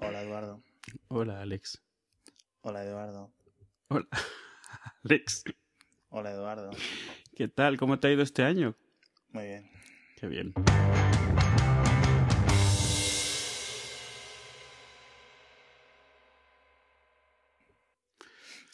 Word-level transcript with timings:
Hola 0.00 0.22
Eduardo. 0.22 0.62
Hola 1.08 1.40
Alex. 1.40 1.82
Hola 2.62 2.84
Eduardo. 2.84 3.32
Hola 3.88 4.08
Alex. 5.04 5.44
Hola 6.10 6.30
Eduardo. 6.32 6.70
¿Qué 7.34 7.48
tal? 7.48 7.76
¿Cómo 7.78 7.98
te 7.98 8.08
ha 8.08 8.12
ido 8.12 8.22
este 8.22 8.42
año? 8.42 8.76
Muy 9.30 9.44
bien. 9.44 9.70
Qué 10.16 10.26
bien. 10.26 10.52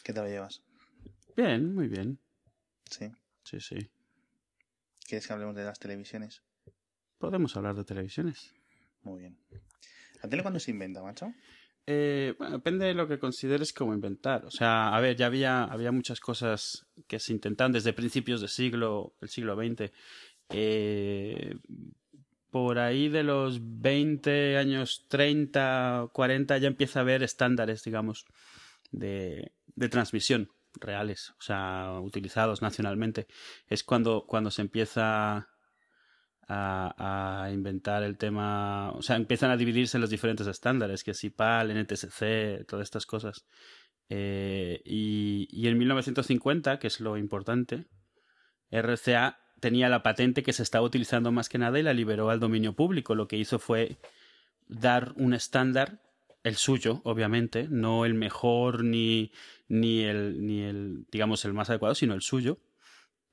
¿Qué 0.03 0.13
tal 0.13 0.23
lo 0.25 0.29
llevas? 0.29 0.61
Bien, 1.35 1.75
muy 1.75 1.87
bien. 1.87 2.19
Sí. 2.89 3.11
Sí, 3.43 3.59
sí. 3.59 3.91
¿Quieres 5.05 5.27
que 5.27 5.33
hablemos 5.33 5.55
de 5.55 5.63
las 5.65 5.79
televisiones? 5.79 6.43
Podemos 7.17 7.55
hablar 7.57 7.75
de 7.75 7.83
televisiones. 7.83 8.53
Muy 9.01 9.19
bien. 9.19 9.37
¿La 10.21 10.29
tele 10.29 10.41
cuándo 10.41 10.59
se 10.59 10.71
inventa, 10.71 11.01
macho? 11.01 11.33
Eh, 11.85 12.35
bueno, 12.37 12.57
depende 12.57 12.85
de 12.85 12.93
lo 12.93 13.07
que 13.07 13.17
consideres 13.17 13.71
como 13.71 13.93
inventar. 13.93 14.45
O 14.45 14.51
sea, 14.51 14.95
a 14.95 14.99
ver, 14.99 15.15
ya 15.15 15.27
había, 15.27 15.63
había 15.63 15.91
muchas 15.91 16.19
cosas 16.19 16.85
que 17.07 17.19
se 17.19 17.31
intentaban 17.31 17.71
desde 17.71 17.93
principios 17.93 18.41
del 18.41 18.49
siglo, 18.49 19.15
el 19.21 19.29
siglo 19.29 19.55
XX. 19.55 19.91
Eh, 20.49 21.55
por 22.51 22.79
ahí 22.79 23.07
de 23.07 23.23
los 23.23 23.59
20 23.61 24.57
años 24.57 25.05
30, 25.07 26.09
40 26.11 26.57
ya 26.57 26.67
empieza 26.67 26.99
a 26.99 27.03
haber 27.03 27.23
estándares, 27.23 27.83
digamos, 27.83 28.25
de, 28.91 29.53
de 29.75 29.89
transmisión 29.89 30.49
reales, 30.79 31.33
o 31.39 31.41
sea, 31.41 31.99
utilizados 32.01 32.61
nacionalmente. 32.61 33.27
Es 33.67 33.83
cuando, 33.83 34.25
cuando 34.27 34.51
se 34.51 34.61
empieza 34.61 35.49
a, 36.47 37.49
inventar 37.53 38.03
el 38.03 38.17
tema, 38.17 38.91
o 38.91 39.01
sea, 39.01 39.15
empiezan 39.15 39.51
a 39.51 39.57
dividirse 39.57 39.99
los 39.99 40.09
diferentes 40.09 40.47
estándares, 40.47 41.03
que 41.03 41.13
si 41.13 41.29
PAL, 41.29 41.73
NTSC, 41.73 42.65
todas 42.67 42.85
estas 42.85 43.05
cosas. 43.05 43.45
Eh, 44.09 44.81
y, 44.85 45.47
y 45.51 45.67
en 45.67 45.77
1950, 45.77 46.79
que 46.79 46.87
es 46.87 46.99
lo 46.99 47.17
importante, 47.17 47.87
RCA 48.71 49.39
tenía 49.59 49.89
la 49.89 50.03
patente 50.03 50.43
que 50.43 50.53
se 50.53 50.63
estaba 50.63 50.85
utilizando 50.85 51.31
más 51.31 51.49
que 51.49 51.57
nada 51.57 51.79
y 51.79 51.83
la 51.83 51.93
liberó 51.93 52.29
al 52.29 52.39
dominio 52.39 52.73
público. 52.73 53.15
Lo 53.15 53.27
que 53.27 53.37
hizo 53.37 53.59
fue 53.59 53.97
dar 54.67 55.13
un 55.17 55.33
estándar, 55.33 56.01
el 56.43 56.55
suyo, 56.55 57.01
obviamente, 57.03 57.67
no 57.69 58.05
el 58.05 58.13
mejor 58.13 58.83
ni, 58.83 59.31
ni, 59.67 60.03
el, 60.03 60.45
ni 60.45 60.61
el, 60.61 61.05
digamos, 61.11 61.43
el 61.45 61.53
más 61.53 61.69
adecuado, 61.69 61.95
sino 61.95 62.13
el 62.13 62.21
suyo, 62.21 62.59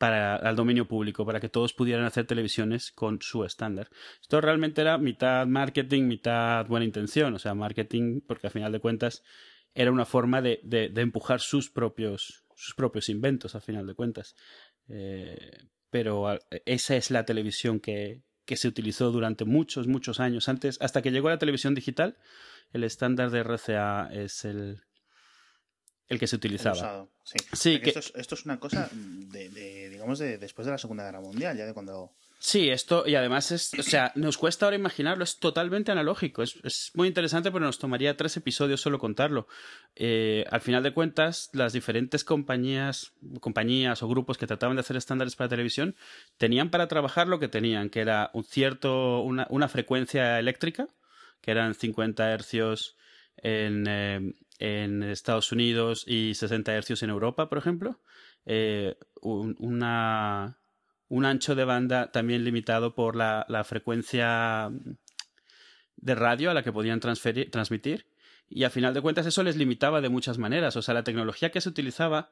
para 0.04 0.36
al 0.36 0.54
dominio 0.54 0.86
público, 0.86 1.24
para 1.24 1.40
que 1.40 1.48
todos 1.48 1.72
pudieran 1.72 2.04
hacer 2.04 2.26
televisiones 2.26 2.92
con 2.92 3.22
su 3.22 3.42
estándar. 3.42 3.88
Esto 4.20 4.38
realmente 4.42 4.82
era 4.82 4.98
mitad 4.98 5.46
marketing, 5.46 6.02
mitad 6.02 6.66
buena 6.66 6.84
intención, 6.84 7.32
o 7.32 7.38
sea, 7.38 7.54
marketing, 7.54 8.20
porque 8.20 8.48
al 8.48 8.52
final 8.52 8.70
de 8.70 8.80
cuentas 8.80 9.22
era 9.74 9.90
una 9.90 10.04
forma 10.04 10.42
de, 10.42 10.60
de, 10.62 10.90
de 10.90 11.00
empujar 11.00 11.40
sus 11.40 11.70
propios, 11.70 12.44
sus 12.54 12.74
propios 12.74 13.08
inventos, 13.08 13.54
al 13.54 13.62
final 13.62 13.86
de 13.86 13.94
cuentas. 13.94 14.36
Eh, 14.88 15.56
pero 15.88 16.38
esa 16.66 16.96
es 16.96 17.10
la 17.10 17.24
televisión 17.24 17.80
que, 17.80 18.20
que 18.44 18.56
se 18.56 18.68
utilizó 18.68 19.10
durante 19.10 19.46
muchos, 19.46 19.86
muchos 19.86 20.20
años. 20.20 20.50
Antes, 20.50 20.76
hasta 20.82 21.00
que 21.00 21.12
llegó 21.12 21.30
la 21.30 21.38
televisión 21.38 21.74
digital, 21.74 22.18
el 22.74 22.84
estándar 22.84 23.30
de 23.30 23.42
RCA 23.42 24.10
es 24.12 24.44
el, 24.44 24.82
el 26.08 26.18
que 26.18 26.26
se 26.26 26.36
utilizaba. 26.36 26.76
Usado, 26.76 27.12
sí. 27.24 27.36
Sí, 27.52 27.80
que... 27.80 27.90
esto, 27.90 28.00
es, 28.00 28.12
esto, 28.16 28.34
es, 28.34 28.44
una 28.44 28.60
cosa 28.60 28.90
de, 28.92 29.48
de, 29.48 29.83
digamos, 30.04 30.18
de 30.18 30.38
después 30.38 30.66
de 30.66 30.72
la 30.72 30.78
Segunda 30.78 31.04
Guerra 31.04 31.20
Mundial, 31.20 31.56
ya 31.56 31.64
de 31.64 31.72
cuando... 31.72 32.12
Sí, 32.38 32.68
esto, 32.68 33.04
y 33.06 33.14
además 33.14 33.50
es, 33.52 33.72
o 33.78 33.82
sea, 33.82 34.12
nos 34.16 34.36
cuesta 34.36 34.66
ahora 34.66 34.76
imaginarlo, 34.76 35.24
es 35.24 35.38
totalmente 35.38 35.92
analógico, 35.92 36.42
es, 36.42 36.56
es 36.62 36.90
muy 36.92 37.08
interesante, 37.08 37.50
pero 37.50 37.64
nos 37.64 37.78
tomaría 37.78 38.18
tres 38.18 38.36
episodios 38.36 38.82
solo 38.82 38.98
contarlo. 38.98 39.48
Eh, 39.96 40.44
al 40.50 40.60
final 40.60 40.82
de 40.82 40.92
cuentas, 40.92 41.48
las 41.54 41.72
diferentes 41.72 42.22
compañías, 42.22 43.12
compañías 43.40 44.02
o 44.02 44.08
grupos 44.08 44.36
que 44.36 44.46
trataban 44.46 44.76
de 44.76 44.80
hacer 44.80 44.98
estándares 44.98 45.36
para 45.36 45.48
televisión 45.48 45.96
tenían 46.36 46.68
para 46.68 46.86
trabajar 46.86 47.28
lo 47.28 47.40
que 47.40 47.48
tenían, 47.48 47.88
que 47.88 48.00
era 48.00 48.30
un 48.34 48.44
cierto, 48.44 49.22
una, 49.22 49.46
una 49.48 49.68
frecuencia 49.68 50.38
eléctrica, 50.38 50.88
que 51.40 51.50
eran 51.50 51.74
50 51.74 52.30
hercios 52.30 52.96
en, 53.36 53.86
eh, 53.86 54.34
en 54.58 55.02
Estados 55.02 55.52
Unidos 55.52 56.04
y 56.06 56.34
60 56.34 56.74
hercios 56.74 57.02
en 57.02 57.10
Europa, 57.10 57.48
por 57.48 57.58
ejemplo. 57.58 58.00
Eh, 58.46 58.96
un, 59.20 59.56
una, 59.58 60.58
un 61.08 61.24
ancho 61.24 61.54
de 61.54 61.64
banda 61.64 62.12
también 62.12 62.44
limitado 62.44 62.94
por 62.94 63.16
la, 63.16 63.46
la, 63.48 63.64
frecuencia 63.64 64.70
de 65.96 66.14
radio 66.14 66.50
a 66.50 66.54
la 66.54 66.62
que 66.62 66.72
podían 66.72 67.00
transmitir. 67.00 68.06
Y 68.48 68.64
a 68.64 68.70
final 68.70 68.94
de 68.94 69.00
cuentas 69.00 69.26
eso 69.26 69.42
les 69.42 69.56
limitaba 69.56 70.00
de 70.00 70.08
muchas 70.08 70.38
maneras. 70.38 70.76
O 70.76 70.82
sea, 70.82 70.94
la 70.94 71.04
tecnología 71.04 71.50
que 71.50 71.60
se 71.60 71.68
utilizaba 71.68 72.30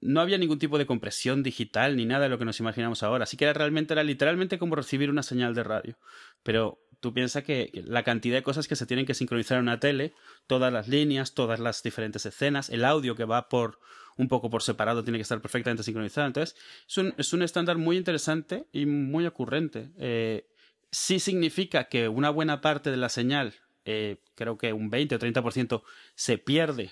no 0.00 0.20
había 0.20 0.38
ningún 0.38 0.58
tipo 0.58 0.78
de 0.78 0.86
compresión 0.86 1.42
digital 1.42 1.96
ni 1.96 2.06
nada 2.06 2.24
de 2.24 2.28
lo 2.30 2.38
que 2.38 2.44
nos 2.44 2.60
imaginamos 2.60 3.02
ahora. 3.02 3.24
Así 3.24 3.36
que 3.36 3.44
era 3.44 3.52
realmente, 3.52 3.94
era 3.94 4.02
literalmente 4.02 4.58
como 4.58 4.74
recibir 4.74 5.10
una 5.10 5.22
señal 5.22 5.54
de 5.54 5.64
radio. 5.64 5.98
Pero 6.42 6.80
tú 7.00 7.12
piensas 7.12 7.44
que 7.44 7.70
la 7.86 8.02
cantidad 8.02 8.36
de 8.36 8.42
cosas 8.42 8.68
que 8.68 8.76
se 8.76 8.86
tienen 8.86 9.06
que 9.06 9.14
sincronizar 9.14 9.58
en 9.58 9.64
una 9.64 9.80
tele, 9.80 10.14
todas 10.46 10.72
las 10.72 10.88
líneas, 10.88 11.34
todas 11.34 11.60
las 11.60 11.82
diferentes 11.82 12.26
escenas, 12.26 12.70
el 12.70 12.84
audio 12.84 13.14
que 13.14 13.24
va 13.24 13.48
por 13.48 13.78
un 14.16 14.28
poco 14.28 14.50
por 14.50 14.62
separado 14.62 15.04
tiene 15.04 15.18
que 15.18 15.22
estar 15.22 15.40
perfectamente 15.40 15.82
sincronizado. 15.82 16.26
Entonces, 16.26 16.56
es 16.88 16.98
un, 16.98 17.14
es 17.18 17.32
un 17.32 17.42
estándar 17.42 17.76
muy 17.78 17.96
interesante 17.96 18.66
y 18.72 18.86
muy 18.86 19.26
ocurrente. 19.26 19.90
Eh, 19.98 20.46
sí 20.90 21.20
significa 21.20 21.84
que 21.84 22.08
una 22.08 22.30
buena 22.30 22.60
parte 22.60 22.90
de 22.90 22.96
la 22.96 23.08
señal, 23.08 23.54
eh, 23.84 24.22
creo 24.34 24.56
que 24.56 24.72
un 24.72 24.90
20 24.90 25.16
o 25.16 25.18
30%, 25.18 25.82
se 26.14 26.38
pierde 26.38 26.90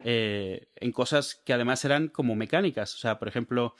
eh, 0.00 0.68
en 0.76 0.92
cosas 0.92 1.34
que 1.34 1.52
además 1.52 1.84
eran 1.84 2.08
como 2.08 2.36
mecánicas. 2.36 2.94
O 2.94 2.98
sea, 2.98 3.18
por 3.18 3.28
ejemplo, 3.28 3.74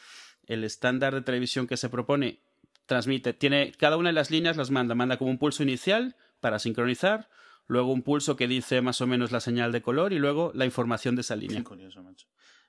el 0.46 0.64
estándar 0.64 1.14
de 1.14 1.22
televisión 1.22 1.66
que 1.66 1.76
se 1.76 1.88
propone 1.88 2.40
transmite, 2.86 3.32
tiene 3.32 3.72
cada 3.72 3.96
una 3.96 4.10
de 4.10 4.14
las 4.14 4.30
líneas 4.30 4.56
las 4.56 4.70
manda, 4.70 4.94
manda 4.94 5.16
como 5.16 5.30
un 5.30 5.38
pulso 5.38 5.62
inicial 5.62 6.16
para 6.40 6.58
sincronizar, 6.58 7.28
luego 7.66 7.92
un 7.92 8.02
pulso 8.02 8.36
que 8.36 8.48
dice 8.48 8.80
más 8.82 9.00
o 9.00 9.06
menos 9.06 9.32
la 9.32 9.40
señal 9.40 9.72
de 9.72 9.82
color 9.82 10.12
y 10.12 10.18
luego 10.18 10.52
la 10.54 10.64
información 10.64 11.14
de 11.16 11.22
esa 11.22 11.36
línea. 11.36 11.58
Qué 11.58 11.64
curioso, 11.64 12.02
macho. 12.02 12.26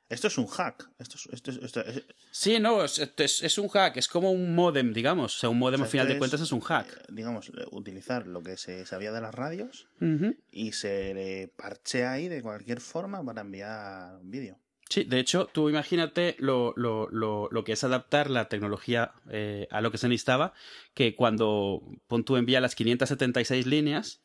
Esto 0.08 0.28
es 0.28 0.38
un 0.38 0.46
hack. 0.46 0.88
Esto 1.00 1.18
es, 1.18 1.28
esto 1.34 1.52
es, 1.52 1.58
esto 1.58 1.82
es... 1.82 2.04
Sí, 2.32 2.60
no, 2.60 2.84
es, 2.84 3.00
es, 3.18 3.58
un 3.58 3.70
hack. 3.70 3.98
Es 3.98 4.08
como 4.08 4.32
un 4.32 4.54
modem, 4.54 4.94
digamos. 4.94 5.36
O 5.36 5.40
sea, 5.40 5.50
un 5.50 5.58
modem 5.58 5.82
o 5.82 5.84
sea, 5.84 5.86
al 5.86 5.92
final 5.92 6.08
de 6.08 6.18
cuentas 6.20 6.42
es 6.42 6.52
un 6.52 6.62
hack. 6.62 6.88
Eh, 6.88 7.06
digamos, 7.10 7.52
utilizar 7.72 8.28
lo 8.28 8.44
que 8.44 8.56
se 8.58 8.86
sabía 8.86 9.12
de 9.12 9.22
las 9.22 9.34
radios 9.34 9.88
uh 10.02 10.06
-huh. 10.06 10.38
y 10.52 10.74
se 10.74 11.14
le 11.16 11.48
parchea 11.48 12.12
ahí 12.12 12.28
de 12.28 12.44
cualquier 12.44 12.82
forma 12.82 13.24
para 13.26 13.42
enviar 13.42 14.18
un 14.18 14.30
vídeo. 14.30 14.60
Sí, 14.90 15.04
de 15.04 15.20
hecho, 15.20 15.50
tú 15.52 15.70
imagínate 15.70 16.36
lo, 16.38 16.74
lo, 16.76 17.10
lo, 17.10 17.50
lo 17.52 17.64
que 17.64 17.74
es 17.74 17.84
adaptar 17.84 18.30
la 18.30 18.50
tecnología 18.50 19.14
eh, 19.32 19.68
a 19.72 19.82
lo 19.82 19.92
que 19.92 19.98
se 19.98 20.08
necesitaba, 20.08 20.54
que 20.94 21.16
cuando 21.16 21.82
pon 22.08 22.24
tú 22.24 22.38
envía 22.38 22.62
las 22.62 22.76
576 22.76 23.66
líneas, 23.66 24.22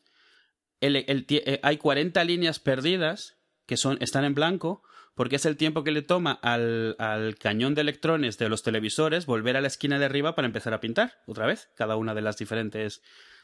el, 0.79 0.95
el, 0.95 1.25
el, 1.27 1.59
hay 1.63 1.77
40 1.77 2.23
líneas 2.23 2.59
perdidas 2.59 3.37
que 3.65 3.77
son, 3.77 3.97
están 4.01 4.23
en 4.23 4.35
blanco, 4.35 4.83
porque 5.15 5.35
es 5.35 5.45
el 5.45 5.57
tiempo 5.57 5.83
que 5.83 5.91
le 5.91 6.01
toma 6.03 6.33
al, 6.41 6.95
al, 6.99 7.37
cañón 7.37 7.75
de 7.75 7.81
electrones 7.81 8.37
de 8.37 8.49
los 8.49 8.63
televisores 8.63 9.25
volver 9.25 9.57
a 9.57 9.61
la 9.61 9.67
esquina 9.67 9.99
de 9.99 10.05
arriba 10.05 10.35
para 10.35 10.45
empezar 10.45 10.73
a 10.73 10.79
pintar 10.79 11.21
otra 11.25 11.47
vez 11.47 11.69
cada 11.75 11.95
una 11.95 12.13
de 12.13 12.21
las 12.21 12.37
diferentes 12.37 13.01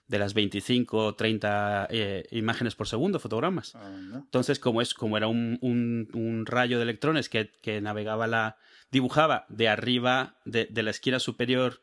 de 0.07 0.19
las 0.19 0.33
25 0.33 0.97
o 0.97 1.15
30 1.15 1.87
eh, 1.89 2.23
imágenes 2.31 2.75
por 2.75 2.87
segundo, 2.87 3.19
fotogramas. 3.19 3.75
-huh. 3.75 4.23
Entonces, 4.23 4.59
como 4.59 4.81
es, 4.81 4.93
como 4.93 5.17
era 5.17 5.27
un, 5.27 5.57
un, 5.61 6.09
un 6.13 6.45
rayo 6.45 6.77
de 6.77 6.83
electrones 6.83 7.29
que, 7.29 7.51
que, 7.61 7.81
navegaba 7.81 8.27
la. 8.27 8.57
dibujaba 8.91 9.45
de 9.49 9.67
arriba, 9.67 10.37
de, 10.45 10.65
de 10.65 10.83
la 10.83 10.91
esquina 10.91 11.19
superior 11.19 11.81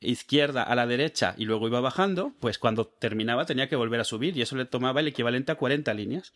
izquierda 0.00 0.62
a 0.62 0.74
la 0.74 0.86
derecha 0.86 1.34
y 1.36 1.46
luego 1.46 1.66
iba 1.66 1.80
bajando, 1.80 2.34
pues 2.40 2.58
cuando 2.58 2.86
terminaba 2.86 3.46
tenía 3.46 3.68
que 3.68 3.76
volver 3.76 4.00
a 4.00 4.04
subir 4.04 4.36
y 4.36 4.42
eso 4.42 4.56
le 4.56 4.66
tomaba 4.66 5.00
el 5.00 5.08
equivalente 5.08 5.52
a 5.52 5.56
40 5.56 5.94
líneas. 5.94 6.32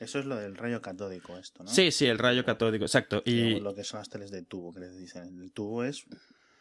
Eso 0.00 0.18
es 0.18 0.24
lo 0.24 0.36
del 0.36 0.56
rayo 0.56 0.80
catódico, 0.80 1.36
esto, 1.36 1.62
¿no? 1.62 1.70
Sí, 1.70 1.90
sí, 1.90 2.06
el 2.06 2.18
rayo 2.18 2.44
catódico, 2.44 2.84
exacto. 2.84 3.22
Y 3.26 3.60
lo 3.60 3.74
que 3.74 3.84
son 3.84 3.98
las 3.98 4.08
teles 4.08 4.30
de 4.30 4.42
tubo, 4.42 4.72
que 4.72 4.80
les 4.80 4.96
dicen. 4.96 5.40
El 5.42 5.52
tubo 5.52 5.84
es 5.84 6.06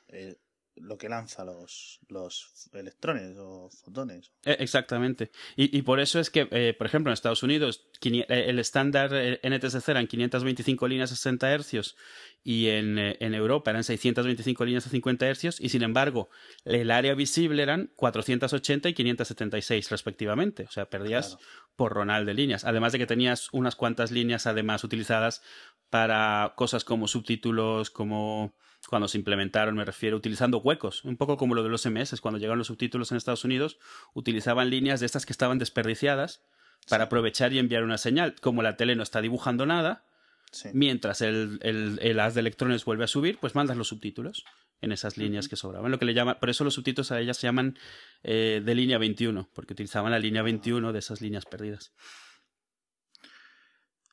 eh, 0.09 0.35
lo 0.75 0.97
que 0.97 1.09
lanza 1.09 1.45
los, 1.45 1.99
los 2.09 2.69
electrones 2.73 3.37
o 3.37 3.69
fotones. 3.69 4.31
Exactamente. 4.43 5.31
Y, 5.55 5.75
y 5.77 5.81
por 5.83 5.99
eso 5.99 6.19
es 6.19 6.29
que, 6.29 6.47
eh, 6.51 6.73
por 6.77 6.87
ejemplo, 6.87 7.11
en 7.11 7.13
Estados 7.13 7.43
Unidos 7.43 7.87
el 8.09 8.59
estándar 8.59 9.11
NTSC 9.43 9.87
eran 9.89 10.07
525 10.07 10.87
líneas 10.87 11.11
a 11.11 11.15
60 11.15 11.51
hercios 11.51 11.95
y 12.43 12.67
en, 12.67 12.97
en, 12.97 13.33
Europa 13.33 13.71
eran 13.71 13.83
625 13.83 14.65
líneas 14.65 14.85
a 14.85 14.89
50 14.89 15.25
hercios 15.25 15.61
y 15.61 15.69
sin 15.69 15.83
embargo 15.83 16.29
el 16.65 16.91
área 16.91 17.13
visible 17.13 17.63
eran 17.63 17.91
480 17.95 18.89
y 18.89 18.93
576 18.93 19.89
respectivamente. 19.89 20.63
O 20.63 20.71
sea, 20.71 20.89
perdías 20.89 21.29
claro. 21.29 21.43
por 21.75 21.93
ronal 21.93 22.25
de 22.25 22.33
líneas. 22.33 22.65
Además 22.65 22.91
de 22.91 22.99
que 22.99 23.07
tenías 23.07 23.49
unas 23.53 23.75
cuantas 23.75 24.11
líneas 24.11 24.47
además 24.47 24.83
utilizadas 24.83 25.41
para 25.89 26.53
cosas 26.55 26.83
como 26.83 27.07
subtítulos, 27.07 27.89
como 27.89 28.55
cuando 28.89 29.07
se 29.07 29.17
implementaron, 29.17 29.75
me 29.75 29.85
refiero, 29.85 30.17
utilizando 30.17 30.57
huecos, 30.59 31.03
un 31.05 31.17
poco 31.17 31.37
como 31.37 31.55
lo 31.55 31.63
de 31.63 31.69
los 31.69 31.85
MS, 31.85 32.19
cuando 32.21 32.37
llegaron 32.39 32.57
los 32.59 32.67
subtítulos 32.67 33.11
en 33.11 33.17
Estados 33.17 33.45
Unidos, 33.45 33.79
utilizaban 34.13 34.69
líneas 34.69 34.99
de 34.99 35.05
estas 35.05 35.25
que 35.25 35.33
estaban 35.33 35.57
desperdiciadas 35.59 36.41
para 36.89 37.05
aprovechar 37.05 37.53
y 37.53 37.59
enviar 37.59 37.83
una 37.83 37.97
señal. 37.97 38.35
Como 38.41 38.61
la 38.61 38.75
tele 38.75 38.95
no 38.95 39.03
está 39.03 39.21
dibujando 39.21 39.65
nada, 39.65 40.05
Sí. 40.51 40.69
mientras 40.73 41.21
el, 41.21 41.57
el, 41.63 41.97
el 42.03 42.19
haz 42.19 42.35
de 42.35 42.41
electrones 42.41 42.85
vuelve 42.85 43.05
a 43.05 43.07
subir, 43.07 43.39
pues 43.39 43.55
mandas 43.55 43.75
los 43.75 43.87
subtítulos 43.87 44.45
en 44.81 44.91
esas 44.91 45.17
líneas 45.17 45.47
que 45.47 45.55
sobraban. 45.55 45.89
Lo 45.89 45.97
que 45.97 46.05
le 46.05 46.13
llaman, 46.13 46.37
por 46.39 46.49
eso 46.51 46.63
los 46.63 46.75
subtítulos 46.75 47.11
a 47.11 47.19
ellas 47.19 47.37
se 47.37 47.47
llaman 47.47 47.75
eh, 48.21 48.61
de 48.63 48.75
línea 48.75 48.99
21, 48.99 49.49
porque 49.53 49.73
utilizaban 49.73 50.11
la 50.11 50.19
línea 50.19 50.43
21 50.43 50.93
de 50.93 50.99
esas 50.99 51.21
líneas 51.21 51.45
perdidas. 51.45 51.93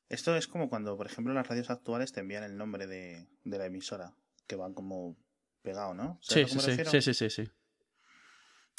Esto 0.09 0.35
es 0.35 0.49
como 0.49 0.69
cuando, 0.69 0.97
por 0.97 1.07
ejemplo, 1.07 1.33
las 1.35 1.47
radios 1.47 1.71
actuales 1.71 2.13
te 2.13 2.21
envían 2.21 2.43
el 2.43 2.57
nombre 2.57 2.87
de, 2.87 3.27
de 3.45 3.59
la 3.59 3.67
emisora, 3.67 4.15
que 4.51 4.57
van 4.57 4.75
como 4.75 5.17
pegado, 5.63 5.95
¿no? 5.95 6.19
Sí, 6.21 6.41
¿Sabes 6.45 6.57
a 6.57 6.61
sí, 6.61 6.85
sí, 6.85 7.01
sí, 7.01 7.15
sí, 7.15 7.31
sí, 7.31 7.47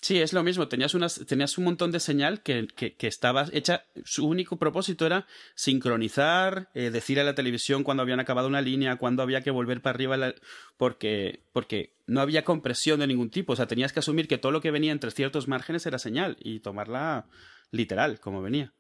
sí. 0.02 0.20
Es 0.20 0.34
lo 0.34 0.44
mismo. 0.44 0.68
Tenías, 0.68 0.94
unas, 0.96 1.24
tenías 1.28 1.58
un 1.58 1.64
montón 1.64 1.92
de 1.92 2.00
señal 2.02 2.42
que, 2.44 2.68
que, 2.76 2.96
que 2.98 3.08
estaba 3.08 3.46
hecha. 3.54 3.86
Su 4.04 4.28
único 4.28 4.58
propósito 4.58 5.06
era 5.06 5.28
sincronizar, 5.56 6.70
eh, 6.74 6.90
decir 6.90 7.20
a 7.20 7.24
la 7.24 7.36
televisión 7.36 7.84
cuando 7.86 8.04
habían 8.04 8.20
acabado 8.20 8.48
una 8.50 8.62
línea, 8.62 8.98
cuando 8.98 9.24
había 9.24 9.42
que 9.42 9.52
volver 9.52 9.82
para 9.82 9.94
arriba, 9.96 10.18
la- 10.18 10.36
porque, 10.76 11.44
porque 11.54 11.94
no 12.06 12.20
había 12.20 12.44
compresión 12.44 13.00
de 13.00 13.08
ningún 13.08 13.30
tipo. 13.30 13.54
O 13.54 13.56
sea, 13.56 13.68
tenías 13.68 13.94
que 13.94 14.00
asumir 14.00 14.28
que 14.28 14.38
todo 14.40 14.52
lo 14.52 14.60
que 14.60 14.72
venía 14.72 14.92
entre 14.92 15.12
ciertos 15.12 15.48
márgenes 15.48 15.86
era 15.86 16.00
señal 16.00 16.36
y 16.42 16.60
tomarla 16.60 17.28
literal, 17.72 18.20
como 18.20 18.42
venía. 18.42 18.74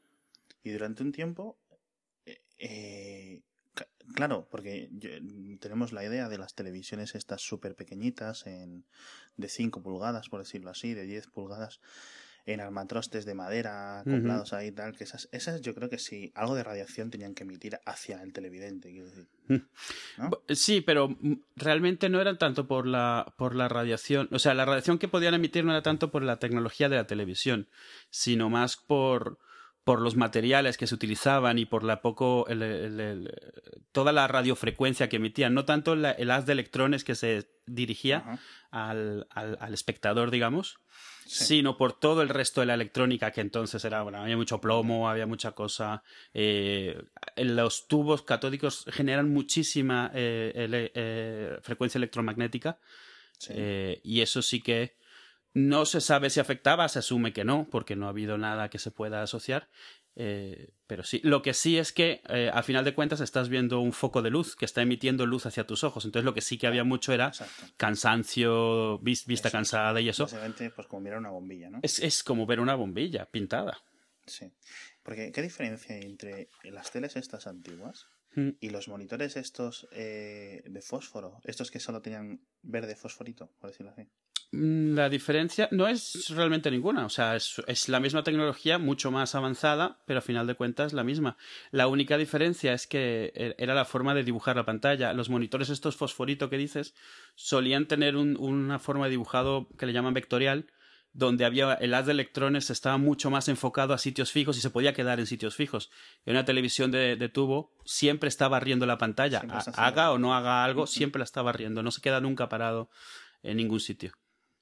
Y 0.63 0.71
durante 0.71 1.03
un 1.03 1.11
tiempo, 1.13 1.57
eh, 2.25 2.41
eh, 2.57 3.30
claro, 4.15 4.47
porque 4.49 4.89
yo- 4.91 5.09
tenemos 5.59 5.93
la 5.93 6.03
idea 6.05 6.29
de 6.29 6.37
las 6.37 6.53
televisiones 6.55 7.15
estas 7.15 7.41
súper 7.41 7.75
pequeñitas, 7.75 8.45
en, 8.47 8.85
de 9.37 9.47
5 9.49 9.81
pulgadas, 9.81 10.29
por 10.29 10.39
decirlo 10.39 10.69
así, 10.69 10.93
de 10.93 11.05
10 11.05 11.27
pulgadas, 11.27 11.79
en 12.47 12.59
armatrostes 12.59 13.25
de 13.25 13.35
madera, 13.35 13.99
acoplados 13.99 14.51
ahí 14.53 14.69
y 14.69 14.71
tal, 14.71 14.97
que 14.97 15.03
esas, 15.03 15.29
esas 15.31 15.61
yo 15.61 15.75
creo 15.75 15.89
que 15.89 15.99
sí, 15.99 16.31
algo 16.33 16.55
de 16.55 16.63
radiación 16.63 17.11
tenían 17.11 17.35
que 17.35 17.43
emitir 17.43 17.79
hacia 17.85 18.21
el 18.23 18.33
televidente, 18.33 18.89
quiero 18.89 19.05
decir. 19.07 19.27
Sí, 20.49 20.81
pero 20.81 21.09
mm, 21.09 21.33
realmente 21.55 22.09
no 22.09 22.19
eran 22.19 22.39
tanto 22.39 22.67
por 22.67 22.87
la, 22.87 23.31
por 23.37 23.53
la 23.53 23.67
radiación. 23.69 24.27
O 24.31 24.39
sea, 24.39 24.55
la 24.55 24.65
radiación 24.65 24.97
que 24.97 25.07
podían 25.07 25.35
emitir 25.35 25.63
no 25.63 25.71
era 25.71 25.83
tanto 25.83 26.09
por 26.09 26.23
la 26.23 26.39
tecnología 26.39 26.89
de 26.89 26.95
la 26.95 27.05
televisión, 27.05 27.67
sino 28.09 28.49
más 28.49 28.75
por, 28.75 29.37
por 29.83 29.99
los 29.99 30.15
materiales 30.15 30.77
que 30.77 30.85
se 30.87 30.93
utilizaban 30.95 31.57
y 31.57 31.65
por 31.65 31.83
la 31.83 32.01
poco. 32.01 32.45
el- 32.47 32.61
el- 32.61 32.99
el- 32.99 33.31
toda 33.91 34.11
la 34.11 34.27
radiofrecuencia 34.27 35.09
que 35.09 35.15
emitían. 35.17 35.53
No 35.53 35.65
tanto 35.65 35.95
la- 35.95 36.11
el 36.11 36.29
haz 36.31 36.45
de 36.45 36.53
electrones 36.53 37.03
que 37.03 37.15
se 37.15 37.49
dirigía 37.65 38.39
al, 38.69 39.27
al, 39.31 39.57
al 39.59 39.73
espectador, 39.73 40.29
digamos, 40.29 40.77
Sí. 41.25 41.45
sino 41.45 41.77
por 41.77 41.93
todo 41.93 42.21
el 42.21 42.29
resto 42.29 42.61
de 42.61 42.67
la 42.67 42.73
electrónica 42.73 43.31
que 43.31 43.41
entonces 43.41 43.83
era, 43.85 44.01
bueno, 44.03 44.19
había 44.19 44.35
mucho 44.37 44.59
plomo, 44.61 45.09
había 45.09 45.25
mucha 45.25 45.51
cosa. 45.53 46.03
eh, 46.33 47.01
los 47.37 47.87
tubos 47.87 48.21
catódicos 48.23 48.85
generan 48.91 49.31
muchísima 49.31 50.11
eh, 50.13 50.51
ele- 50.55 50.91
eh, 50.95 51.57
frecuencia 51.61 51.97
electromagnética 51.99 52.77
Sí. 53.37 53.53
y 54.03 54.21
eso 54.21 54.41
sí 54.43 54.61
que 54.61 54.95
no 55.53 55.85
se 55.85 56.01
sabe 56.01 56.29
si 56.29 56.39
afectaba, 56.39 56.87
se 56.89 56.99
asume 56.99 57.33
que 57.33 57.43
no, 57.43 57.67
porque 57.69 57.95
no 57.95 58.05
ha 58.05 58.09
habido 58.09 58.37
nada 58.37 58.69
que 58.69 58.79
se 58.79 58.91
pueda 58.91 59.21
asociar. 59.21 59.69
eh, 60.15 60.69
pero 60.87 61.03
sí, 61.03 61.21
lo 61.23 61.41
que 61.41 61.53
sí 61.53 61.77
es 61.77 61.93
que 61.93 62.21
eh, 62.27 62.51
a 62.53 62.63
final 62.63 62.83
de 62.83 62.93
cuentas 62.93 63.21
estás 63.21 63.47
viendo 63.47 63.79
un 63.79 63.93
foco 63.93 64.21
de 64.21 64.29
luz 64.29 64.57
que 64.57 64.65
está 64.65 64.81
emitiendo 64.81 65.25
luz 65.25 65.45
hacia 65.45 65.65
tus 65.65 65.85
ojos. 65.85 66.03
Entonces 66.03 66.25
lo 66.25 66.33
que 66.33 66.41
sí 66.41 66.57
que 66.57 66.67
había 66.67 66.83
mucho 66.83 67.13
era 67.13 67.27
Exacto. 67.27 67.63
cansancio, 67.77 68.99
vis- 68.99 69.25
vista 69.25 69.49
cansada 69.49 70.01
y 70.01 70.09
eso. 70.09 70.23
Básicamente, 70.25 70.69
pues 70.71 70.87
como 70.87 71.01
mirar 71.01 71.19
una 71.19 71.29
bombilla, 71.29 71.69
¿no? 71.69 71.79
Es, 71.81 71.99
es 71.99 72.23
como 72.23 72.45
ver 72.45 72.59
una 72.59 72.75
bombilla 72.75 73.25
pintada. 73.25 73.81
Sí. 74.25 74.51
Porque, 75.03 75.31
¿qué 75.31 75.41
diferencia 75.41 75.95
hay 75.95 76.03
entre 76.03 76.49
las 76.63 76.91
teles 76.91 77.15
estas 77.15 77.47
antiguas 77.47 78.07
Mm. 78.33 78.51
y 78.61 78.69
los 78.69 78.87
monitores 78.87 79.35
estos 79.35 79.87
eh, 79.91 80.61
de 80.65 80.81
fósforo? 80.81 81.39
Estos 81.43 81.69
que 81.71 81.79
solo 81.81 82.01
tenían 82.01 82.39
verde 82.61 82.95
fosforito, 82.95 83.51
por 83.59 83.71
decirlo 83.71 83.91
así. 83.91 84.07
Mm, 84.51 84.95
La 84.95 85.07
diferencia 85.09 85.69
no 85.71 85.87
es 85.87 86.29
realmente 86.29 86.69
ninguna. 86.71 87.05
O 87.05 87.09
sea, 87.09 87.35
es, 87.35 87.61
es 87.67 87.87
la 87.89 87.99
misma 87.99 88.23
tecnología, 88.23 88.77
mucho 88.77 89.09
más 89.11 89.33
avanzada, 89.35 89.99
pero 90.05 90.19
a 90.19 90.21
final 90.21 90.45
de 90.47 90.55
cuentas 90.55 90.91
la 90.93 91.03
misma. 91.03 91.37
La 91.71 91.87
única 91.87 92.17
diferencia 92.17 92.73
es 92.73 92.85
que 92.87 93.31
e- 93.35 93.55
era 93.57 93.73
la 93.73 93.85
forma 93.85 94.13
de 94.13 94.23
dibujar 94.23 94.55
la 94.57 94.65
pantalla. 94.65 95.13
Los 95.13 95.29
monitores 95.29 95.69
estos 95.69 95.95
fosforito 95.95 96.49
que 96.49 96.57
dices 96.57 96.93
solían 97.35 97.85
tener 97.87 98.15
un- 98.17 98.37
una 98.37 98.79
forma 98.79 99.05
de 99.05 99.11
dibujado 99.11 99.69
que 99.77 99.85
le 99.85 99.93
llaman 99.93 100.13
vectorial, 100.13 100.67
donde 101.13 101.43
había 101.45 101.73
el 101.73 101.93
haz 101.93 102.05
de 102.05 102.13
electrones 102.13 102.69
estaba 102.69 102.97
mucho 102.97 103.29
más 103.29 103.47
enfocado 103.49 103.93
a 103.93 103.97
sitios 103.97 104.31
fijos 104.31 104.57
y 104.57 104.61
se 104.61 104.69
podía 104.69 104.93
quedar 104.93 105.19
en 105.19 105.27
sitios 105.27 105.55
fijos. 105.55 105.91
En 106.25 106.33
una 106.35 106.45
televisión 106.45 106.89
de, 106.91 107.15
de 107.17 107.29
tubo 107.29 107.73
siempre 107.85 108.29
está 108.29 108.47
barriendo 108.47 108.85
la 108.85 108.97
pantalla. 108.97 109.41
Haga 109.77 110.11
o 110.11 110.17
no 110.17 110.33
haga 110.35 110.63
algo, 110.63 110.87
siempre 110.87 111.19
la 111.19 111.25
está 111.25 111.41
barriendo. 111.41 111.83
No 111.83 111.91
se 111.91 112.01
queda 112.01 112.21
nunca 112.21 112.47
parado 112.49 112.89
en 113.43 113.57
ningún 113.57 113.79
sitio. 113.81 114.13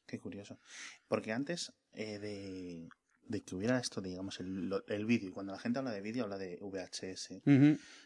Qué 0.09 0.19
curioso. 0.19 0.59
Porque 1.07 1.31
antes 1.31 1.71
eh, 1.93 2.17
de, 2.19 2.87
de 3.27 3.41
que 3.43 3.55
hubiera 3.55 3.77
esto, 3.79 4.01
digamos, 4.01 4.39
el, 4.39 4.71
el 4.87 5.05
vídeo, 5.05 5.29
y 5.29 5.31
cuando 5.31 5.53
la 5.53 5.59
gente 5.59 5.79
habla 5.79 5.91
de 5.91 6.01
vídeo, 6.01 6.23
habla 6.23 6.37
de 6.37 6.57
VHS. 6.61 7.41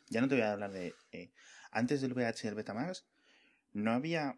Ya 0.09 0.21
no 0.21 0.27
te 0.27 0.35
voy 0.35 0.44
a 0.44 0.51
hablar 0.51 0.71
de... 0.71 0.94
eh, 1.11 1.31
antes 1.71 2.01
del 2.01 2.13
VH 2.13 2.44
y 2.45 2.47
el 2.50 2.55
Betamax, 2.55 3.05
no 3.71 3.91
había... 3.94 4.38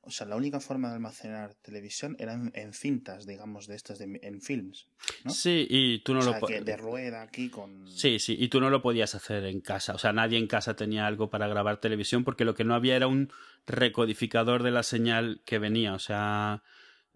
O 0.00 0.10
sea, 0.10 0.26
la 0.26 0.34
única 0.34 0.58
forma 0.58 0.88
de 0.88 0.94
almacenar 0.94 1.54
televisión 1.62 2.16
era 2.18 2.32
en, 2.32 2.50
en 2.56 2.72
cintas, 2.72 3.26
digamos, 3.26 3.68
de 3.68 3.76
estas, 3.76 3.96
de, 4.00 4.18
en 4.20 4.40
films. 4.42 4.88
¿no? 5.22 5.30
Sí, 5.30 5.68
y 5.70 6.00
tú 6.00 6.14
no 6.14 6.18
o 6.18 6.24
lo 6.24 6.30
sea, 6.32 6.40
po- 6.40 6.48
que 6.48 6.60
de 6.62 6.76
rueda 6.76 7.22
aquí 7.22 7.48
con... 7.48 7.86
Sí, 7.88 8.18
sí, 8.18 8.36
y 8.36 8.48
tú 8.48 8.60
no 8.60 8.70
lo 8.70 8.82
podías 8.82 9.14
hacer 9.14 9.44
en 9.44 9.60
casa. 9.60 9.94
O 9.94 9.98
sea, 9.98 10.12
nadie 10.12 10.36
en 10.36 10.48
casa 10.48 10.74
tenía 10.74 11.06
algo 11.06 11.30
para 11.30 11.46
grabar 11.46 11.80
televisión 11.80 12.24
porque 12.24 12.44
lo 12.44 12.56
que 12.56 12.64
no 12.64 12.74
había 12.74 12.96
era 12.96 13.06
un 13.06 13.32
recodificador 13.66 14.62
de 14.62 14.70
la 14.70 14.82
señal 14.82 15.42
que 15.44 15.58
venía. 15.58 15.94
O 15.94 15.98
sea, 15.98 16.62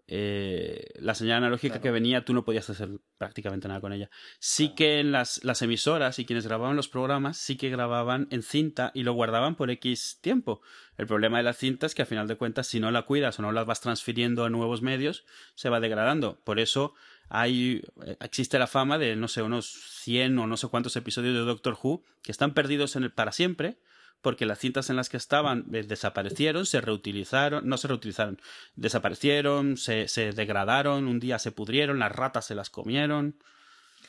eh, 0.09 0.85
la 1.01 1.15
señal 1.17 1.39
analógica 1.39 1.75
Claro. 1.75 1.83
que 1.83 1.91
venía, 1.91 2.25
tú 2.25 2.33
no 2.33 2.45
podías 2.45 2.71
hacer 2.71 2.91
prácticamente 3.19 3.67
nada 3.67 3.81
con 3.81 3.93
ella. 3.93 4.09
Sí 4.39 4.67
Claro. 4.69 4.77
que 4.77 5.01
en 5.01 5.11
las, 5.13 5.43
las 5.43 5.63
emisoras 5.63 6.19
y 6.21 6.25
quienes 6.25 6.47
grababan 6.47 6.77
los 6.77 6.89
programas, 6.89 7.39
sí 7.39 7.57
que 7.57 7.71
grababan 7.71 8.29
en 8.31 8.43
cinta 8.43 8.93
y 8.95 9.03
lo 9.03 9.15
guardaban 9.15 9.57
por 9.57 9.71
X 9.71 10.19
tiempo. 10.21 10.61
El 10.97 11.07
problema 11.09 11.39
de 11.39 11.43
la 11.45 11.55
cinta 11.55 11.87
es 11.87 11.95
que 11.97 12.03
a 12.03 12.07
final 12.07 12.29
de 12.29 12.37
cuentas, 12.37 12.69
si 12.69 12.79
no 12.79 12.91
la 12.93 13.03
cuidas 13.03 13.39
o 13.39 13.43
no 13.43 13.51
la 13.51 13.65
vas 13.65 13.81
transfiriendo 13.81 14.45
a 14.45 14.51
nuevos 14.51 14.81
medios, 14.81 15.25
se 15.57 15.71
va 15.71 15.81
degradando. 15.81 16.39
Por 16.45 16.61
eso 16.61 16.95
hay, 17.29 17.83
eh, 18.07 18.17
existe 18.21 18.61
la 18.61 18.69
fama 18.69 18.99
de, 18.99 19.17
no 19.17 19.27
sé, 19.27 19.43
unos 19.43 19.67
100 20.03 20.39
o 20.39 20.47
no 20.47 20.57
sé 20.57 20.69
cuántos 20.69 20.95
episodios 20.95 21.35
de 21.35 21.41
Doctor 21.41 21.77
Who 21.83 22.05
que 22.23 22.31
están 22.31 22.55
perdidos 22.55 22.95
en 22.95 23.03
el, 23.03 23.11
para 23.13 23.33
siempre 23.33 23.79
porque 24.23 24.47
las 24.47 24.59
cintas 24.59 24.91
en 24.91 24.97
las 24.97 25.09
que 25.09 25.17
estaban 25.17 25.67
eh, 25.73 25.83
desaparecieron, 25.85 26.67
se 26.67 26.81
reutilizaron, 26.81 27.69
no 27.69 27.77
se 27.77 27.89
reutilizaron, 27.89 28.41
desaparecieron, 28.75 29.77
se, 29.77 30.09
se 30.09 30.33
degradaron, 30.33 31.07
un 31.07 31.21
día 31.21 31.39
se 31.39 31.53
pudrieron, 31.53 31.99
las 31.99 32.13
ratas 32.13 32.47
se 32.47 32.55
las 32.55 32.71
comieron. 32.71 33.37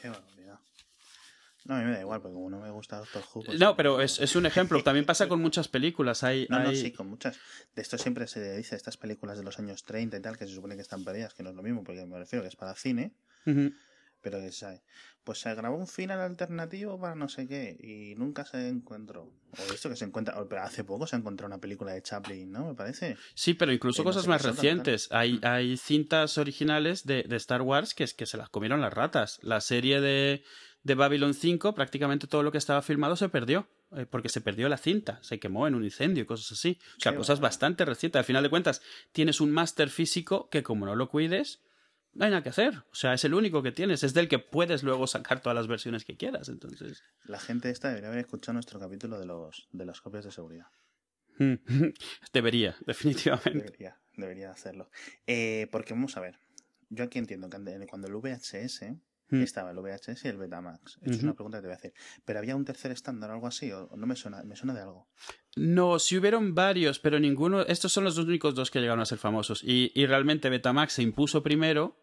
Qué 0.02 0.10
barbaridad. 0.10 0.60
No, 1.66 1.76
a 1.76 1.80
mí 1.80 1.86
me 1.86 1.92
da 1.92 2.00
igual, 2.00 2.22
porque 2.22 2.34
como 2.34 2.50
no 2.50 2.60
me 2.62 2.72
gusta 2.72 2.98
Doctor 2.98 3.24
Who... 3.34 3.44
pues- 3.44 3.60
No, 3.60 3.76
pero 3.76 4.02
es, 4.02 4.20
es 4.20 4.36
un 4.38 4.46
ejemplo. 4.46 4.82
También 4.84 5.06
pasa 5.06 5.28
con 5.28 5.42
muchas 5.42 5.68
películas. 5.68 6.24
Hay, 6.24 6.48
No, 6.50 6.60
no, 6.60 6.74
sí, 6.74 6.92
con 6.94 7.10
muchas. 7.10 7.38
De 7.76 7.82
esto 7.82 7.98
siempre 7.98 8.26
se 8.28 8.56
dice, 8.56 8.76
estas 8.78 8.96
películas 8.96 9.38
de 9.38 9.44
los 9.44 9.60
años 9.60 9.84
30 9.84 10.18
y 10.18 10.22
tal, 10.22 10.38
que 10.38 10.48
se 10.48 10.54
supone 10.56 10.76
que 10.76 10.82
están 10.82 11.04
perdidas, 11.04 11.34
que 11.34 11.44
no 11.44 11.50
es 11.50 11.56
lo 11.56 11.64
mismo, 11.64 11.84
porque 11.84 12.06
me 12.06 12.18
refiero 12.18 12.44
que 12.44 12.50
es 12.50 12.56
para 12.56 12.74
cine, 12.76 13.12
Ujú. 13.46 13.74
Pero 14.30 14.44
que 14.44 14.52
sabe. 14.52 14.82
Pues 15.24 15.40
se 15.40 15.54
grabó 15.56 15.76
un 15.76 15.88
final 15.88 16.22
alternativo 16.22 16.98
para 17.00 17.14
no 17.16 17.28
sé 17.28 17.48
qué, 17.48 17.78
y 17.82 18.16
nunca 18.16 18.46
se 18.46 18.70
encontró. 18.70 19.24
O 19.52 19.74
esto 19.74 19.90
que 19.90 19.96
se 19.98 20.06
encuentra, 20.06 20.36
pero 20.48 20.62
hace 20.62 20.84
poco 20.86 21.06
se 21.06 21.18
encontró 21.18 21.48
una 21.48 21.58
película 21.60 21.92
de 21.94 22.02
Chaplin, 22.02 22.50
¿no? 22.52 22.68
Me 22.68 22.76
parece. 22.76 23.18
Sí, 23.34 23.54
pero 23.54 23.74
incluso 23.74 24.02
Eh, 24.02 24.06
no 24.06 24.10
cosas 24.12 24.28
más 24.28 24.44
recientes. 24.44 25.10
Hay, 25.12 25.34
Mm. 25.34 25.40
hay 25.44 25.78
cintas 25.78 26.38
originales 26.38 27.06
de, 27.06 27.24
de 27.24 27.36
Star 27.36 27.62
Wars 27.62 27.94
que, 27.94 28.06
es, 28.06 28.14
que 28.14 28.26
se 28.26 28.38
las 28.38 28.50
comieron 28.50 28.80
las 28.80 28.94
ratas. 28.94 29.40
La 29.42 29.60
serie 29.60 30.00
de, 30.00 30.44
de 30.84 30.96
Babylon 30.96 31.34
5, 31.34 31.76
prácticamente 31.76 32.28
todo 32.28 32.44
lo 32.44 32.52
que 32.54 32.58
estaba 32.58 32.82
filmado 32.82 33.16
se 33.18 33.28
perdió. 33.30 33.68
eh, 33.96 34.06
porque 34.06 34.28
se 34.30 34.42
perdió 34.42 34.68
la 34.68 34.78
cinta, 34.78 35.18
se 35.24 35.40
quemó 35.40 35.66
en 35.66 35.74
un 35.76 35.84
incendio 35.86 36.24
y 36.24 36.26
cosas 36.26 36.52
así. 36.54 36.78
O 36.98 37.00
sea, 37.02 37.14
Qué 37.14 37.18
cosas 37.20 37.40
bastante 37.40 37.86
recientes. 37.86 38.20
Al 38.20 38.26
final 38.26 38.44
de 38.44 38.50
cuentas, 38.50 38.82
tienes 39.14 39.40
un 39.40 39.52
máster 39.52 39.90
físico 39.90 40.50
que 40.50 40.62
como 40.62 40.86
no 40.86 40.94
lo 40.96 41.08
cuides, 41.10 41.62
no 42.18 42.26
hay 42.26 42.32
nada 42.32 42.42
que 42.42 42.50
hacer. 42.50 42.84
O 42.92 42.96
sea, 42.96 43.14
es 43.14 43.24
el 43.26 43.34
único 43.36 43.62
que 43.62 43.72
tienes. 43.72 44.04
Es 44.04 44.14
del 44.14 44.28
que 44.28 44.40
puedes 44.40 44.82
luego 44.84 45.06
sacar 45.06 45.40
todas 45.40 45.56
las 45.56 45.68
versiones 45.68 46.04
que 46.04 46.18
quieras. 46.18 46.50
Entonces... 46.50 47.04
La 47.26 47.40
gente 47.40 47.70
esta 47.70 47.90
debería 47.90 48.10
haber 48.10 48.22
escuchado 48.22 48.54
nuestro 48.54 48.80
capítulo 48.80 49.20
de 49.20 49.28
los 49.28 49.68
de 49.72 49.86
las 49.86 50.02
copias 50.02 50.26
de 50.26 50.32
seguridad. 50.32 50.66
Debería, 52.34 52.76
definitivamente. 52.88 53.52
Debería, 53.52 53.98
debería 54.16 54.52
hacerlo. 54.52 54.90
Eh, 55.28 55.68
porque 55.72 55.94
vamos 55.94 56.18
a 56.18 56.22
ver. 56.22 56.40
Yo 56.90 57.04
aquí 57.04 57.20
entiendo 57.20 57.50
que 57.50 57.86
cuando 57.88 58.08
el 58.08 58.16
VHS 58.16 58.98
Mm. 59.30 59.42
estaba 59.42 59.72
el 59.72 59.78
VHS 59.78 60.24
y 60.26 60.28
el 60.30 60.38
Betamax. 60.38 60.98
Esto 61.02 61.12
es 61.12 61.24
una 61.24 61.34
pregunta 61.34 61.58
que 61.58 61.64
te 61.64 61.68
voy 61.68 61.74
a 61.74 61.78
hacer. 61.78 61.94
¿Pero 62.24 62.40
había 62.40 62.56
un 62.56 62.64
tercer 62.64 62.92
estándar 62.92 63.30
o 63.30 63.34
algo 63.34 63.48
así? 63.48 63.72
¿O 63.72 63.90
no 63.96 64.08
me 64.08 64.16
suena? 64.16 64.42
¿Me 64.44 64.56
suena 64.56 64.74
de 64.74 64.82
algo? 64.82 65.10
No, 65.58 66.00
si 66.00 66.18
hubieron 66.18 66.56
varios, 66.56 67.00
pero 67.00 67.20
ninguno. 67.20 67.62
Estos 67.62 67.92
son 67.92 68.06
los 68.06 68.18
únicos 68.18 68.56
dos 68.56 68.72
que 68.72 68.80
llegaron 68.80 69.02
a 69.02 69.06
ser 69.06 69.18
famosos. 69.18 69.64
Y, 69.64 69.92
y 69.96 70.06
realmente 70.06 70.50
Betamax 70.50 70.94
se 70.94 71.04
impuso 71.04 71.44
primero 71.44 71.98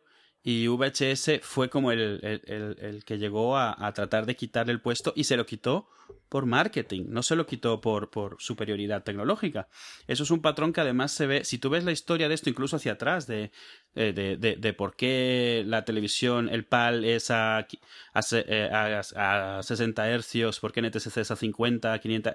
y 0.46 0.68
VHS 0.68 1.40
fue 1.40 1.70
como 1.70 1.90
el, 1.90 2.20
el, 2.22 2.76
el, 2.78 3.04
que 3.04 3.16
llegó 3.16 3.56
a, 3.56 3.74
a, 3.78 3.94
tratar 3.94 4.26
de 4.26 4.36
quitar 4.36 4.68
el 4.68 4.78
puesto 4.78 5.14
y 5.16 5.24
se 5.24 5.38
lo 5.38 5.46
quitó 5.46 5.88
por 6.28 6.44
marketing, 6.44 7.04
no 7.08 7.22
se 7.22 7.34
lo 7.34 7.46
quitó 7.46 7.80
por, 7.80 8.10
por 8.10 8.36
superioridad 8.40 9.04
tecnológica. 9.04 9.68
Eso 10.06 10.22
es 10.24 10.30
un 10.30 10.42
patrón 10.42 10.74
que 10.74 10.82
además 10.82 11.12
se 11.12 11.26
ve, 11.26 11.44
si 11.44 11.56
tú 11.56 11.70
ves 11.70 11.84
la 11.84 11.92
historia 11.92 12.28
de 12.28 12.34
esto 12.34 12.50
incluso 12.50 12.76
hacia 12.76 12.92
atrás, 12.92 13.26
de, 13.26 13.52
de, 13.94 14.12
de, 14.12 14.56
de 14.56 14.72
por 14.74 14.96
qué 14.96 15.64
la 15.66 15.86
televisión, 15.86 16.50
el 16.50 16.66
PAL 16.66 17.06
es 17.06 17.30
a, 17.30 17.60
a, 17.60 17.66
a, 18.12 19.58
a 19.58 19.62
60 19.62 20.10
hercios, 20.10 20.60
por 20.60 20.72
qué 20.72 20.82
NTSC 20.82 21.16
es 21.16 21.30
a 21.30 21.36
50, 21.36 21.98
500, 21.98 22.32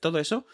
todo 0.00 0.18
eso 0.18 0.46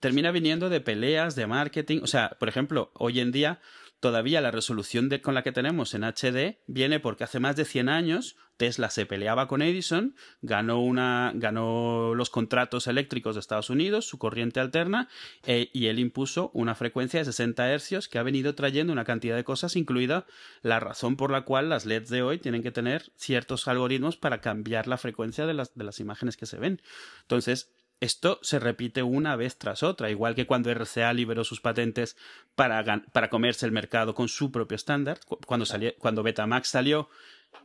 termina 0.00 0.32
viniendo 0.32 0.68
de 0.68 0.80
peleas, 0.80 1.34
de 1.34 1.46
marketing. 1.46 2.00
O 2.02 2.06
sea, 2.06 2.36
por 2.38 2.48
ejemplo, 2.48 2.90
hoy 2.94 3.20
en 3.20 3.32
día 3.32 3.60
todavía 4.04 4.42
la 4.42 4.50
resolución 4.50 5.08
con 5.22 5.32
la 5.32 5.42
que 5.42 5.50
tenemos 5.50 5.94
en 5.94 6.04
HD 6.04 6.58
viene 6.66 7.00
porque 7.00 7.24
hace 7.24 7.40
más 7.40 7.56
de 7.56 7.64
100 7.64 7.88
años 7.88 8.36
Tesla 8.58 8.90
se 8.90 9.06
peleaba 9.06 9.48
con 9.48 9.62
Edison, 9.62 10.14
ganó, 10.42 10.78
una, 10.82 11.32
ganó 11.34 12.14
los 12.14 12.28
contratos 12.28 12.86
eléctricos 12.86 13.34
de 13.34 13.40
Estados 13.40 13.70
Unidos, 13.70 14.04
su 14.04 14.18
corriente 14.18 14.60
alterna, 14.60 15.08
eh, 15.46 15.70
y 15.72 15.86
él 15.86 15.98
impuso 15.98 16.50
una 16.52 16.74
frecuencia 16.74 17.18
de 17.18 17.24
60 17.24 17.72
hercios 17.72 18.06
que 18.06 18.18
ha 18.18 18.22
venido 18.22 18.54
trayendo 18.54 18.92
una 18.92 19.06
cantidad 19.06 19.36
de 19.36 19.44
cosas, 19.44 19.74
incluida 19.74 20.26
la 20.60 20.80
razón 20.80 21.16
por 21.16 21.30
la 21.30 21.46
cual 21.46 21.70
las 21.70 21.86
LEDs 21.86 22.10
de 22.10 22.20
hoy 22.20 22.36
tienen 22.36 22.62
que 22.62 22.72
tener 22.72 23.10
ciertos 23.16 23.68
algoritmos 23.68 24.18
para 24.18 24.42
cambiar 24.42 24.86
la 24.86 24.98
frecuencia 24.98 25.46
de 25.46 25.54
las, 25.54 25.74
de 25.74 25.84
las 25.84 25.98
imágenes 25.98 26.36
que 26.36 26.44
se 26.44 26.58
ven. 26.58 26.82
Entonces, 27.22 27.72
esto 28.04 28.38
se 28.42 28.58
repite 28.58 29.02
una 29.02 29.34
vez 29.34 29.56
tras 29.56 29.82
otra, 29.82 30.10
igual 30.10 30.34
que 30.34 30.46
cuando 30.46 30.70
RCA 30.70 31.12
liberó 31.14 31.42
sus 31.42 31.60
patentes 31.60 32.16
para, 32.54 33.02
para 33.12 33.30
comerse 33.30 33.64
el 33.64 33.72
mercado 33.72 34.14
con 34.14 34.28
su 34.28 34.52
propio 34.52 34.76
estándar. 34.76 35.20
Cuando, 35.46 35.64
salió, 35.64 35.94
cuando 35.98 36.22
Betamax 36.22 36.68
salió, 36.68 37.08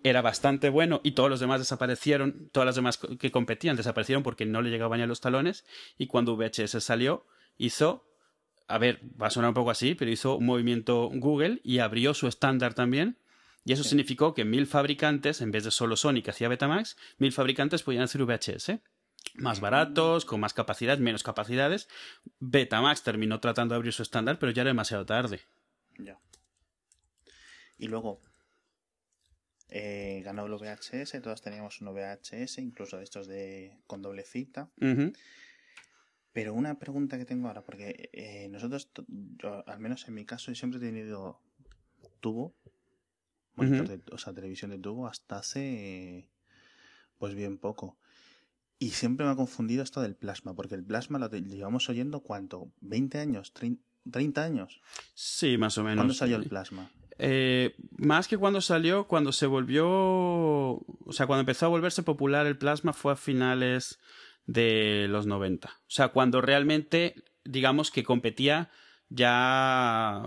era 0.01 0.22
bastante 0.22 0.69
bueno 0.69 1.01
y 1.03 1.12
todos 1.12 1.29
los 1.29 1.41
demás 1.41 1.60
desaparecieron, 1.60 2.50
todas 2.53 2.65
las 2.65 2.75
demás 2.75 2.98
que 2.98 3.31
competían 3.31 3.75
desaparecieron 3.75 4.24
porque 4.24 4.46
no 4.46 4.62
le 4.62 4.69
llegaban 4.69 5.01
a 5.01 5.08
los 5.08 5.19
talones. 5.19 5.65
Y 5.98 6.08
cuando 6.08 6.38
VHS 6.38 6.81
salió, 6.81 7.25
hizo, 7.58 8.08
a 8.67 8.77
ver, 8.77 9.01
va 9.22 9.27
a 9.27 9.31
sonar 9.31 9.50
un 9.50 9.55
poco 9.55 9.72
así, 9.72 9.93
pero 9.93 10.10
hizo 10.10 10.38
un 10.38 10.46
movimiento 10.46 11.10
Google 11.13 11.60
y 11.63 11.79
abrió 11.79 12.13
su 12.13 12.27
estándar 12.27 12.74
también. 12.74 13.17
Y 13.65 13.74
eso 13.74 13.84
significó 13.84 14.34
que 14.34 14.46
mil 14.46 14.67
fabricantes, 14.67 15.41
en 15.41 15.51
vez 15.51 15.65
de 15.65 15.72
solo 15.72 15.98
Sony 15.98 16.22
que 16.24 16.31
hacía 16.31 16.48
Betamax, 16.48 16.96
mil 17.17 17.34
fabricantes 17.34 17.84
podían 17.84 18.03
hacer 18.03 18.24
VHS 18.24 18.79
más 19.36 19.59
baratos, 19.59 20.25
con 20.25 20.39
más 20.39 20.53
capacidad, 20.53 20.98
menos 20.98 21.24
capacidades. 21.24 21.88
Betamax 22.39 23.03
terminó 23.03 23.39
tratando 23.39 23.74
de 23.74 23.77
abrir 23.77 23.93
su 23.93 24.03
estándar, 24.03 24.39
pero 24.39 24.51
ya 24.51 24.62
era 24.62 24.69
demasiado 24.69 25.05
tarde. 25.05 25.41
Ya. 25.98 26.19
Y 27.77 27.88
luego 27.88 28.21
eh, 29.69 30.21
ganó 30.25 30.45
el 30.45 30.53
VHS, 30.53 31.21
todos 31.21 31.41
teníamos 31.41 31.79
un 31.81 31.93
VHS, 31.93 32.57
incluso 32.57 32.98
de 32.98 33.03
estos 33.03 33.27
de 33.27 33.77
con 33.86 34.01
doble 34.01 34.24
cita. 34.24 34.69
Pero 36.31 36.53
una 36.53 36.79
pregunta 36.79 37.17
que 37.17 37.25
tengo 37.25 37.48
ahora, 37.48 37.63
porque 37.63 38.09
eh, 38.13 38.48
nosotros, 38.50 38.91
yo, 39.07 39.67
al 39.67 39.79
menos 39.79 40.07
en 40.07 40.13
mi 40.13 40.25
caso, 40.25 40.53
siempre 40.53 40.79
he 40.79 40.81
tenido 40.81 41.41
tubo, 42.19 42.55
monitor 43.55 43.88
de, 43.88 44.01
o 44.12 44.17
sea, 44.17 44.33
televisión 44.33 44.71
de 44.71 44.79
tubo, 44.79 45.07
hasta 45.07 45.38
hace, 45.38 46.29
pues 47.17 47.36
bien 47.36 47.57
poco. 47.57 47.98
Y 48.79 48.91
siempre 48.91 49.25
me 49.25 49.33
ha 49.33 49.36
confundido 49.36 49.83
esto 49.83 50.01
del 50.01 50.15
plasma, 50.15 50.55
porque 50.55 50.75
el 50.75 50.83
plasma 50.83 51.19
lo 51.19 51.29
llevamos 51.29 51.89
oyendo 51.89 52.21
cuánto, 52.21 52.71
20 52.79 53.19
años, 53.19 53.53
30 53.53 54.41
años. 54.41 54.79
Sí, 55.13 55.57
más 55.57 55.77
o 55.77 55.83
menos. 55.83 55.98
¿Cuándo 55.98 56.13
salió 56.13 56.38
el 56.38 56.48
plasma? 56.48 56.89
Eh, 57.17 57.75
más 57.98 58.29
que 58.29 58.38
cuando 58.38 58.62
salió, 58.62 59.05
cuando 59.05 59.33
se 59.33 59.45
volvió, 59.45 59.86
o 59.89 61.12
sea, 61.12 61.27
cuando 61.27 61.41
empezó 61.41 61.65
a 61.65 61.69
volverse 61.69 62.01
popular 62.01 62.48
el 62.48 62.57
plasma 62.57 62.93
fue 62.93 63.12
a 63.12 63.17
finales 63.17 64.00
de 64.45 65.07
los 65.09 65.25
90. 65.27 65.67
O 65.67 65.71
sea, 65.88 66.07
cuando 66.07 66.39
realmente, 66.39 67.15
digamos 67.43 67.91
que 67.91 68.05
competía 68.05 68.69
ya 69.09 70.23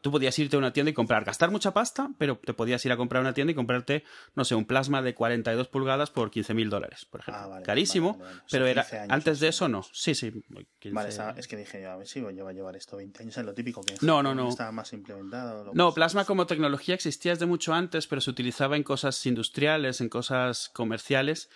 tú 0.00 0.10
podías 0.10 0.38
irte 0.38 0.56
a 0.56 0.58
una 0.58 0.72
tienda 0.72 0.90
y 0.90 0.94
comprar, 0.94 1.24
gastar 1.24 1.50
mucha 1.50 1.74
pasta, 1.74 2.10
pero 2.18 2.38
te 2.38 2.54
podías 2.54 2.84
ir 2.86 2.92
a 2.92 2.96
comprar 2.96 3.20
una 3.20 3.34
tienda 3.34 3.52
y 3.52 3.54
comprarte, 3.54 4.04
no 4.34 4.44
sé, 4.44 4.54
un 4.54 4.64
plasma 4.64 5.02
de 5.02 5.14
42 5.14 5.68
pulgadas 5.68 6.10
por 6.10 6.30
15 6.30 6.54
mil 6.54 6.70
dólares, 6.70 7.04
por 7.04 7.20
ejemplo. 7.20 7.42
Ah, 7.42 7.46
vale, 7.48 7.64
Carísimo, 7.64 8.14
vale, 8.14 8.24
vale. 8.24 8.42
pero 8.50 8.66
era 8.66 8.86
antes 9.08 9.40
de 9.40 9.48
eso 9.48 9.68
no. 9.68 9.82
Sí, 9.92 10.14
sí. 10.14 10.32
15... 10.78 10.94
Vale, 10.94 11.38
es 11.38 11.46
que 11.46 11.56
dije, 11.56 11.84
a 11.86 11.96
ver 11.96 12.06
si 12.06 12.20
voy 12.20 12.38
a 12.38 12.52
llevar 12.52 12.76
esto 12.76 12.96
20 12.96 13.22
años, 13.22 13.36
es 13.36 13.44
lo 13.44 13.54
típico 13.54 13.82
que 13.82 13.94
no, 14.00 14.22
no, 14.22 14.34
no. 14.34 14.48
estaba 14.48 14.72
más 14.72 14.92
implementado. 14.92 15.72
No, 15.74 15.92
plasma 15.92 16.24
como 16.24 16.46
tecnología 16.46 16.94
existía 16.94 17.32
desde 17.32 17.46
mucho 17.46 17.74
antes, 17.74 18.06
pero 18.06 18.20
se 18.20 18.30
utilizaba 18.30 18.76
en 18.76 18.82
cosas 18.82 19.24
industriales, 19.26 20.00
en 20.00 20.08
cosas 20.08 20.70
comerciales 20.70 21.50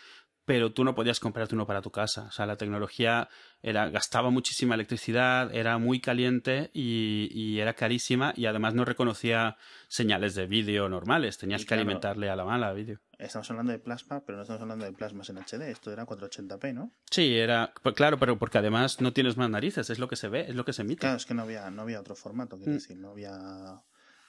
pero 0.47 0.73
tú 0.73 0.85
no 0.85 0.95
podías 0.95 1.21
comprarte 1.21 1.55
uno 1.55 1.67
para 1.67 1.83
tu 1.83 1.91
casa. 1.91 2.27
O 2.29 2.31
sea, 2.31 2.47
la 2.47 2.57
tecnología 2.57 3.29
era, 3.63 3.91
gastaba 3.91 4.31
muchísima 4.31 4.77
electricidad, 4.77 5.53
era 5.53 5.77
muy 5.79 6.01
caliente 6.01 6.71
y, 6.73 7.29
y 7.33 7.59
era 7.59 7.75
carísima 7.75 8.33
y 8.37 8.47
además 8.47 8.73
no 8.73 8.85
reconocía 8.85 9.57
señales 9.89 10.37
de 10.37 10.47
vídeo 10.47 10.89
normales. 10.89 11.37
Tenías 11.37 11.65
claro, 11.65 11.69
que 11.69 11.83
alimentarle 11.83 12.31
a 12.31 12.37
la 12.37 12.45
mala 12.45 12.73
vídeo. 12.73 13.01
Estamos 13.19 13.51
hablando 13.51 13.73
de 13.73 13.81
plasma, 13.81 14.23
pero 14.25 14.37
no 14.37 14.43
estamos 14.43 14.63
hablando 14.63 14.85
de 14.85 14.93
plasmas 14.93 15.29
en 15.31 15.39
HD. 15.39 15.63
Esto 15.71 15.93
era 15.93 16.07
480p, 16.07 16.75
¿no? 16.75 16.93
Sí, 17.11 17.37
era. 17.37 17.75
Pues 17.83 17.97
claro, 17.97 18.19
pero 18.19 18.39
porque 18.39 18.59
además 18.59 19.01
no 19.01 19.13
tienes 19.13 19.37
más 19.37 19.51
narices, 19.51 19.91
es 19.91 19.99
lo 19.99 20.07
que 20.07 20.17
se 20.17 20.29
ve, 20.29 20.47
es 20.49 20.55
lo 20.55 20.65
que 20.65 20.73
se 20.73 20.83
emite. 20.83 21.01
Claro, 21.01 21.17
es 21.17 21.27
que 21.27 21.35
no 21.35 21.43
había, 21.43 21.69
no 21.71 21.83
había 21.83 21.99
otro 21.99 22.15
formato, 22.15 22.57
quiero 22.57 22.73
mm. 22.73 22.75
decir, 22.75 22.97
no 22.99 23.11
había 23.11 23.83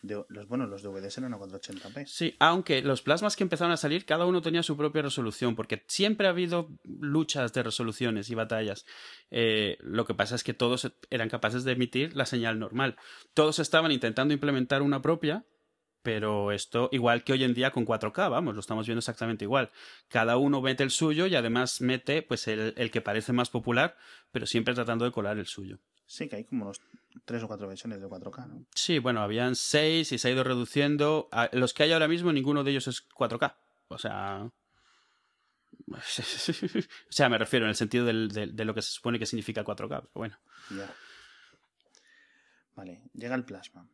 los, 0.08 0.48
bueno, 0.48 0.68
los 0.68 0.82
DVDs 0.82 1.18
eran 1.18 1.34
a 1.34 1.38
480p. 1.38 2.06
Sí, 2.06 2.36
aunque 2.40 2.82
los 2.82 3.02
plasmas 3.02 3.36
que 3.36 3.44
empezaron 3.44 3.72
a 3.72 3.78
salir, 3.78 4.06
cada 4.06 4.26
uno 4.26 4.42
tenía 4.42 4.64
su 4.64 4.78
propia 4.78 5.02
resolución, 5.02 5.56
porque 5.56 5.84
siempre 5.88 6.28
ha 6.28 6.32
habido 6.32 6.70
luchas 6.84 7.54
de 7.54 7.64
resoluciones 7.64 8.30
y 8.30 8.36
batallas. 8.36 8.86
Eh, 9.32 9.78
lo 9.82 10.06
que 10.06 10.14
pasa 10.14 10.36
es 10.36 10.44
que 10.44 10.54
todos 10.54 10.92
eran 11.10 11.30
capaces 11.30 11.64
de 11.64 11.74
emitir 11.74 12.16
la 12.16 12.26
señal 12.26 12.60
normal. 12.60 12.98
Todos 13.34 13.60
estaban 13.60 13.92
intentando 13.92 14.34
implementar 14.34 14.82
una 14.82 15.02
propia, 15.02 15.46
pero 16.02 16.52
esto, 16.52 16.90
igual 16.92 17.24
que 17.24 17.34
hoy 17.34 17.44
en 17.44 17.54
día 17.54 17.72
con 17.72 17.86
4K, 17.86 18.30
vamos, 18.30 18.54
lo 18.54 18.62
estamos 18.62 18.88
viendo 18.88 19.00
exactamente 19.00 19.46
igual. 19.46 19.72
Cada 20.08 20.38
uno 20.38 20.62
mete 20.62 20.84
el 20.84 20.92
suyo 20.92 21.28
y 21.28 21.36
además 21.36 21.82
mete 21.82 22.22
pues 22.22 22.48
el 22.48 22.92
que 22.92 23.02
parece 23.02 23.34
más 23.34 23.50
popular, 23.50 23.98
pero 24.32 24.46
siempre 24.46 24.74
tratando 24.74 25.06
de 25.06 25.12
colar 25.12 25.38
el 25.38 25.48
suyo. 25.48 25.80
Sí, 26.08 26.28
que 26.30 26.38
hay 26.38 26.46
como 26.46 26.64
unos 26.64 26.82
tres 27.26 27.44
o 27.44 27.48
cuatro 27.48 27.68
versiones 27.68 28.00
de 28.00 28.08
4K, 28.08 28.48
¿no? 28.48 28.66
Sí, 28.74 28.98
bueno, 28.98 29.22
habían 29.22 29.56
seis 29.56 30.12
y 30.14 30.18
se 30.18 30.28
ha 30.28 30.32
ido 30.32 30.44
reduciendo. 30.44 31.30
Los 31.52 31.74
que 31.74 31.84
hay 31.84 31.92
ahora 31.92 32.08
mismo, 32.08 32.32
ninguno 32.32 32.64
de 32.64 32.72
ellos 32.72 32.88
es 32.88 33.08
4K. 33.10 33.56
O 33.90 33.98
sea. 33.98 34.50
o 35.92 35.98
sea, 37.10 37.30
me 37.30 37.38
refiero 37.38 37.66
en 37.66 37.70
el 37.70 37.76
sentido 37.76 38.06
del, 38.06 38.30
de, 38.30 38.48
de, 38.48 38.66
lo 38.66 38.74
que 38.74 38.82
se 38.82 38.92
supone 38.92 39.20
que 39.20 39.26
significa 39.26 39.66
4K, 39.66 39.88
pero 39.88 40.12
bueno. 40.14 40.40
Ya. 40.72 40.96
Vale, 42.76 43.02
llega 43.14 43.36
el 43.36 43.44
plasma. 43.44 43.88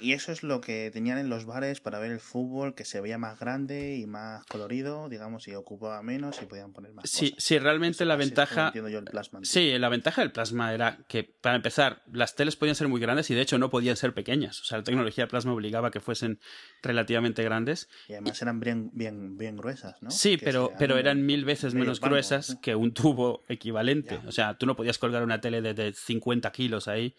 Y 0.00 0.12
eso 0.12 0.32
es 0.32 0.42
lo 0.42 0.60
que 0.60 0.90
tenían 0.92 1.18
en 1.18 1.28
los 1.28 1.46
bares 1.46 1.80
para 1.80 1.98
ver 1.98 2.10
el 2.10 2.20
fútbol, 2.20 2.74
que 2.74 2.84
se 2.84 3.00
veía 3.00 3.18
más 3.18 3.38
grande 3.38 3.96
y 3.96 4.06
más 4.06 4.44
colorido, 4.46 5.08
digamos, 5.08 5.48
y 5.48 5.54
ocupaba 5.54 6.02
menos 6.02 6.40
y 6.42 6.46
podían 6.46 6.72
poner 6.72 6.92
más 6.92 7.08
sí, 7.08 7.30
cosas. 7.30 7.44
Sí, 7.44 7.58
realmente 7.58 7.96
Eso, 7.96 8.04
la 8.04 8.16
ventaja... 8.16 8.72
yo 8.74 8.86
el 8.86 9.04
plasma, 9.04 9.40
sí, 9.42 9.78
la 9.78 9.88
ventaja 9.88 10.22
del 10.22 10.32
plasma 10.32 10.74
era 10.74 10.98
que, 11.08 11.24
para 11.24 11.56
empezar, 11.56 12.02
las 12.12 12.34
teles 12.34 12.56
podían 12.56 12.74
ser 12.74 12.88
muy 12.88 13.00
grandes 13.00 13.30
y 13.30 13.34
de 13.34 13.40
hecho 13.40 13.58
no 13.58 13.70
podían 13.70 13.96
ser 13.96 14.14
pequeñas. 14.14 14.60
O 14.60 14.64
sea, 14.64 14.78
la 14.78 14.84
tecnología 14.84 15.24
de 15.24 15.28
plasma 15.28 15.52
obligaba 15.52 15.88
a 15.88 15.90
que 15.90 16.00
fuesen 16.00 16.40
relativamente 16.82 17.42
grandes. 17.42 17.88
Y 18.08 18.12
además 18.12 18.40
eran 18.42 18.60
bien, 18.60 18.90
bien, 18.92 19.36
bien 19.38 19.56
gruesas, 19.56 20.02
¿no? 20.02 20.10
Sí, 20.10 20.36
pero, 20.36 20.72
pero 20.78 20.98
eran 20.98 21.24
mil 21.24 21.44
veces 21.44 21.74
menos 21.74 22.00
gruesas 22.00 22.50
¿no? 22.50 22.60
que 22.60 22.74
un 22.74 22.92
tubo 22.92 23.44
equivalente. 23.48 24.20
Ya. 24.22 24.28
O 24.28 24.32
sea, 24.32 24.58
tú 24.58 24.66
no 24.66 24.76
podías 24.76 24.98
colgar 24.98 25.22
una 25.22 25.40
tele 25.40 25.62
de, 25.62 25.74
de 25.74 25.92
50 25.92 26.50
kilos 26.52 26.88
ahí 26.88 27.14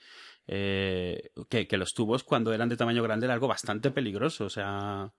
eh, 0.47 1.31
que, 1.49 1.67
que, 1.67 1.77
los 1.77 1.93
tubos 1.93 2.23
cuando 2.23 2.53
eran 2.53 2.69
de 2.69 2.77
tamaño 2.77 3.03
grande 3.03 3.25
era 3.25 3.33
algo 3.33 3.47
bastante 3.47 3.91
peligroso, 3.91 4.45
o 4.45 4.49
sea... 4.49 5.11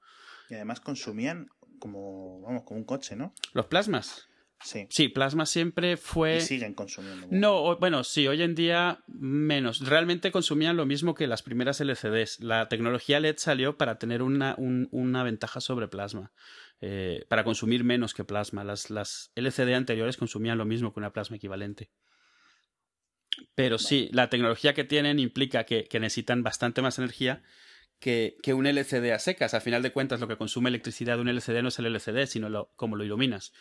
Y 0.50 0.54
además 0.54 0.80
consumían 0.80 1.49
como, 1.78 2.40
vamos, 2.40 2.62
como 2.64 2.80
un 2.80 2.85
coche, 2.85 3.16
¿no? 3.16 3.35
Los 3.52 3.66
plasmas. 3.66 4.28
Sí. 4.61 4.87
Sí, 4.90 5.08
plasma 5.08 5.47
siempre 5.47 5.97
fue. 5.97 6.38
Y 6.38 6.40
siguen 6.40 6.75
consumiendo. 6.75 7.28
No, 7.30 7.76
bueno, 7.76 8.02
sí, 8.02 8.26
hoy 8.26 8.42
en 8.42 8.54
día 8.54 9.04
menos. 9.06 9.87
Realmente 9.87 10.32
consumían 10.32 10.76
lo 10.76 10.85
mismo 10.85 11.14
que 11.14 11.28
las 11.28 11.42
primeras 11.42 11.80
LCDs. 11.80 12.40
La 12.40 12.68
tecnología 12.68 13.20
LED 13.20 13.37
salió 13.38 13.76
para 13.76 13.99
tener 13.99 14.20
una, 14.20 14.56
un, 14.58 14.88
una 14.90 15.23
ventaja 15.23 15.61
sobre 15.61 15.87
plasma. 15.87 16.32
Eh, 16.80 17.25
para 17.28 17.44
consumir 17.44 17.85
menos 17.85 18.14
que 18.14 18.25
plasma. 18.25 18.64
Las, 18.64 18.90
las 18.90 19.30
LCD 19.37 19.75
anteriores 19.75 20.16
consumían 20.16 20.58
lo 20.58 20.64
mismo 20.64 20.92
que 20.92 21.00
una 21.00 21.12
plasma 21.12 21.37
equivalente. 21.37 21.90
Pero 23.54 23.78
sí, 23.78 24.09
la 24.12 24.30
tecnología 24.30 24.75
que 24.75 24.85
tienen 24.85 25.18
implica 25.18 25.64
que, 25.64 25.85
que 25.85 26.00
necesitan 26.00 26.42
bastante 26.42 26.83
más 26.83 26.99
energía 26.99 27.42
que, 27.99 28.37
que, 28.42 28.54
un 28.54 28.66
LCD 28.66 29.11
a 29.12 29.18
secas. 29.18 29.54
Al 29.54 29.61
final 29.61 29.83
de 29.83 29.92
cuentas, 29.92 30.21
lo 30.21 30.28
que 30.28 30.37
consume 30.37 30.68
electricidad 30.68 31.16
de 31.16 31.23
un 31.23 31.28
LCD 31.28 31.62
no 31.62 31.68
es 31.68 31.78
el 31.78 31.87
LCD, 31.87 32.26
sino 32.26 32.49
lo, 32.49 32.73
cómo 32.76 32.97
lo 32.97 33.04
iluminas. 33.04 33.52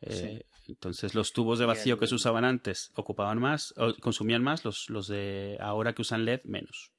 Eh, 0.00 0.44
sí. 0.62 0.72
Entonces, 0.72 1.14
los 1.14 1.32
tubos 1.32 1.58
de 1.58 1.66
vacío 1.66 1.94
el... 1.94 2.00
que 2.00 2.06
se 2.06 2.14
usaban 2.14 2.44
antes 2.44 2.90
ocupaban 2.94 3.38
más, 3.38 3.74
o 3.76 3.94
consumían 4.00 4.42
más, 4.42 4.64
los, 4.64 4.90
los 4.90 5.08
de 5.08 5.56
ahora 5.60 5.94
que 5.94 6.02
usan 6.02 6.24
LED 6.24 6.42
menos. 6.44 6.92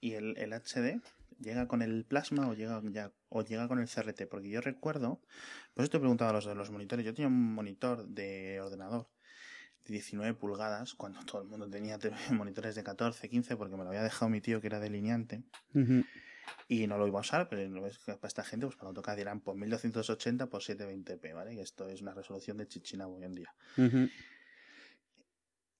¿Y 0.00 0.12
el, 0.12 0.36
el 0.38 0.52
HD? 0.52 1.00
llega 1.40 1.68
con 1.68 1.82
el 1.82 2.04
plasma 2.04 2.48
o 2.48 2.54
llega 2.54 2.80
ya 2.90 3.12
o 3.28 3.42
llega 3.42 3.68
con 3.68 3.78
el 3.78 3.88
CRT, 3.88 4.26
porque 4.28 4.50
yo 4.50 4.60
recuerdo, 4.60 5.20
pues 5.74 5.84
esto 5.84 5.98
he 5.98 6.00
preguntado 6.00 6.30
a 6.30 6.32
los 6.34 6.46
de 6.46 6.54
los 6.54 6.70
monitores, 6.70 7.04
yo 7.04 7.14
tenía 7.14 7.28
un 7.28 7.54
monitor 7.54 8.06
de 8.08 8.60
ordenador 8.60 9.02
de 9.02 9.17
19 9.88 10.34
pulgadas 10.34 10.94
cuando 10.94 11.20
todo 11.24 11.42
el 11.42 11.48
mundo 11.48 11.68
tenía 11.68 11.98
monitores 12.30 12.74
de 12.74 12.84
14, 12.84 13.28
15 13.28 13.56
porque 13.56 13.76
me 13.76 13.82
lo 13.82 13.88
había 13.88 14.02
dejado 14.02 14.28
mi 14.28 14.40
tío 14.40 14.60
que 14.60 14.68
era 14.68 14.80
delineante. 14.80 15.42
Y 16.66 16.86
no 16.86 16.96
lo 16.96 17.06
iba 17.06 17.18
a 17.18 17.20
usar, 17.20 17.48
pero 17.48 17.70
para 17.70 18.28
esta 18.28 18.42
gente, 18.42 18.66
pues 18.66 18.76
para 18.76 18.88
AutoCAD 18.88 19.16
dirán 19.16 19.40
por 19.40 19.54
1280 19.56 20.46
por 20.46 20.62
720p, 20.62 21.34
¿vale? 21.34 21.54
Y 21.54 21.60
esto 21.60 21.88
es 21.88 22.00
una 22.00 22.14
resolución 22.14 22.56
de 22.56 22.66
chichina 22.66 23.06
hoy 23.06 23.24
en 23.24 23.34
día. 23.34 23.54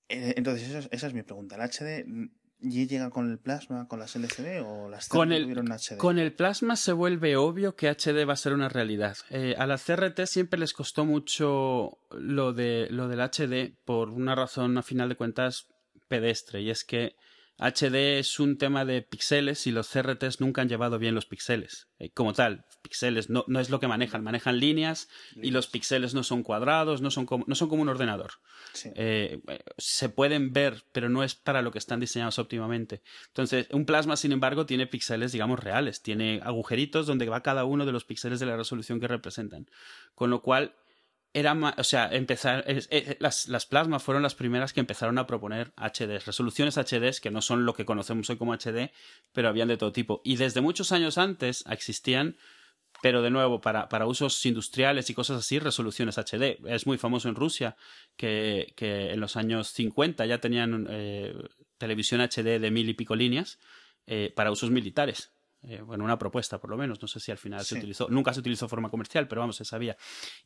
Eh, 0.09 0.33
entonces, 0.37 0.87
esa 0.91 1.07
es, 1.07 1.13
mi 1.13 1.23
pregunta. 1.23 1.55
¿El 1.55 1.61
HD 1.61 2.05
¿Y 2.61 2.87
llega 2.87 3.09
con 3.09 3.31
el 3.31 3.39
plasma, 3.39 3.87
con 3.87 3.99
las 3.99 4.15
LCD 4.17 4.61
o 4.65 4.89
las 4.89 5.07
con 5.07 5.31
el, 5.31 5.47
HD? 5.47 5.97
Con 5.97 6.19
el 6.19 6.33
plasma 6.33 6.75
se 6.75 6.91
vuelve 6.91 7.37
obvio 7.37 7.75
que 7.75 7.89
HD 7.89 8.27
va 8.27 8.33
a 8.33 8.37
ser 8.37 8.53
una 8.53 8.67
realidad. 8.67 9.15
Eh, 9.29 9.55
a 9.57 9.65
la 9.65 9.77
CRT 9.77 10.25
siempre 10.25 10.59
les 10.59 10.73
costó 10.73 11.05
mucho 11.05 11.99
lo, 12.11 12.51
de, 12.51 12.87
lo 12.91 13.07
del 13.07 13.21
HD 13.21 13.73
por 13.85 14.09
una 14.09 14.35
razón, 14.35 14.77
a 14.77 14.83
final 14.83 15.07
de 15.07 15.15
cuentas, 15.15 15.67
pedestre. 16.09 16.61
Y 16.61 16.69
es 16.69 16.83
que 16.83 17.15
HD 17.59 18.19
es 18.19 18.39
un 18.39 18.57
tema 18.57 18.85
de 18.85 19.01
píxeles 19.01 19.67
y 19.67 19.71
los 19.71 19.89
CRTs 19.89 20.39
nunca 20.39 20.61
han 20.61 20.69
llevado 20.69 20.97
bien 20.97 21.13
los 21.13 21.25
píxeles. 21.25 21.89
Eh, 21.99 22.09
como 22.11 22.33
tal, 22.33 22.65
píxeles 22.81 23.29
no, 23.29 23.43
no, 23.47 23.59
es 23.59 23.69
lo 23.69 23.79
que 23.79 23.87
manejan, 23.87 24.23
manejan 24.23 24.59
líneas 24.59 25.09
y 25.35 25.51
los 25.51 25.67
píxeles 25.67 26.13
no 26.13 26.23
son 26.23 26.43
cuadrados, 26.43 27.01
no 27.01 27.11
son 27.11 27.25
como, 27.25 27.43
no 27.47 27.55
son 27.55 27.67
como 27.67 27.81
un 27.81 27.89
ordenador. 27.89 28.31
Eh, 28.95 29.41
se 29.77 30.09
pueden 30.09 30.53
ver, 30.53 30.85
pero 30.93 31.09
no 31.09 31.23
es 31.23 31.35
para 31.35 31.61
lo 31.61 31.71
que 31.71 31.79
están 31.79 31.99
diseñados 31.99 32.39
óptimamente. 32.39 33.01
Entonces, 33.27 33.67
un 33.71 33.85
plasma, 33.85 34.15
sin 34.15 34.31
embargo, 34.31 34.65
tiene 34.65 34.87
píxeles, 34.87 35.31
digamos, 35.31 35.59
reales. 35.59 36.01
Tiene 36.01 36.39
agujeritos 36.43 37.07
donde 37.07 37.27
va 37.27 37.43
cada 37.43 37.65
uno 37.65 37.85
de 37.85 37.91
los 37.91 38.05
píxeles 38.05 38.39
de 38.39 38.45
la 38.45 38.55
resolución 38.55 38.99
que 38.99 39.07
representan. 39.07 39.69
Con 40.15 40.29
lo 40.29 40.41
cual, 40.41 40.75
era 41.33 41.53
o 41.53 41.83
sea, 41.83 42.09
empezar, 42.11 42.65
las, 43.19 43.47
las 43.47 43.65
plasmas 43.65 44.01
fueron 44.01 44.23
las 44.23 44.35
primeras 44.35 44.73
que 44.73 44.79
empezaron 44.79 45.17
a 45.17 45.27
proponer 45.27 45.73
HDs, 45.77 46.25
resoluciones 46.25 46.75
HDs 46.75 47.21
que 47.21 47.29
no 47.29 47.41
son 47.41 47.65
lo 47.65 47.73
que 47.73 47.85
conocemos 47.85 48.29
hoy 48.29 48.37
como 48.37 48.53
HD, 48.53 48.91
pero 49.31 49.49
habían 49.49 49.67
de 49.67 49.77
todo 49.77 49.91
tipo. 49.91 50.21
Y 50.23 50.37
desde 50.37 50.61
muchos 50.61 50.91
años 50.91 51.17
antes 51.17 51.63
existían, 51.69 52.35
pero 53.01 53.21
de 53.21 53.29
nuevo, 53.29 53.61
para, 53.61 53.89
para 53.89 54.07
usos 54.07 54.43
industriales 54.45 55.09
y 55.09 55.13
cosas 55.13 55.37
así, 55.39 55.59
resoluciones 55.59 56.17
HD. 56.17 56.57
Es 56.65 56.87
muy 56.87 56.97
famoso 56.97 57.29
en 57.29 57.35
Rusia 57.35 57.75
que, 58.17 58.73
que 58.75 59.11
en 59.11 59.19
los 59.19 59.35
años 59.35 59.69
50 59.69 60.25
ya 60.25 60.39
tenían 60.39 60.87
eh, 60.89 61.33
televisión 61.77 62.21
HD 62.21 62.59
de 62.59 62.71
mil 62.71 62.89
y 62.89 62.93
pico 62.95 63.15
líneas 63.15 63.59
eh, 64.07 64.33
para 64.35 64.51
usos 64.51 64.71
militares. 64.71 65.31
Eh, 65.61 65.81
bueno, 65.81 66.05
una 66.05 66.17
propuesta 66.17 66.59
por 66.59 66.69
lo 66.69 66.77
menos, 66.77 67.01
no 67.01 67.07
sé 67.07 67.19
si 67.19 67.31
al 67.31 67.37
final 67.37 67.65
se 67.65 67.75
utilizó, 67.75 68.07
nunca 68.09 68.33
se 68.33 68.39
utilizó 68.39 68.65
de 68.65 68.69
forma 68.69 68.89
comercial, 68.89 69.27
pero 69.27 69.41
vamos, 69.41 69.57
se 69.57 69.65
sabía. 69.65 69.97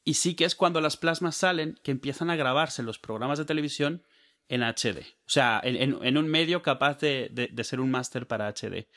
Y 0.03 0.15
sí 0.15 0.35
que 0.35 0.45
es 0.45 0.55
cuando 0.55 0.81
las 0.81 0.97
plasmas 0.97 1.35
salen 1.35 1.79
que 1.83 1.91
empiezan 1.91 2.31
a 2.31 2.35
grabarse 2.35 2.81
los 2.81 2.97
programas 2.97 3.37
de 3.37 3.45
televisión 3.45 4.03
en 4.49 4.61
HD, 4.61 4.99
o 5.25 5.29
sea, 5.29 5.61
en, 5.63 6.17
un 6.17 6.27
medio 6.27 6.61
capaz 6.61 6.99
de, 6.99 7.29
de, 7.29 7.63
ser 7.63 7.79
un 7.79 7.91
máster 7.91 8.27
para 8.27 8.51
HD. 8.51 8.87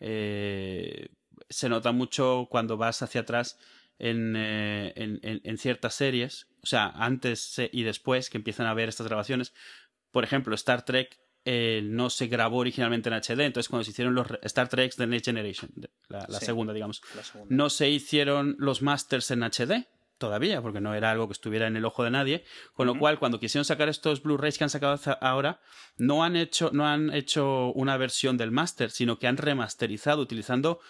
Eh, 0.00 1.08
se 1.48 1.68
nota 1.68 1.92
mucho 1.92 2.46
cuando 2.50 2.76
vas 2.76 3.02
hacia 3.02 3.22
atrás 3.22 3.58
en, 3.98 4.34
eh, 4.36 4.92
en, 4.96 5.58
ciertas 5.58 5.94
series, 5.94 6.46
o 6.62 6.66
sea, 6.66 6.88
antes 6.90 7.60
y 7.72 7.82
después 7.82 8.30
que 8.30 8.38
empiezan 8.38 8.66
a 8.66 8.74
ver 8.74 8.88
estas 8.88 9.06
grabaciones. 9.06 9.54
Por 10.10 10.24
ejemplo, 10.24 10.54
Star 10.54 10.84
Trek 10.84 11.18
eh, 11.44 11.82
no 11.84 12.10
se 12.10 12.26
grabó 12.26 12.58
originalmente 12.58 13.08
en 13.08 13.14
HD. 13.14 13.40
Entonces, 13.40 13.68
cuando 13.68 13.84
se 13.84 13.90
hicieron 13.90 14.14
los 14.14 14.26
Star 14.42 14.68
Trek 14.68 14.94
The 14.96 15.06
Next 15.06 15.26
Generation, 15.26 15.70
la, 16.08 16.26
segunda, 16.40 16.72
digamos, 16.72 17.02
no 17.48 17.70
se 17.70 17.90
hicieron 17.90 18.56
los 18.58 18.82
masters 18.82 19.30
en 19.30 19.42
HD 19.42 19.86
todavía, 20.18 20.62
porque 20.62 20.80
no 20.80 20.94
era 20.94 21.10
algo 21.10 21.28
que 21.28 21.32
estuviera 21.32 21.66
en 21.66 21.76
el 21.76 21.84
ojo 21.84 22.04
de 22.04 22.10
nadie. 22.10 22.44
Con 22.72 22.86
lo 22.86 22.98
cual, 22.98 23.18
cuando 23.18 23.40
quisieron 23.40 23.64
sacar 23.64 23.88
estos 23.88 24.22
Blu-rays 24.22 24.56
que 24.56 24.64
han 24.64 24.70
sacado 24.70 24.98
ahora, 25.20 25.60
no 25.98 26.24
han 26.24 26.36
hecho, 26.36 26.70
no 26.72 26.86
han 26.86 27.12
hecho 27.12 27.72
una 27.72 27.96
versión 27.96 28.36
del 28.36 28.50
master, 28.50 28.90
sino 28.90 29.18
que 29.18 29.26
han 29.26 29.36
remasterizado 29.36 30.22
utilizando 30.22 30.80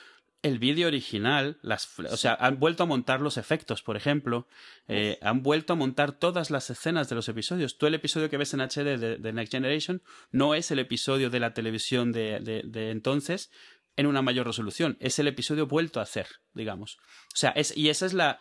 el 0.45 0.59
vídeo 0.59 0.89
original, 0.89 1.59
las, 1.63 1.99
o 1.99 2.19
sea, 2.19 2.35
han 2.39 2.61
vuelto 2.61 2.83
a 2.83 2.87
montar 2.87 3.23
los 3.23 3.39
efectos, 3.39 3.83
por 3.83 3.97
ejemplo, 3.97 4.47
eh, 4.89 5.19
han 5.23 5.43
vuelto 5.43 5.73
a 5.73 5.77
montar 5.77 6.13
todas 6.13 6.51
las 6.51 6.69
escenas 6.69 7.09
de 7.09 7.15
los 7.15 7.31
episodios. 7.31 7.79
Tú 7.79 7.87
el 7.87 7.95
episodio 7.95 8.29
que 8.29 8.37
ves 8.37 8.53
en 8.53 8.61
HD 8.61 8.99
de, 8.99 9.33
Next 9.33 9.53
Generation 9.53 10.03
no 10.33 10.55
es 10.55 10.71
el 10.71 10.81
episodio 10.81 11.31
de 11.31 11.41
la 11.41 11.55
televisión 11.55 12.13
de, 12.13 12.41
de, 12.41 12.91
entonces 12.91 13.51
en 13.97 14.07
una 14.07 14.21
mayor 14.21 14.47
resolución, 14.47 14.99
es 15.01 15.19
el 15.19 15.29
episodio 15.29 15.67
vuelto 15.67 15.99
a 15.99 16.03
hacer, 16.03 16.27
digamos. 16.53 16.99
O 17.33 17.37
sea, 17.37 17.51
es, 17.51 17.75
y 17.75 17.89
esa 17.89 18.05
es 18.05 18.13
la, 18.13 18.39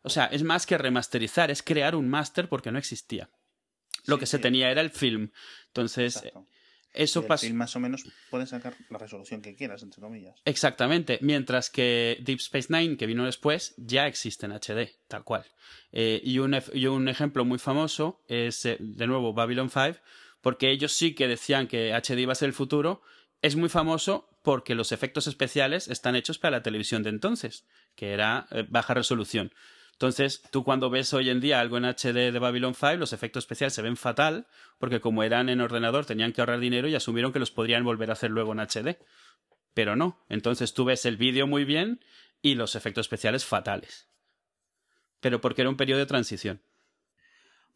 o 0.00 0.08
sea, 0.08 0.26
es 0.26 0.42
más 0.44 0.64
que 0.64 0.78
remasterizar, 0.78 1.50
es 1.50 1.62
crear 1.62 1.94
un 1.94 2.08
máster 2.08 2.48
porque 2.48 2.72
no 2.72 2.78
existía. 2.78 3.28
Lo 4.06 4.18
que 4.18 4.26
se 4.26 4.38
tenía 4.38 4.70
era 4.70 4.80
el 4.80 4.90
film. 4.90 5.32
Entonces, 5.66 6.22
eso 6.92 7.26
pasa. 7.26 7.52
más 7.54 7.74
o 7.76 7.80
menos 7.80 8.04
puedes 8.30 8.50
sacar 8.50 8.74
la 8.90 8.98
resolución 8.98 9.40
que 9.40 9.54
quieras, 9.54 9.82
entre 9.82 10.00
comillas. 10.00 10.40
Exactamente. 10.44 11.18
Mientras 11.22 11.70
que 11.70 12.18
Deep 12.20 12.38
Space 12.38 12.68
Nine, 12.70 12.96
que 12.96 13.06
vino 13.06 13.24
después, 13.24 13.74
ya 13.76 14.06
existe 14.06 14.46
en 14.46 14.52
HD, 14.52 14.90
tal 15.08 15.24
cual. 15.24 15.44
Eh, 15.92 16.20
y, 16.22 16.38
un, 16.38 16.56
y, 16.72 16.86
un, 16.86 17.08
ejemplo 17.08 17.44
muy 17.44 17.58
famoso 17.58 18.22
es, 18.28 18.64
eh, 18.66 18.76
de 18.80 19.06
nuevo, 19.06 19.32
Babylon 19.32 19.70
5, 19.70 19.98
porque 20.40 20.70
ellos 20.70 20.92
sí 20.92 21.14
que 21.14 21.28
decían 21.28 21.66
que 21.66 21.92
HD 21.94 22.20
iba 22.20 22.32
a 22.32 22.36
ser 22.36 22.48
el 22.48 22.54
futuro. 22.54 23.02
Es 23.40 23.56
muy 23.56 23.68
famoso 23.68 24.28
porque 24.42 24.74
los 24.74 24.92
efectos 24.92 25.26
especiales 25.26 25.88
están 25.88 26.16
hechos 26.16 26.38
para 26.38 26.58
la 26.58 26.62
televisión 26.62 27.02
de 27.02 27.10
entonces, 27.10 27.64
que 27.94 28.12
era 28.12 28.46
eh, 28.50 28.66
baja 28.68 28.94
resolución. 28.94 29.52
Entonces, 30.02 30.42
tú 30.50 30.64
cuando 30.64 30.90
ves 30.90 31.14
hoy 31.14 31.30
en 31.30 31.38
día 31.38 31.60
algo 31.60 31.76
en 31.76 31.84
HD 31.84 32.32
de 32.32 32.38
Babylon 32.40 32.74
5, 32.74 32.94
los 32.94 33.12
efectos 33.12 33.44
especiales 33.44 33.72
se 33.72 33.82
ven 33.82 33.96
fatal, 33.96 34.48
porque 34.80 35.00
como 35.00 35.22
eran 35.22 35.48
en 35.48 35.60
ordenador 35.60 36.06
tenían 36.06 36.32
que 36.32 36.40
ahorrar 36.40 36.58
dinero 36.58 36.88
y 36.88 36.96
asumieron 36.96 37.32
que 37.32 37.38
los 37.38 37.52
podrían 37.52 37.84
volver 37.84 38.10
a 38.10 38.14
hacer 38.14 38.32
luego 38.32 38.52
en 38.52 38.58
HD. 38.58 38.98
Pero 39.74 39.94
no. 39.94 40.18
Entonces 40.28 40.74
tú 40.74 40.84
ves 40.84 41.06
el 41.06 41.18
vídeo 41.18 41.46
muy 41.46 41.64
bien 41.64 42.00
y 42.40 42.56
los 42.56 42.74
efectos 42.74 43.06
especiales 43.06 43.44
fatales. 43.44 44.08
Pero 45.20 45.40
porque 45.40 45.60
era 45.62 45.70
un 45.70 45.76
periodo 45.76 46.00
de 46.00 46.06
transición. 46.06 46.60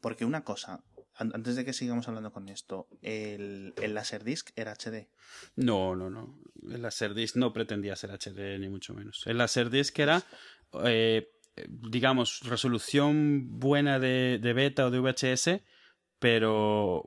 Porque 0.00 0.24
una 0.24 0.42
cosa, 0.42 0.82
antes 1.14 1.54
de 1.54 1.64
que 1.64 1.72
sigamos 1.72 2.08
hablando 2.08 2.32
con 2.32 2.48
esto, 2.48 2.88
¿el, 3.02 3.72
el 3.80 3.94
Laserdisc 3.94 4.50
era 4.56 4.72
HD? 4.72 5.06
No, 5.54 5.94
no, 5.94 6.10
no. 6.10 6.40
El 6.68 6.82
Laserdisc 6.82 7.36
no 7.36 7.52
pretendía 7.52 7.94
ser 7.94 8.10
HD, 8.10 8.58
ni 8.58 8.68
mucho 8.68 8.94
menos. 8.94 9.24
El 9.28 9.38
Laserdisc 9.38 9.96
era 10.00 10.24
eh, 10.84 11.30
digamos, 11.68 12.40
resolución 12.44 13.58
buena 13.58 13.98
de, 13.98 14.38
beta 14.54 14.86
o 14.86 14.90
de 14.90 15.00
VHS, 15.00 15.62
pero 16.18 17.04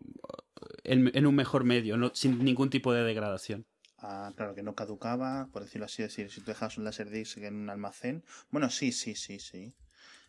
en, 0.83 1.25
un 1.25 1.35
mejor 1.35 1.63
medio, 1.63 1.97
no, 1.97 2.11
sin 2.13 2.43
ningún 2.43 2.69
tipo 2.69 2.93
de 2.93 3.03
degradación. 3.03 3.65
Ah, 3.97 4.31
claro, 4.35 4.55
que 4.55 4.63
no 4.63 4.75
caducaba, 4.75 5.49
por 5.51 5.63
decirlo 5.63 5.85
así, 5.85 6.01
decir, 6.01 6.31
si 6.31 6.41
tú 6.41 6.47
dejas 6.47 6.77
un 6.77 6.85
Laserdisc 6.85 7.37
en 7.39 7.55
un 7.55 7.69
almacén. 7.69 8.23
Bueno, 8.49 8.69
sí, 8.69 8.91
sí, 8.91 9.15
sí, 9.15 9.39
sí. 9.39 9.73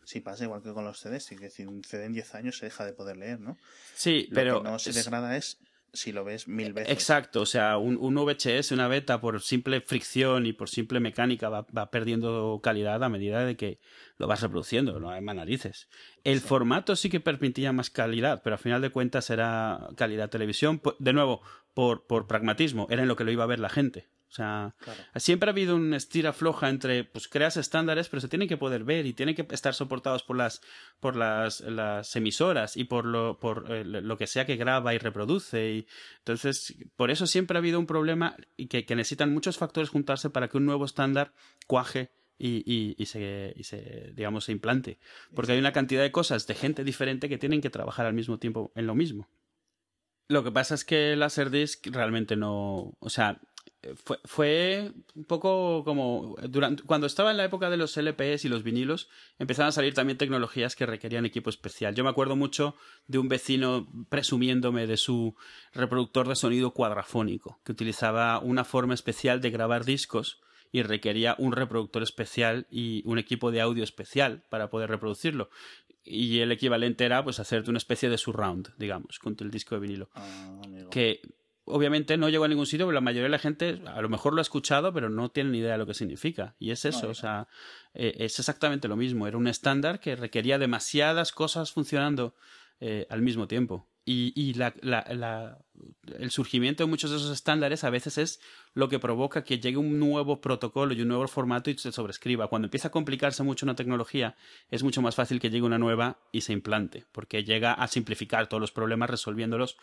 Sí, 0.04 0.20
pasa 0.20 0.44
igual 0.44 0.62
que 0.62 0.72
con 0.72 0.84
los 0.84 0.98
CDs, 0.98 1.30
es 1.30 1.40
decir, 1.40 1.68
un 1.68 1.84
CD 1.84 2.06
en 2.06 2.12
10 2.12 2.34
años 2.34 2.58
se 2.58 2.66
deja 2.66 2.84
de 2.84 2.92
poder 2.92 3.16
leer, 3.16 3.38
¿no? 3.38 3.58
Sí, 3.94 4.28
pero. 4.34 4.54
Lo 4.54 4.62
que 4.62 4.70
no 4.70 4.78
se 4.78 4.92
degrada 4.92 5.36
es 5.36 5.58
si 5.92 6.12
lo 6.12 6.24
ves 6.24 6.48
mil 6.48 6.72
veces. 6.72 6.92
Exacto, 6.92 7.42
o 7.42 7.46
sea, 7.46 7.78
un, 7.78 7.96
un, 7.96 8.14
VHS, 8.14 8.72
una 8.72 8.88
beta, 8.88 9.20
por 9.20 9.40
simple 9.40 9.80
fricción 9.80 10.46
y 10.46 10.52
por 10.52 10.68
simple 10.68 11.00
mecánica, 11.00 11.48
va, 11.48 11.66
va, 11.76 11.90
perdiendo 11.90 12.60
calidad 12.62 13.02
a 13.02 13.08
medida 13.08 13.44
de 13.44 13.56
que 13.56 13.78
lo 14.16 14.26
vas 14.26 14.42
reproduciendo, 14.42 15.00
no 15.00 15.10
hay 15.10 15.20
más 15.20 15.36
narices. 15.36 15.88
El 16.24 16.40
formato 16.40 16.96
sí 16.96 17.10
que 17.10 17.20
permitía 17.20 17.72
más 17.72 17.90
calidad, 17.90 18.42
pero 18.42 18.54
al 18.54 18.60
final 18.60 18.82
de 18.82 18.90
cuentas 18.90 19.30
era 19.30 19.88
calidad 19.96 20.30
televisión, 20.30 20.80
de 20.98 21.12
nuevo, 21.12 21.42
por, 21.74 22.06
por 22.06 22.26
pragmatismo, 22.26 22.86
era 22.90 23.02
en 23.02 23.08
lo 23.08 23.16
que 23.16 23.24
lo 23.24 23.30
iba 23.30 23.44
a 23.44 23.48
ver 23.48 23.58
la 23.58 23.68
gente. 23.68 24.08
O 24.30 24.32
sea, 24.32 24.76
siempre 25.16 25.50
ha 25.50 25.52
habido 25.52 25.74
un 25.74 25.92
estira 25.92 26.32
floja 26.32 26.68
entre, 26.68 27.02
pues 27.02 27.26
creas 27.26 27.56
estándares, 27.56 28.08
pero 28.08 28.20
se 28.20 28.28
tienen 28.28 28.46
que 28.46 28.56
poder 28.56 28.84
ver 28.84 29.04
y 29.06 29.12
tienen 29.12 29.34
que 29.34 29.44
estar 29.50 29.74
soportados 29.74 30.22
por 30.22 30.36
las, 30.36 30.60
por 31.00 31.16
las, 31.16 31.60
las 31.62 32.14
emisoras 32.14 32.76
y 32.76 32.84
por 32.84 33.06
lo, 33.06 33.40
por 33.40 33.66
eh, 33.72 33.84
lo 33.84 34.16
que 34.16 34.28
sea 34.28 34.46
que 34.46 34.54
graba 34.54 34.94
y 34.94 34.98
reproduce. 34.98 35.72
Y, 35.72 35.86
entonces, 36.18 36.76
por 36.94 37.10
eso 37.10 37.26
siempre 37.26 37.56
ha 37.56 37.58
habido 37.58 37.80
un 37.80 37.86
problema 37.86 38.36
y 38.56 38.68
que, 38.68 38.86
que 38.86 38.94
necesitan 38.94 39.34
muchos 39.34 39.58
factores 39.58 39.90
juntarse 39.90 40.30
para 40.30 40.46
que 40.46 40.58
un 40.58 40.64
nuevo 40.64 40.84
estándar 40.84 41.32
cuaje 41.66 42.12
y, 42.38 42.62
y, 42.64 42.94
y, 42.98 43.06
se, 43.06 43.52
y 43.56 43.64
se, 43.64 44.12
digamos, 44.14 44.44
se 44.44 44.52
implante. 44.52 45.00
Porque 45.34 45.52
hay 45.52 45.58
una 45.58 45.72
cantidad 45.72 46.02
de 46.02 46.12
cosas 46.12 46.46
de 46.46 46.54
gente 46.54 46.84
diferente 46.84 47.28
que 47.28 47.36
tienen 47.36 47.60
que 47.60 47.70
trabajar 47.70 48.06
al 48.06 48.14
mismo 48.14 48.38
tiempo 48.38 48.70
en 48.76 48.86
lo 48.86 48.94
mismo. 48.94 49.28
Lo 50.30 50.44
que 50.44 50.52
pasa 50.52 50.76
es 50.76 50.84
que 50.84 51.16
Laserdisc 51.16 51.88
realmente 51.88 52.36
no. 52.36 52.96
O 53.00 53.10
sea, 53.10 53.40
fue, 54.04 54.18
fue 54.24 54.92
un 55.14 55.24
poco 55.24 55.84
como 55.84 56.36
durante, 56.48 56.82
cuando 56.82 57.06
estaba 57.06 57.30
en 57.30 57.38
la 57.38 57.44
época 57.44 57.70
de 57.70 57.78
los 57.78 57.96
LPs 57.96 58.44
y 58.44 58.48
los 58.48 58.62
vinilos 58.62 59.08
empezaron 59.38 59.68
a 59.68 59.72
salir 59.72 59.94
también 59.94 60.18
tecnologías 60.18 60.76
que 60.76 60.86
requerían 60.86 61.24
equipo 61.24 61.48
especial. 61.48 61.94
Yo 61.94 62.04
me 62.04 62.10
acuerdo 62.10 62.36
mucho 62.36 62.74
de 63.06 63.18
un 63.18 63.28
vecino 63.28 63.88
presumiéndome 64.10 64.86
de 64.86 64.96
su 64.96 65.34
reproductor 65.72 66.28
de 66.28 66.36
sonido 66.36 66.72
cuadrafónico 66.72 67.60
que 67.64 67.72
utilizaba 67.72 68.38
una 68.40 68.64
forma 68.64 68.94
especial 68.94 69.40
de 69.40 69.50
grabar 69.50 69.84
discos 69.84 70.40
y 70.72 70.82
requería 70.82 71.34
un 71.38 71.52
reproductor 71.52 72.02
especial 72.02 72.66
y 72.70 73.02
un 73.06 73.18
equipo 73.18 73.50
de 73.50 73.60
audio 73.60 73.82
especial 73.82 74.44
para 74.50 74.70
poder 74.70 74.90
reproducirlo. 74.90 75.50
Y 76.04 76.40
el 76.40 76.52
equivalente 76.52 77.04
era 77.04 77.24
pues 77.24 77.40
hacerte 77.40 77.70
una 77.70 77.78
especie 77.78 78.08
de 78.08 78.18
surround, 78.18 78.74
digamos, 78.78 79.18
con 79.18 79.36
el 79.40 79.50
disco 79.50 79.74
de 79.74 79.80
vinilo. 79.80 80.10
Ah. 80.14 80.60
Que 80.90 81.20
obviamente 81.72 82.16
no 82.16 82.28
llegó 82.28 82.44
a 82.44 82.48
ningún 82.48 82.66
sitio, 82.66 82.86
pero 82.86 82.94
la 82.94 83.00
mayoría 83.00 83.24
de 83.24 83.28
la 83.30 83.38
gente 83.38 83.80
a 83.86 84.00
lo 84.02 84.08
mejor 84.08 84.32
lo 84.34 84.40
ha 84.40 84.42
escuchado, 84.42 84.92
pero 84.92 85.08
no 85.10 85.30
tiene 85.30 85.50
ni 85.50 85.58
idea 85.58 85.72
de 85.72 85.78
lo 85.78 85.86
que 85.86 85.94
significa. 85.94 86.54
Y 86.58 86.70
es 86.70 86.84
eso, 86.84 87.06
No, 87.06 87.10
o 87.12 87.14
sea, 87.14 87.48
eh, 87.94 88.14
es 88.18 88.38
exactamente 88.38 88.88
lo 88.88 88.96
mismo. 88.96 89.26
Era 89.26 89.36
un 89.36 89.46
estándar 89.48 90.00
que 90.00 90.16
requería 90.16 90.58
demasiadas 90.58 91.32
cosas 91.32 91.72
funcionando 91.72 92.34
eh, 92.80 93.06
al 93.10 93.22
mismo 93.22 93.46
tiempo. 93.46 93.86
Y, 94.06 94.32
y 94.34 94.54
la, 94.54 94.74
la- 94.80 95.06
la- 95.14 95.58
el 96.18 96.30
surgimiento 96.30 96.82
de 96.82 96.88
muchos 96.90 97.10
de 97.10 97.18
esos 97.18 97.30
estándares 97.30 97.84
a 97.84 97.90
veces 97.90 98.16
es 98.18 98.40
lo 98.74 98.88
que 98.88 98.98
provoca 98.98 99.44
que 99.44 99.60
llegue 99.60 99.76
un 99.76 99.98
nuevo 99.98 100.40
protocolo 100.40 100.94
y 100.94 101.02
un 101.02 101.08
nuevo 101.08 101.28
formato 101.28 101.70
y 101.70 101.76
se 101.76 101.92
sobrescriba. 101.92 102.48
Cuando 102.48 102.66
empieza 102.66 102.88
a 102.88 102.90
complicarse 102.90 103.42
mucho 103.42 103.66
una 103.66 103.76
tecnología, 103.76 104.34
es 104.70 104.82
mucho 104.82 105.02
más 105.02 105.14
fácil 105.14 105.38
que 105.40 105.50
llegue 105.50 105.64
una 105.66 105.78
nueva 105.78 106.18
y 106.32 106.40
se 106.40 106.52
implante, 106.54 107.04
porque 107.12 107.44
llega 107.44 107.74
a 107.74 107.86
simplificar 107.88 108.48
todos 108.48 108.60
los 108.62 108.72
problemas 108.72 109.10
resolviéndolos 109.10 109.76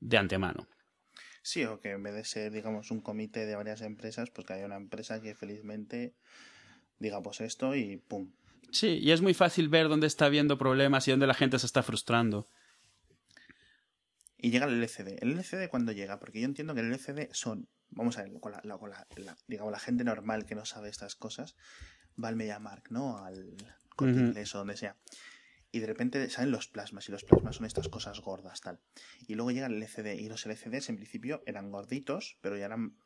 de 0.00 0.16
antemano. 0.18 0.68
Sí, 1.46 1.64
o 1.64 1.78
que 1.78 1.90
en 1.92 2.02
vez 2.02 2.12
de 2.12 2.24
ser, 2.24 2.50
digamos, 2.50 2.90
un 2.90 3.00
comité 3.00 3.46
de 3.46 3.54
varias 3.54 3.80
empresas, 3.82 4.30
pues 4.30 4.44
que 4.48 4.54
haya 4.54 4.66
una 4.66 4.74
empresa 4.74 5.20
que 5.22 5.36
felizmente 5.36 6.12
diga 6.98 7.22
pues 7.22 7.40
esto 7.40 7.76
y 7.76 7.98
pum. 7.98 8.32
Sí, 8.72 8.98
y 9.00 9.12
es 9.12 9.20
muy 9.22 9.32
fácil 9.32 9.68
ver 9.68 9.88
dónde 9.88 10.08
está 10.08 10.24
habiendo 10.26 10.58
problemas 10.58 11.06
y 11.06 11.12
dónde 11.12 11.28
la 11.28 11.34
gente 11.34 11.56
se 11.60 11.66
está 11.66 11.84
frustrando. 11.84 12.48
Y 14.38 14.50
llega 14.50 14.66
el 14.66 14.74
LCD. 14.82 15.18
¿El 15.22 15.30
LCD 15.38 15.68
cuándo 15.68 15.92
llega? 15.92 16.18
Porque 16.18 16.40
yo 16.40 16.46
entiendo 16.46 16.74
que 16.74 16.80
el 16.80 16.92
LCD 16.92 17.28
son, 17.32 17.68
vamos 17.90 18.18
a 18.18 18.24
ver, 18.24 18.32
con 18.40 18.50
la, 18.50 18.60
la- 18.64 18.78
con 18.78 18.90
la- 18.90 19.06
la- 19.16 19.36
digamos, 19.46 19.70
la 19.70 19.78
gente 19.78 20.02
normal 20.02 20.46
que 20.46 20.56
no 20.56 20.64
sabe 20.64 20.88
estas 20.88 21.14
cosas, 21.14 21.54
va 22.22 22.26
al 22.26 22.34
MediaMark, 22.34 22.90
¿no? 22.90 23.24
Al 23.24 23.54
Corte 23.94 24.14
Ujú. 24.14 24.24
Inglés 24.26 24.52
o 24.54 24.58
donde 24.58 24.76
sea. 24.76 24.96
Y 25.76 25.78
de 25.78 25.88
repente 25.88 26.30
salen 26.30 26.52
los 26.52 26.68
plasmas, 26.68 27.06
y 27.06 27.12
los 27.12 27.22
plasmas 27.22 27.56
son 27.56 27.66
estas 27.66 27.90
cosas 27.90 28.20
gordas, 28.20 28.62
tal. 28.62 28.80
Y 29.26 29.34
luego 29.34 29.50
llega 29.50 29.66
el 29.66 29.74
LCD, 29.74 30.14
y 30.18 30.26
los 30.26 30.46
LCDs 30.46 30.88
en 30.88 30.96
principio 30.96 31.42
eran 31.44 31.70
gorditos, 31.70 32.38
pero 32.40 32.56
ya 32.56 32.64
eran 32.64 32.96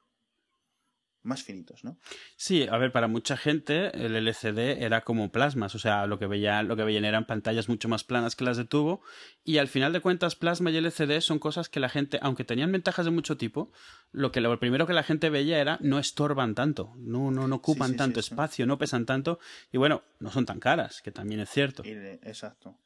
más 1.22 1.42
finitos, 1.42 1.85
¿no? 1.85 1.98
Sí, 2.37 2.66
a 2.70 2.76
ver, 2.78 2.92
para 2.92 3.09
mucha 3.09 3.37
gente 3.37 3.90
el 3.94 4.16
LCD 4.16 4.83
era 4.83 5.02
como 5.02 5.30
plasmas, 5.30 5.74
o 5.74 5.78
sea, 5.78 6.06
lo 6.06 6.18
que 6.18 6.26
veían, 6.26 6.68
lo 6.68 6.76
que 6.76 6.85
veían 6.85 7.04
eran 7.04 7.26
pantallas 7.26 7.68
mucho 7.68 7.88
más 7.88 8.04
planas 8.04 8.37
que 8.37 8.44
las 8.44 8.56
de 8.56 8.64
tubo, 8.64 9.02
y 9.44 9.59
al 9.59 9.68
final 9.68 9.92
de 9.92 10.00
cuentas 10.00 10.37
plasma 10.37 10.70
y 10.70 10.76
LCD 10.78 11.20
son 11.20 11.38
cosas 11.38 11.68
que 11.68 11.80
la 11.80 11.88
gente, 11.88 12.18
aunque 12.22 12.44
tenían 12.44 12.72
ventajas 12.72 13.04
de 13.04 13.11
mucho 13.11 13.37
tipo, 13.37 13.72
lo 14.12 14.33
que 14.33 14.40
lo 14.40 14.59
primero 14.59 14.87
que 14.87 14.94
la 14.94 15.02
gente 15.02 15.30
veía 15.30 15.61
era 15.61 15.78
no 15.80 15.98
estorban 15.98 16.54
tanto, 16.54 16.94
no, 16.96 17.30
no, 17.30 17.46
no 17.48 17.56
ocupan 17.56 17.88
Sí, 17.88 17.92
sí, 17.92 17.98
tanto 17.98 18.22
sí, 18.22 18.28
espacio, 18.30 18.66
no 18.66 18.78
pesan 18.78 19.06
tanto, 19.06 19.38
y 19.72 19.78
bueno, 19.78 20.02
no 20.20 20.30
son 20.30 20.46
tan 20.46 20.61
caras, 20.61 21.02
que 21.02 21.12
también 21.12 21.40
es 21.40 21.50
cierto. 21.50 21.83
Exacto. 21.85 22.78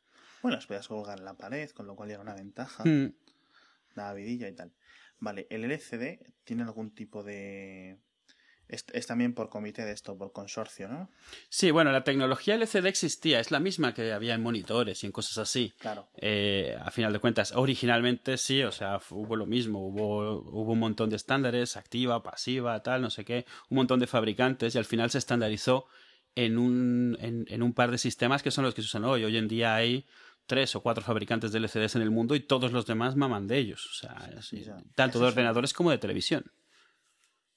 Bueno, 0.42 0.56
las 0.56 0.66
podías 0.66 0.88
colgar 0.88 1.18
en 1.18 1.24
la 1.24 1.34
pared, 1.34 1.70
con 1.70 1.86
lo 1.86 1.96
cual 1.96 2.10
era 2.10 2.20
una 2.20 2.34
ventaja. 2.34 2.84
Mm, 2.84 3.14
la 3.94 4.12
vidilla 4.12 4.48
y 4.48 4.52
tal. 4.54 4.72
Vale, 5.18 5.46
el 5.48 5.64
LCD 5.64 6.18
tiene 6.44 6.64
algún 6.64 6.94
tipo 6.94 7.22
de... 7.22 7.98
Es, 8.74 8.84
es 8.92 9.06
también 9.06 9.34
por 9.34 9.48
comité 9.48 9.84
de 9.84 9.92
esto, 9.92 10.16
por 10.16 10.32
consorcio, 10.32 10.88
¿no? 10.88 11.10
Sí, 11.48 11.70
bueno, 11.70 11.92
la 11.92 12.04
tecnología 12.04 12.54
LCD 12.54 12.87
existía, 12.87 13.40
es 13.40 13.50
la 13.50 13.60
misma 13.60 13.94
que 13.94 14.12
había 14.12 14.34
en 14.34 14.42
monitores 14.42 15.02
y 15.02 15.06
en 15.06 15.12
cosas 15.12 15.38
así. 15.38 15.72
Claro. 15.78 16.08
Eh, 16.16 16.76
a 16.80 16.90
final 16.90 17.12
de 17.12 17.18
cuentas, 17.18 17.52
originalmente 17.52 18.37
sí, 18.37 18.62
o 18.62 18.72
sea, 18.72 19.00
hubo 19.10 19.37
lo 19.37 19.46
mismo, 19.46 19.87
hubo, 19.87 20.40
hubo 20.40 20.72
un 20.72 20.78
montón 20.80 21.10
de 21.10 21.16
estándares, 21.16 21.76
activa, 21.76 22.22
pasiva, 22.22 22.82
tal, 22.82 23.02
no 23.02 23.10
sé 23.10 23.24
qué, 23.24 23.46
un 23.70 23.76
montón 23.76 24.00
de 24.00 24.06
fabricantes 24.06 24.74
y 24.74 24.78
al 24.78 24.84
final 24.84 25.10
se 25.10 25.18
estandarizó 25.18 25.87
en 26.34 26.58
un, 26.58 27.16
en, 27.20 27.46
en 27.48 27.62
un 27.62 27.72
par 27.72 27.90
de 27.90 27.98
sistemas 27.98 28.42
que 28.42 28.50
son 28.50 28.64
los 28.64 28.74
que 28.74 28.82
se 28.82 28.87
usan 28.87 29.04
hoy. 29.04 29.24
Hoy 29.24 29.37
en 29.37 29.48
día 29.48 29.74
hay 29.74 30.06
tres 30.46 30.76
o 30.76 30.82
cuatro 30.82 31.02
fabricantes 31.02 31.52
de 31.52 31.60
LCDs 31.60 31.96
en 31.96 32.02
el 32.02 32.10
mundo 32.10 32.34
y 32.34 32.40
todos 32.40 32.72
los 32.72 32.87
demás 32.87 33.16
maman 33.16 33.46
de 33.46 33.58
ellos, 33.58 33.87
o 33.87 33.94
sea, 33.94 34.42
Sí, 34.42 34.64
tanto 34.94 35.18
de 35.18 35.26
ordenadores 35.26 35.72
como 35.72 35.90
de 35.90 35.98
televisión. 35.98 36.44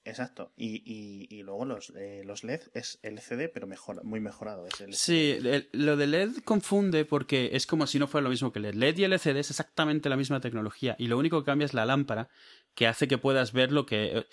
Exacto. 0.08 0.52
Y, 0.56 0.82
y, 0.86 1.28
y 1.30 1.44
luego 1.44 1.66
los, 1.66 1.92
eh, 1.96 2.22
los 2.26 2.44
LED 2.44 2.62
es 2.74 3.00
LCD, 3.04 3.50
pero 3.54 3.68
mejor, 3.68 4.04
muy 4.06 4.20
mejorado. 4.20 4.66
Es 4.68 4.80
LCD. 4.80 4.94
Sí, 4.96 5.32
el- 5.48 5.70
lo 5.74 5.98
de 5.98 6.08
LED 6.08 6.38
confunde 6.46 7.04
porque 7.06 7.50
es 7.54 7.68
como 7.68 7.88
si 7.88 8.00
no 8.00 8.08
fuera 8.08 8.24
lo 8.24 8.30
mismo 8.30 8.52
que 8.54 8.60
LED. 8.60 8.76
LED 8.76 8.98
y 9.00 9.04
LCD 9.04 9.40
es 9.40 9.50
exactamente 9.50 10.10
la 10.10 10.16
misma 10.18 10.40
tecnología 10.40 10.96
y 10.98 11.08
lo 11.08 11.18
único 11.18 11.42
que 11.42 11.46
cambia 11.46 11.66
es 11.66 11.74
la 11.74 11.86
lámpara 11.86 12.30
que 12.74 12.88
hace 12.88 13.08
que 13.08 13.18
puedas 13.18 13.52
ver 13.52 13.72
lo 13.72 13.86
que 13.86 14.18
eh, 14.18 14.26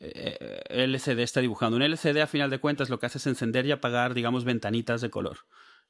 eh, 0.00 0.62
LCD 0.68 1.22
está 1.22 1.40
dibujando. 1.40 1.76
Un 1.76 1.82
LCD 1.82 2.20
a 2.20 2.26
final 2.26 2.50
de 2.50 2.58
cuentas 2.58 2.90
lo 2.90 2.98
que 2.98 3.06
hace 3.06 3.18
es 3.18 3.26
encender 3.26 3.64
y 3.66 3.70
apagar, 3.72 4.12
digamos, 4.14 4.44
ventanitas 4.44 5.00
de 5.00 5.08
color. 5.10 5.38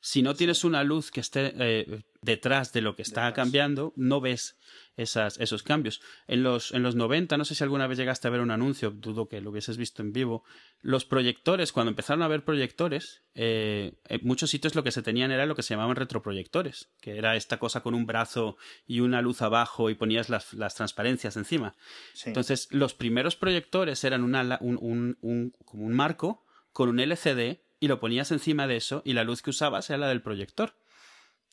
Si 0.01 0.20
no 0.23 0.35
tienes 0.35 0.64
una 0.64 0.85
luz 0.85 1.11
que 1.11 1.20
esté 1.20 1.55
eh, 1.59 2.03
detrás 2.20 2.73
de 2.75 2.83
lo 2.83 2.94
que 2.94 3.01
está 3.03 3.25
Detrás. 3.27 3.35
cambiando, 3.44 3.94
no 3.97 4.20
ves 4.20 4.59
esas, 4.96 5.38
esos 5.40 5.62
cambios. 5.62 6.00
En 6.26 6.42
los, 6.42 6.72
en 6.72 6.83
los 6.83 6.94
90, 6.94 7.37
no 7.37 7.44
sé 7.44 7.54
si 7.54 7.64
alguna 7.64 7.87
vez 7.87 7.98
llegaste 7.98 8.28
a 8.28 8.30
ver 8.30 8.40
un 8.40 8.50
anuncio, 8.50 8.90
dudo 8.90 9.28
que 9.28 9.40
lo 9.40 9.50
hubieses 9.50 9.76
visto 9.76 10.02
en 10.02 10.12
vivo, 10.12 10.44
los 10.80 11.04
proyectores, 11.04 11.72
cuando 11.72 11.90
empezaron 11.90 12.22
a 12.22 12.26
haber 12.26 12.44
proyectores, 12.44 13.22
eh, 13.35 13.94
en 14.09 14.20
muchos 14.22 14.50
sitios 14.50 14.74
lo 14.74 14.85
que 14.85 14.92
se 14.92 15.02
tenían 15.02 15.30
era 15.33 15.46
lo 15.46 15.54
que 15.57 15.62
se 15.62 15.74
llamaban 15.74 15.96
retroproyectores, 15.96 16.90
que 17.00 17.16
era 17.18 17.37
esta 17.37 17.59
cosa 17.59 17.80
con 17.83 17.94
un 17.94 18.07
brazo 18.07 18.57
y 18.87 19.00
una 19.00 19.20
luz 19.22 19.42
abajo 19.42 19.90
y 19.90 19.94
ponías 19.94 20.28
las, 20.28 20.54
las 20.54 20.74
transparencias 20.74 21.37
encima. 21.37 21.74
Sí. 22.12 22.28
Entonces, 22.30 22.68
los 22.70 22.94
primeros 22.94 23.37
proyectores 23.37 24.04
eran 24.04 24.22
una, 24.24 24.59
un, 24.61 24.78
un- 24.80 25.18
un- 25.20 25.52
como 25.64 25.85
un 25.85 25.92
marco 25.94 26.44
con 26.72 26.88
un 26.88 27.00
LCD 27.00 27.61
y 27.80 27.88
lo 27.88 28.00
ponías 28.00 28.30
encima 28.33 28.66
de 28.66 28.76
eso 28.76 29.02
y 29.04 29.12
la 29.12 29.24
luz 29.24 29.42
que 29.42 29.50
usabas 29.50 29.90
era 29.90 29.98
la 29.98 30.09
del 30.09 30.22
proyector. 30.22 30.74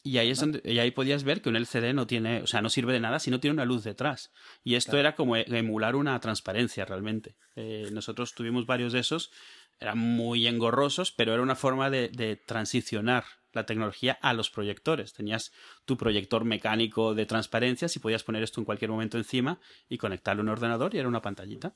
Y 0.04 0.18
ahí 0.18 0.32
es 0.32 0.40
donde 0.40 0.62
y 0.66 0.80
ahí 0.80 0.90
podías 0.92 1.24
ver 1.24 1.42
que 1.42 1.50
un 1.50 1.56
LCD 1.56 1.94
no 1.94 2.08
tiene, 2.08 2.42
o 2.42 2.48
sea, 2.48 2.62
no 2.62 2.70
sirve 2.70 2.92
de 2.94 3.00
nada 3.00 3.20
si 3.20 3.30
no 3.30 3.40
tiene 3.40 3.54
una 3.54 3.66
luz 3.66 3.84
detrás. 3.84 4.32
Y 4.64 4.76
esto 4.76 4.92
Claro. 4.92 5.00
era 5.02 5.16
como 5.16 5.36
emular 5.36 5.96
una 5.96 6.20
transparencia 6.20 6.86
realmente. 6.86 7.36
Eh, 7.56 7.88
nosotros 7.92 8.34
tuvimos 8.34 8.66
varios 8.66 8.94
de 8.94 9.00
esos, 9.00 9.32
eran 9.80 10.00
muy 10.00 10.48
engorrosos, 10.48 11.12
pero 11.12 11.34
era 11.34 11.44
una 11.44 11.56
forma 11.56 11.90
de, 11.90 12.10
de 12.10 12.36
transicionar 12.36 13.26
la 13.54 13.66
tecnología 13.66 14.14
a 14.22 14.34
los 14.34 14.50
proyectores. 14.50 15.14
Tenías 15.14 15.52
tu 15.86 15.98
proyector 15.98 16.46
mecánico 16.46 17.14
de 17.14 17.26
transparencias 17.26 17.96
y 17.96 18.00
podías 18.00 18.24
poner 18.24 18.42
esto 18.44 18.60
en 18.62 18.66
cualquier 18.66 18.90
momento 18.92 19.18
encima 19.18 19.60
y 19.90 19.98
conectarlo 19.98 20.42
a 20.42 20.44
un 20.44 20.50
ordenador 20.50 20.96
y 20.96 21.00
era 21.00 21.08
una 21.08 21.22
pantallita. 21.22 21.76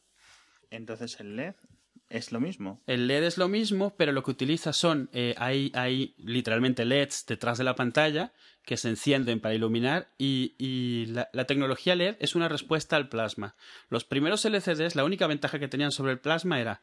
Entonces 0.71 1.19
el 1.19 1.35
LED 1.35 1.55
es 2.10 2.32
lo 2.32 2.39
mismo. 2.39 2.82
El 2.88 3.08
LED 3.08 3.24
es 3.26 3.38
lo 3.38 3.48
mismo, 3.48 3.96
pero 3.98 4.12
lo 4.12 4.24
que 4.24 4.32
utiliza 4.32 4.74
son, 4.74 5.10
eh, 5.13 5.36
hay, 5.38 5.72
hay 5.76 6.13
literalmente 6.18 6.86
LEDs 6.86 7.26
detrás 7.28 7.58
de 7.58 7.63
la 7.63 7.76
pantalla 7.76 8.34
que 8.63 8.78
se 8.78 8.89
encienden 8.89 9.39
para 9.39 9.54
iluminar 9.56 10.10
y, 10.18 10.56
y 10.58 11.06
la, 11.08 11.30
la 11.34 11.46
tecnología 11.46 11.96
LED 11.96 12.15
es 12.20 12.36
una 12.36 12.48
respuesta 12.50 12.96
al 12.96 13.10
plasma. 13.10 13.56
Los 13.89 14.06
primeros 14.06 14.44
LCDs, 14.46 14.96
la 14.96 15.04
única 15.04 15.28
ventaja 15.28 15.60
que 15.60 15.68
tenían 15.68 15.91
sobre 15.91 16.13
el 16.13 16.20
plasma 16.20 16.60
era 16.60 16.82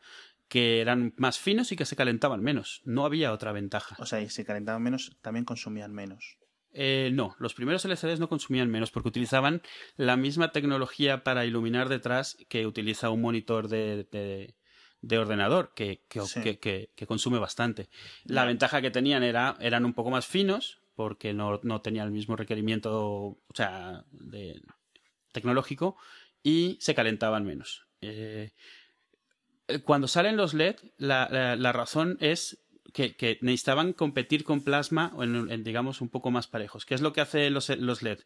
que 0.49 0.81
eran 0.81 1.15
más 1.17 1.39
finos 1.39 1.73
y 1.73 1.77
que 1.77 1.87
se 1.87 1.97
calentaban 1.97 2.43
menos. 2.43 2.83
No 2.85 3.05
había 3.07 3.33
otra 3.33 3.53
ventaja. 3.53 3.97
O 3.99 4.07
sea, 4.07 4.21
y 4.21 4.29
si 4.29 4.45
calentaban 4.45 4.83
menos, 4.83 5.17
también 5.23 5.45
consumían 5.45 5.93
menos. 5.93 6.37
Eh, 6.75 7.11
no, 7.13 7.37
los 7.39 7.55
primeros 7.55 7.85
LCDs 7.85 8.19
no 8.21 8.29
consumían 8.29 8.71
menos 8.71 8.91
porque 8.91 9.09
utilizaban 9.09 9.63
la 9.97 10.17
misma 10.17 10.53
tecnología 10.53 11.23
para 11.25 11.45
iluminar 11.45 11.89
detrás 11.89 12.37
que 12.49 12.67
utiliza 12.67 13.11
un 13.11 13.21
monitor 13.23 13.69
de, 13.69 14.07
de- 14.11 14.55
de 15.03 15.19
ordenador, 15.19 15.73
que, 15.75 16.05
que, 16.09 16.21
Sí. 16.23 16.41
que- 16.43 16.59
que- 16.59 16.91
que 16.97 17.07
consume 17.07 17.39
bastante. 17.39 17.89
La 18.25 18.45
ventaja 18.45 18.81
que 18.81 18.91
tenían 18.91 19.23
era 19.23 19.57
eran 19.61 19.85
un 19.85 19.93
poco 19.95 20.11
más 20.11 20.27
finos 20.27 20.79
porque 20.95 21.35
no, 21.35 21.61
no 21.63 21.81
tenían 21.81 22.07
el 22.07 22.13
mismo 22.13 22.37
requerimiento 22.37 23.01
o 23.03 23.39
sea, 23.55 24.05
de, 24.13 24.63
tecnológico 25.33 25.97
y 26.43 26.77
se 26.81 26.95
calentaban 26.95 27.45
menos. 27.45 27.87
Eh, 28.01 28.53
cuando 29.85 30.09
salen 30.09 30.37
los 30.37 30.55
LED, 30.55 30.77
la, 30.99 31.29
la- 31.31 31.57
la 31.57 31.73
razón 31.73 32.17
es 32.21 32.59
que, 32.93 33.39
necesitaban 33.41 33.93
competir 33.93 34.45
con 34.45 34.63
plasma 34.63 35.13
en, 35.21 35.51
en, 35.51 35.65
digamos, 35.65 36.01
un 36.01 36.09
poco 36.09 36.31
más 36.31 36.47
parejos. 36.47 36.85
¿Qué 36.85 36.95
es 36.95 37.01
lo 37.01 37.13
que 37.13 37.21
hace 37.21 37.51
los, 37.51 37.69
los 37.71 38.03
LED? 38.03 38.19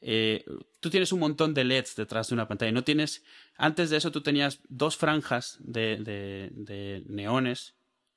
Eh, 0.00 0.44
tú 0.80 0.90
tienes 0.90 1.12
un 1.12 1.20
montón 1.20 1.54
de 1.54 1.64
LEDs 1.64 1.96
detrás 1.96 2.28
de 2.28 2.34
una 2.34 2.48
pantalla. 2.48 2.72
No 2.72 2.84
tienes, 2.84 3.24
antes 3.56 3.90
de 3.90 3.96
eso 3.98 4.10
tú 4.12 4.22
tenías 4.22 4.60
dos 4.68 4.96
franjas 4.96 5.58
de, 5.60 5.96
de- 5.98 6.50
de 6.52 7.02
neones. 7.06 7.74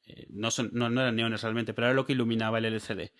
Eh, 0.07 0.27
no, 0.29 0.49
no, 0.71 0.89
no 0.91 1.01
eran 1.01 1.15
neones 1.15 1.41
realmente, 1.41 1.73
pero 1.73 1.87
era 1.87 1.95
lo 1.95 2.05
que 2.05 2.13
iluminaba 2.13 2.59
el 2.59 2.65
LCD. 2.65 3.11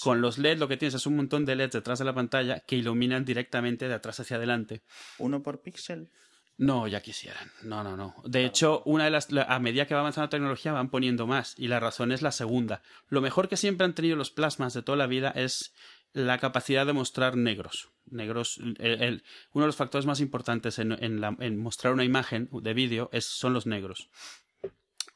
Con 0.00 0.20
los 0.20 0.36
LED 0.38 0.58
lo 0.58 0.68
que 0.68 0.76
tienes 0.76 0.94
es 0.94 1.06
un 1.06 1.16
montón 1.16 1.46
de 1.46 1.56
LEDs 1.56 1.72
detrás 1.72 1.98
de 1.98 2.04
la 2.04 2.14
pantalla 2.14 2.60
que 2.60 2.76
iluminan 2.76 3.24
directamente 3.24 3.88
de 3.88 3.94
atrás 3.94 4.20
hacia 4.20 4.36
adelante. 4.36 4.82
Uno 5.18 5.42
por 5.42 5.62
píxel. 5.62 6.10
No, 6.56 6.86
ya 6.86 7.00
quisieran. 7.02 7.50
No, 7.62 7.82
no, 7.82 7.96
no. 7.96 8.14
De 8.24 8.44
hecho, 8.44 8.82
una 8.84 9.04
de 9.04 9.10
las 9.10 9.32
la- 9.32 9.42
a 9.42 9.58
medida 9.58 9.86
que 9.86 9.94
va 9.94 10.00
avanzando 10.00 10.26
la 10.26 10.30
tecnología 10.30 10.72
van 10.72 10.88
poniendo 10.88 11.26
más 11.26 11.54
y 11.58 11.66
la 11.68 11.80
razón 11.80 12.12
es 12.12 12.22
la 12.22 12.30
segunda. 12.32 12.80
Lo 13.08 13.20
mejor 13.20 13.48
que 13.48 13.56
siempre 13.56 13.84
han 13.84 13.94
tenido 13.94 14.14
los 14.16 14.30
plasmas 14.30 14.72
de 14.74 14.82
toda 14.82 14.96
la 14.96 15.06
vida 15.08 15.30
es 15.34 15.74
la 16.12 16.38
capacidad 16.38 16.86
de 16.86 16.92
mostrar 16.92 17.36
negros. 17.36 17.90
Negros, 18.08 18.58
el- 18.78 19.02
el- 19.02 19.24
uno 19.52 19.64
de 19.64 19.68
los 19.68 19.76
factores 19.76 20.06
más 20.06 20.20
importantes 20.20 20.78
en, 20.78 20.92
en 20.92 21.20
la- 21.20 21.36
en 21.40 21.58
mostrar 21.58 21.92
una 21.92 22.04
imagen 22.04 22.48
de 22.52 22.72
vídeo 22.74 23.08
es, 23.12 23.24
son 23.24 23.52
los 23.52 23.66
negros. 23.66 24.08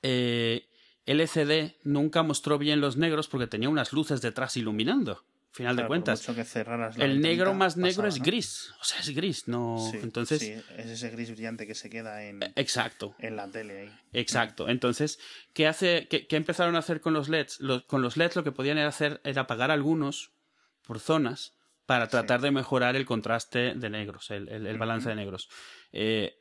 eh, 0.02 0.68
LCD 1.06 1.76
nunca 1.84 2.22
mostró 2.22 2.58
bien 2.58 2.80
los 2.80 2.96
negros 2.96 3.28
porque 3.28 3.46
tenía 3.46 3.68
unas 3.68 3.92
luces 3.92 4.20
detrás 4.20 4.56
iluminando. 4.56 5.24
Final 5.50 5.76
de 5.76 5.86
cuentas. 5.86 6.28
el 6.98 7.20
negro 7.20 7.54
más 7.54 7.76
negro 7.76 8.06
es 8.06 8.20
gris. 8.22 8.72
O 8.80 8.84
sea, 8.84 9.00
es 9.00 9.10
gris, 9.14 9.48
no. 9.48 9.78
Entonces. 9.94 10.40
Sí, 10.40 10.52
es 10.76 10.86
ese 10.86 11.10
gris 11.10 11.30
brillante 11.30 11.66
que 11.66 11.74
se 11.74 11.90
queda 11.90 12.24
en. 12.24 12.42
Exacto. 12.54 13.14
En 13.18 13.36
la 13.36 13.50
tele 13.50 13.80
ahí. 13.80 13.92
Exacto. 14.12 14.68
Entonces, 14.68 15.18
¿qué 15.54 15.66
hace? 15.66 16.06
¿Qué, 16.08 16.26
empezaron 16.36 16.76
a 16.76 16.80
hacer 16.80 17.00
con 17.00 17.14
los 17.14 17.28
LEDs? 17.28 17.58
con 17.86 18.02
los 18.02 18.16
LEDs 18.16 18.36
lo 18.36 18.44
que 18.44 18.52
podían 18.52 18.78
hacer 18.78 19.20
era 19.24 19.42
apagar 19.42 19.70
algunos 19.70 20.32
por 20.86 21.00
zonas 21.00 21.54
para 21.86 22.08
tratar 22.08 22.42
de 22.42 22.50
mejorar 22.50 22.96
el 22.96 23.06
contraste 23.06 23.74
de 23.74 23.90
negros, 23.90 24.30
el, 24.30 24.78
balance 24.78 25.08
de 25.08 25.14
negros. 25.14 25.48
Eh, 25.90 26.38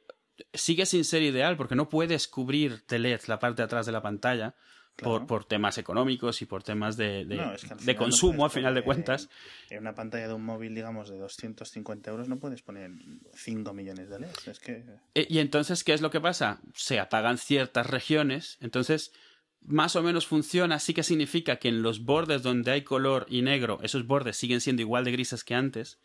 sigue 0.53 0.85
sin 0.85 1.05
ser 1.05 1.21
ideal 1.21 1.55
porque 1.55 1.75
no 1.75 1.89
puedes 1.89 2.27
cubrir 2.27 2.85
de 2.87 2.99
LED 2.99 3.21
la 3.27 3.39
parte 3.39 3.61
de 3.61 3.65
atrás 3.65 3.85
de 3.85 3.93
la 3.93 4.01
pantalla 4.01 4.55
por, 4.97 5.27
por, 5.27 5.45
temas 5.45 5.77
económicos 5.77 6.41
y 6.41 6.45
por 6.45 6.63
temas 6.63 6.97
de, 6.97 7.25
de, 7.25 7.95
consumo, 7.95 8.45
a 8.45 8.49
final 8.49 8.73
de 8.73 8.83
cuentas. 8.83 9.29
En, 9.69 9.79
una 9.79 9.93
pantalla 9.93 10.27
de 10.27 10.33
un 10.33 10.43
móvil, 10.43 10.73
digamos, 10.73 11.09
de 11.09 11.17
250 11.17 12.09
euros 12.09 12.27
no 12.27 12.37
puedes 12.37 12.61
poner 12.61 12.91
5 13.33 13.73
millones 13.73 14.09
de 14.09 14.19
LEDs. 14.19 14.47
Es 14.47 14.59
que... 14.59 14.83
Eh, 15.13 15.27
y 15.29 15.39
entonces, 15.39 15.83
¿qué 15.83 15.93
es 15.93 16.01
lo 16.01 16.09
que 16.09 16.19
pasa? 16.19 16.61
Se 16.73 16.99
apagan 16.99 17.37
ciertas 17.37 17.87
regiones, 17.87 18.57
entonces 18.59 19.13
más 19.61 19.95
o 19.95 20.01
menos 20.01 20.25
funciona, 20.25 20.79
sí 20.79 20.93
que 20.93 21.03
significa 21.03 21.57
que 21.57 21.69
en 21.69 21.81
los 21.81 22.03
bordes 22.03 22.41
donde 22.41 22.71
hay 22.71 22.83
color 22.83 23.25
y 23.29 23.41
negro, 23.41 23.79
esos 23.83 24.07
bordes 24.07 24.37
siguen 24.37 24.61
siendo 24.61 24.81
igual 24.81 25.03
de 25.03 25.11
grises 25.11 25.43
que 25.43 25.55
antes. 25.55 25.99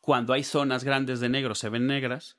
Cuando 0.00 0.32
hay 0.32 0.44
zonas 0.44 0.84
grandes 0.84 1.20
de 1.20 1.28
negro 1.28 1.54
se 1.54 1.68
ven 1.68 1.86
negras 1.86 2.36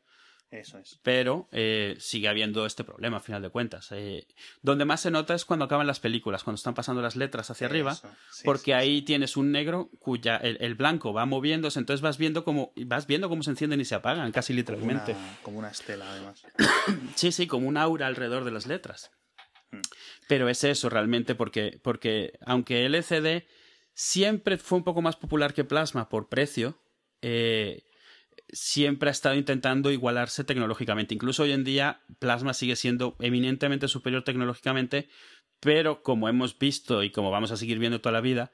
eso 0.49 0.77
es. 0.77 0.99
Pero 1.03 1.49
eh, 1.51 1.95
sigue 1.99 2.29
habiendo 2.29 2.65
este 2.65 2.85
problema, 2.85 3.17
a 3.17 3.19
final 3.19 3.41
de 3.41 3.49
cuentas. 3.49 3.89
Eh, 3.91 4.25
donde 4.61 4.85
más 4.85 5.01
se 5.01 5.11
nota 5.11 5.35
es 5.35 5.43
cuando 5.43 5.65
acaban 5.65 5.87
las 5.87 5.99
películas, 5.99 6.43
cuando 6.43 6.55
están 6.55 6.73
pasando 6.73 7.01
las 7.01 7.17
letras 7.17 7.51
hacia 7.51 7.67
arriba, 7.67 7.97
porque 8.45 8.73
ahí 8.73 9.01
tienes 9.01 9.35
un 9.35 9.51
negro 9.51 9.89
cuya 9.99 10.37
el, 10.37 10.75
blanco 10.75 11.11
va 11.11 11.25
moviéndose, 11.25 11.79
entonces 11.79 12.01
vas 12.01 12.17
viendo 12.17 12.45
cómo 12.45 12.71
vas 12.85 13.07
viendo 13.07 13.27
cómo 13.27 13.43
se 13.43 13.49
encienden 13.49 13.81
y 13.81 13.85
se 13.85 13.95
apagan, 13.95 14.31
casi 14.31 14.53
literalmente. 14.53 15.15
Como 15.43 15.59
una, 15.59 15.69
estela, 15.69 16.09
además. 16.09 16.43
sí, 17.15 17.31
sí, 17.31 17.45
como 17.47 17.67
un 17.67 17.75
aura 17.75 18.07
alrededor 18.07 18.45
de 18.45 18.51
las 18.51 18.67
letras. 18.67 19.11
Hmm. 19.71 19.81
Pero 20.29 20.47
es 20.47 20.63
eso 20.63 20.89
realmente, 20.89 21.35
porque, 21.35 21.79
porque 21.83 22.39
aunque 22.45 22.85
LCD 22.85 23.45
siempre 23.93 24.57
fue 24.57 24.77
un 24.77 24.85
poco 24.85 25.01
más 25.01 25.17
popular 25.17 25.53
que 25.53 25.65
Plasma 25.65 26.07
por 26.07 26.29
precio, 26.29 26.79
eh, 27.21 27.83
siempre 28.49 29.09
ha 29.09 29.11
estado 29.11 29.35
intentando 29.35 29.91
igualarse 29.91 30.43
tecnológicamente. 30.43 31.13
Incluso 31.13 31.43
hoy 31.43 31.51
en 31.51 31.63
día 31.63 32.01
Plasma 32.19 32.53
sigue 32.53 32.75
siendo 32.75 33.15
eminentemente 33.19 33.87
superior 33.87 34.23
tecnológicamente, 34.23 35.09
pero 35.59 36.03
como 36.03 36.29
hemos 36.29 36.57
visto 36.57 37.03
y 37.03 37.11
como 37.11 37.31
vamos 37.31 37.51
a 37.51 37.57
seguir 37.57 37.79
viendo 37.79 38.01
toda 38.01 38.13
la 38.13 38.21
vida, 38.21 38.51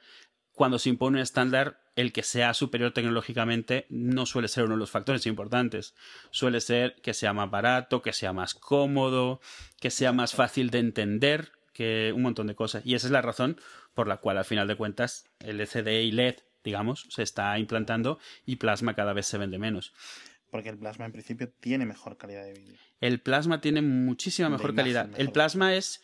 cuando 0.53 0.79
se 0.79 0.89
impone 0.89 1.17
un 1.17 1.23
estándar, 1.23 1.81
el 1.95 2.11
que 2.11 2.23
sea 2.23 2.53
superior 2.53 2.91
tecnológicamente 2.91 3.87
no 3.89 4.25
suele 4.25 4.47
ser 4.47 4.65
uno 4.65 4.75
de 4.75 4.79
los 4.79 4.91
factores 4.91 5.25
importantes. 5.25 5.95
Suele 6.31 6.61
ser 6.61 6.95
que 7.01 7.13
sea 7.13 7.33
más 7.33 7.49
barato, 7.49 8.01
que 8.01 8.13
sea 8.13 8.33
más 8.33 8.53
cómodo, 8.53 9.41
que 9.79 9.89
sea 9.89 10.13
más 10.13 10.33
fácil 10.33 10.69
de 10.69 10.79
entender, 10.79 11.51
que 11.73 12.13
un 12.15 12.21
montón 12.21 12.47
de 12.47 12.55
cosas. 12.55 12.85
Y 12.85 12.93
esa 12.95 13.07
es 13.07 13.11
la 13.11 13.21
razón 13.21 13.59
por 13.93 14.07
la 14.07 14.17
cual, 14.17 14.37
al 14.37 14.45
final 14.45 14.67
de 14.67 14.75
cuentas, 14.75 15.25
el 15.39 15.59
LCD 15.59 16.03
y 16.03 16.11
LED 16.11 16.35
digamos, 16.63 17.07
se 17.09 17.23
está 17.23 17.57
implantando 17.59 18.19
y 18.45 18.57
plasma 18.57 18.95
cada 18.95 19.13
vez 19.13 19.25
se 19.25 19.37
vende 19.37 19.59
menos. 19.59 19.93
Porque 20.49 20.69
el 20.69 20.77
plasma 20.77 21.05
en 21.05 21.11
principio 21.11 21.51
tiene 21.59 21.85
mejor 21.85 22.17
calidad 22.17 22.43
de 22.45 22.53
vídeo. 22.53 22.77
El 23.01 23.19
plasma 23.19 23.59
tiene 23.59 23.81
muchísima 23.81 24.49
mejor 24.49 24.75
calidad. 24.75 25.09
el 25.17 25.31
plasma 25.31 25.73
es 25.75 26.01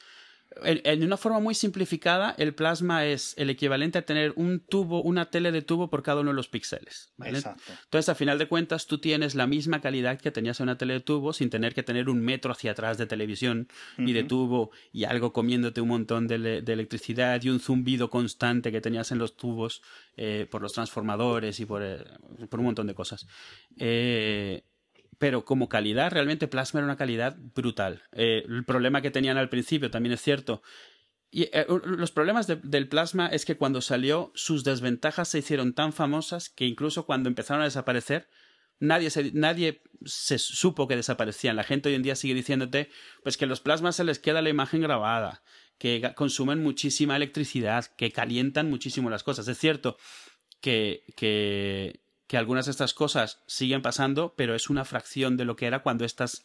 en, 0.63 1.03
una 1.03 1.17
forma 1.17 1.39
muy 1.39 1.53
simplificada, 1.53 2.33
el 2.37 2.53
plasma 2.53 3.05
es 3.05 3.33
el 3.37 3.49
equivalente 3.49 3.99
a 3.99 4.01
tener 4.01 4.33
un 4.35 4.59
tubo, 4.59 5.01
una 5.01 5.29
tele 5.29 5.51
de 5.51 5.61
tubo 5.61 5.89
por 5.89 6.01
cada 6.01 6.21
uno 6.21 6.31
de 6.31 6.35
los 6.35 6.47
píxeles. 6.47 7.13
Entonces, 7.23 8.09
a 8.09 8.15
final 8.15 8.39
de 8.39 8.47
cuentas, 8.47 8.87
tú 8.87 8.97
tienes 8.97 9.35
la 9.35 9.47
misma 9.47 9.79
calidad 9.81 10.19
que 10.19 10.31
tenías 10.31 10.59
en 10.59 10.65
una 10.65 10.77
tele 10.77 10.93
de 10.93 10.99
tubo 11.01 11.33
sin 11.33 11.49
tener 11.49 11.73
que 11.73 11.83
tener 11.83 12.09
un 12.09 12.21
metro 12.21 12.51
hacia 12.51 12.71
atrás 12.71 12.97
de 12.97 13.05
televisión 13.05 13.67
y 13.97 14.13
de 14.13 14.23
tubo 14.23 14.71
y 14.91 15.03
algo 15.03 15.33
comiéndote 15.33 15.81
un 15.81 15.89
montón 15.89 16.27
de, 16.27 16.63
electricidad 16.69 17.41
y 17.43 17.49
un 17.49 17.59
zumbido 17.59 18.09
constante 18.09 18.71
que 18.71 18.81
tenías 18.81 19.11
en 19.11 19.19
los 19.19 19.35
tubos 19.35 19.81
eh, 20.17 20.47
por 20.49 20.61
los 20.61 20.73
transformadores 20.73 21.59
y 21.59 21.65
por, 21.65 21.83
eh, 21.83 22.03
por, 22.49 22.59
un 22.59 22.67
montón 22.67 22.87
de 22.87 22.95
cosas. 22.95 23.27
Eh, 23.77 24.63
pero 25.19 25.45
como 25.45 25.69
calidad, 25.69 26.11
realmente 26.11 26.47
Plasma 26.47 26.79
era 26.79 26.85
una 26.85 26.97
calidad 26.97 27.37
brutal. 27.53 28.03
Eh, 28.13 28.45
el 28.47 28.65
problema 28.65 29.01
que 29.01 29.11
tenían 29.11 29.37
al 29.37 29.49
principio 29.49 29.91
también 29.91 30.13
es 30.13 30.21
cierto. 30.21 30.63
Y 31.29 31.43
eh, 31.53 31.67
los 31.83 32.11
problemas 32.11 32.47
del 32.47 32.87
plasma 32.87 33.27
es 33.27 33.45
que 33.45 33.55
cuando 33.55 33.81
salió, 33.81 34.31
sus 34.33 34.63
desventajas 34.63 35.27
se 35.27 35.39
hicieron 35.39 35.73
tan 35.73 35.93
famosas 35.93 36.49
que 36.49 36.65
incluso 36.65 37.05
cuando 37.05 37.29
empezaron 37.29 37.61
a 37.61 37.65
desaparecer, 37.65 38.27
nadie 38.79 39.11
se, 39.11 39.31
nadie 39.33 39.83
se 40.05 40.39
supo 40.39 40.87
que 40.87 40.95
desaparecían. 40.95 41.55
La 41.55 41.63
gente 41.63 41.89
hoy 41.89 41.95
en 41.95 42.01
día 42.01 42.15
sigue 42.15 42.33
diciéndote 42.33 42.89
pues 43.21 43.37
que 43.37 43.45
los 43.45 43.59
plasmas 43.59 43.97
se 43.97 44.05
les 44.05 44.17
queda 44.17 44.41
la 44.41 44.49
imagen 44.49 44.81
grabada, 44.81 45.43
que 45.77 46.13
consumen 46.15 46.63
muchísima 46.63 47.15
electricidad, 47.15 47.85
que 47.95 48.11
calientan 48.11 48.69
muchísimo 48.69 49.11
las 49.11 49.23
cosas. 49.23 49.47
Es 49.47 49.59
cierto 49.59 49.97
que, 50.61 51.03
que 51.15 51.99
que 52.29 52.37
algunas 52.37 52.65
de 52.65 52.71
estas 52.71 52.93
cosas 52.93 53.41
siguen 53.47 53.81
pasando, 53.81 54.35
pero 54.37 54.53
es 54.53 54.69
una 54.69 54.85
fracción 54.85 55.35
de 55.35 55.45
lo 55.45 55.55
que 55.55 55.65
era 55.65 55.81
cuando 55.81 56.05
estas, 56.05 56.43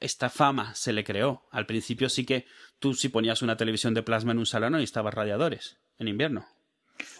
esta 0.00 0.28
fama 0.28 0.74
se 0.74 0.92
le 0.92 1.04
creó. 1.04 1.46
Al 1.52 1.66
principio 1.66 2.08
sí 2.08 2.26
que 2.26 2.46
tú 2.80 2.94
si 2.94 3.10
ponías 3.10 3.40
una 3.40 3.56
televisión 3.56 3.94
de 3.94 4.02
plasma 4.02 4.32
en 4.32 4.40
un 4.40 4.46
salón 4.46 4.72
necesitabas 4.72 5.14
radiadores 5.14 5.78
en 6.00 6.08
invierno. 6.08 6.48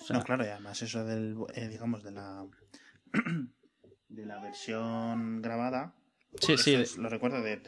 no, 0.08 0.24
claro, 0.24 0.44
y 0.44 0.48
además 0.48 0.82
eso 0.82 1.04
del, 1.04 1.36
eh, 1.54 1.68
digamos, 1.68 2.02
de 2.02 2.10
la, 2.10 2.46
de 4.08 4.26
la 4.26 4.40
versión 4.40 5.40
grabada. 5.40 5.94
Sí, 6.40 6.58
sí. 6.58 6.82
lo 6.98 7.10
recuerdo 7.10 7.40
de, 7.42 7.58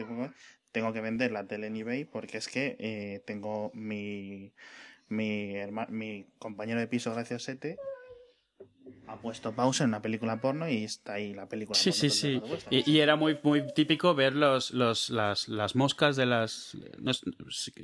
tengo 0.73 0.93
que 0.93 1.01
vender 1.01 1.31
la 1.31 1.47
tele 1.47 1.69
en 1.69 1.77
eBay 1.77 2.05
porque 2.05 2.39
es 2.39 2.49
que 2.49 2.77
eh, 2.81 3.23
tengo 3.27 3.71
mi, 3.75 4.53
mi, 5.09 5.55
mi 5.91 6.27
compañero 6.41 6.81
de 6.81 6.89
piso, 6.89 7.13
gracias 7.13 7.45
Sete, 7.45 7.79
ha 9.07 9.17
puesto 9.17 9.53
pausa 9.53 9.85
en 9.85 9.91
una 9.91 10.01
película 10.01 10.41
porno 10.41 10.69
y 10.69 10.85
está 10.85 11.15
ahí 11.15 11.35
la 11.35 11.47
película. 11.47 11.79
Sí, 11.79 11.93
sí, 11.93 12.09
sí. 12.09 12.41
Y, 12.71 12.99
era 12.99 13.17
muy, 13.17 13.39
muy 13.43 13.63
típico 13.75 14.15
ver 14.15 14.35
los, 14.35 14.71
los, 14.71 15.11
las, 15.11 15.49
las 15.49 15.77
moscas 15.77 16.17
de 16.17 16.27
las... 16.27 16.77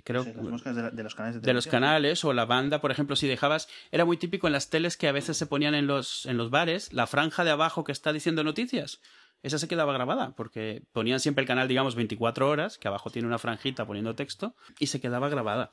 creo, 0.04 0.24
las 0.24 0.36
moscas 0.36 0.74
de, 0.74 1.02
los 1.02 1.14
canales. 1.14 1.42
De, 1.42 1.52
los 1.52 1.66
canales 1.66 2.24
o 2.24 2.32
la 2.32 2.46
banda, 2.46 2.80
por 2.80 2.90
ejemplo, 2.90 3.16
si 3.16 3.26
dejabas... 3.26 3.68
Era 3.90 4.04
muy 4.04 4.16
típico 4.16 4.46
en 4.46 4.52
las 4.54 4.70
teles 4.70 4.96
que 4.96 5.08
a 5.08 5.12
veces 5.12 5.36
se 5.36 5.46
ponían 5.46 5.74
en 5.74 5.86
los, 5.86 6.24
en 6.26 6.36
los 6.36 6.50
bares, 6.50 6.92
la 6.92 7.06
franja 7.06 7.44
de 7.44 7.50
abajo 7.50 7.84
que 7.84 7.92
está 7.92 8.12
diciendo 8.12 8.42
noticias. 8.42 9.00
Esa 9.42 9.58
se 9.58 9.68
quedaba 9.68 9.92
grabada, 9.92 10.34
porque 10.34 10.82
ponían 10.92 11.20
siempre 11.20 11.42
el 11.42 11.48
canal, 11.48 11.68
digamos, 11.68 11.94
24 11.94 12.48
horas, 12.48 12.78
que 12.78 12.88
abajo 12.88 13.10
tiene 13.10 13.28
una 13.28 13.38
franjita 13.38 13.86
poniendo 13.86 14.14
texto, 14.14 14.56
y 14.78 14.88
se 14.88 15.00
quedaba 15.00 15.28
grabada. 15.28 15.70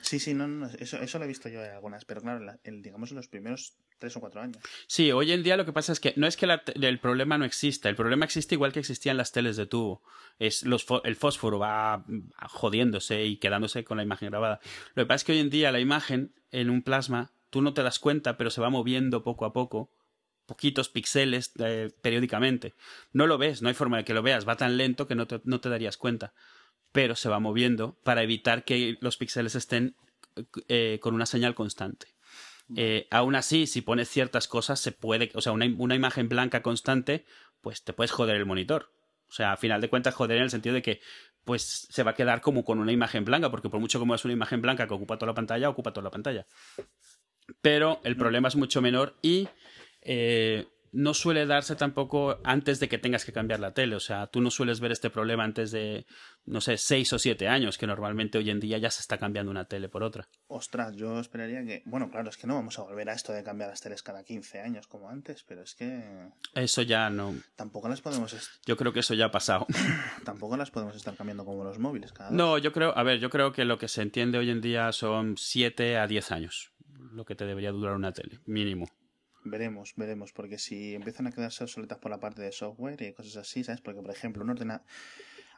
Sí, 0.00 0.18
sí, 0.18 0.34
no, 0.34 0.46
no 0.46 0.66
eso, 0.66 0.98
eso 0.98 1.18
lo 1.18 1.24
he 1.24 1.28
visto 1.28 1.48
yo 1.48 1.64
en 1.64 1.72
algunas, 1.72 2.04
pero 2.04 2.20
claro, 2.20 2.44
el, 2.64 2.82
digamos 2.82 3.10
en 3.10 3.16
los 3.16 3.28
primeros 3.28 3.74
tres 3.98 4.16
o 4.16 4.20
cuatro 4.20 4.40
años. 4.40 4.58
Sí, 4.86 5.12
hoy 5.12 5.32
en 5.32 5.42
día 5.42 5.56
lo 5.56 5.64
que 5.64 5.72
pasa 5.72 5.92
es 5.92 6.00
que 6.00 6.14
no 6.16 6.26
es 6.26 6.36
que 6.36 6.46
el 6.46 6.98
problema 7.00 7.38
no 7.38 7.44
exista, 7.44 7.88
el 7.88 7.96
problema 7.96 8.24
existe 8.24 8.54
igual 8.54 8.72
que 8.72 8.80
existían 8.80 9.16
las 9.16 9.32
teles 9.32 9.56
de 9.56 9.66
tubo. 9.66 10.02
Es 10.38 10.62
los, 10.62 10.86
el 11.04 11.16
fósforo 11.16 11.58
va 11.58 12.04
jodiéndose 12.48 13.24
y 13.24 13.36
quedándose 13.36 13.84
con 13.84 13.96
la 13.96 14.02
imagen 14.02 14.30
grabada. 14.30 14.60
Lo 14.94 15.02
que 15.02 15.06
pasa 15.06 15.16
es 15.16 15.24
que 15.24 15.32
hoy 15.32 15.38
en 15.40 15.50
día 15.50 15.72
la 15.72 15.80
imagen 15.80 16.32
en 16.50 16.70
un 16.70 16.82
plasma, 16.82 17.32
tú 17.50 17.62
no 17.62 17.74
te 17.74 17.82
das 17.82 17.98
cuenta, 17.98 18.36
pero 18.36 18.50
se 18.50 18.60
va 18.60 18.70
moviendo 18.70 19.22
poco 19.22 19.44
a 19.44 19.52
poco 19.52 19.90
poquitos 20.46 20.88
píxeles 20.88 21.52
eh, 21.58 21.90
periódicamente. 22.00 22.74
No 23.12 23.26
lo 23.26 23.36
ves, 23.36 23.60
no 23.60 23.68
hay 23.68 23.74
forma 23.74 23.98
de 23.98 24.04
que 24.04 24.14
lo 24.14 24.22
veas, 24.22 24.48
va 24.48 24.56
tan 24.56 24.78
lento 24.78 25.06
que 25.06 25.14
no 25.14 25.26
te, 25.26 25.42
no 25.44 25.60
te 25.60 25.68
darías 25.68 25.98
cuenta 25.98 26.32
pero 26.92 27.16
se 27.16 27.28
va 27.28 27.38
moviendo 27.38 27.98
para 28.02 28.22
evitar 28.22 28.64
que 28.64 28.96
los 29.00 29.16
píxeles 29.16 29.54
estén 29.54 29.96
eh, 30.68 30.98
con 31.00 31.14
una 31.14 31.26
señal 31.26 31.54
constante. 31.54 32.08
Eh, 32.76 33.06
aún 33.10 33.34
así, 33.34 33.66
si 33.66 33.80
pones 33.80 34.08
ciertas 34.08 34.46
cosas, 34.46 34.78
se 34.80 34.92
puede, 34.92 35.30
o 35.34 35.40
sea, 35.40 35.52
una, 35.52 35.66
una, 35.78 35.94
imagen 35.94 36.28
blanca 36.28 36.62
constante, 36.62 37.24
pues 37.62 37.82
te 37.82 37.92
puedes 37.92 38.10
joder 38.10 38.36
el 38.36 38.46
monitor. 38.46 38.92
O 39.28 39.32
sea, 39.32 39.52
a 39.52 39.56
final 39.56 39.80
de 39.80 39.88
cuentas, 39.88 40.14
joder 40.14 40.36
en 40.38 40.44
el 40.44 40.50
sentido 40.50 40.74
de 40.74 40.82
que, 40.82 41.00
pues, 41.44 41.86
se 41.90 42.02
va 42.02 42.12
a 42.12 42.14
quedar 42.14 42.40
como 42.40 42.64
con 42.64 42.78
una 42.78 42.92
imagen 42.92 43.24
blanca, 43.24 43.50
porque 43.50 43.70
por 43.70 43.80
mucho 43.80 43.98
como 43.98 44.14
es 44.14 44.24
una 44.24 44.34
imagen 44.34 44.60
blanca 44.60 44.86
que 44.86 44.94
ocupa 44.94 45.16
toda 45.16 45.32
la 45.32 45.34
pantalla, 45.34 45.68
ocupa 45.68 45.92
toda 45.92 46.04
la 46.04 46.10
pantalla. 46.10 46.46
Pero 47.62 48.00
el 48.04 48.16
problema 48.16 48.48
es 48.48 48.56
mucho 48.56 48.82
menor 48.82 49.16
y 49.22 49.48
eh, 50.02 50.66
no 50.92 51.14
suele 51.14 51.46
darse 51.46 51.76
tampoco 51.76 52.38
antes 52.44 52.80
de 52.80 52.88
que 52.88 52.98
tengas 52.98 53.24
que 53.24 53.32
cambiar 53.32 53.60
la 53.60 53.72
tele. 53.72 53.96
O 53.96 54.00
sea, 54.00 54.26
tú 54.26 54.40
no 54.40 54.50
sueles 54.50 54.80
ver 54.80 54.92
este 54.92 55.10
problema 55.10 55.44
antes 55.44 55.70
de, 55.70 56.06
no 56.46 56.60
sé, 56.60 56.76
seis 56.78 57.12
o 57.12 57.18
siete 57.18 57.48
años, 57.48 57.78
que 57.78 57.86
normalmente 57.86 58.38
hoy 58.38 58.50
en 58.50 58.60
día 58.60 58.78
ya 58.78 58.90
se 58.90 59.00
está 59.00 59.18
cambiando 59.18 59.50
una 59.50 59.66
tele 59.66 59.88
por 59.88 60.02
otra. 60.02 60.28
Ostras, 60.46 60.96
yo 60.96 61.18
esperaría 61.20 61.64
que. 61.64 61.82
Bueno, 61.86 62.10
claro, 62.10 62.28
es 62.28 62.36
que 62.36 62.46
no 62.46 62.54
vamos 62.54 62.78
a 62.78 62.82
volver 62.82 63.08
a 63.10 63.12
esto 63.12 63.32
de 63.32 63.42
cambiar 63.42 63.70
las 63.70 63.80
teles 63.80 64.02
cada 64.02 64.24
15 64.24 64.60
años 64.60 64.86
como 64.86 65.08
antes, 65.08 65.42
pero 65.44 65.62
es 65.62 65.74
que. 65.74 66.28
Eso 66.54 66.82
ya 66.82 67.10
no. 67.10 67.34
Tampoco 67.56 67.88
las 67.88 68.00
podemos. 68.00 68.36
Yo 68.66 68.76
creo 68.76 68.92
que 68.92 69.00
eso 69.00 69.14
ya 69.14 69.26
ha 69.26 69.30
pasado. 69.30 69.66
Tampoco 70.24 70.56
las 70.56 70.70
podemos 70.70 70.96
estar 70.96 71.14
cambiando 71.16 71.44
como 71.44 71.64
los 71.64 71.78
móviles 71.78 72.12
cada 72.12 72.30
No, 72.30 72.58
yo 72.58 72.72
creo. 72.72 72.96
A 72.96 73.02
ver, 73.02 73.18
yo 73.18 73.30
creo 73.30 73.52
que 73.52 73.64
lo 73.64 73.78
que 73.78 73.88
se 73.88 74.02
entiende 74.02 74.38
hoy 74.38 74.50
en 74.50 74.60
día 74.60 74.92
son 74.92 75.36
siete 75.36 75.98
a 75.98 76.06
diez 76.06 76.30
años. 76.32 76.72
Lo 77.12 77.24
que 77.24 77.34
te 77.34 77.46
debería 77.46 77.72
durar 77.72 77.94
una 77.94 78.12
tele, 78.12 78.40
mínimo. 78.46 78.86
Veremos, 79.50 79.94
veremos, 79.96 80.32
porque 80.32 80.58
si 80.58 80.94
empiezan 80.94 81.26
a 81.26 81.32
quedarse 81.32 81.64
obsoletas 81.64 81.98
por 81.98 82.10
la 82.10 82.20
parte 82.20 82.42
de 82.42 82.52
software 82.52 83.00
y 83.02 83.12
cosas 83.12 83.36
así, 83.36 83.64
¿sabes? 83.64 83.80
Porque, 83.80 84.00
por 84.00 84.10
ejemplo, 84.10 84.42
un 84.42 84.50
ordenador... 84.50 84.84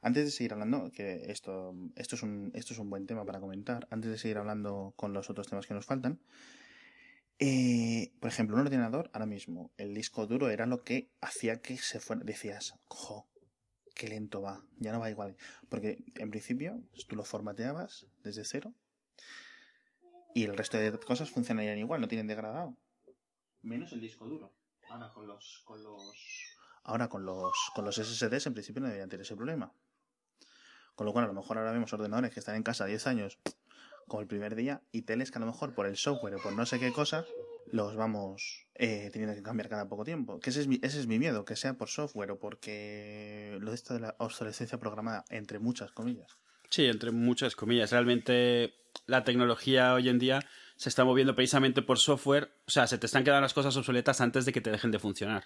Antes 0.03 0.25
de 0.25 0.31
seguir 0.31 0.55
hablando, 0.55 0.91
que 0.93 1.31
esto, 1.31 1.75
esto, 1.95 2.17
es 2.17 2.23
un, 2.23 2.53
esto 2.55 2.73
es 2.73 2.79
un 2.79 2.89
buen 2.89 3.07
tema 3.07 3.27
para 3.27 3.39
comentar, 3.39 3.87
antes 3.91 4.11
de 4.11 4.17
seguir 4.17 4.39
hablando 4.39 4.95
con 4.97 5.13
los 5.13 5.29
otros 5.29 5.47
temas 5.49 5.67
que 5.67 5.75
nos 5.75 5.85
faltan, 5.85 6.21
eh, 7.39 8.13
por 8.21 8.29
ejemplo, 8.29 8.57
un 8.57 8.63
ordenador, 8.63 9.11
ahora 9.13 9.27
mismo, 9.27 9.73
el 9.79 9.95
disco 9.95 10.27
duro 10.27 10.51
era 10.51 10.67
lo 10.67 10.85
que 10.85 11.11
hacía 11.21 11.61
que 11.63 11.79
se 11.79 11.99
fuera, 11.99 12.23
decías, 12.23 12.75
jo, 12.89 13.29
qué 13.95 14.09
lento 14.09 14.43
va, 14.43 14.65
ya 14.79 14.93
no 14.93 15.01
va 15.01 15.11
igual. 15.11 15.37
Porque 15.69 16.05
en 16.17 16.31
principio, 16.31 16.83
tú 17.09 17.17
lo 17.17 17.25
formateabas 17.25 18.07
desde 18.23 18.45
cero 18.45 18.75
y 20.35 20.45
el 20.45 20.57
resto 20.57 20.79
de 20.79 20.99
cosas 20.99 21.31
funcionarían 21.31 21.79
igual, 21.79 22.01
no 22.01 22.09
tienen 22.09 22.27
degradado. 22.27 22.77
Menos 23.63 23.93
el 23.93 24.01
disco 24.01 24.27
duro. 24.27 24.53
Ahora 24.89 25.13
con 25.13 25.27
los, 25.27 25.63
con 25.65 25.83
los... 25.83 26.15
Ahora 26.83 27.09
con 27.09 27.25
los, 27.25 27.53
con 27.75 27.85
los 27.85 27.97
SSDs 27.97 28.47
en 28.47 28.55
principio 28.55 28.81
no 28.81 28.87
deberían 28.87 29.09
tener 29.09 29.23
ese 29.23 29.37
problema. 29.37 29.73
Con 30.95 31.07
lo 31.07 31.13
cual 31.13 31.27
a 31.27 31.29
lo 31.29 31.35
mejor 31.35 31.59
ahora 31.59 31.73
vemos 31.73 31.93
ordenadores 31.93 32.33
que 32.33 32.41
están 32.41 32.57
en 32.57 32.63
casa 32.63 32.87
10 32.87 33.07
años 33.07 33.39
como 34.07 34.23
el 34.23 34.27
primer 34.27 34.55
día 34.57 34.83
y 34.91 35.03
teles 35.03 35.31
que 35.31 35.39
a 35.39 35.41
lo 35.41 35.47
mejor 35.47 35.75
por 35.75 35.87
el 35.87 35.97
software 35.97 36.35
o 36.35 36.43
por 36.43 36.53
no 36.53 36.67
sé 36.67 36.81
qué 36.81 36.93
cosas 36.93 37.27
los 37.73 37.95
vamos 37.95 38.67
eh, 38.75 39.09
teniendo 39.13 39.37
que 39.37 39.43
cambiar 39.43 39.69
cada 39.69 39.89
poco 39.89 40.05
tiempo. 40.05 40.41
Que 40.41 40.51
ese 40.51 40.63
es, 40.63 40.67
mi, 40.67 40.81
ese 40.83 40.99
es 40.99 41.07
mi 41.07 41.19
miedo, 41.19 41.45
que 41.45 41.55
sea 41.55 41.75
por 41.75 41.89
software 41.89 42.33
o 42.33 42.39
porque 42.39 43.57
lo 43.61 43.71
de 43.71 43.77
esto 43.77 43.95
de 43.95 44.01
la 44.01 44.17
obsolescencia 44.19 44.79
programada, 44.79 45.25
entre 45.29 45.59
muchas 45.59 45.93
comillas. 45.93 46.39
Sí, 46.71 46.87
entre 46.87 47.11
muchas 47.11 47.57
comillas. 47.57 47.91
Realmente 47.91 48.75
la 49.07 49.25
tecnología 49.25 49.95
hoy 49.95 50.09
en 50.09 50.19
día 50.19 50.41
se 50.77 50.89
está 50.89 51.05
moviendo 51.05 51.35
precisamente 51.35 51.83
por 51.83 51.99
software. 51.99 52.53
O 52.67 52.71
sea, 52.71 52.87
se 52.87 52.97
te 52.97 53.07
están 53.07 53.25
quedando 53.25 53.43
las 53.43 53.55
cosas 53.55 53.77
obsoletas 53.77 54.21
antes 54.21 54.47
de 54.47 54.53
que 54.53 54.61
te 54.61 54.71
dejen 54.71 54.91
de 54.91 54.99
funcionar. 54.99 55.45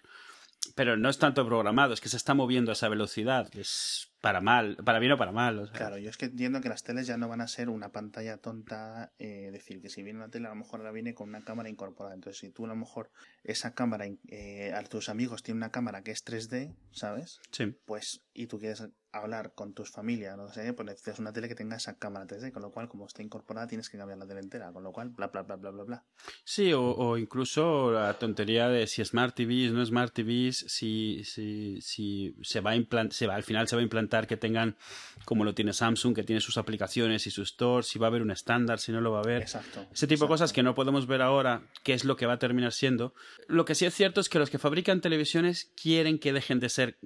Pero 0.74 0.96
no 0.96 1.08
es 1.10 1.18
tanto 1.18 1.44
programado, 1.44 1.92
es 1.92 2.00
que 2.00 2.08
se 2.08 2.16
está 2.16 2.34
moviendo 2.34 2.70
a 2.70 2.74
esa 2.74 2.88
velocidad. 2.88 3.48
Es 3.54 4.12
para 4.20 4.40
mal, 4.40 4.76
para 4.76 4.98
bien 4.98 5.12
o 5.12 5.18
para 5.18 5.32
mal. 5.32 5.70
Claro, 5.74 5.98
yo 5.98 6.08
es 6.08 6.16
que 6.16 6.26
entiendo 6.26 6.60
que 6.60 6.70
las 6.70 6.82
teles 6.82 7.06
ya 7.06 7.18
no 7.18 7.28
van 7.28 7.42
a 7.42 7.48
ser 7.48 7.68
una 7.68 7.92
pantalla 7.92 8.38
tonta, 8.38 9.12
eh, 9.18 9.50
decir 9.52 9.82
que 9.82 9.90
si 9.90 10.02
viene 10.02 10.20
una 10.20 10.30
tele 10.30 10.46
a 10.46 10.50
lo 10.50 10.56
mejor 10.56 10.80
ahora 10.80 10.92
viene 10.92 11.14
con 11.14 11.28
una 11.28 11.44
cámara 11.44 11.68
incorporada. 11.68 12.14
Entonces, 12.14 12.40
si 12.40 12.50
tú 12.50 12.64
a 12.64 12.68
lo 12.68 12.76
mejor 12.76 13.10
esa 13.42 13.74
cámara, 13.74 14.06
eh, 14.28 14.72
a 14.72 14.82
tus 14.84 15.10
amigos 15.10 15.42
tiene 15.42 15.58
una 15.58 15.70
cámara 15.70 16.02
que 16.02 16.12
es 16.12 16.24
3D, 16.24 16.74
¿sabes? 16.92 17.40
Sí. 17.50 17.76
Pues, 17.84 18.24
y 18.32 18.46
tú 18.46 18.58
quieres 18.58 18.88
hablar 19.18 19.53
con 19.55 19.74
tus 19.74 19.90
familias, 19.90 20.37
no 20.37 20.48
sé, 20.48 20.72
pues 20.72 20.87
necesitas 20.87 21.18
una 21.18 21.33
tele 21.33 21.48
que 21.48 21.55
tenga 21.55 21.77
esa 21.77 21.98
cámara 21.98 22.27
3D, 22.27 22.53
con 22.53 22.62
lo 22.62 22.70
cual, 22.70 22.88
como 22.88 23.07
está 23.07 23.22
incorporada, 23.22 23.66
tienes 23.66 23.88
que 23.88 23.98
cambiar 23.98 24.18
la 24.18 24.27
tele 24.27 24.40
entera, 24.40 24.72
con 24.72 24.83
lo 24.83 24.92
cual, 24.92 25.11
bla, 25.11 25.29
bla, 25.29 25.42
bla, 25.42 25.57
bla, 25.57 25.70
bla, 25.70 25.85
bla. 25.85 26.05
Sí, 26.44 26.72
o, 26.72 26.83
o 26.83 27.16
incluso 27.16 27.92
la 27.92 28.18
tontería 28.18 28.68
de 28.68 28.87
si 28.87 29.05
Smart 29.05 29.35
TVs, 29.35 29.72
no 29.72 29.85
Smart 29.85 30.12
TVs, 30.12 30.64
si, 30.68 31.22
si, 31.24 31.81
si 31.81 32.37
se 32.42 32.61
va 32.61 32.72
a 32.72 32.77
implantar, 32.77 33.14
se 33.14 33.27
va, 33.27 33.35
al 33.35 33.44
final 33.44 33.68
se 33.68 33.77
va 33.77 33.81
a 33.81 33.83
implantar 33.83 34.27
que 34.27 34.37
tengan, 34.37 34.77
como 35.24 35.44
lo 35.44 35.55
tiene 35.55 35.72
Samsung, 35.72 36.14
que 36.14 36.24
tiene 36.24 36.40
sus 36.40 36.59
aplicaciones 36.59 37.27
y 37.27 37.31
su 37.31 37.42
store, 37.42 37.83
si 37.83 37.98
va 37.98 38.07
a 38.07 38.09
haber 38.09 38.22
un 38.22 38.31
estándar, 38.31 38.79
si 38.79 38.92
no 38.92 39.00
lo 39.00 39.12
va 39.12 39.18
a 39.18 39.22
haber. 39.22 39.42
Exacto. 39.42 39.87
Ese 39.92 40.07
tipo 40.07 40.24
de 40.24 40.29
cosas 40.29 40.53
que 40.53 40.62
no 40.62 40.74
podemos 40.74 41.07
ver 41.07 41.22
ahora, 41.22 41.62
qué 41.83 41.94
es 41.94 42.05
lo 42.05 42.16
que 42.16 42.27
va 42.27 42.35
a 42.35 42.38
terminar 42.38 42.72
siendo. 42.72 43.14
Lo 43.46 43.64
que 43.64 43.74
sí 43.74 43.87
es 43.87 43.94
cierto 43.94 44.20
es 44.20 44.29
que 44.29 44.38
los 44.38 44.50
que 44.50 44.59
fabrican 44.59 45.00
televisiones 45.00 45.72
quieren 45.81 46.18
que 46.18 46.33
dejen 46.33 46.61
de 46.61 46.68
ser 46.68 46.98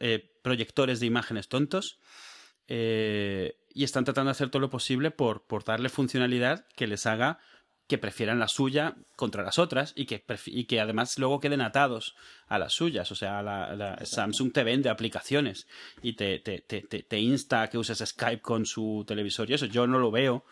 eh, 0.00 0.29
proyectores 0.42 1.00
de 1.00 1.06
imágenes 1.06 1.48
tontos 1.48 1.98
eh, 2.68 3.56
y 3.74 3.84
están 3.84 4.04
tratando 4.04 4.28
de 4.28 4.32
hacer 4.32 4.50
todo 4.50 4.60
lo 4.60 4.70
posible 4.70 5.10
por, 5.10 5.42
por 5.42 5.64
darle 5.64 5.88
funcionalidad 5.88 6.66
que 6.76 6.86
les 6.86 7.06
haga 7.06 7.38
que 7.90 7.98
prefieran 7.98 8.38
la 8.38 8.46
suya 8.46 8.94
contra 9.16 9.42
las 9.42 9.58
otras 9.58 9.92
y 9.96 10.06
que, 10.06 10.24
y 10.46 10.64
que 10.66 10.80
además 10.80 11.18
luego 11.18 11.40
queden 11.40 11.60
atados 11.60 12.14
a 12.46 12.56
las 12.56 12.72
suyas. 12.72 13.10
O 13.10 13.16
sea, 13.16 13.42
la, 13.42 13.74
la 13.74 13.98
Samsung 14.06 14.52
te 14.52 14.62
vende 14.62 14.88
aplicaciones 14.88 15.66
y 16.00 16.12
te, 16.12 16.38
te, 16.38 16.60
te, 16.60 16.82
te, 16.82 17.18
insta 17.18 17.62
a 17.62 17.68
que 17.68 17.78
uses 17.78 17.98
Skype 17.98 18.42
con 18.42 18.64
su 18.64 19.04
televisor 19.08 19.50
y 19.50 19.54
eso. 19.54 19.66
Yo 19.66 19.88
no 19.88 19.98
lo 19.98 20.12
veo 20.12 20.44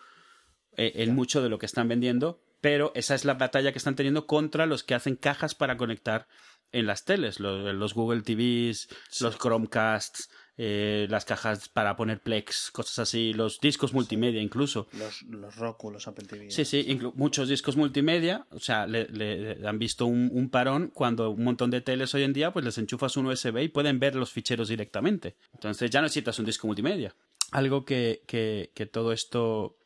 eh, 0.75 0.91
en 0.95 1.15
mucho 1.15 1.41
de 1.41 1.47
lo 1.47 1.59
que 1.59 1.65
están 1.65 1.87
vendiendo, 1.87 2.41
pero 2.59 2.91
esa 2.93 3.15
es 3.15 3.23
la 3.23 3.35
batalla 3.35 3.71
que 3.71 3.77
están 3.77 3.95
teniendo 3.95 4.27
contra 4.27 4.65
los 4.65 4.83
que 4.83 4.95
hacen 4.95 5.15
cajas 5.15 5.55
para 5.55 5.77
conectar 5.77 6.27
en 6.71 6.85
las 6.85 7.05
teles, 7.05 7.39
los, 7.39 7.73
los 7.73 7.93
Google 7.93 8.21
TVs, 8.21 8.89
los 9.21 9.37
Chromecasts, 9.37 10.29
eh, 10.61 11.07
las 11.09 11.23
cajas 11.23 11.69
para 11.69 11.95
poner 11.95 12.19
Plex, 12.19 12.69
cosas 12.71 12.99
así, 12.99 13.31
los 13.31 13.61
discos 13.61 13.93
multimedia 13.93 14.41
incluso. 14.41 14.89
Los, 14.91 15.21
los 15.21 15.55
Roku, 15.55 15.89
los 15.89 16.05
Apple 16.07 16.27
TV. 16.27 16.51
Sí, 16.51 16.65
sí, 16.65 16.99
muchos 17.15 17.47
discos 17.47 17.77
multimedia, 17.77 18.45
o 18.51 18.59
sea, 18.59 18.85
le, 18.85 19.07
le 19.07 19.65
han 19.65 19.79
visto 19.79 20.05
un, 20.05 20.29
un, 20.33 20.49
parón 20.49 20.91
cuando 20.93 21.29
un 21.29 21.45
montón 21.45 21.71
de 21.71 21.79
teles 21.79 22.13
hoy 22.13 22.23
en 22.23 22.33
día, 22.33 22.51
pues 22.51 22.65
les 22.65 22.77
enchufas 22.77 23.15
un 23.15 23.27
USB 23.27 23.57
y 23.59 23.69
pueden 23.69 23.99
ver 23.99 24.15
los 24.15 24.31
ficheros 24.31 24.67
directamente. 24.67 25.37
Entonces 25.53 25.89
ya 25.89 26.01
no 26.01 26.07
necesitas 26.07 26.37
un 26.39 26.45
disco 26.45 26.67
multimedia. 26.67 27.15
Algo 27.51 27.85
que, 27.85 28.21
que, 28.27 28.71
que 28.75 28.85
todo 28.85 29.13
esto 29.13 29.78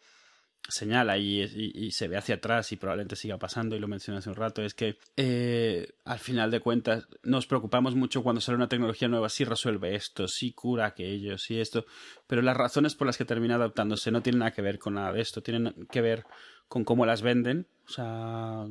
señala 0.67 1.17
y, 1.17 1.91
se 1.91 2.07
ve 2.07 2.17
hacia 2.17 2.35
atrás 2.35 2.71
y 2.71 2.77
probablemente 2.77 3.15
siga 3.15 3.37
pasando 3.37 3.75
y 3.75 3.79
lo 3.79 3.87
mencioné 3.87 4.19
hace 4.19 4.29
un 4.29 4.35
rato 4.35 4.61
es 4.61 4.73
que 4.73 4.97
eh, 5.17 5.93
al 6.05 6.19
final 6.19 6.51
de 6.51 6.61
cuentas 6.61 7.07
nos 7.23 7.47
preocupamos 7.47 7.95
mucho 7.95 8.23
cuando 8.23 8.41
sale 8.41 8.55
una 8.55 8.69
tecnología 8.69 9.07
nueva 9.07 9.29
si 9.29 9.43
resuelve 9.43 9.95
esto, 9.95 10.27
si 10.27 10.53
cura 10.53 10.85
aquello, 10.85 11.37
si 11.37 11.59
esto 11.59 11.85
pero 12.27 12.41
las 12.41 12.55
razones 12.55 12.95
por 12.95 13.07
las 13.07 13.17
que 13.17 13.25
termina 13.25 13.55
adaptándose 13.55 14.11
no 14.11 14.21
tienen 14.21 14.39
nada 14.39 14.51
que 14.51 14.61
ver 14.61 14.79
con 14.79 14.93
nada 14.93 15.11
de 15.11 15.21
esto 15.21 15.43
tienen 15.43 15.87
que 15.91 16.01
ver 16.01 16.25
con 16.67 16.85
cómo 16.85 17.05
las 17.05 17.21
venden 17.21 17.67
o 17.85 17.91
sea 17.91 18.65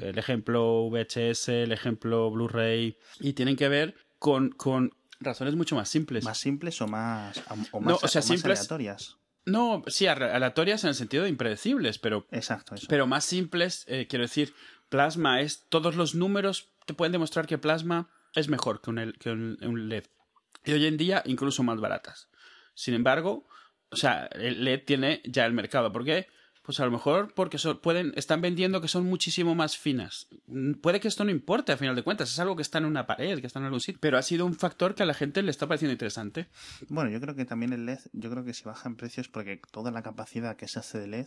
el 0.00 0.18
ejemplo 0.18 0.88
VHS 0.88 1.48
el 1.50 1.72
ejemplo 1.72 2.30
Blu-ray 2.30 2.96
y 3.20 3.34
tienen 3.34 3.56
que 3.56 3.68
ver 3.68 3.94
con, 4.18 4.50
con 4.50 4.92
razones 5.20 5.54
mucho 5.54 5.76
más 5.76 5.88
simples. 5.88 6.24
Más 6.24 6.38
simples 6.38 6.80
o 6.80 6.88
más 6.88 7.42
o 7.72 7.80
más, 7.80 8.02
o 8.02 8.08
sea, 8.08 8.22
simples, 8.22 8.58
aleatorias 8.60 9.18
no, 9.46 9.82
sí, 9.86 10.06
aleatorias 10.06 10.84
en 10.84 10.88
el 10.88 10.94
sentido 10.94 11.22
de 11.22 11.30
impredecibles, 11.30 11.98
pero, 11.98 12.26
Exacto, 12.30 12.74
eso. 12.74 12.86
pero 12.88 13.06
más 13.06 13.24
simples, 13.24 13.84
eh, 13.88 14.06
quiero 14.08 14.24
decir, 14.24 14.52
Plasma 14.88 15.40
es, 15.40 15.64
todos 15.68 15.96
los 15.96 16.14
números 16.14 16.68
te 16.84 16.94
pueden 16.94 17.12
demostrar 17.12 17.46
que 17.46 17.58
Plasma 17.58 18.10
es 18.34 18.48
mejor 18.48 18.80
que 18.80 18.90
un, 18.90 19.14
que 19.18 19.30
un 19.30 19.88
LED. 19.88 20.04
Y 20.64 20.72
hoy 20.72 20.86
en 20.86 20.96
día 20.96 21.22
incluso 21.24 21.62
más 21.62 21.80
baratas. 21.80 22.28
Sin 22.74 22.94
embargo, 22.94 23.46
o 23.90 23.96
sea, 23.96 24.26
el 24.32 24.64
LED 24.64 24.82
tiene 24.84 25.22
ya 25.24 25.46
el 25.46 25.52
mercado. 25.52 25.92
¿Por 25.92 26.04
qué? 26.04 26.28
Pues 26.66 26.80
a 26.80 26.84
lo 26.84 26.90
mejor 26.90 27.32
porque 27.32 27.58
pueden, 27.80 28.12
están 28.16 28.40
vendiendo 28.40 28.80
que 28.80 28.88
son 28.88 29.04
muchísimo 29.04 29.54
más 29.54 29.78
finas. 29.78 30.26
Mm, 30.48 30.72
puede 30.72 30.98
que 30.98 31.06
esto 31.06 31.24
no 31.24 31.30
importe 31.30 31.70
a 31.70 31.76
final 31.76 31.94
de 31.94 32.02
cuentas, 32.02 32.28
es 32.28 32.40
algo 32.40 32.56
que 32.56 32.62
está 32.62 32.78
en 32.78 32.86
una 32.86 33.06
pared, 33.06 33.40
que 33.40 33.46
está 33.46 33.60
en 33.60 33.66
algún 33.66 33.80
sitio, 33.80 34.00
pero 34.00 34.18
ha 34.18 34.22
sido 34.22 34.44
un 34.44 34.54
factor 34.54 34.96
que 34.96 35.04
a 35.04 35.06
la 35.06 35.14
gente 35.14 35.42
le 35.42 35.52
está 35.52 35.68
pareciendo 35.68 35.92
interesante. 35.92 36.48
Bueno, 36.88 37.08
yo 37.10 37.20
creo 37.20 37.36
que 37.36 37.44
también 37.44 37.72
el 37.72 37.86
LED, 37.86 38.00
yo 38.12 38.30
creo 38.32 38.44
que 38.44 38.52
si 38.52 38.64
baja 38.64 38.88
en 38.88 38.96
precios 38.96 39.28
porque 39.28 39.60
toda 39.70 39.92
la 39.92 40.02
capacidad 40.02 40.56
que 40.56 40.66
se 40.66 40.80
hace 40.80 40.98
de 40.98 41.06
LED 41.06 41.26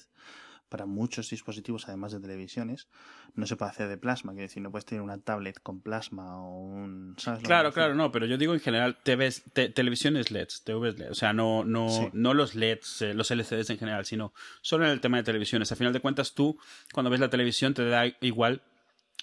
para 0.70 0.86
muchos 0.86 1.30
dispositivos, 1.30 1.88
además 1.88 2.12
de 2.12 2.20
televisiones, 2.20 2.88
no 3.36 3.46
se 3.46 3.56
puede 3.56 3.72
hacer 3.72 3.90
de 3.90 3.98
plasma. 3.98 4.32
Quiero 4.32 4.48
decir, 4.48 4.62
no 4.62 4.72
puedes 4.72 4.86
tener 4.86 5.02
una 5.02 5.18
tablet 5.18 5.60
con 5.62 5.82
plasma 5.82 6.38
o 6.42 6.60
un. 6.60 7.16
¿sabes 7.18 7.44
claro, 7.44 7.72
claro, 7.74 7.96
no, 7.96 8.12
pero 8.12 8.26
yo 8.26 8.38
digo 8.38 8.54
en 8.54 8.60
general, 8.60 8.98
TVs, 9.04 9.44
te, 9.54 9.70
televisiones 9.70 10.32
LEDs, 10.32 10.64
TVs 10.64 11.00
LED, 11.00 11.12
o 11.12 11.16
sea, 11.16 11.34
no, 11.34 11.64
no, 11.64 11.90
sí. 11.90 12.10
no 12.14 12.34
los 12.34 12.56
LEDs, 12.56 13.02
eh, 13.02 13.14
los 13.14 13.32
LCDs 13.32 13.72
en 13.72 13.78
general, 13.78 14.06
sino 14.06 14.34
solo 14.62 14.86
en 14.86 14.92
el 14.92 15.02
tema 15.02 15.18
de 15.18 15.24
televisiones. 15.24 15.72
A 15.72 15.76
final 15.76 15.94
de 15.94 16.00
cuentas, 16.00 16.34
tú, 16.34 16.58
cuando 16.94 17.10
ves 17.10 17.20
la 17.20 17.30
televisión, 17.30 17.74
te 17.74 17.88
da 17.88 18.06
igual 18.22 18.62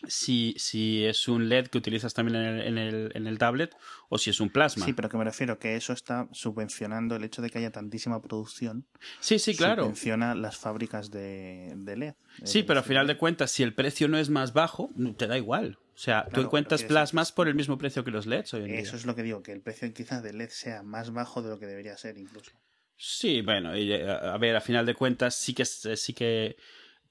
si, 0.07 0.55
si 0.59 1.05
es 1.05 1.29
un 1.29 1.49
LED 1.49 1.69
que 1.69 1.79
utilizas 1.79 2.15
también 2.15 2.37
en 2.37 2.45
el, 2.47 2.61
en, 2.67 2.79
el, 2.79 3.13
en 3.15 3.27
el 3.27 3.39
tablet 3.39 3.75
o 4.09 4.19
si 4.19 4.31
es 4.31 4.41
un 4.41 4.51
plasma. 4.51 4.85
Sí, 4.85 4.93
pero 4.93 5.09
que 5.09 5.17
me 5.17 5.25
refiero 5.25 5.59
que 5.59 5.77
eso 5.77 5.93
está 5.93 6.29
subvencionando 6.33 7.17
el 7.17 7.25
hecho 7.25 7.43
de 7.43 7.51
que 7.51 7.59
haya 7.59 7.71
tantísima 7.71 8.21
producción. 8.23 8.87
Sí, 9.21 9.39
sí, 9.39 9.57
claro. 9.57 9.85
Subvenciona 9.85 10.35
las 10.35 10.57
fábricas 10.57 11.11
de, 11.11 11.73
de 11.77 11.97
LED. 11.97 12.15
Sí, 12.45 12.63
pero 12.63 12.81
a 12.81 12.83
final 12.83 13.07
de 13.07 13.17
cuentas, 13.17 13.51
si 13.51 13.63
el 13.63 13.75
precio 13.75 14.09
no 14.09 14.19
es 14.19 14.29
más 14.31 14.53
bajo, 14.53 14.91
te 15.17 15.27
da 15.27 15.37
igual. 15.37 15.79
O 15.95 15.99
sea, 15.99 16.23
claro, 16.25 16.35
tú 16.35 16.41
encuentras 16.43 16.83
plasmas 16.83 17.33
por 17.33 17.49
el 17.49 17.55
mismo 17.55 17.79
precio 17.79 18.05
que 18.05 18.11
los 18.11 18.27
LEDs 18.27 18.53
hoy 18.53 18.65
en 18.65 18.75
Eso 18.75 18.93
día. 18.93 18.99
es 19.01 19.07
lo 19.07 19.15
que 19.15 19.23
digo, 19.23 19.43
que 19.43 19.53
el 19.53 19.63
precio 19.63 19.91
quizás 19.95 20.23
de 20.23 20.35
LED 20.35 20.51
sea 20.51 20.83
más 20.83 21.11
bajo 21.11 21.41
de 21.41 21.49
lo 21.49 21.59
que 21.59 21.65
debería 21.67 21.97
ser 21.97 22.19
incluso. 22.19 22.53
Sí, 22.99 23.41
bueno, 23.43 23.77
y, 23.77 23.93
a 23.95 24.37
ver, 24.39 24.57
a 24.57 24.61
final 24.61 24.85
de 24.85 24.95
cuentas 24.95 25.35
sí 25.37 25.55
que 25.55 25.65
sí 25.65 26.13
que 26.13 26.57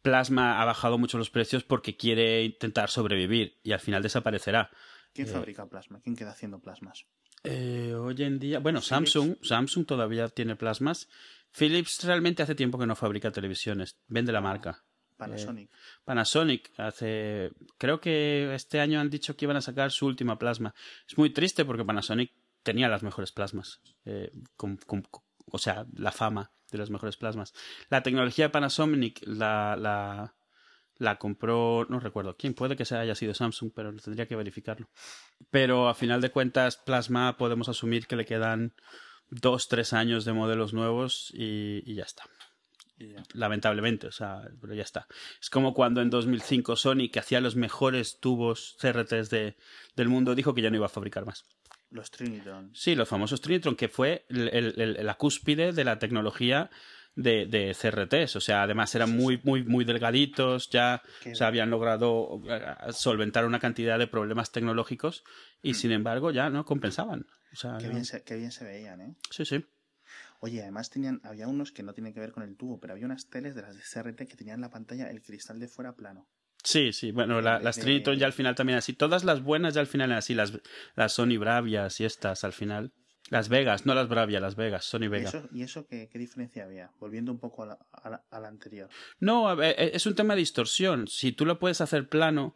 Plasma 0.06 0.62
ha 0.62 0.66
bajado 0.66 1.00
mucho 1.00 1.18
los 1.18 1.32
precios 1.32 1.64
porque 1.64 1.98
quiere 1.98 2.44
intentar 2.44 2.92
sobrevivir 2.92 3.58
y 3.64 3.72
al 3.72 3.80
final 3.80 4.04
desaparecerá. 4.04 4.70
¿Quién 5.12 5.26
fabrica 5.26 5.66
plasma? 5.66 6.00
¿Quién 6.04 6.16
queda 6.16 6.30
haciendo 6.30 6.60
plasmas? 6.60 7.08
Eh, 7.44 7.96
hoy 7.96 8.22
en 8.22 8.38
día, 8.38 8.60
bueno, 8.60 8.82
Samsung, 8.82 9.38
Samsung 9.42 9.88
todavía 9.88 10.30
tiene 10.30 10.56
plasmas. 10.56 11.10
Philips 11.52 12.04
realmente 12.04 12.44
hace 12.44 12.54
tiempo 12.54 12.78
que 12.78 12.86
no 12.86 12.96
fabrica 12.96 13.32
televisiones, 13.32 13.98
vende 14.08 14.32
la 14.32 14.42
marca. 14.42 14.84
Panasonic. 15.18 15.72
Eh, 15.72 15.78
Panasonic 16.04 16.72
hace, 16.78 17.50
creo 17.80 18.00
que 18.00 18.54
este 18.54 18.80
año 18.82 19.00
han 19.00 19.10
dicho 19.10 19.36
que 19.36 19.46
iban 19.46 19.58
a 19.58 19.62
sacar 19.62 19.90
su 19.90 20.06
última 20.06 20.38
plasma. 20.38 20.76
Es 21.10 21.18
muy 21.18 21.32
triste 21.32 21.66
porque 21.66 21.84
Panasonic 21.84 22.32
tenía 22.62 22.90
las 22.90 23.02
mejores 23.02 23.32
plasmas, 23.32 23.82
eh, 24.06 24.32
o 25.52 25.58
sea, 25.58 25.86
la 25.94 26.12
fama 26.12 26.52
de 26.72 26.78
las 26.78 26.90
mejores 26.90 27.18
plasmas. 27.18 27.54
La 27.90 28.04
tecnología 28.04 28.46
de 28.46 28.50
Panasonic 28.50 29.22
la, 29.26 29.76
la, 29.78 30.36
la 30.98 31.18
compró, 31.18 31.86
no 31.90 32.00
recuerdo 32.00 32.36
quién, 32.38 32.54
puede 32.54 32.76
que 32.76 32.86
sea 32.86 33.02
haya 33.02 33.16
sido 33.16 33.34
Samsung, 33.34 33.72
pero 33.76 33.96
tendría 33.96 34.28
que 34.28 34.36
verificarlo. 34.36 34.90
Pero 35.50 35.90
a 35.90 35.96
final 35.96 36.22
de 36.22 36.32
cuentas, 36.32 36.78
Plasma 36.78 37.38
podemos 37.38 37.70
asumir 37.70 38.08
que 38.08 38.16
le 38.16 38.26
quedan 38.26 38.74
dos, 39.30 39.68
tres 39.68 39.94
años 39.94 40.26
de 40.26 40.34
modelos 40.34 40.74
nuevos 40.74 41.32
y, 41.34 41.94
ya 41.94 42.04
está. 42.04 42.24
Lamentablemente, 43.34 44.08
o 44.08 44.12
sea, 44.12 44.42
pero 44.62 44.74
ya 44.74 44.84
está. 44.84 45.08
Es 45.42 45.50
como 45.50 45.74
cuando 45.74 46.02
en 46.02 46.10
2005 46.10 46.78
Sony, 46.78 47.10
que 47.12 47.20
hacía 47.20 47.42
los 47.42 47.58
mejores 47.58 48.20
tubos 48.22 48.78
CRTs 48.80 49.30
de, 49.30 49.58
del 49.96 50.08
mundo, 50.08 50.34
dijo 50.34 50.54
que 50.54 50.62
ya 50.62 50.70
no 50.70 50.78
iba 50.78 50.86
a 50.86 50.90
fabricar 50.90 51.26
más. 51.26 51.44
Los 51.90 52.12
Trinitron. 52.12 52.72
Sí, 52.74 52.96
los 52.96 53.08
famosos 53.08 53.42
Trinitron, 53.42 53.76
que 53.76 53.88
fue 53.88 54.26
la 54.30 55.16
cúspide 55.16 55.72
de 55.72 55.84
la 55.84 56.00
tecnología 56.00 56.70
de, 57.16 57.46
de, 57.46 57.76
CRTs. 57.80 58.36
O 58.36 58.42
sea, 58.42 58.64
además 58.64 58.94
eran 58.96 59.16
muy, 59.16 59.40
muy, 59.44 59.64
muy 59.64 59.86
delgaditos, 59.86 60.70
ya 60.70 61.02
se 61.34 61.44
habían 61.44 61.70
logrado 61.70 62.42
eh, 62.50 62.92
solventar 62.92 63.46
una 63.46 63.60
cantidad 63.60 63.98
de 63.98 64.08
problemas 64.08 64.52
tecnológicos 64.52 65.24
y 65.62 65.72
mm. 65.72 65.76
sin 65.76 65.92
embargo 65.92 66.32
ya 66.32 66.50
no 66.50 66.66
compensaban. 66.66 67.26
O 67.54 67.56
sea, 67.56 67.78
qué, 67.80 67.88
bien 67.88 68.06
se, 68.06 68.24
qué 68.24 68.36
bien 68.36 68.52
se 68.52 68.66
veían, 68.66 69.02
¿eh? 69.02 69.16
Sí, 69.32 69.46
sí. 69.46 69.66
Oye, 70.42 70.62
además 70.62 70.90
tenían, 70.90 71.22
había 71.24 71.48
unos 71.48 71.72
que 71.72 71.82
no 71.82 71.94
tienen 71.94 72.14
que 72.14 72.20
ver 72.20 72.32
con 72.32 72.44
el 72.44 72.58
tubo, 72.58 72.80
pero 72.80 72.94
había 72.94 73.06
unas 73.06 73.30
teles 73.30 73.56
de 73.56 73.62
las 73.62 73.76
de 73.76 73.82
CRT 73.82 74.28
que 74.28 74.36
tenían 74.36 74.56
en 74.56 74.62
la 74.62 74.70
pantalla 74.70 75.10
el 75.10 75.22
cristal 75.22 75.60
de 75.60 75.68
fuera 75.68 75.96
plano. 75.96 76.28
Sí, 76.66 76.92
sí, 76.94 77.12
bueno, 77.12 77.42
las 77.42 77.78
Trinitron 77.78 78.18
ya 78.18 78.26
al 78.26 78.34
final 78.34 78.56
también 78.56 78.80
así. 78.80 78.94
Todas 78.94 79.24
las 79.24 79.42
buenas 79.42 79.76
ya 79.76 79.82
al 79.82 79.88
final 79.88 80.12
así, 80.12 80.34
las, 80.34 80.52
las 80.96 81.14
Sony 81.14 81.38
Bravias 81.38 82.02
y 82.02 82.06
estas 82.06 82.44
al 82.44 82.54
final. 82.54 82.92
Las 83.30 83.50
Vegas, 83.50 83.88
no 83.88 83.96
las 83.96 84.08
Bravia, 84.08 84.40
las 84.40 84.56
Vegas, 84.56 84.86
Sony 84.86 85.08
Vegas. 85.10 85.36
¿Y 85.52 85.64
eso, 85.64 85.88
qué, 85.88 86.10
diferencia 86.14 86.64
había? 86.64 86.92
Volviendo 87.00 87.32
un 87.32 87.40
poco 87.40 87.64
a 87.64 88.10
la, 88.10 88.48
anterior. 88.48 88.88
No, 89.20 89.64
e, 89.64 89.96
es 89.96 90.06
un 90.06 90.14
tema 90.14 90.36
de 90.36 90.42
distorsión. 90.42 91.08
Si 91.08 91.32
tú 91.32 91.46
lo 91.46 91.58
puedes 91.58 91.82
hacer 91.82 92.08
plano, 92.08 92.56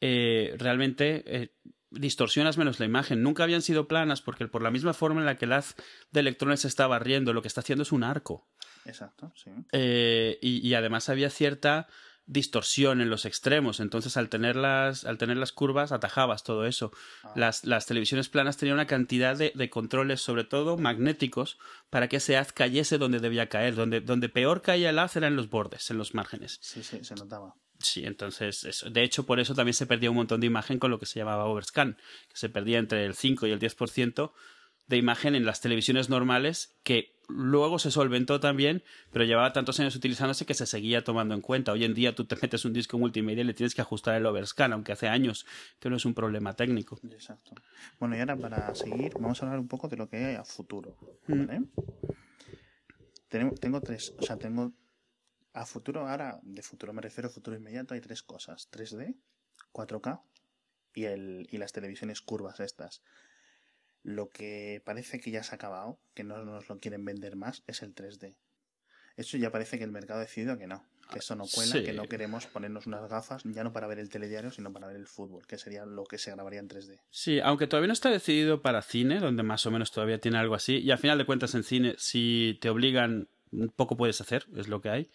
eh, 0.00 0.54
realmente 0.58 1.22
eh, 1.26 1.52
distorsionas 1.90 2.56
menos 2.56 2.80
la 2.80 2.86
imagen. 2.86 3.22
Nunca 3.22 3.44
habían 3.44 3.62
sido 3.62 3.88
planas 3.88 4.22
porque 4.22 4.48
por 4.48 4.62
la 4.62 4.70
misma 4.70 4.94
forma 4.94 5.20
en 5.20 5.26
la 5.26 5.36
que 5.36 5.44
el 5.44 5.52
haz 5.52 5.76
de 6.12 6.20
electrones 6.20 6.60
se 6.60 6.68
está 6.68 6.86
barriendo, 6.86 7.32
lo 7.32 7.42
que 7.42 7.48
está 7.48 7.60
haciendo 7.60 7.82
es 7.82 7.92
un 7.92 8.04
arco. 8.04 8.48
Exacto, 8.86 9.32
sí. 9.34 9.50
Eh, 9.72 10.38
y, 10.40 10.72
además 10.74 11.08
había 11.08 11.28
cierta 11.28 11.88
distorsión 12.26 13.00
en 13.00 13.08
los 13.08 13.24
extremos. 13.24 13.80
Entonces, 13.80 14.16
al 14.16 14.28
tener 14.28 14.56
las, 14.56 15.04
al 15.04 15.18
tener 15.18 15.36
las 15.36 15.52
curvas, 15.52 15.92
atajabas 15.92 16.42
todo 16.42 16.66
eso. 16.66 16.90
Ah. 17.22 17.32
Las, 17.36 17.64
las, 17.64 17.86
televisiones 17.86 18.28
planas 18.28 18.56
tenían 18.56 18.74
una 18.74 18.86
cantidad 18.86 19.36
de, 19.36 19.52
de, 19.54 19.70
controles, 19.70 20.20
sobre 20.20 20.44
todo 20.44 20.76
magnéticos, 20.76 21.58
para 21.88 22.08
que 22.08 22.16
ese 22.16 22.36
haz 22.36 22.52
cayese 22.52 22.98
donde 22.98 23.20
debía 23.20 23.48
caer. 23.48 23.74
Donde, 23.74 24.00
donde 24.00 24.28
peor 24.28 24.62
caía 24.62 24.90
el 24.90 24.98
haz 24.98 25.16
era 25.16 25.28
en 25.28 25.36
los 25.36 25.48
bordes, 25.48 25.90
en 25.90 25.98
los 25.98 26.14
márgenes. 26.14 26.58
Sí, 26.60 26.82
sí, 26.82 27.04
se 27.04 27.14
notaba. 27.14 27.54
Sí, 27.78 28.04
entonces, 28.04 28.64
eso. 28.64 28.90
de 28.90 29.02
hecho, 29.02 29.26
por 29.26 29.38
eso 29.38 29.54
también 29.54 29.74
se 29.74 29.86
perdía 29.86 30.10
un 30.10 30.16
montón 30.16 30.40
de 30.40 30.46
imagen 30.46 30.78
con 30.78 30.90
lo 30.90 30.98
que 30.98 31.06
se 31.06 31.18
llamaba 31.18 31.44
overscan, 31.44 31.96
que 32.28 32.36
se 32.36 32.48
perdía 32.48 32.78
entre 32.78 33.04
el 33.04 33.14
5 33.14 33.46
y 33.46 33.50
el 33.50 33.60
10% 33.60 34.32
de 34.86 34.96
imagen 34.96 35.34
en 35.34 35.44
las 35.44 35.60
televisiones 35.60 36.08
normales 36.08 36.78
que 36.84 37.15
luego 37.28 37.78
se 37.78 37.90
solventó 37.90 38.40
también, 38.40 38.82
pero 39.12 39.24
llevaba 39.24 39.52
tantos 39.52 39.78
años 39.80 39.94
utilizándose 39.96 40.46
que 40.46 40.54
se 40.54 40.66
seguía 40.66 41.04
tomando 41.04 41.34
en 41.34 41.40
cuenta. 41.40 41.72
Hoy 41.72 41.84
en 41.84 41.94
día 41.94 42.14
tú 42.14 42.24
te 42.24 42.36
metes 42.40 42.64
un 42.64 42.72
disco 42.72 42.98
multimedia 42.98 43.42
y 43.42 43.44
le 43.44 43.54
tienes 43.54 43.74
que 43.74 43.82
ajustar 43.82 44.14
el 44.16 44.26
overscan, 44.26 44.72
aunque 44.72 44.92
hace 44.92 45.08
años 45.08 45.46
que 45.78 45.90
no 45.90 45.96
es 45.96 46.04
un 46.04 46.14
problema 46.14 46.54
técnico. 46.54 46.98
Exacto. 47.10 47.52
Bueno, 47.98 48.16
y 48.16 48.20
ahora 48.20 48.36
para 48.36 48.74
seguir, 48.74 49.14
vamos 49.14 49.42
a 49.42 49.46
hablar 49.46 49.60
un 49.60 49.68
poco 49.68 49.88
de 49.88 49.96
lo 49.96 50.08
que 50.08 50.16
hay 50.16 50.34
a 50.36 50.44
futuro. 50.44 50.96
Mm. 51.26 51.46
¿vale? 51.46 51.62
tengo 53.60 53.80
tres, 53.80 54.14
o 54.18 54.22
sea, 54.22 54.36
tengo 54.36 54.72
a 55.52 55.66
futuro, 55.66 56.06
ahora 56.08 56.38
de 56.42 56.62
futuro 56.62 56.92
me 56.92 57.02
refiero 57.02 57.28
a 57.28 57.30
futuro 57.30 57.56
inmediato, 57.56 57.94
hay 57.94 58.00
tres 58.00 58.22
cosas: 58.22 58.68
3D, 58.70 59.16
4K 59.72 60.20
y, 60.94 61.04
el, 61.04 61.48
y 61.50 61.58
las 61.58 61.72
televisiones 61.72 62.20
curvas 62.20 62.60
estas. 62.60 63.02
Lo 64.06 64.30
que 64.30 64.80
parece 64.84 65.18
que 65.18 65.32
ya 65.32 65.42
se 65.42 65.50
ha 65.50 65.56
acabado, 65.56 65.98
que 66.14 66.22
no 66.22 66.44
nos 66.44 66.68
lo 66.68 66.78
quieren 66.78 67.04
vender 67.04 67.34
más, 67.34 67.64
es 67.66 67.82
el 67.82 67.92
3D. 67.92 68.36
Eso 69.16 69.36
ya 69.36 69.50
parece 69.50 69.78
que 69.78 69.84
el 69.84 69.90
mercado 69.90 70.20
ha 70.20 70.22
decidido 70.22 70.56
que 70.56 70.68
no, 70.68 70.86
que 71.10 71.18
eso 71.18 71.34
no 71.34 71.44
cuela, 71.52 71.82
que 71.82 71.92
no 71.92 72.06
queremos 72.06 72.46
ponernos 72.46 72.86
unas 72.86 73.10
gafas 73.10 73.42
ya 73.44 73.64
no 73.64 73.72
para 73.72 73.88
ver 73.88 73.98
el 73.98 74.08
telediario, 74.08 74.52
sino 74.52 74.72
para 74.72 74.86
ver 74.86 74.94
el 74.94 75.08
fútbol, 75.08 75.44
que 75.48 75.58
sería 75.58 75.84
lo 75.86 76.04
que 76.04 76.18
se 76.18 76.30
grabaría 76.30 76.60
en 76.60 76.68
3D. 76.68 77.00
Sí, 77.10 77.40
aunque 77.40 77.66
todavía 77.66 77.88
no 77.88 77.94
está 77.94 78.08
decidido 78.08 78.62
para 78.62 78.80
cine, 78.80 79.18
donde 79.18 79.42
más 79.42 79.66
o 79.66 79.72
menos 79.72 79.90
todavía 79.90 80.20
tiene 80.20 80.38
algo 80.38 80.54
así, 80.54 80.78
y 80.78 80.92
al 80.92 80.98
final 80.98 81.18
de 81.18 81.26
cuentas 81.26 81.56
en 81.56 81.64
cine, 81.64 81.96
si 81.98 82.58
te 82.60 82.70
obligan 82.70 83.28
poco 83.74 83.96
puedes 83.96 84.20
hacer, 84.20 84.46
es 84.56 84.68
lo 84.68 84.80
que 84.80 84.90
hay. 84.90 85.10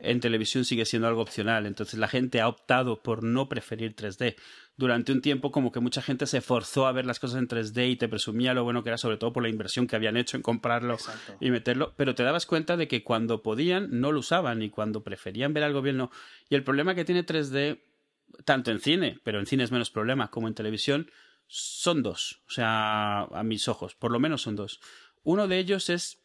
En 0.00 0.20
televisión 0.20 0.64
sigue 0.64 0.84
siendo 0.84 1.08
algo 1.08 1.20
opcional, 1.20 1.66
entonces 1.66 1.98
la 1.98 2.08
gente 2.08 2.40
ha 2.40 2.48
optado 2.48 3.02
por 3.02 3.22
no 3.22 3.48
preferir 3.48 3.94
3D. 3.94 4.36
Durante 4.76 5.12
un 5.12 5.20
tiempo 5.20 5.52
como 5.52 5.70
que 5.70 5.80
mucha 5.80 6.02
gente 6.02 6.26
se 6.26 6.40
forzó 6.40 6.86
a 6.86 6.92
ver 6.92 7.06
las 7.06 7.20
cosas 7.20 7.38
en 7.38 7.48
3D 7.48 7.90
y 7.90 7.96
te 7.96 8.08
presumía 8.08 8.54
lo 8.54 8.64
bueno 8.64 8.82
que 8.82 8.90
era, 8.90 8.98
sobre 8.98 9.16
todo 9.16 9.32
por 9.32 9.42
la 9.42 9.48
inversión 9.48 9.86
que 9.86 9.96
habían 9.96 10.16
hecho 10.16 10.36
en 10.36 10.42
comprarlo 10.42 10.96
y 11.40 11.50
meterlo, 11.50 11.94
pero 11.96 12.14
te 12.14 12.24
dabas 12.24 12.46
cuenta 12.46 12.76
de 12.76 12.88
que 12.88 13.04
cuando 13.04 13.42
podían 13.42 14.00
no 14.00 14.10
lo 14.10 14.20
usaban 14.20 14.62
y 14.62 14.70
cuando 14.70 15.04
preferían 15.04 15.52
ver 15.54 15.64
algo 15.64 15.82
bien 15.82 15.96
no. 15.96 16.10
Y 16.48 16.54
el 16.54 16.64
problema 16.64 16.94
que 16.94 17.04
tiene 17.04 17.24
3D, 17.24 17.80
tanto 18.44 18.70
en 18.70 18.80
cine, 18.80 19.20
pero 19.22 19.38
en 19.38 19.46
cine 19.46 19.62
es 19.62 19.70
menos 19.70 19.90
problema, 19.90 20.30
como 20.30 20.48
en 20.48 20.54
televisión, 20.54 21.10
son 21.46 22.02
dos, 22.02 22.42
o 22.48 22.50
sea, 22.50 23.22
a 23.22 23.42
mis 23.44 23.68
ojos, 23.68 23.94
por 23.94 24.10
lo 24.10 24.18
menos 24.18 24.42
son 24.42 24.56
dos. 24.56 24.80
Uno 25.22 25.46
de 25.46 25.58
ellos 25.58 25.88
es 25.90 26.23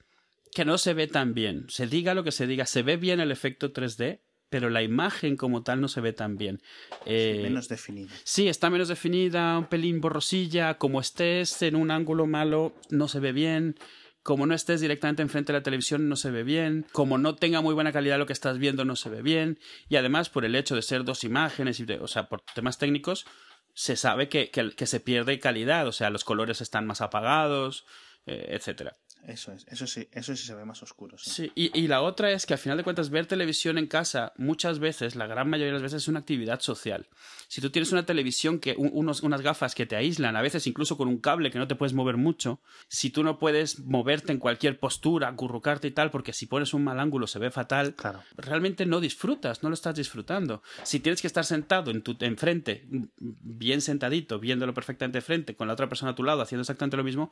que 0.54 0.66
no 0.66 0.78
se 0.78 0.94
ve 0.94 1.08
tan 1.08 1.34
bien. 1.34 1.66
Se 1.70 1.88
diga 1.88 2.14
lo 2.14 2.24
que 2.24 2.32
se 2.32 2.48
diga, 2.48 2.66
se 2.66 2.84
ve 2.84 2.98
bien 2.98 3.20
el 3.20 3.32
efecto 3.32 3.72
3D, 3.72 4.20
pero 4.50 4.70
la 4.70 4.82
imagen 4.82 5.38
como 5.38 5.64
tal 5.64 5.80
no 5.80 5.88
se 5.88 6.02
ve 6.02 6.14
tan 6.14 6.38
bien. 6.38 6.62
Eh, 7.06 7.40
menos 7.44 7.70
definida. 7.70 8.12
Sí, 8.24 8.48
está 8.48 8.70
menos 8.70 8.88
definida, 8.88 9.58
un 9.58 9.66
pelín 9.66 10.02
borrosilla, 10.02 10.78
como 10.78 11.00
estés 11.00 11.62
en 11.62 11.76
un 11.76 11.92
ángulo 11.92 12.26
malo, 12.26 12.74
no 12.90 13.08
se 13.08 13.20
ve 13.20 13.32
bien. 13.32 13.76
Como 14.22 14.46
no 14.46 14.54
estés 14.54 14.82
directamente 14.82 15.22
enfrente 15.22 15.54
de 15.54 15.60
la 15.60 15.64
televisión, 15.64 16.10
no 16.10 16.16
se 16.16 16.30
ve 16.30 16.44
bien. 16.44 16.86
Como 16.92 17.18
no 17.18 17.36
tenga 17.36 17.62
muy 17.62 17.74
buena 17.74 17.94
calidad 17.94 18.20
lo 18.20 18.26
que 18.26 18.34
estás 18.34 18.58
viendo, 18.58 18.86
no 18.86 18.96
se 18.96 19.10
ve 19.10 19.22
bien. 19.22 19.60
Y 19.88 19.96
además, 19.96 20.30
por 20.30 20.46
el 20.46 20.56
hecho 20.56 20.76
de 20.76 20.82
ser 20.82 21.04
dos 21.04 21.24
imágenes, 21.24 21.80
y 21.80 21.86
o 21.94 22.08
sea, 22.08 22.28
por 22.28 22.42
temas 22.42 22.78
técnicos, 22.78 23.26
se 23.74 23.96
sabe 23.96 24.28
que, 24.28 24.52
que, 24.52 24.86
se 24.86 25.00
pierde 25.00 25.40
calidad. 25.40 25.88
O 25.88 25.94
sea, 25.94 26.10
los 26.10 26.26
colores 26.26 26.60
están 26.60 26.86
más 26.86 27.02
apagados, 27.02 27.86
eh, 28.26 28.50
etcétera. 28.50 28.98
Eso 29.28 29.52
es, 29.52 29.66
eso 29.68 29.86
sí, 29.86 30.08
eso 30.12 30.36
sí 30.36 30.46
se 30.46 30.56
ve 30.56 30.66
más 30.66 30.82
oscuro. 30.82 31.18
Sí, 31.18 31.52
Y, 31.54 31.78
y, 31.78 31.88
la 31.88 32.02
otra 32.02 32.32
es 32.32 32.46
que 32.46 32.54
al 32.54 32.60
final 32.60 32.78
de 32.78 32.84
cuentas 32.84 33.10
ver 33.10 33.26
televisión 33.26 33.78
en 33.78 33.88
casa 33.88 34.34
muchas 34.38 34.80
veces, 34.80 35.16
la 35.16 35.28
gran 35.28 35.50
mayoría 35.50 35.68
de 35.68 35.74
las 35.74 35.82
veces 35.82 36.04
es 36.04 36.08
una 36.08 36.20
actividad 36.20 36.62
social. 36.62 37.08
Si 37.48 37.62
tú 37.62 37.70
tienes 37.70 37.92
una 37.92 38.06
televisión 38.06 38.60
que 38.60 38.76
unos, 38.78 39.22
unas 39.22 39.42
gafas 39.42 39.76
que 39.76 39.86
te 39.86 39.96
aíslan, 39.96 40.36
a 40.36 40.42
veces 40.42 40.66
incluso 40.68 40.98
con 40.98 41.08
un 41.08 41.20
cable 41.20 41.52
que 41.52 41.60
no 41.60 41.68
te 41.68 41.76
puedes 41.76 41.94
mover 41.94 42.18
mucho, 42.18 42.62
si 42.88 43.10
tú 43.10 43.24
no 43.24 43.38
puedes 43.38 43.80
moverte 43.80 44.32
en 44.32 44.40
cualquier 44.40 44.80
postura, 44.80 45.28
acurrucarte 45.28 45.88
y 45.88 45.92
tal, 45.92 46.12
porque 46.12 46.34
si 46.34 46.46
pones 46.46 46.74
un 46.74 46.84
mal 46.84 47.00
ángulo 47.00 47.28
se 47.28 47.40
ve 47.40 47.52
fatal, 47.52 47.96
claro. 47.96 48.24
realmente 48.38 48.86
no 48.86 49.00
disfrutas, 49.00 49.64
no 49.64 49.70
lo 49.70 49.76
estás 49.76 49.96
disfrutando. 49.96 50.64
Si 50.84 51.00
tienes 51.00 51.22
que 51.22 51.28
estar 51.28 51.46
sentado 51.46 51.92
en 51.92 52.02
tu 52.02 52.16
enfrente, 52.22 52.88
bien 53.20 53.82
sentadito, 53.82 54.40
viéndolo 54.40 54.74
perfectamente 54.74 55.22
frente, 55.22 55.56
con 55.56 55.68
la 55.68 55.74
otra 55.74 55.90
persona 55.90 56.12
a 56.12 56.16
tu 56.16 56.24
lado 56.24 56.42
haciendo 56.42 56.62
exactamente 56.62 56.98
lo 56.98 57.04
mismo, 57.04 57.32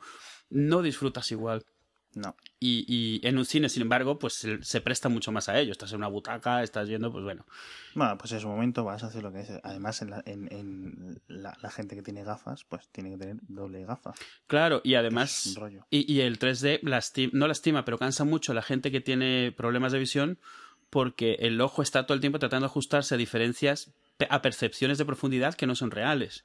no 0.50 0.82
disfrutas 0.82 1.30
igual. 1.32 1.64
No. 2.18 2.36
Y, 2.58 2.84
y, 2.88 3.26
en 3.26 3.38
un 3.38 3.44
cine, 3.44 3.68
sin 3.68 3.82
embargo, 3.82 4.18
pues 4.18 4.46
se, 4.60 4.80
presta 4.80 5.08
mucho 5.08 5.30
más 5.30 5.48
a 5.48 5.58
ello. 5.58 5.72
Estás 5.72 5.92
en 5.92 5.98
una 5.98 6.08
butaca, 6.08 6.62
estás 6.62 6.88
viendo, 6.88 7.12
pues 7.12 7.22
bueno. 7.22 7.46
Bueno, 7.94 8.18
pues 8.18 8.32
en 8.32 8.40
su 8.40 8.48
momento 8.48 8.84
vas 8.84 9.04
a 9.04 9.06
hacer 9.06 9.22
lo 9.22 9.32
que 9.32 9.40
es. 9.40 9.50
Además, 9.62 10.02
en 10.02 10.10
la, 10.10 10.22
en, 10.26 11.20
la, 11.28 11.70
gente 11.70 11.94
que 11.94 12.02
tiene 12.02 12.24
gafas, 12.24 12.64
pues 12.64 12.88
tiene 12.88 13.10
que 13.10 13.18
tener 13.18 13.36
doble 13.42 13.84
gafa. 13.84 14.12
Claro, 14.46 14.80
y 14.82 14.94
además. 14.94 15.56
Y, 15.90 16.12
y, 16.12 16.20
el 16.22 16.38
3D 16.38 16.80
no 17.32 17.46
lastima, 17.46 17.84
pero 17.84 17.98
cansa 17.98 18.24
mucho 18.24 18.52
a 18.52 18.54
la 18.54 18.62
gente 18.62 18.90
que 18.90 19.00
tiene 19.00 19.52
problemas 19.52 19.92
de 19.92 19.98
visión 20.00 20.38
porque 20.90 21.36
el 21.40 21.60
ojo 21.60 21.82
está 21.82 22.06
todo 22.06 22.14
el 22.14 22.20
tiempo 22.20 22.38
tratando 22.38 22.64
de 22.64 22.70
ajustarse 22.70 23.14
a 23.14 23.18
diferencias, 23.18 23.92
a 24.28 24.42
percepciones 24.42 24.98
de 24.98 25.04
profundidad 25.04 25.54
que 25.54 25.66
no 25.66 25.74
son 25.74 25.90
reales. 25.90 26.44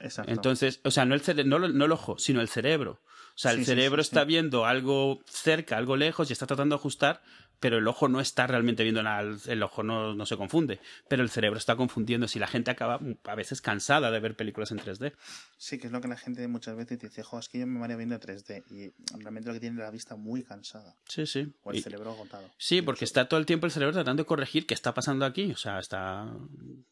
Exacto. 0.00 0.32
Entonces, 0.32 0.80
o 0.84 0.90
sea, 0.90 1.04
no 1.04 1.14
el, 1.14 1.48
no, 1.48 1.58
no 1.58 1.84
el 1.84 1.92
ojo, 1.92 2.18
sino 2.18 2.40
el 2.40 2.48
cerebro. 2.48 3.00
O 3.34 3.38
sea, 3.38 3.52
el 3.52 3.64
cerebro 3.64 4.00
está 4.00 4.24
viendo 4.24 4.66
algo 4.66 5.20
cerca, 5.26 5.76
algo 5.76 5.96
lejos 5.96 6.30
y 6.30 6.32
está 6.32 6.46
tratando 6.46 6.76
de 6.76 6.80
ajustar 6.80 7.22
pero 7.62 7.78
el 7.78 7.86
ojo 7.86 8.08
no 8.08 8.20
está 8.20 8.48
realmente 8.48 8.82
viendo 8.82 9.04
nada, 9.04 9.38
el 9.46 9.62
ojo 9.62 9.84
no, 9.84 10.16
no, 10.16 10.26
se 10.26 10.36
confunde, 10.36 10.80
pero 11.08 11.22
el 11.22 11.30
cerebro 11.30 11.58
está 11.58 11.76
confundiendo 11.76 12.26
si 12.26 12.40
la 12.40 12.48
gente 12.48 12.72
acaba 12.72 12.98
a 13.22 13.34
veces 13.36 13.62
cansada 13.62 14.10
de 14.10 14.18
ver 14.18 14.34
películas 14.34 14.72
en 14.72 14.80
3D. 14.80 15.12
Sí, 15.58 15.78
que 15.78 15.86
es 15.86 15.92
lo 15.92 16.00
que 16.00 16.08
la 16.08 16.16
gente 16.16 16.46
muchas 16.48 16.74
veces 16.74 16.98
dice, 16.98 17.22
jo, 17.22 17.38
es 17.38 17.48
que 17.48 17.60
yo 17.60 17.68
me 17.68 17.78
mareo 17.78 17.96
viendo 17.96 18.18
3D 18.18 18.64
y 18.68 18.92
realmente 19.16 19.46
lo 19.46 19.54
que 19.54 19.60
tiene 19.60 19.76
es 19.76 19.84
la 19.84 19.92
vista 19.92 20.16
muy 20.16 20.42
cansada. 20.42 20.96
Sí, 21.06 21.24
sí. 21.24 21.54
O 21.62 21.70
el 21.70 21.80
cerebro 21.80 22.10
agotado. 22.10 22.50
Sí, 22.58 22.82
porque 22.82 23.04
está 23.04 23.28
todo 23.28 23.38
el 23.38 23.46
tiempo 23.46 23.66
el 23.66 23.72
cerebro 23.72 23.92
tratando 23.92 24.24
de 24.24 24.26
corregir 24.26 24.66
qué 24.66 24.74
está 24.74 24.92
pasando 24.92 25.24
aquí, 25.24 25.52
o 25.52 25.56
sea, 25.56 25.78
está... 25.78 26.34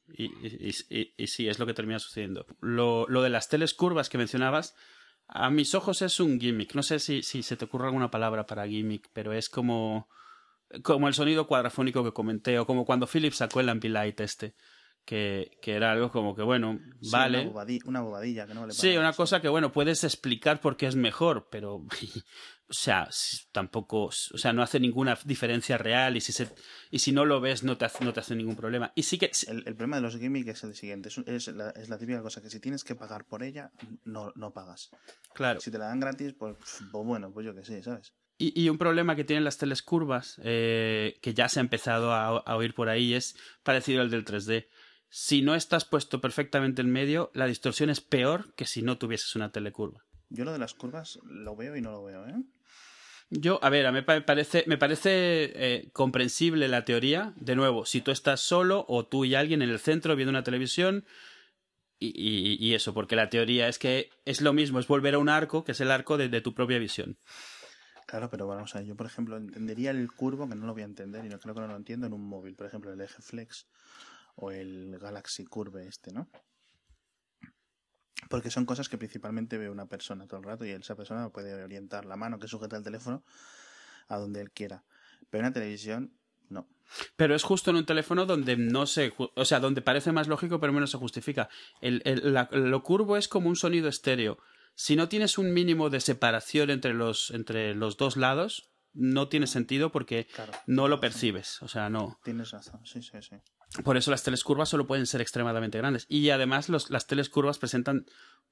Y, 0.07 0.27
y, 0.27 1.15
y, 1.17 1.27
sí, 1.27 1.49
es 1.49 1.59
lo 1.59 1.67
que 1.67 1.75
termina 1.75 1.99
sucediendo. 1.99 2.47
Lo, 2.61 3.09
lo 3.09 3.23
de 3.23 3.31
las 3.31 3.49
teles 3.49 3.75
curvas 3.75 4.09
que 4.09 4.19
mencionabas, 4.19 4.77
a 5.33 5.51
mis 5.51 5.75
ojos 5.75 6.03
es 6.03 6.21
un 6.21 6.39
gimmick. 6.39 6.75
No 6.75 6.83
sé 6.83 6.99
si, 6.99 7.23
si 7.23 7.43
se 7.43 7.57
te 7.57 7.65
ocurre 7.65 7.87
alguna 7.87 8.11
palabra 8.11 8.47
para 8.47 8.67
gimmick, 8.67 9.09
pero 9.13 9.33
es 9.33 9.49
como 9.49 10.09
como 10.83 11.09
el 11.09 11.15
sonido 11.15 11.47
cuadrafónico 11.47 12.05
que 12.05 12.13
comenté, 12.13 12.59
o 12.59 12.67
como 12.67 12.85
cuando 12.85 13.07
Philips 13.07 13.39
sacó 13.39 13.61
el 13.61 13.69
Ambilight 13.69 14.21
este, 14.21 14.55
que, 15.05 15.59
que 15.61 15.75
era 15.75 15.93
algo 15.93 16.11
como 16.11 16.35
que, 16.35 16.43
bueno, 16.43 16.79
vale. 17.11 17.51
Una 17.85 18.03
bobadilla, 18.03 18.47
que 18.47 18.55
no 18.55 18.67
le 18.67 18.73
Sí, 18.73 18.97
una 18.97 19.13
cosa 19.13 19.41
que, 19.41 19.49
bueno, 19.49 19.73
puedes 19.73 20.05
explicar 20.05 20.61
por 20.61 20.77
qué 20.77 20.87
es 20.87 20.97
mejor, 20.97 21.49
pero, 21.51 21.85
o 22.71 22.73
sea, 22.73 23.09
tampoco, 23.51 24.05
o 24.05 24.13
sea, 24.13 24.53
no 24.53 24.63
hace 24.63 24.79
ninguna 24.79 25.19
diferencia 25.25 25.77
real 25.77 26.17
y 26.17 26.21
si, 26.21 26.31
se, 26.31 26.49
y 26.93 27.01
si 27.01 27.11
no 27.11 27.25
lo 27.25 27.41
ves 27.41 27.65
no 27.65 27.77
te, 27.77 27.85
hace, 27.85 28.05
no 28.05 28.13
te 28.13 28.21
hace 28.21 28.37
ningún 28.37 28.55
problema. 28.55 28.93
Y 28.95 29.03
sí 29.03 29.19
que... 29.19 29.33
El, 29.49 29.65
el 29.67 29.75
problema 29.75 29.97
de 29.97 30.03
los 30.03 30.17
gimmicks 30.17 30.51
es 30.51 30.63
el 30.65 30.75
siguiente, 30.77 31.09
es, 31.09 31.19
es, 31.19 31.49
la, 31.49 31.71
es, 31.71 31.89
la, 31.89 31.99
típica 31.99 32.23
cosa, 32.23 32.41
que 32.41 32.49
si 32.49 32.61
tienes 32.61 32.85
que 32.85 32.95
pagar 32.95 33.25
por 33.25 33.43
ella, 33.43 33.73
no, 34.05 34.33
no 34.37 34.53
pagas. 34.53 34.91
Claro. 35.35 35.61
Si 35.61 35.73
te 35.73 35.79
la 35.79 35.87
dan 35.87 35.99
gratis, 35.99 36.33
pues, 36.39 36.57
pues 36.93 37.05
bueno, 37.05 37.33
pues 37.33 37.45
yo 37.45 37.57
que 37.57 37.65
sí, 37.65 37.83
¿sabes? 37.83 38.15
Y, 38.39 38.59
y, 38.59 38.69
un 38.69 38.79
problema 38.79 39.17
que 39.17 39.25
tienen 39.25 39.45
las 39.45 39.59
teles 39.59 39.83
curvas, 39.83 40.41
eh, 40.45 41.19
que 41.21 41.35
ya 41.35 41.49
se 41.49 41.59
ha 41.59 41.63
empezado 41.63 42.13
a, 42.13 42.39
a, 42.39 42.57
oír 42.57 42.73
por 42.73 42.89
ahí, 42.89 43.15
es 43.15 43.37
parecido 43.65 44.01
al 44.01 44.11
del 44.11 44.25
3D. 44.25 44.69
Si 45.09 45.43
no 45.43 45.57
estás 45.57 45.85
puesto 45.85 46.21
perfectamente 46.21 46.83
en 46.83 46.91
medio, 46.91 47.33
la 47.35 47.47
distorsión 47.47 47.91
es 47.91 48.01
peor 48.01 48.55
que 48.55 48.65
si 48.65 48.81
no 48.81 48.97
tuvieses 48.97 49.35
una 49.35 49.51
telecurva. 49.51 50.05
Yo 50.29 50.45
lo 50.45 50.53
de 50.53 50.61
las 50.61 50.75
curvas 50.75 51.19
lo 51.25 51.57
veo 51.57 51.77
y 51.77 51.83
no 51.83 51.91
lo 51.91 52.05
veo, 52.05 52.27
¿eh? 52.29 52.37
Yo, 53.31 53.63
a 53.63 53.71
ver, 53.71 53.87
a 53.87 53.93
mí 53.93 54.01
me 54.07 54.21
parece, 54.23 54.65
me 54.67 54.77
parece 54.77 55.53
eh, 55.55 55.91
comprensible 55.93 56.67
la 56.67 56.85
teoría. 56.85 57.33
De 57.37 57.55
nuevo, 57.55 57.87
si 57.87 58.01
tú 58.01 58.11
estás 58.11 58.41
solo 58.41 58.85
o 58.89 59.07
tú 59.07 59.25
y 59.25 59.37
alguien 59.37 59.63
en 59.63 59.71
el 59.71 59.79
centro 59.79 60.17
viendo 60.17 60.31
una 60.31 60.43
televisión, 60.43 61.05
y, 62.01 62.09
y, 62.09 62.57
y, 62.59 62.75
eso, 62.75 62.95
porque 62.95 63.15
la 63.15 63.29
teoría 63.29 63.69
es 63.69 63.79
que 63.79 64.11
es 64.25 64.41
lo 64.41 64.53
mismo, 64.53 64.81
es 64.81 64.89
volver 64.89 65.15
a 65.15 65.19
un 65.19 65.29
arco, 65.29 65.65
que 65.65 65.73
es 65.73 65.81
el 65.81 65.91
arco 65.91 66.17
de, 66.17 66.29
de 66.29 66.41
tu 66.41 66.55
propia 66.55 66.79
visión. 66.79 67.19
Claro, 68.07 68.29
pero 68.31 68.49
vamos 68.49 68.75
a 68.75 68.79
ver, 68.79 68.89
yo 68.89 68.97
por 68.97 69.07
ejemplo 69.07 69.37
entendería 69.37 69.93
el 69.93 70.11
curvo, 70.11 70.49
que 70.49 70.57
no 70.57 70.67
lo 70.67 70.73
voy 70.73 70.83
a 70.83 70.87
entender 70.87 71.25
y 71.25 71.29
no 71.29 71.39
creo 71.39 71.55
que 71.55 71.61
no 71.61 71.69
lo 71.69 71.77
entiendo 71.77 72.09
en 72.09 72.13
un 72.13 72.27
móvil, 72.27 72.57
por 72.57 72.67
ejemplo 72.67 72.93
el 72.93 73.01
eje 73.01 73.23
flex 73.23 73.69
o 74.35 74.51
el 74.51 74.99
Galaxy 74.99 75.45
Curve 75.45 75.87
este, 75.87 76.13
¿no? 76.13 76.29
Porque 78.29 78.51
son 78.51 78.67
cosas 78.67 78.89
que 78.89 78.99
principalmente 78.99 79.59
ve 79.59 79.71
una 79.71 79.87
persona 79.87 80.27
todo 80.27 80.41
el 80.41 80.47
rato 80.47 80.65
y 80.65 80.71
esa 80.71 80.97
persona 80.97 81.31
puede 81.31 81.63
orientar 81.63 82.05
la 82.05 82.17
mano 82.17 82.39
que 82.39 82.49
sujeta 82.49 82.77
el 82.77 82.85
teléfono 82.85 83.25
a 84.09 84.19
donde 84.19 84.41
él 84.41 84.51
quiera. 84.51 84.85
Pero 85.31 85.43
en 85.45 85.51
la 85.51 85.53
televisión, 85.53 86.13
no. 86.49 86.69
Pero 87.17 87.35
es 87.35 87.43
justo 87.43 87.71
en 87.71 87.77
un 87.77 87.87
teléfono 87.87 88.27
donde 88.27 88.57
no 88.57 88.87
se. 88.87 89.13
O 89.17 89.45
sea, 89.45 89.61
donde 89.61 89.83
parece 89.83 90.13
más 90.13 90.29
lógico, 90.29 90.61
pero 90.61 90.73
menos 90.73 90.91
se 90.91 90.99
justifica. 90.99 91.49
El, 91.81 92.03
el, 92.05 92.35
la, 92.35 92.49
lo 92.53 92.83
curvo 92.83 93.17
es 93.17 93.29
como 93.29 93.49
un 93.49 93.57
sonido 93.57 93.89
estéreo. 93.89 94.39
Si 94.75 94.97
no 94.97 95.09
tienes 95.09 95.39
un 95.39 95.53
mínimo 95.53 95.91
de 95.91 96.01
separación 96.01 96.71
entre 96.71 96.95
los, 96.95 97.31
entre 97.31 97.75
los 97.75 97.97
dos 97.97 98.17
lados, 98.17 98.71
no 98.93 99.29
tiene 99.29 99.47
sentido 99.47 99.93
porque 99.93 100.27
claro, 100.27 100.53
no 100.67 100.89
lo 100.89 101.01
percibes. 101.01 101.63
O 101.63 101.69
sea, 101.69 101.91
no. 101.91 102.19
Tienes 102.25 102.51
razón, 102.51 102.81
sí, 102.85 103.03
sí, 103.03 103.19
sí. 103.21 103.37
Por 103.85 103.97
eso 103.97 104.11
las 104.11 104.25
teles 104.25 104.43
curvas 104.43 104.69
solo 104.69 104.87
pueden 104.87 105.07
ser 105.07 105.21
extremadamente 105.21 105.79
grandes. 105.79 106.07
Y 106.09 106.31
además 106.31 106.69
los, 106.69 106.91
las 106.91 107.07
teles 107.07 107.29
curvas 107.29 107.59
presentan 107.59 108.07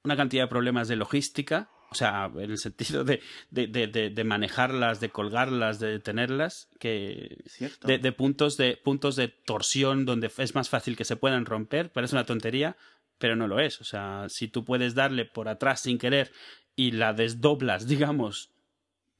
una 0.05 0.17
cantidad 0.17 0.45
de 0.45 0.49
problemas 0.49 0.87
de 0.87 0.97
logística, 0.97 1.71
o 1.91 1.95
sea, 1.95 2.31
en 2.37 2.51
el 2.51 2.59
sentido 2.59 3.03
de, 3.03 3.21
de, 3.51 3.67
de, 3.67 3.87
de 3.87 4.25
manejarlas, 4.25 5.01
de 5.01 5.11
colgarlas, 5.11 5.81
de 5.81 5.99
tenerlas, 5.99 6.69
que 6.79 7.37
de, 7.85 7.99
de, 7.99 8.13
puntos 8.13 8.57
de 8.57 8.77
puntos 8.77 9.17
de 9.17 9.29
torsión 9.29 10.05
donde 10.05 10.31
es 10.37 10.55
más 10.55 10.69
fácil 10.69 10.97
que 10.97 11.05
se 11.05 11.17
puedan 11.17 11.47
romper, 11.47 11.91
parece 11.91 12.15
una 12.15 12.27
tontería, 12.27 12.77
pero 13.19 13.35
no 13.35 13.49
lo 13.49 13.59
es. 13.59 13.81
O 13.81 13.85
sea, 13.85 14.27
si 14.29 14.49
tú 14.49 14.65
puedes 14.65 14.95
darle 14.95 15.25
por 15.25 15.49
atrás 15.49 15.81
sin 15.81 15.99
querer 15.99 16.31
y 16.77 16.93
la 16.93 17.13
desdoblas, 17.13 17.87
digamos, 17.89 18.51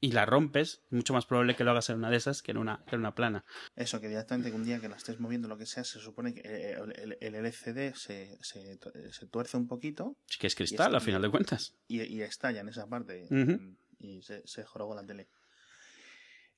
y 0.01 0.11
la 0.11 0.25
rompes, 0.25 0.81
es 0.85 0.91
mucho 0.91 1.13
más 1.13 1.25
probable 1.25 1.55
que 1.55 1.63
lo 1.63 1.71
hagas 1.71 1.89
en 1.89 1.97
una 1.97 2.09
de 2.09 2.17
esas 2.17 2.41
que 2.41 2.51
en 2.51 2.57
una, 2.57 2.83
que 2.87 2.95
en 2.95 3.01
una 3.01 3.15
plana. 3.15 3.43
Eso, 3.75 3.99
que 3.99 4.07
directamente 4.07 4.51
un 4.51 4.63
día 4.63 4.79
que 4.79 4.87
la 4.87 4.95
estés 4.95 5.19
moviendo 5.19 5.47
lo 5.47 5.57
que 5.57 5.65
sea, 5.65 5.83
se 5.83 5.99
supone 5.99 6.33
que 6.33 6.71
el, 6.71 7.17
el 7.19 7.35
LCD 7.35 7.93
se, 7.95 8.37
se, 8.41 8.79
se, 9.11 9.27
tuerce 9.27 9.57
un 9.57 9.67
poquito. 9.67 10.15
Que 10.39 10.47
es 10.47 10.55
cristal, 10.55 10.95
a 10.95 10.99
final 10.99 11.21
de 11.21 11.29
cuentas. 11.29 11.75
Y, 11.87 12.01
y, 12.01 12.21
estalla 12.21 12.61
en 12.61 12.69
esa 12.69 12.87
parte 12.87 13.27
uh 13.29 13.33
-huh. 13.33 13.75
y 13.99 14.21
se, 14.21 14.47
se 14.47 14.63
jorobó 14.63 14.95
la 14.95 15.05
tele. 15.05 15.27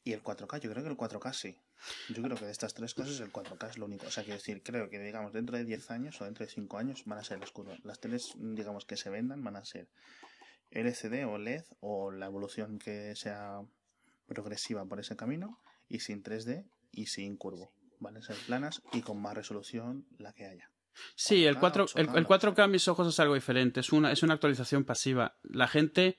Y 0.04 0.14
el 0.14 0.24
4K, 0.24 0.60
yo 0.60 0.72
creo 0.72 0.84
que 0.84 0.90
el 0.90 0.98
4K 0.98 1.34
sí. 1.34 1.58
Yo 2.10 2.24
creo 2.24 2.36
que 2.36 2.46
de 2.46 2.52
estas 2.52 2.74
tres 2.74 2.94
cosas 2.94 3.20
el 3.20 3.32
4K 3.32 3.70
es 3.70 3.78
lo 3.78 3.86
único. 3.86 4.08
O 4.08 4.12
sea, 4.12 4.24
quiero 4.24 4.38
decir, 4.38 4.64
creo 4.64 4.90
que 4.90 5.00
digamos 5.00 5.32
dentro 5.32 5.58
de 5.58 5.66
10 5.66 5.92
años 5.92 6.20
o 6.22 6.26
dentro 6.26 6.46
de 6.46 6.52
5 6.52 6.78
años 6.78 7.04
van 7.06 7.20
a 7.20 7.24
ser 7.24 7.40
las 7.40 7.52
curvas. 7.52 7.80
Las 7.84 8.00
teles, 8.00 8.34
digamos, 8.36 8.86
que 8.86 8.98
se 8.98 9.10
vendan 9.10 9.44
van 9.44 9.56
a 9.58 9.66
ser 9.66 9.88
LCD 10.72 11.26
o 11.28 11.38
LED 11.38 11.64
o 11.80 12.12
la 12.12 12.26
evolución 12.26 12.80
que 12.80 13.16
sea 13.16 13.62
progresiva 14.28 14.86
por 14.86 15.00
ese 15.00 15.16
camino 15.16 15.60
y 15.90 16.00
sin 16.00 16.24
3D 16.24 16.66
y 16.92 17.08
sin 17.08 17.38
curvo. 17.38 17.74
Van 18.00 18.18
a 18.18 18.22
ser 18.22 18.36
planas 18.48 18.82
y 18.94 19.02
con 19.02 19.22
más 19.22 19.36
resolución 19.36 20.06
la 20.18 20.34
que 20.34 20.46
haya. 20.46 20.70
Sí, 21.16 21.46
el 21.46 21.58
4, 21.58 21.88
el, 21.96 22.10
el 22.16 22.28
4K 22.28 22.64
a 22.64 22.68
mis 22.68 22.88
ojos 22.88 23.08
es 23.08 23.20
algo 23.20 23.36
diferente, 23.36 23.80
es 23.80 23.92
una, 23.92 24.12
es 24.12 24.24
una 24.24 24.34
actualización 24.34 24.84
pasiva. 24.84 25.36
La 25.44 25.68
gente, 25.68 26.18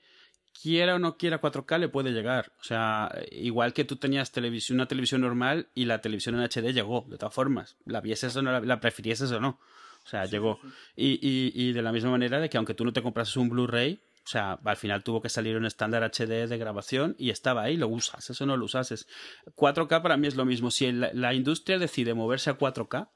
quiera 0.59 0.95
o 0.95 0.99
no 0.99 1.17
quiera 1.17 1.41
4K, 1.41 1.79
le 1.79 1.89
puede 1.89 2.11
llegar. 2.11 2.53
O 2.59 2.63
sea, 2.63 3.11
igual 3.31 3.73
que 3.73 3.85
tú 3.85 3.97
tenías 3.97 4.31
televisión, 4.31 4.77
una 4.77 4.87
televisión 4.87 5.21
normal 5.21 5.69
y 5.73 5.85
la 5.85 6.01
televisión 6.01 6.35
en 6.35 6.41
HD 6.41 6.73
llegó, 6.73 7.05
de 7.09 7.17
todas 7.17 7.33
formas. 7.33 7.77
La 7.85 8.01
vieses 8.01 8.35
o 8.35 8.41
no, 8.41 8.51
la, 8.51 8.61
la 8.61 8.79
prefirieses 8.79 9.31
o 9.31 9.39
no. 9.39 9.59
O 10.05 10.07
sea, 10.07 10.25
sí, 10.25 10.31
llegó. 10.31 10.59
Sí, 10.61 10.69
sí. 10.69 11.19
Y, 11.21 11.27
y, 11.27 11.69
y 11.69 11.73
de 11.73 11.81
la 11.81 11.91
misma 11.91 12.11
manera 12.11 12.39
de 12.39 12.49
que 12.49 12.57
aunque 12.57 12.73
tú 12.73 12.85
no 12.85 12.93
te 12.93 13.01
comprases 13.01 13.37
un 13.37 13.49
Blu-ray, 13.49 14.01
o 14.25 14.27
sea, 14.27 14.59
al 14.63 14.77
final 14.77 15.03
tuvo 15.03 15.21
que 15.21 15.27
salir 15.27 15.57
un 15.57 15.65
estándar 15.65 16.03
HD 16.03 16.47
de 16.47 16.57
grabación 16.57 17.15
y 17.19 17.29
estaba 17.29 17.63
ahí, 17.63 17.75
lo 17.75 17.89
usas, 17.89 18.29
eso 18.29 18.45
no 18.45 18.55
lo 18.55 18.65
usases. 18.65 19.07
4K 19.55 20.01
para 20.01 20.15
mí 20.15 20.27
es 20.27 20.35
lo 20.35 20.45
mismo. 20.45 20.71
Si 20.71 20.89
la, 20.93 21.11
la 21.13 21.33
industria 21.33 21.77
decide 21.77 22.13
moverse 22.13 22.49
a 22.49 22.57
4K, 22.57 23.09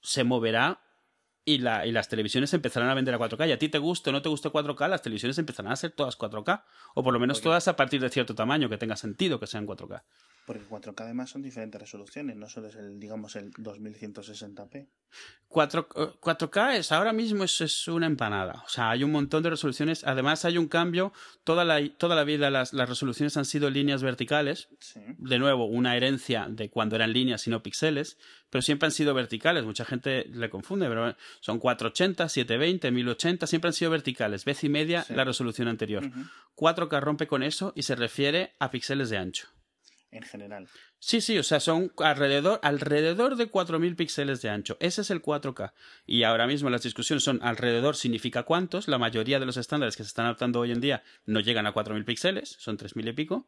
se 0.00 0.24
moverá 0.24 0.80
y, 1.44 1.58
la, 1.58 1.86
y, 1.86 1.92
las 1.92 2.08
televisiones 2.08 2.52
empezarán 2.54 2.88
a 2.88 2.94
vender 2.94 3.14
a 3.14 3.18
4K. 3.18 3.48
Y 3.48 3.52
a 3.52 3.58
ti 3.58 3.68
te 3.68 3.78
guste 3.78 4.10
o 4.10 4.12
no 4.12 4.22
te 4.22 4.28
guste 4.28 4.50
4K, 4.50 4.88
las 4.88 5.02
televisiones 5.02 5.38
empezarán 5.38 5.72
a 5.72 5.76
ser 5.76 5.92
todas 5.92 6.18
4K. 6.18 6.62
O 6.94 7.02
por 7.02 7.12
lo 7.12 7.20
menos 7.20 7.38
Porque... 7.38 7.44
todas 7.44 7.68
a 7.68 7.76
partir 7.76 8.00
de 8.00 8.08
cierto 8.08 8.34
tamaño, 8.34 8.68
que 8.68 8.78
tenga 8.78 8.96
sentido 8.96 9.38
que 9.38 9.46
sean 9.46 9.66
4K. 9.66 10.02
Porque 10.48 10.64
4K 10.66 11.02
además 11.02 11.28
son 11.28 11.42
diferentes 11.42 11.78
resoluciones, 11.78 12.34
no 12.34 12.48
solo 12.48 12.68
es 12.68 12.76
el, 12.76 12.98
digamos, 12.98 13.36
el 13.36 13.52
2160p. 13.52 14.88
4, 15.48 15.88
4K 15.90 16.76
es 16.76 16.90
ahora 16.90 17.12
mismo 17.12 17.44
es, 17.44 17.60
es, 17.60 17.86
una 17.86 18.06
empanada. 18.06 18.62
O 18.64 18.68
sea, 18.70 18.88
hay 18.88 19.04
un 19.04 19.12
montón 19.12 19.42
de 19.42 19.50
resoluciones. 19.50 20.04
Además, 20.04 20.46
hay 20.46 20.56
un 20.56 20.66
cambio. 20.66 21.12
Toda 21.44 21.66
la, 21.66 21.86
toda 21.98 22.16
la 22.16 22.24
vida 22.24 22.48
las, 22.48 22.72
las 22.72 22.88
resoluciones 22.88 23.36
han 23.36 23.44
sido 23.44 23.68
líneas 23.68 24.02
verticales. 24.02 24.70
Sí. 24.80 25.00
De 25.18 25.38
nuevo, 25.38 25.66
una 25.66 25.94
herencia 25.98 26.46
de 26.48 26.70
cuando 26.70 26.96
eran 26.96 27.12
líneas 27.12 27.46
y 27.46 27.50
no 27.50 27.62
píxeles. 27.62 28.16
Pero 28.48 28.62
siempre 28.62 28.86
han 28.86 28.92
sido 28.92 29.12
verticales. 29.12 29.64
Mucha 29.64 29.84
gente 29.84 30.24
le 30.32 30.48
confunde, 30.48 30.88
pero 30.88 31.14
son 31.40 31.58
480, 31.58 32.26
720, 32.26 32.90
1080. 32.90 33.46
Siempre 33.46 33.68
han 33.68 33.74
sido 33.74 33.90
verticales. 33.90 34.46
Vez 34.46 34.64
y 34.64 34.70
media 34.70 35.02
sí. 35.02 35.12
la 35.12 35.24
resolución 35.24 35.68
anterior. 35.68 36.06
Uh 36.06 36.08
-huh. 36.08 36.30
4K 36.56 37.00
rompe 37.02 37.26
con 37.26 37.42
eso 37.42 37.74
y 37.76 37.82
se 37.82 37.96
refiere 37.96 38.54
a 38.58 38.70
píxeles 38.70 39.10
de 39.10 39.18
ancho 39.18 39.48
en 40.10 40.22
general. 40.22 40.68
Sí, 40.98 41.20
sí, 41.20 41.38
o 41.38 41.42
sea, 41.42 41.60
son 41.60 41.92
alrededor, 41.98 42.60
alrededor 42.62 43.36
de 43.36 43.50
4.000 43.50 43.96
píxeles 43.96 44.40
de 44.42 44.50
ancho. 44.50 44.76
Ese 44.80 45.02
es 45.02 45.10
el 45.10 45.20
4K. 45.22 45.72
Y 46.06 46.22
ahora 46.22 46.46
mismo 46.46 46.70
las 46.70 46.82
discusiones 46.82 47.22
son 47.22 47.40
alrededor 47.42 47.96
significa 47.96 48.44
cuántos. 48.44 48.88
La 48.88 48.96
mayoría 48.98 49.38
de 49.38 49.46
los 49.46 49.56
estándares 49.56 49.96
que 49.96 50.02
se 50.04 50.08
están 50.08 50.26
adoptando 50.26 50.60
hoy 50.60 50.72
en 50.72 50.80
día 50.80 51.02
no 51.26 51.40
llegan 51.40 51.66
a 51.66 51.74
4.000 51.74 52.04
píxeles, 52.04 52.56
son 52.58 52.76
3.000 52.78 53.08
y 53.08 53.12
pico. 53.12 53.46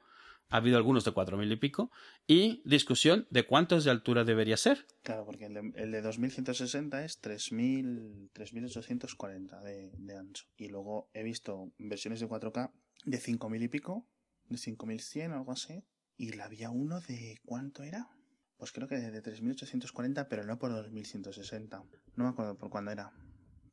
Ha 0.52 0.56
habido 0.56 0.78
algunos 0.78 1.04
de 1.04 1.12
4.000 1.12 1.52
y 1.52 1.56
pico. 1.56 1.92
Y 2.26 2.60
discusión 2.64 3.28
de 3.30 3.46
cuántos 3.46 3.84
de 3.84 3.92
altura 3.92 4.24
debería 4.24 4.56
ser. 4.56 4.84
Claro, 5.02 5.24
porque 5.24 5.44
el 5.46 5.54
de, 5.54 5.72
el 5.76 5.92
de 5.92 6.02
2160 6.02 7.04
es 7.04 7.22
3.840 7.22 9.62
de, 9.62 9.92
de 9.96 10.16
ancho. 10.16 10.46
Y 10.56 10.66
luego 10.68 11.08
he 11.14 11.22
visto 11.22 11.70
versiones 11.78 12.18
de 12.18 12.28
4K 12.28 12.72
de 13.04 13.18
5.000 13.18 13.62
y 13.62 13.68
pico, 13.68 14.08
de 14.48 14.56
5.100 14.56 15.30
o 15.30 15.34
algo 15.36 15.52
así 15.52 15.84
y 16.20 16.32
la 16.32 16.44
había 16.44 16.68
uno 16.68 17.00
de 17.00 17.40
¿cuánto 17.46 17.82
era? 17.82 18.10
Pues 18.58 18.72
creo 18.72 18.86
que 18.86 18.96
de 18.96 19.22
3840, 19.22 20.28
pero 20.28 20.44
no 20.44 20.58
por 20.58 20.70
2160. 20.70 21.82
No 22.16 22.24
me 22.24 22.30
acuerdo 22.30 22.58
por 22.58 22.68
cuándo 22.68 22.90
era. 22.90 23.10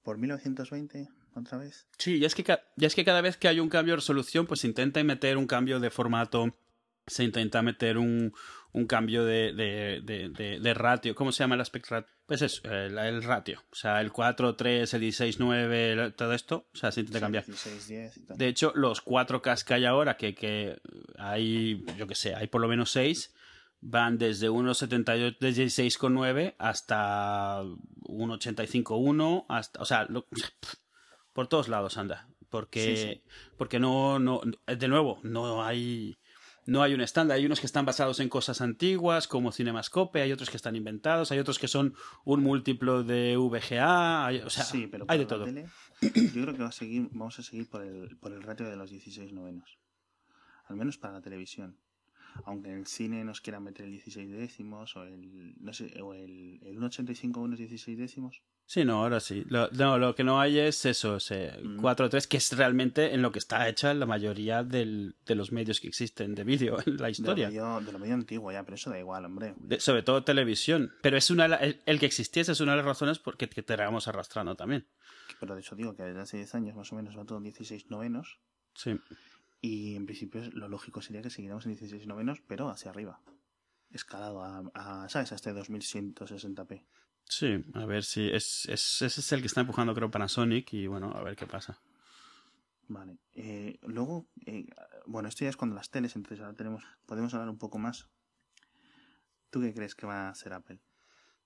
¿Por 0.01 0.17
1920 0.17 1.09
otra 1.35 1.57
vez? 1.57 1.87
Sí, 1.97 2.19
ya 2.19 2.27
es 2.27 2.35
que, 2.35 2.43
ya 2.43 2.87
es 2.87 2.95
que 2.95 3.03
cada 3.03 3.19
vez 3.19 3.35
que 3.35 3.49
hay 3.49 3.59
un 3.59 3.67
cambio 3.67 3.91
de 3.91 3.97
resolución, 3.97 4.47
pues 4.47 4.63
intenta 4.63 5.03
meter 5.03 5.35
un 5.35 5.45
cambio 5.45 5.81
de 5.81 5.89
formato 5.89 6.55
se 7.07 7.23
intenta 7.23 7.61
meter 7.61 7.97
un, 7.97 8.33
un 8.73 8.85
cambio 8.85 9.25
de, 9.25 9.53
de, 9.53 10.01
de, 10.03 10.59
de, 10.59 10.73
ratio. 10.73 11.15
¿Cómo 11.15 11.31
se 11.31 11.43
llama 11.43 11.55
el 11.55 11.61
aspect 11.61 11.87
ratio? 11.89 12.13
Pues 12.25 12.41
es 12.41 12.61
el, 12.65 12.97
el, 12.97 13.23
ratio. 13.23 13.63
O 13.71 13.75
sea, 13.75 14.01
el 14.01 14.11
4, 14.11 14.55
3, 14.55 14.93
el 14.93 14.99
16, 15.01 15.39
9, 15.39 16.11
todo 16.17 16.33
esto. 16.33 16.67
O 16.73 16.77
sea, 16.77 16.91
se 16.91 16.99
intenta 16.99 17.21
cambiar. 17.21 17.45
16, 17.45 17.87
10 17.87 18.17
y 18.17 18.25
tal. 18.25 18.37
De 18.37 18.47
hecho, 18.49 18.73
los 18.75 19.03
4K 19.03 19.63
que 19.63 19.73
hay 19.73 19.85
ahora, 19.85 20.17
que, 20.17 20.35
que 20.35 20.77
hay, 21.17 21.83
yo 21.97 22.05
que 22.07 22.15
sé, 22.15 22.35
hay 22.35 22.47
por 22.47 22.59
lo 22.61 22.67
menos 22.67 22.91
6, 22.91 23.33
van 23.79 24.17
desde 24.17 24.49
1.78 24.49 25.37
de 25.39 25.49
16,9 25.51 26.55
hasta 26.57 27.61
1.85.1, 27.61 29.45
hasta, 29.49 29.81
o 29.81 29.85
sea, 29.85 30.05
lo- 30.09 30.27
por 31.33 31.47
todos 31.47 31.67
lados 31.69 31.97
anda. 31.97 32.27
Porque, 32.49 32.95
Sí, 32.95 33.13
sí. 33.13 33.21
porque 33.57 33.77
no, 33.79 34.19
no, 34.19 34.41
de 34.65 34.87
nuevo, 34.87 35.19
no 35.23 35.63
hay, 35.65 36.17
no 36.67 36.83
hay 36.83 36.93
un 36.93 37.01
estándar. 37.01 37.37
Hay 37.37 37.45
unos 37.45 37.59
que 37.59 37.65
están 37.65 37.85
basados 37.85 38.19
en 38.19 38.29
cosas 38.29 38.61
antiguas, 38.61 39.27
como 39.27 39.51
Cinemascope, 39.51 40.21
hay 40.21 40.31
otros 40.31 40.49
que 40.49 40.57
están 40.57 40.75
inventados, 40.75 41.31
hay 41.31 41.39
otros 41.39 41.57
que 41.59 41.67
son 41.67 41.95
un 42.25 42.43
múltiplo 42.43 43.03
de 43.03 43.35
VGA, 43.37 44.25
hay- 44.27 44.39
o 44.39 44.49
sea, 44.49 44.63
sí, 44.63 44.85
pero 44.87 45.05
hay 45.07 45.17
de 45.19 45.25
todo. 45.25 45.45
tele, 45.45 45.65
yo 46.01 46.41
creo 46.43 46.53
que 46.53 46.61
va 46.61 46.69
a 46.69 46.71
seguir, 46.71 47.07
vamos 47.11 47.39
a 47.39 47.43
seguir 47.43 47.67
por 47.69 47.81
el, 47.83 48.15
por 48.17 48.31
el 48.33 48.43
ratio 48.43 48.69
de 48.69 48.75
los 48.75 48.89
16 48.91 49.33
novenos. 49.33 49.79
Al 50.67 50.75
menos 50.75 50.97
para 50.97 51.13
la 51.15 51.21
televisión. 51.21 51.77
Aunque 52.45 52.69
en 52.69 52.79
el 52.79 52.87
cine 52.87 53.23
nos 53.23 53.41
quieran 53.41 53.63
meter 53.63 53.85
el 53.85 53.91
16 53.91 54.31
décimos 54.31 54.95
o 54.95 55.03
el, 55.03 55.53
no 55.59 55.73
sé, 55.73 56.01
o 56.01 56.13
el, 56.13 56.59
el 56.63 56.77
1.85 56.79 57.37
unos 57.37 57.57
16 57.59 57.97
décimos. 57.97 58.41
Sí, 58.69 58.83
no, 58.83 59.01
ahora 59.01 59.21
sí. 59.21 59.45
Lo, 59.47 59.69
no, 59.71 59.97
lo 59.97 60.13
que 60.13 60.25
no 60.25 60.41
hay 60.41 60.59
es 60.59 60.85
eso, 60.85 61.15
ese 61.17 61.53
Mm. 61.63 61.79
4.3, 61.79 62.27
que 62.27 62.35
es 62.37 62.51
realmente 62.57 63.13
en 63.13 63.21
lo 63.21 63.31
que 63.31 63.39
está 63.39 63.69
hecha 63.69 63.93
la 63.93 64.05
mayoría 64.05 64.63
del- 64.63 65.15
de 65.25 65.35
los 65.35 65.53
medios 65.53 65.79
que 65.79 65.87
existen 65.87 66.35
de 66.35 66.43
vídeo 66.43 66.77
en 66.85 66.97
la 66.97 66.97
De 66.97 67.01
lo, 67.03 67.09
historia. 67.09 67.47
medio, 67.47 67.79
de 67.79 67.91
lo 67.93 67.99
medio 67.99 68.13
antiguo 68.13 68.51
ya, 68.51 68.63
pero 68.63 68.75
eso 68.75 68.89
da 68.89 68.99
igual, 68.99 69.23
hombre. 69.23 69.53
De- 69.57 69.79
sobre 69.79 70.03
todo 70.03 70.23
televisión. 70.25 70.91
Pero 71.01 71.15
es 71.15 71.29
una 71.31 71.45
el, 71.45 71.79
el 71.85 71.99
que 71.99 72.05
existiese 72.07 72.51
es 72.51 72.59
una 72.59 72.71
de 72.73 72.77
las 72.77 72.85
razones 72.85 73.19
por 73.19 73.37
que, 73.37 73.47
que 73.49 73.63
te 73.63 73.75
vamos 73.77 74.09
arrastrando 74.09 74.55
también. 74.55 74.85
Pero 75.39 75.55
de 75.55 75.61
hecho 75.61 75.75
digo 75.75 75.95
que 75.95 76.03
desde 76.03 76.19
hace 76.19 76.37
10 76.37 76.53
años 76.55 76.75
más 76.75 76.91
o 76.91 76.95
menos 76.97 77.17
va 77.17 77.23
todo 77.23 77.37
en 77.37 77.45
16 77.45 77.89
novenos. 77.89 78.39
Sí. 78.75 78.99
Y 79.61 79.95
en 79.95 80.05
principio 80.05 80.41
lo 80.53 80.67
lógico 80.67 81.01
sería 81.01 81.21
que 81.21 81.29
siguiéramos 81.29 81.65
en 81.65 81.71
16 81.71 82.05
novenos, 82.07 82.41
pero 82.47 82.69
hacia 82.69 82.91
arriba. 82.91 83.21
Escalado 83.91 84.43
a, 84.43 84.63
a 84.73 85.09
¿sabes? 85.09 85.31
A 85.31 85.35
este 85.35 85.53
2160p. 85.53 86.83
Sí, 87.29 87.63
a 87.73 87.85
ver 87.85 88.03
si 88.03 88.29
es, 88.29 88.65
es, 88.69 89.01
ese 89.01 89.21
es 89.21 89.31
el 89.31 89.41
que 89.41 89.47
está 89.47 89.61
empujando 89.61 89.93
creo 89.93 90.09
Panasonic 90.09 90.73
y 90.73 90.87
bueno, 90.87 91.11
a 91.11 91.23
ver 91.23 91.35
qué 91.35 91.45
pasa. 91.45 91.81
Vale. 92.87 93.17
Eh, 93.33 93.79
luego, 93.81 94.27
eh, 94.45 94.65
bueno, 95.05 95.27
esto 95.27 95.43
ya 95.43 95.49
es 95.49 95.57
cuando 95.57 95.75
las 95.75 95.89
teles, 95.89 96.15
entonces 96.15 96.39
ahora 96.39 96.55
tenemos, 96.55 96.85
podemos 97.05 97.33
hablar 97.33 97.49
un 97.49 97.57
poco 97.57 97.77
más. 97.77 98.07
¿Tú 99.49 99.61
qué 99.61 99.73
crees 99.73 99.95
que 99.95 100.05
va 100.05 100.27
a 100.27 100.29
hacer 100.29 100.53
Apple? 100.53 100.79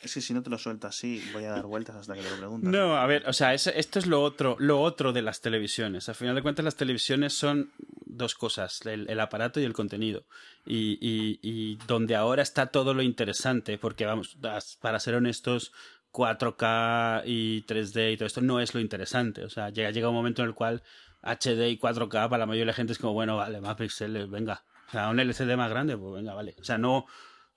es 0.02 0.14
que 0.14 0.20
si 0.20 0.32
no 0.34 0.42
te 0.42 0.50
lo 0.50 0.58
suelto 0.58 0.86
así, 0.86 1.22
voy 1.32 1.44
a 1.44 1.50
dar 1.50 1.66
vueltas 1.66 1.96
hasta 1.96 2.14
que 2.14 2.22
te 2.22 2.30
lo 2.30 2.36
preguntas. 2.36 2.70
No, 2.70 2.96
a 2.96 3.06
ver, 3.06 3.28
o 3.28 3.32
sea, 3.32 3.54
es- 3.54 3.66
esto 3.68 3.98
es 3.98 4.06
lo 4.06 4.22
otro, 4.22 4.56
lo 4.58 4.80
otro 4.80 5.12
de 5.12 5.22
las 5.22 5.40
televisiones. 5.40 6.08
Al 6.08 6.14
final 6.14 6.34
de 6.34 6.42
cuentas, 6.42 6.64
las 6.64 6.76
televisiones 6.76 7.32
son 7.32 7.70
dos 8.06 8.34
cosas, 8.34 8.84
el, 8.86 9.08
el 9.08 9.20
aparato 9.20 9.60
y 9.60 9.64
el 9.64 9.72
contenido. 9.72 10.24
Y, 10.66 10.98
y- 11.00 11.38
y 11.42 11.76
donde 11.86 12.16
ahora 12.16 12.42
está 12.42 12.66
todo 12.66 12.92
lo 12.94 13.02
interesante, 13.02 13.78
porque 13.78 14.04
vamos, 14.06 14.36
para 14.80 15.00
ser 15.00 15.14
honestos, 15.14 15.72
4K 16.12 17.22
y 17.26 17.62
3D 17.62 18.12
y 18.12 18.16
todo 18.16 18.26
esto 18.26 18.40
no 18.40 18.60
es 18.60 18.74
lo 18.74 18.80
interesante. 18.80 19.44
O 19.44 19.50
sea, 19.50 19.70
llega, 19.70 19.90
llega 19.90 20.08
un 20.08 20.14
momento 20.14 20.42
en 20.42 20.48
el 20.48 20.54
cual 20.54 20.82
HD 21.22 21.68
y 21.70 21.78
4K 21.78 22.28
para 22.28 22.38
la 22.38 22.46
mayoría 22.46 22.62
de 22.62 22.66
la 22.66 22.72
gente 22.72 22.92
es 22.92 22.98
como, 22.98 23.12
bueno, 23.12 23.36
vale, 23.36 23.60
más 23.60 23.76
píxeles, 23.76 24.28
venga. 24.30 24.62
O 24.88 24.90
sea, 24.90 25.08
un 25.08 25.20
LCD 25.20 25.56
más 25.56 25.70
grande, 25.70 25.96
pues 25.96 26.14
venga, 26.14 26.34
vale. 26.34 26.56
O 26.60 26.64
sea, 26.64 26.78
no, 26.78 27.06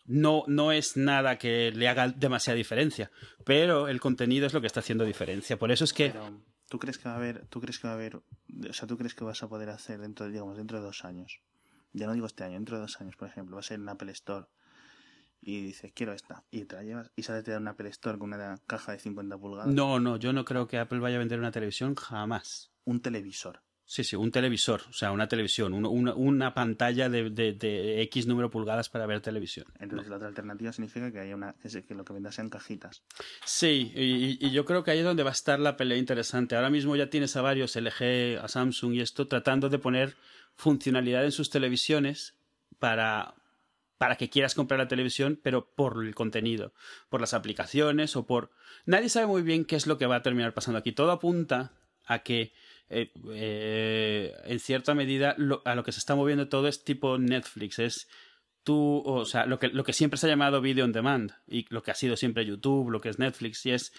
no, 0.06 0.44
no 0.48 0.72
es 0.72 0.98
nada 0.98 1.38
que 1.38 1.72
le 1.72 1.88
haga 1.88 2.10
demasiada 2.10 2.58
diferencia, 2.58 3.12
pero 3.46 3.88
el 3.88 4.00
contenido 4.00 4.46
es 4.46 4.54
lo 4.54 4.62
que 4.62 4.68
está 4.68 4.82
haciendo 4.82 5.06
diferencia. 5.06 5.58
Por 5.58 5.72
eso 5.72 5.84
es 5.84 5.94
que 5.94 6.12
Pero, 6.12 6.42
¿tú 6.70 6.80
crees 6.80 6.98
que 6.98 7.08
va 7.08 7.16
a 7.16 7.18
haber, 7.18 7.46
tú 7.48 7.62
crees 7.62 7.80
que 7.80 7.88
va 7.88 7.94
a 7.94 7.96
haber, 7.96 8.18
o 8.18 8.74
sea, 8.74 8.88
tú 8.88 8.98
crees 8.98 9.16
que 9.16 9.24
vas 9.24 9.44
a 9.44 9.50
poder 9.50 9.70
hacer 9.70 10.00
dentro, 10.00 10.26
de, 10.26 10.32
digamos, 10.32 10.58
dentro 10.58 10.80
de 10.80 10.86
dos 10.86 11.06
años? 11.06 11.42
Ya 11.94 12.08
no 12.08 12.14
digo 12.14 12.26
este 12.26 12.44
año, 12.44 12.56
dentro 12.56 12.78
de 12.78 12.82
dos 12.82 13.00
años, 13.00 13.16
por 13.16 13.28
ejemplo, 13.28 13.56
va 13.56 13.60
a 13.60 13.64
ser 13.64 13.80
en 13.80 13.88
Apple 13.88 14.12
Store 14.12 14.48
y 15.46 15.62
dices, 15.62 15.92
quiero 15.94 16.14
esta, 16.14 16.44
y 16.52 16.64
te 16.66 16.76
la 16.76 16.84
llevas 16.84 17.12
y 17.16 17.24
sale 17.24 17.44
de 17.44 17.58
una 17.58 17.72
Apple 17.72 17.90
Store 17.90 18.18
con 18.18 18.34
una 18.34 18.58
caja 18.66 18.94
de 18.94 19.00
50 19.00 19.38
pulgadas, 19.38 19.74
no, 19.74 20.00
no, 20.00 20.18
yo 20.18 20.34
no 20.34 20.46
creo 20.46 20.68
que 20.68 20.78
Apple 20.78 21.00
vaya 21.00 21.18
a 21.18 21.20
vender 21.20 21.40
una 21.40 21.52
televisión 21.52 21.96
jamás. 21.96 22.72
un 22.86 23.02
televisor. 23.02 23.62
Sí, 23.86 24.04
sí, 24.04 24.16
un 24.16 24.32
televisor, 24.32 24.82
o 24.90 24.94
sea, 24.94 25.12
una 25.12 25.28
televisión, 25.28 25.74
un- 25.74 25.86
una, 25.86 26.14
una 26.16 26.54
pantalla 26.54 27.10
de, 27.10 27.30
de- 27.30 27.52
de 27.54 28.02
X 28.04 28.26
número 28.28 28.48
de 28.48 28.52
pulgadas 28.54 28.90
para 28.90 29.06
ver 29.06 29.20
televisión. 29.22 29.66
Entonces 29.80 30.08
la 30.10 30.16
otra 30.16 30.30
alternativa 30.30 30.72
significa 30.72 31.12
que 31.12 31.20
haya 31.20 31.36
una 31.36 31.54
que, 31.62 31.94
lo 31.94 32.06
que 32.06 32.14
venda 32.14 32.32
sean 32.32 32.50
cajitas. 32.50 33.04
Sí, 33.46 33.92
y, 33.94 34.38
y 34.46 34.52
yo 34.52 34.64
creo 34.66 34.84
que 34.84 34.92
ahí 34.92 35.00
es 35.00 35.06
donde 35.06 35.24
va 35.24 35.30
a 35.32 35.34
estar 35.34 35.60
la 35.60 35.76
pelea 35.76 35.98
interesante. 35.98 36.56
Ahora 36.56 36.70
mismo 36.70 36.96
ya 36.96 37.10
tienes 37.10 37.36
a 37.36 37.42
varios, 37.42 37.76
LG, 37.76 38.40
a 38.42 38.48
Samsung 38.48 38.94
y 38.94 39.02
esto, 39.02 39.28
tratando 39.28 39.68
de 39.70 39.80
poner 39.80 40.16
funcionalidad 40.56 41.26
en 41.26 41.32
sus 41.34 41.50
televisiones 41.50 42.36
para, 42.80 43.36
para 43.98 44.16
que 44.16 44.30
quieras 44.30 44.56
comprar 44.56 44.80
la 44.80 44.88
televisión, 44.88 45.40
pero 45.44 45.66
por 45.76 46.04
el 46.06 46.16
contenido, 46.16 46.74
por 47.10 47.20
las 47.22 47.34
aplicaciones 47.34 48.16
o 48.16 48.26
por... 48.26 48.52
Nadie 48.86 49.10
sabe 49.10 49.28
muy 49.28 49.42
bien 49.42 49.66
qué 49.66 49.76
es 49.76 49.88
lo 49.88 49.98
que 49.98 50.06
va 50.06 50.16
a 50.18 50.22
terminar 50.22 50.54
pasando 50.54 50.78
aquí. 50.80 50.94
Todo 50.94 51.12
apunta 51.12 51.74
a 52.06 52.20
que, 52.20 52.54
eh, 52.90 53.12
eh, 53.32 54.34
en 54.46 54.60
cierta 54.60 54.94
medida, 54.94 55.36
lo- 55.38 55.62
a 55.66 55.76
lo 55.76 55.84
que 55.84 55.92
se 55.92 56.00
está 56.00 56.16
moviendo 56.16 56.48
todo 56.50 56.68
es 56.68 56.84
tipo 56.84 57.18
Netflix, 57.18 57.80
es 57.80 58.08
tú, 58.64 59.04
o 59.06 59.26
sea, 59.26 59.46
lo 59.46 59.60
que, 59.60 59.68
lo 59.70 59.84
que 59.84 59.94
siempre 59.94 60.18
se 60.18 60.28
ha 60.28 60.30
llamado 60.30 60.62
video 60.62 60.86
on 60.86 60.92
demand 60.94 61.32
y 61.48 61.66
lo 61.70 61.84
que 61.84 61.92
ha 61.92 61.96
sido 61.96 62.16
siempre 62.18 62.46
YouTube, 62.46 62.90
lo 62.92 63.02
que 63.02 63.10
es 63.10 63.20
Netflix, 63.20 63.66
y 63.66 63.72
es 63.72 63.94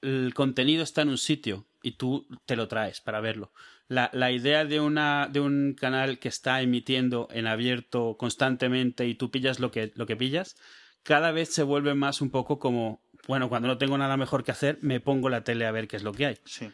el 0.00 0.32
contenido 0.34 0.84
está 0.84 1.02
en 1.02 1.08
un 1.08 1.18
sitio 1.18 1.66
y 1.82 1.92
tú 1.92 2.28
te 2.46 2.54
lo 2.54 2.68
traes 2.68 3.00
para 3.00 3.20
verlo. 3.20 3.52
La, 3.88 4.10
la 4.12 4.30
idea 4.30 4.64
de, 4.64 4.78
una, 4.80 5.28
de 5.32 5.40
un 5.40 5.74
canal 5.74 6.20
que 6.20 6.28
está 6.28 6.60
emitiendo 6.62 7.26
en 7.32 7.48
abierto 7.48 8.16
constantemente 8.16 9.06
y 9.08 9.14
tú 9.16 9.30
pillas 9.32 9.58
lo 9.58 9.72
que, 9.72 9.90
lo 9.96 10.06
que 10.06 10.14
pillas, 10.16 10.54
cada 11.02 11.32
vez 11.32 11.52
se 11.52 11.64
vuelve 11.64 11.94
más 11.94 12.20
un 12.20 12.30
poco 12.30 12.60
como, 12.60 13.02
bueno, 13.26 13.48
cuando 13.48 13.66
no 13.66 13.78
tengo 13.78 13.98
nada 13.98 14.16
mejor 14.16 14.44
que 14.44 14.52
hacer, 14.52 14.78
me 14.82 15.00
pongo 15.00 15.28
la 15.30 15.42
tele 15.42 15.66
a 15.66 15.72
ver 15.72 15.88
qué 15.88 15.96
es 15.96 16.02
lo 16.04 16.12
que 16.12 16.26
hay 16.26 16.38
Sí. 16.44 16.70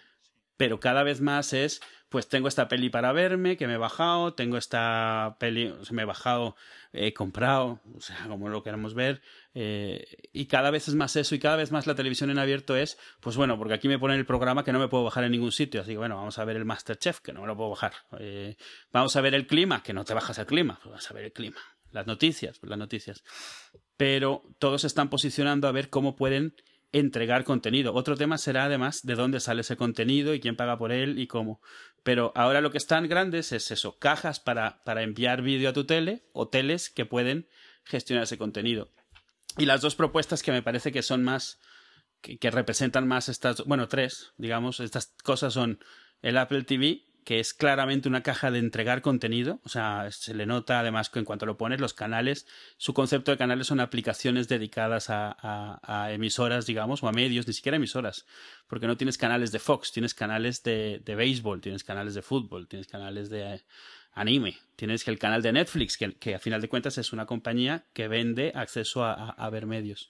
Pero 0.56 0.80
cada 0.80 1.02
vez 1.02 1.20
más 1.20 1.52
es, 1.52 1.80
pues 2.08 2.28
tengo 2.28 2.46
esta 2.46 2.68
peli 2.68 2.90
para 2.90 3.12
verme, 3.12 3.56
que 3.56 3.66
me 3.66 3.74
he 3.74 3.76
bajado, 3.76 4.34
tengo 4.34 4.56
esta 4.56 5.36
peli, 5.40 5.66
o 5.66 5.92
me 5.92 6.02
he 6.02 6.04
bajado, 6.04 6.54
he 6.92 7.12
comprado, 7.12 7.80
o 7.92 8.00
sea, 8.00 8.26
como 8.28 8.48
lo 8.48 8.62
queramos 8.62 8.94
ver, 8.94 9.20
eh, 9.54 10.06
y 10.32 10.46
cada 10.46 10.70
vez 10.70 10.86
es 10.86 10.94
más 10.94 11.16
eso, 11.16 11.34
y 11.34 11.40
cada 11.40 11.56
vez 11.56 11.72
más 11.72 11.88
la 11.88 11.96
televisión 11.96 12.30
en 12.30 12.38
abierto 12.38 12.76
es, 12.76 12.98
pues 13.18 13.36
bueno, 13.36 13.58
porque 13.58 13.74
aquí 13.74 13.88
me 13.88 13.98
ponen 13.98 14.18
el 14.18 14.26
programa 14.26 14.62
que 14.62 14.72
no 14.72 14.78
me 14.78 14.86
puedo 14.86 15.02
bajar 15.02 15.24
en 15.24 15.32
ningún 15.32 15.50
sitio, 15.50 15.80
así 15.80 15.90
que 15.92 15.98
bueno, 15.98 16.14
vamos 16.14 16.38
a 16.38 16.44
ver 16.44 16.56
el 16.56 16.64
Masterchef, 16.64 17.18
que 17.18 17.32
no 17.32 17.40
me 17.40 17.48
lo 17.48 17.56
puedo 17.56 17.70
bajar, 17.70 17.94
Eh, 18.20 18.56
vamos 18.92 19.16
a 19.16 19.20
ver 19.20 19.34
el 19.34 19.48
clima, 19.48 19.82
que 19.82 19.92
no 19.92 20.04
te 20.04 20.14
bajas 20.14 20.38
el 20.38 20.46
clima, 20.46 20.78
pues 20.82 20.92
vas 20.92 21.10
a 21.10 21.14
ver 21.14 21.24
el 21.24 21.32
clima, 21.32 21.60
las 21.90 22.06
noticias, 22.06 22.60
pues 22.60 22.70
las 22.70 22.78
noticias, 22.78 23.24
pero 23.96 24.44
todos 24.60 24.84
están 24.84 25.10
posicionando 25.10 25.66
a 25.66 25.72
ver 25.72 25.90
cómo 25.90 26.14
pueden 26.14 26.54
entregar 26.94 27.42
contenido. 27.42 27.92
Otro 27.92 28.16
tema 28.16 28.38
será 28.38 28.66
además 28.66 29.00
de 29.02 29.16
dónde 29.16 29.40
sale 29.40 29.62
ese 29.62 29.76
contenido 29.76 30.32
y 30.32 30.38
quién 30.38 30.54
paga 30.54 30.78
por 30.78 30.92
él 30.92 31.18
y 31.18 31.26
cómo. 31.26 31.60
Pero 32.04 32.32
ahora 32.36 32.60
lo 32.60 32.70
que 32.70 32.78
están 32.78 33.08
grandes 33.08 33.50
es 33.50 33.72
eso, 33.72 33.98
cajas 33.98 34.38
para, 34.38 34.82
para 34.84 35.02
enviar 35.02 35.42
vídeo 35.42 35.70
a 35.70 35.72
tu 35.72 35.84
tele 35.84 36.22
o 36.32 36.48
teles 36.48 36.90
que 36.90 37.04
pueden 37.04 37.48
gestionar 37.82 38.22
ese 38.22 38.38
contenido. 38.38 38.92
Y 39.58 39.66
las 39.66 39.80
dos 39.80 39.96
propuestas 39.96 40.44
que 40.44 40.52
me 40.52 40.62
parece 40.62 40.92
que 40.92 41.02
son 41.02 41.24
más, 41.24 41.60
que, 42.20 42.38
que 42.38 42.52
representan 42.52 43.08
más 43.08 43.28
estas, 43.28 43.64
bueno, 43.64 43.88
tres, 43.88 44.32
digamos, 44.36 44.78
estas 44.78 45.16
cosas 45.24 45.52
son 45.52 45.80
el 46.22 46.38
Apple 46.38 46.62
TV, 46.62 47.02
que 47.24 47.40
es 47.40 47.54
claramente 47.54 48.08
una 48.08 48.22
caja 48.22 48.50
de 48.50 48.58
entregar 48.58 49.00
contenido, 49.02 49.60
o 49.64 49.68
sea, 49.68 50.10
se 50.10 50.34
le 50.34 50.46
nota 50.46 50.80
además 50.80 51.10
que 51.10 51.18
en 51.18 51.24
cuanto 51.24 51.46
lo 51.46 51.56
pones, 51.56 51.80
los 51.80 51.94
canales, 51.94 52.46
su 52.76 52.92
concepto 52.94 53.30
de 53.30 53.38
canales 53.38 53.66
son 53.66 53.80
aplicaciones 53.80 54.46
dedicadas 54.46 55.06
a, 55.08 56.10
emisoras, 56.12 56.66
digamos, 56.66 57.02
o 57.02 57.08
a 57.08 57.12
medios, 57.12 57.46
ni 57.46 57.52
siquiera 57.52 57.76
emisoras, 57.76 58.26
porque 58.66 58.86
no 58.86 58.96
tienes 58.96 59.18
canales 59.18 59.52
de 59.52 59.58
Fox, 59.58 59.90
tienes 59.92 60.14
canales 60.14 60.62
de, 60.62 61.00
de 61.04 61.14
béisbol, 61.14 61.60
tienes 61.60 61.82
canales 61.82 62.14
de 62.14 62.22
fútbol, 62.22 62.68
tienes 62.68 62.86
canales 62.86 63.30
de 63.30 63.64
anime, 64.12 64.58
tienes 64.76 65.06
el 65.08 65.18
canal 65.18 65.42
de 65.42 65.52
Netflix, 65.52 65.96
que, 65.96 66.34
a 66.34 66.38
final 66.38 66.60
de 66.60 66.68
cuentas 66.68 66.98
es 66.98 67.12
una 67.12 67.26
compañía 67.26 67.84
que 67.92 68.06
vende 68.06 68.52
acceso 68.54 69.04
a- 69.04 69.30
a 69.30 69.50
ver 69.50 69.66
medios. 69.66 70.08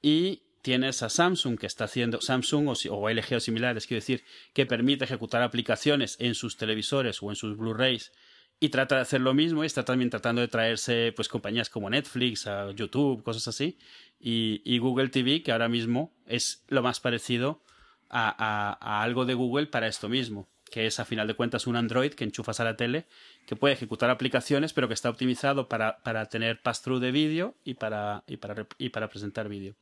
Y 0.00 0.42
tienes 0.62 1.02
a 1.02 1.08
Samsung 1.08 1.58
que 1.58 1.66
está 1.66 1.84
haciendo, 1.84 2.20
Samsung 2.20 2.68
o, 2.68 3.10
LG 3.10 3.36
o 3.36 3.40
similares, 3.40 3.86
quiero 3.86 4.00
decir, 4.00 4.24
que 4.52 4.66
permite 4.66 5.04
ejecutar 5.04 5.42
aplicaciones 5.42 6.16
en 6.20 6.34
sus 6.34 6.56
televisores 6.56 7.22
o 7.22 7.30
en 7.30 7.36
sus 7.36 7.56
Blu-rays 7.56 8.12
y 8.60 8.70
trata 8.70 8.96
de 8.96 9.02
hacer 9.02 9.20
lo 9.20 9.34
mismo 9.34 9.62
y 9.62 9.66
está 9.66 9.84
también 9.84 10.10
tratando 10.10 10.40
de 10.40 10.48
traerse 10.48 11.12
pues 11.14 11.28
compañías 11.28 11.70
como 11.70 11.90
Netflix, 11.90 12.48
YouTube, 12.74 13.22
cosas 13.22 13.46
así, 13.48 13.78
y, 14.20 14.78
Google 14.78 15.08
TV, 15.08 15.42
que 15.42 15.52
ahora 15.52 15.68
mismo 15.68 16.12
es 16.26 16.64
lo 16.68 16.82
más 16.82 16.98
parecido 16.98 17.62
a 18.10 19.02
algo 19.02 19.26
de 19.26 19.34
Google 19.34 19.66
para 19.66 19.86
esto 19.86 20.08
mismo. 20.08 20.48
que 20.68 20.86
es 20.86 21.00
a 21.00 21.04
final 21.04 21.26
de 21.26 21.34
cuentas 21.34 21.66
un 21.66 21.76
Android 21.76 22.12
que 22.12 22.24
enchufas 22.24 22.60
a 22.60 22.64
la 22.64 22.76
tele, 22.76 23.06
que 23.46 23.56
puede 23.56 23.74
ejecutar 23.74 24.10
aplicaciones, 24.10 24.72
pero 24.72 24.88
que 24.88 24.94
está 24.94 25.10
optimizado 25.10 25.68
para, 25.68 25.98
para 25.98 26.26
tener 26.26 26.60
pass-through 26.60 27.00
de 27.00 27.12
vídeo 27.12 27.54
y 27.64 27.74
para, 27.74 28.24
y 28.26 28.36
para, 28.36 28.66
y 28.78 28.90
para 28.90 29.08
presentar 29.08 29.48
vídeo. 29.48 29.74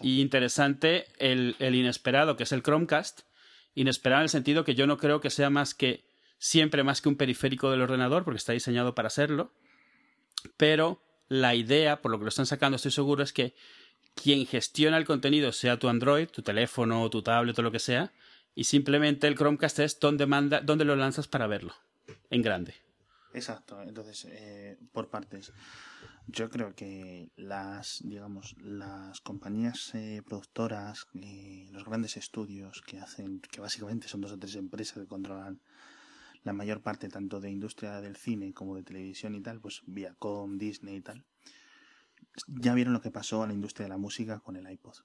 Y 0.00 0.20
interesante 0.20 1.06
el, 1.18 1.56
el 1.58 1.74
inesperado, 1.74 2.36
que 2.36 2.42
es 2.44 2.52
el 2.52 2.62
Chromecast. 2.62 3.20
Inesperado 3.74 4.20
en 4.20 4.24
el 4.24 4.30
sentido 4.30 4.64
que 4.64 4.74
yo 4.74 4.86
no 4.86 4.96
creo 4.96 5.20
que 5.20 5.30
sea 5.30 5.50
más 5.50 5.74
que 5.74 6.04
siempre 6.38 6.82
más 6.82 7.00
que 7.00 7.08
un 7.08 7.16
periférico 7.16 7.70
del 7.70 7.82
ordenador, 7.82 8.24
porque 8.24 8.38
está 8.38 8.52
diseñado 8.52 8.94
para 8.94 9.10
serlo. 9.10 9.52
Pero 10.56 11.02
la 11.28 11.54
idea, 11.54 12.02
por 12.02 12.10
lo 12.10 12.18
que 12.18 12.24
lo 12.24 12.28
están 12.28 12.46
sacando, 12.46 12.76
estoy 12.76 12.92
seguro, 12.92 13.22
es 13.22 13.32
que 13.32 13.54
quien 14.14 14.46
gestiona 14.46 14.96
el 14.96 15.04
contenido 15.04 15.52
sea 15.52 15.78
tu 15.78 15.88
Android, 15.88 16.28
tu 16.28 16.42
teléfono, 16.42 17.08
tu 17.10 17.22
tablet 17.22 17.58
o 17.58 17.62
lo 17.62 17.72
que 17.72 17.78
sea, 17.78 18.12
y 18.54 18.64
simplemente 18.64 19.26
el 19.26 19.36
Chromecast 19.36 19.78
es 19.80 20.00
donde, 20.00 20.26
manda, 20.26 20.60
donde 20.60 20.84
lo 20.84 20.96
lanzas 20.96 21.28
para 21.28 21.46
verlo, 21.46 21.74
en 22.30 22.42
grande. 22.42 22.74
Exacto, 23.34 23.82
entonces, 23.82 24.26
eh, 24.30 24.78
por 24.92 25.10
partes. 25.10 25.52
Yo 26.26 26.50
creo 26.50 26.74
que 26.74 27.30
las, 27.36 28.00
digamos, 28.04 28.56
las 28.60 29.20
compañías 29.20 29.94
eh, 29.94 30.22
productoras, 30.26 31.06
eh, 31.14 31.68
los 31.72 31.84
grandes 31.84 32.16
estudios 32.16 32.82
que 32.82 32.98
hacen, 32.98 33.40
que 33.40 33.60
básicamente 33.60 34.08
son 34.08 34.20
dos 34.20 34.32
o 34.32 34.38
tres 34.38 34.56
empresas 34.56 34.98
que 34.98 35.06
controlan 35.06 35.60
la 36.42 36.52
mayor 36.52 36.82
parte 36.82 37.08
tanto 37.08 37.40
de 37.40 37.50
industria 37.50 38.00
del 38.00 38.16
cine 38.16 38.52
como 38.52 38.76
de 38.76 38.82
televisión 38.82 39.34
y 39.34 39.40
tal, 39.40 39.60
pues 39.60 39.82
Viacom, 39.86 40.58
Disney 40.58 40.96
y 40.96 41.00
tal, 41.00 41.24
ya 42.46 42.74
vieron 42.74 42.92
lo 42.92 43.00
que 43.00 43.10
pasó 43.10 43.42
a 43.42 43.46
la 43.46 43.52
industria 43.52 43.84
de 43.84 43.90
la 43.90 43.98
música 43.98 44.40
con 44.40 44.56
el 44.56 44.70
iPod. 44.70 44.96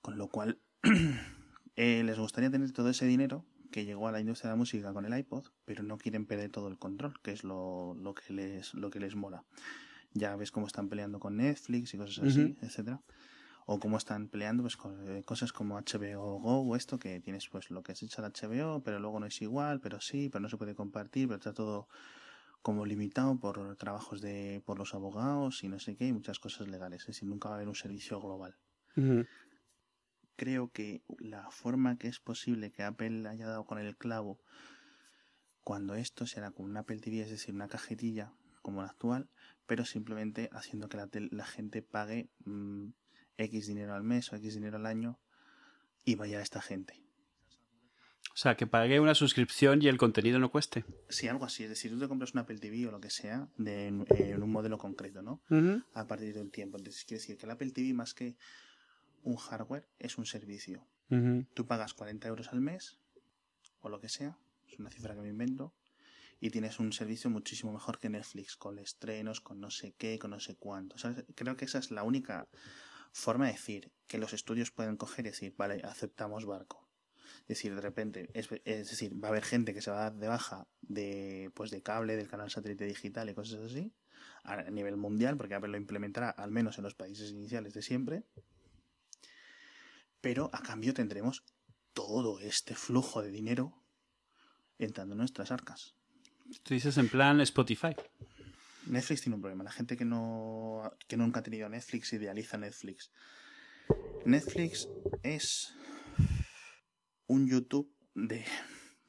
Con 0.00 0.18
lo 0.18 0.28
cual, 0.28 0.60
Eh, 1.76 2.04
les 2.04 2.18
gustaría 2.18 2.50
tener 2.50 2.70
todo 2.72 2.88
ese 2.88 3.04
dinero 3.04 3.44
que 3.72 3.84
llegó 3.84 4.06
a 4.06 4.12
la 4.12 4.20
industria 4.20 4.50
de 4.50 4.52
la 4.52 4.58
música 4.58 4.92
con 4.92 5.04
el 5.06 5.18
iPod, 5.18 5.48
pero 5.64 5.82
no 5.82 5.98
quieren 5.98 6.24
perder 6.24 6.50
todo 6.50 6.68
el 6.68 6.78
control, 6.78 7.20
que 7.22 7.32
es 7.32 7.42
lo, 7.42 7.94
lo 7.94 8.14
que 8.14 8.32
les 8.32 8.74
lo 8.74 8.90
que 8.90 9.00
les 9.00 9.16
mola. 9.16 9.44
Ya 10.14 10.34
ves 10.36 10.50
cómo 10.50 10.66
están 10.66 10.88
peleando 10.88 11.20
con 11.20 11.36
Netflix 11.36 11.92
y 11.94 11.98
cosas 11.98 12.24
así, 12.24 12.56
etcétera. 12.62 13.02
O 13.66 13.78
cómo 13.78 13.96
están 13.96 14.28
peleando 14.28 14.62
pues 14.62 14.76
con 14.76 15.08
eh, 15.08 15.22
cosas 15.24 15.52
como 15.52 15.76
HBO 15.78 16.38
Go 16.38 16.60
o 16.60 16.76
esto, 16.76 16.98
que 16.98 17.20
tienes 17.20 17.48
pues 17.48 17.70
lo 17.70 17.82
que 17.82 17.92
has 17.92 18.02
hecho 18.02 18.22
al 18.22 18.32
HBO, 18.32 18.82
pero 18.82 18.98
luego 18.98 19.20
no 19.20 19.26
es 19.26 19.40
igual, 19.42 19.80
pero 19.80 20.00
sí, 20.00 20.28
pero 20.30 20.40
no 20.40 20.48
se 20.48 20.56
puede 20.56 20.74
compartir, 20.74 21.28
pero 21.28 21.38
está 21.38 21.52
todo 21.52 21.88
como 22.62 22.86
limitado 22.86 23.38
por 23.38 23.76
trabajos 23.76 24.20
de 24.20 24.62
por 24.64 24.78
los 24.78 24.94
abogados 24.94 25.64
y 25.64 25.68
no 25.68 25.78
sé 25.78 25.96
qué, 25.96 26.06
y 26.08 26.12
muchas 26.12 26.38
cosas 26.38 26.68
legales. 26.68 27.02
Es 27.02 27.08
decir, 27.08 27.28
nunca 27.28 27.48
va 27.48 27.56
a 27.56 27.58
haber 27.58 27.68
un 27.68 27.74
servicio 27.74 28.20
global 28.20 28.56
creo 30.36 30.70
que 30.70 31.02
la 31.18 31.50
forma 31.50 31.96
que 31.98 32.08
es 32.08 32.20
posible 32.20 32.72
que 32.72 32.82
Apple 32.82 33.28
haya 33.28 33.46
dado 33.46 33.64
con 33.64 33.78
el 33.78 33.96
clavo 33.96 34.40
cuando 35.62 35.94
esto 35.94 36.26
será 36.26 36.50
con 36.50 36.66
un 36.66 36.76
Apple 36.76 37.00
TV, 37.00 37.20
es 37.20 37.30
decir, 37.30 37.54
una 37.54 37.68
cajetilla 37.68 38.32
como 38.62 38.82
la 38.82 38.88
actual, 38.88 39.30
pero 39.66 39.84
simplemente 39.84 40.48
haciendo 40.52 40.88
que 40.88 40.98
la, 41.30 41.46
gente 41.46 41.82
pague 41.82 42.28
mm, 42.44 42.88
X 43.38 43.66
dinero 43.66 43.94
al 43.94 44.02
mes 44.02 44.32
o 44.32 44.36
X 44.36 44.54
dinero 44.54 44.76
al 44.76 44.86
año 44.86 45.18
y 46.04 46.14
vaya 46.16 46.38
a 46.38 46.42
esta 46.42 46.60
gente. 46.60 47.02
O 48.34 48.36
sea, 48.36 48.56
que 48.56 48.66
pague 48.66 48.98
una 48.98 49.14
suscripción 49.14 49.80
y 49.80 49.86
el 49.86 49.96
contenido 49.96 50.40
no 50.40 50.50
cueste. 50.50 50.84
Sí, 51.08 51.28
algo 51.28 51.44
así. 51.44 51.62
Es 51.62 51.68
decir, 51.68 51.92
tú 51.92 52.00
te 52.00 52.08
compras 52.08 52.34
un 52.34 52.40
Apple 52.40 52.58
TV 52.58 52.88
o 52.88 52.90
lo 52.90 53.00
que 53.00 53.10
sea 53.10 53.48
de, 53.56 53.86
en 53.86 54.42
un 54.42 54.50
modelo 54.50 54.76
concreto, 54.76 55.22
¿no? 55.22 55.40
A 55.94 56.06
partir 56.08 56.34
de 56.34 56.40
un 56.40 56.50
tiempo. 56.50 56.76
Entonces, 56.78 57.04
quiere 57.04 57.20
decir 57.20 57.36
que 57.36 57.46
el 57.46 57.52
Apple 57.52 57.70
TV, 57.70 57.94
más 57.94 58.12
que 58.12 58.36
un 59.22 59.36
hardware 59.36 59.88
es 60.00 60.18
un 60.18 60.26
servicio. 60.26 60.84
Tú 61.54 61.66
pagas 61.66 61.94
40 61.94 62.26
euros 62.26 62.48
al 62.48 62.60
mes, 62.60 62.98
o 63.80 63.88
lo 63.88 64.00
que 64.00 64.08
sea, 64.08 64.36
es 64.66 64.80
una 64.80 64.90
cifra 64.90 65.14
que 65.14 65.20
me 65.20 65.28
invento, 65.28 65.72
y 66.44 66.50
tienes 66.50 66.78
un 66.78 66.92
servicio 66.92 67.30
muchísimo 67.30 67.72
mejor 67.72 67.98
que 67.98 68.10
Netflix, 68.10 68.54
con 68.54 68.78
estrenos, 68.78 69.40
con 69.40 69.60
no 69.60 69.70
sé 69.70 69.94
qué, 69.96 70.18
con 70.18 70.32
no 70.32 70.40
sé 70.40 70.56
cuánto. 70.56 70.94
Creo 71.34 71.56
que 71.56 71.64
esa 71.64 71.78
es 71.78 71.90
la 71.90 72.02
única 72.02 72.50
forma 73.14 73.46
de 73.46 73.52
decir 73.52 73.92
que 74.06 74.18
los 74.18 74.34
estudios 74.34 74.70
pueden 74.70 74.98
coger 74.98 75.24
y 75.24 75.30
decir, 75.30 75.54
vale, 75.56 75.80
aceptamos 75.84 76.44
barco. 76.44 76.86
Es 77.44 77.56
decir, 77.56 77.74
de 77.74 77.80
repente, 77.80 78.28
es, 78.34 78.50
decir, 78.50 79.14
va 79.14 79.28
a 79.28 79.30
haber 79.30 79.42
gente 79.42 79.72
que 79.72 79.80
se 79.80 79.90
va 79.90 79.96
a 79.96 80.10
dar 80.10 80.16
de 80.16 80.28
baja 80.28 80.68
de, 80.82 81.50
pues 81.54 81.70
de 81.70 81.82
cable, 81.82 82.14
del 82.14 82.28
canal 82.28 82.50
satélite 82.50 82.84
digital 82.84 83.30
y 83.30 83.34
cosas 83.34 83.60
así, 83.60 83.94
a 84.42 84.64
nivel 84.64 84.98
mundial, 84.98 85.38
porque 85.38 85.54
Apple 85.54 85.70
lo 85.70 85.78
implementará 85.78 86.28
al 86.28 86.50
menos 86.50 86.76
en 86.76 86.84
los 86.84 86.94
países 86.94 87.30
iniciales 87.30 87.72
de 87.72 87.80
siempre, 87.80 88.26
pero 90.20 90.50
a 90.52 90.60
cambio 90.60 90.92
tendremos 90.92 91.42
todo 91.94 92.38
este 92.40 92.74
flujo 92.74 93.22
de 93.22 93.30
dinero 93.30 93.82
entrando 94.76 95.14
en 95.14 95.20
nuestras 95.20 95.50
arcas. 95.50 95.96
Tú 96.62 96.74
dices 96.74 96.96
en 96.98 97.08
plan 97.08 97.40
Spotify. 97.40 97.94
Netflix 98.86 99.22
tiene 99.22 99.36
un 99.36 99.42
problema. 99.42 99.64
La 99.64 99.72
gente 99.72 99.96
que 99.96 100.04
no 100.04 100.92
que 101.08 101.16
nunca 101.16 101.40
ha 101.40 101.42
tenido 101.42 101.68
Netflix 101.68 102.12
idealiza 102.12 102.58
Netflix. 102.58 103.10
Netflix 104.24 104.88
es 105.22 105.74
un 107.26 107.46
YouTube 107.46 107.94
de 108.14 108.44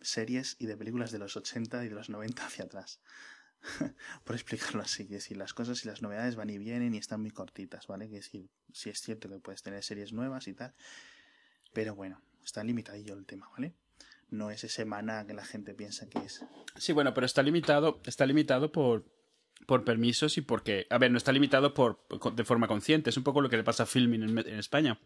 series 0.02 0.56
y 0.60 0.66
de 0.66 0.78
películas 0.78 1.12
de 1.12 1.20
los 1.20 1.36
80 1.36 1.86
y 1.86 1.90
de 1.90 1.96
los 1.96 2.10
90 2.10 2.46
hacia 2.46 2.66
atrás. 2.66 3.02
Por 4.24 4.36
explicarlo 4.36 4.82
así, 4.82 5.08
que 5.08 5.16
decir, 5.16 5.38
las 5.38 5.54
cosas 5.54 5.84
y 5.84 5.88
las 5.88 6.02
novedades 6.02 6.36
van 6.36 6.50
y 6.50 6.58
vienen 6.58 6.94
y 6.94 6.98
están 6.98 7.22
muy 7.22 7.32
cortitas, 7.32 7.88
¿vale? 7.88 8.08
Que 8.10 8.16
decir, 8.16 8.50
si 8.72 8.90
es 8.90 9.00
cierto 9.02 9.30
que 9.30 9.40
puedes 9.40 9.64
tener 9.64 9.84
series 9.84 10.14
nuevas 10.14 10.48
y 10.48 10.54
tal, 10.54 10.76
pero 11.74 11.96
bueno, 11.96 12.22
está 12.44 12.64
limitadillo 12.64 13.16
el 13.16 13.26
tema, 13.26 13.50
¿vale? 13.50 13.76
No 14.30 14.50
es 14.50 14.64
ese 14.64 14.86
maná 14.86 15.26
que 15.28 15.34
la 15.34 15.46
gente 15.46 15.74
piensa 15.74 16.10
que 16.10 16.20
es. 16.20 16.44
Sí, 16.76 16.94
bueno, 16.94 17.14
pero 17.14 17.26
está 17.26 17.44
limitado, 17.44 18.02
está 18.06 18.26
limitado 18.26 18.72
por, 18.72 19.06
por 19.68 19.84
permisos 19.84 20.38
y 20.38 20.42
porque, 20.42 20.88
a 20.90 20.98
ver, 20.98 21.12
no 21.12 21.18
está 21.18 21.32
limitado 21.32 21.74
por, 21.74 22.06
de 22.36 22.44
forma 22.44 22.68
consciente, 22.68 23.10
es 23.10 23.18
un 23.18 23.24
poco 23.24 23.42
lo 23.42 23.50
que 23.50 23.58
le 23.58 23.64
pasa 23.64 23.84
a 23.84 23.86
Filming 23.86 24.24
en, 24.24 24.38
en 24.38 24.60
España. 24.60 25.00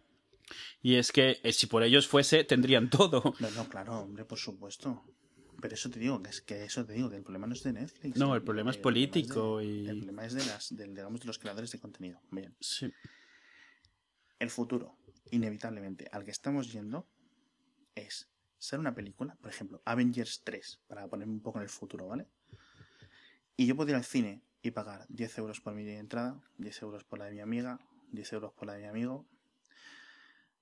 Y 0.82 0.96
es 0.96 1.12
que 1.12 1.40
eh, 1.44 1.54
si 1.54 1.68
por 1.68 1.84
ellos 1.84 2.08
fuese, 2.08 2.44
tendrían 2.44 2.90
todo. 2.90 3.36
No, 3.40 3.52
no, 3.52 3.70
claro, 3.70 4.00
hombre, 4.00 4.26
por 4.26 4.40
supuesto. 4.40 5.04
Pero 5.62 5.74
eso 5.74 5.90
te 5.90 6.00
digo, 6.00 6.22
que 6.24 6.30
es 6.30 6.42
que 6.42 6.64
eso 6.64 6.86
te 6.86 6.94
digo, 6.94 7.10
que 7.10 7.18
el 7.18 7.24
problema 7.24 7.46
no 7.46 7.54
es 7.54 7.64
de 7.64 7.74
Netflix. 7.74 8.18
No, 8.18 8.34
el 8.34 8.42
problema 8.42 8.72
es 8.72 8.78
político 8.78 9.62
y... 9.62 9.88
El 9.88 9.98
problema 9.98 10.26
es 10.26 10.34
de 10.34 10.46
las, 10.46 10.74
digamos, 10.74 11.20
de 11.20 11.28
los 11.28 11.38
creadores 11.38 11.72
de 11.72 11.80
contenido. 11.80 12.22
Bien. 12.32 12.56
Sí. 12.62 12.90
El 14.40 14.50
futuro, 14.50 14.96
inevitablemente, 15.32 16.08
al 16.14 16.24
que 16.24 16.32
estamos 16.32 16.72
yendo, 16.72 17.10
es 17.94 18.30
ser 18.60 18.80
una 18.80 18.94
película, 18.94 19.36
por 19.42 19.50
ejemplo, 19.50 19.82
Avengers 19.86 20.42
3, 20.44 20.82
para 20.88 21.08
ponerme 21.08 21.34
un 21.34 21.42
poco 21.42 21.58
en 21.58 21.64
el 21.64 21.70
futuro, 21.70 22.08
¿vale? 22.08 22.28
Y 23.56 23.66
yo 23.66 23.76
puedo 23.76 23.90
ir 23.90 23.96
al 23.96 24.04
cine 24.04 24.44
y 24.62 24.72
pagar 24.72 25.06
10 25.10 25.38
euros 25.40 25.62
por 25.62 25.74
mi 25.74 25.90
entrada, 25.90 26.40
10 26.58 26.82
euros 26.84 27.04
por 27.04 27.20
la 27.20 27.26
de 27.26 27.32
mi 27.32 27.40
amiga, 27.40 27.80
10 28.12 28.34
euros 28.34 28.54
por 28.54 28.68
la 28.68 28.74
de 28.74 28.82
mi 28.82 28.88
amigo, 28.88 29.26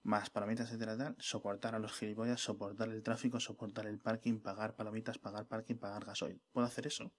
más 0.04 0.30
palomitas, 0.30 0.70
etcétera, 0.70 0.98
tal, 0.98 1.16
soportar 1.20 1.76
a 1.76 1.80
los 1.80 1.92
gilipollas, 1.94 2.40
soportar 2.40 2.90
el 2.90 3.04
tráfico, 3.04 3.40
soportar 3.40 3.88
el 3.88 4.00
parking, 4.00 4.40
pagar 4.40 4.76
palomitas, 4.76 5.18
pagar 5.18 5.48
parking, 5.48 5.76
pagar 5.76 6.06
gasoil. 6.06 6.40
¿Puedo 6.54 6.66
hacer 6.66 6.88
eso? 6.88 7.12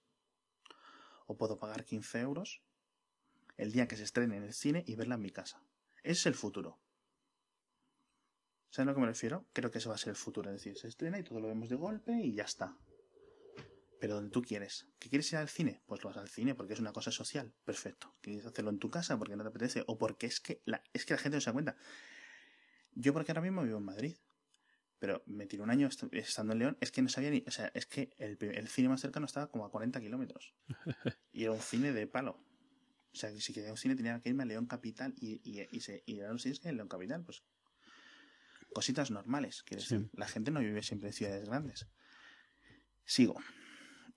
O 1.27 1.37
puedo 1.37 1.59
pagar 1.59 1.85
15 1.85 2.19
euros 2.21 2.61
el 3.57 3.71
día 3.71 3.87
que 3.87 3.97
se 3.97 4.03
estrene 4.03 4.37
en 4.37 4.43
el 4.43 4.53
cine 4.53 4.83
y 4.87 4.95
verla 4.95 5.15
en 5.15 5.21
mi 5.21 5.29
casa. 5.29 5.61
Es 6.01 6.25
el 6.25 6.33
futuro. 6.33 6.79
¿Sabes 8.69 8.87
a 8.87 8.91
lo 8.91 8.95
que 8.95 9.01
me 9.01 9.07
refiero? 9.07 9.47
Creo 9.53 9.71
que 9.71 9.79
eso 9.79 9.89
va 9.89 9.95
a 9.95 9.97
ser 9.97 10.11
el 10.11 10.15
futuro. 10.15 10.49
Es 10.51 10.57
decir, 10.57 10.77
se 10.77 10.87
estrena 10.87 11.17
y 11.17 11.23
todo 11.23 11.39
lo 11.39 11.47
vemos 11.47 11.69
de 11.69 11.75
golpe 11.75 12.13
y 12.13 12.33
ya 12.33 12.43
está. 12.43 12.77
Pero 13.99 14.15
donde 14.15 14.29
tú 14.29 14.41
quieres. 14.41 14.87
¿Que 14.99 15.09
quieres 15.09 15.31
ir 15.33 15.39
al 15.39 15.49
cine? 15.49 15.81
Pues 15.87 16.03
lo 16.03 16.09
vas 16.09 16.17
al 16.17 16.29
cine 16.29 16.55
porque 16.55 16.73
es 16.73 16.79
una 16.79 16.93
cosa 16.93 17.11
social. 17.11 17.51
Perfecto. 17.65 18.15
¿Quieres 18.21 18.45
hacerlo 18.45 18.69
en 18.69 18.79
tu 18.79 18.89
casa 18.89 19.17
porque 19.17 19.35
no 19.35 19.43
te 19.43 19.49
apetece? 19.49 19.83
O 19.87 19.97
porque 19.97 20.27
es 20.27 20.39
que 20.39 20.61
la, 20.65 20.83
es 20.93 21.05
que 21.05 21.15
la 21.15 21.19
gente 21.19 21.37
no 21.37 21.41
se 21.41 21.49
da 21.49 21.53
cuenta. 21.53 21.75
Yo 22.93 23.11
porque 23.11 23.31
ahora 23.31 23.41
mismo 23.41 23.63
vivo 23.63 23.79
en 23.79 23.85
Madrid. 23.85 24.17
Pero 24.99 25.23
me 25.25 25.47
tiró 25.47 25.63
un 25.63 25.71
año 25.71 25.89
estando 26.11 26.53
en 26.53 26.59
León. 26.59 26.77
Es 26.79 26.91
que 26.91 27.01
no 27.01 27.09
sabía 27.09 27.31
ni... 27.31 27.43
O 27.47 27.51
sea, 27.51 27.71
es 27.73 27.87
que 27.87 28.11
el, 28.17 28.67
cine 28.67 28.89
más 28.89 29.01
cercano 29.01 29.25
estaba 29.25 29.47
como 29.47 29.65
a 29.65 29.71
40 29.71 29.99
kilómetros. 29.99 30.53
Y 31.31 31.43
era 31.43 31.53
un 31.53 31.61
cine 31.61 31.91
de 31.93 32.05
palo. 32.05 32.37
O 33.11 33.15
sea, 33.15 33.31
que 33.31 33.39
si 33.41 33.53
quería 33.53 33.71
un 33.71 33.77
cine 33.77 33.95
tenía 33.95 34.19
que 34.19 34.29
irme 34.29 34.43
a 34.43 34.45
León 34.45 34.67
Capital 34.67 35.15
y, 35.17 35.41
y, 35.43 35.65
y, 35.71 35.79
se, 35.79 36.03
y 36.05 36.17
que 36.17 36.69
en 36.69 36.75
León 36.75 36.89
Capital, 36.89 37.23
pues 37.23 37.43
cositas 38.73 39.11
normales. 39.11 39.63
Quiero 39.63 39.81
decir, 39.81 40.09
la 40.13 40.27
gente 40.27 40.51
no 40.51 40.59
vive 40.59 40.83
siempre 40.83 41.09
en 41.09 41.13
ciudades 41.13 41.45
grandes. 41.47 41.87
Sigo. 43.05 43.35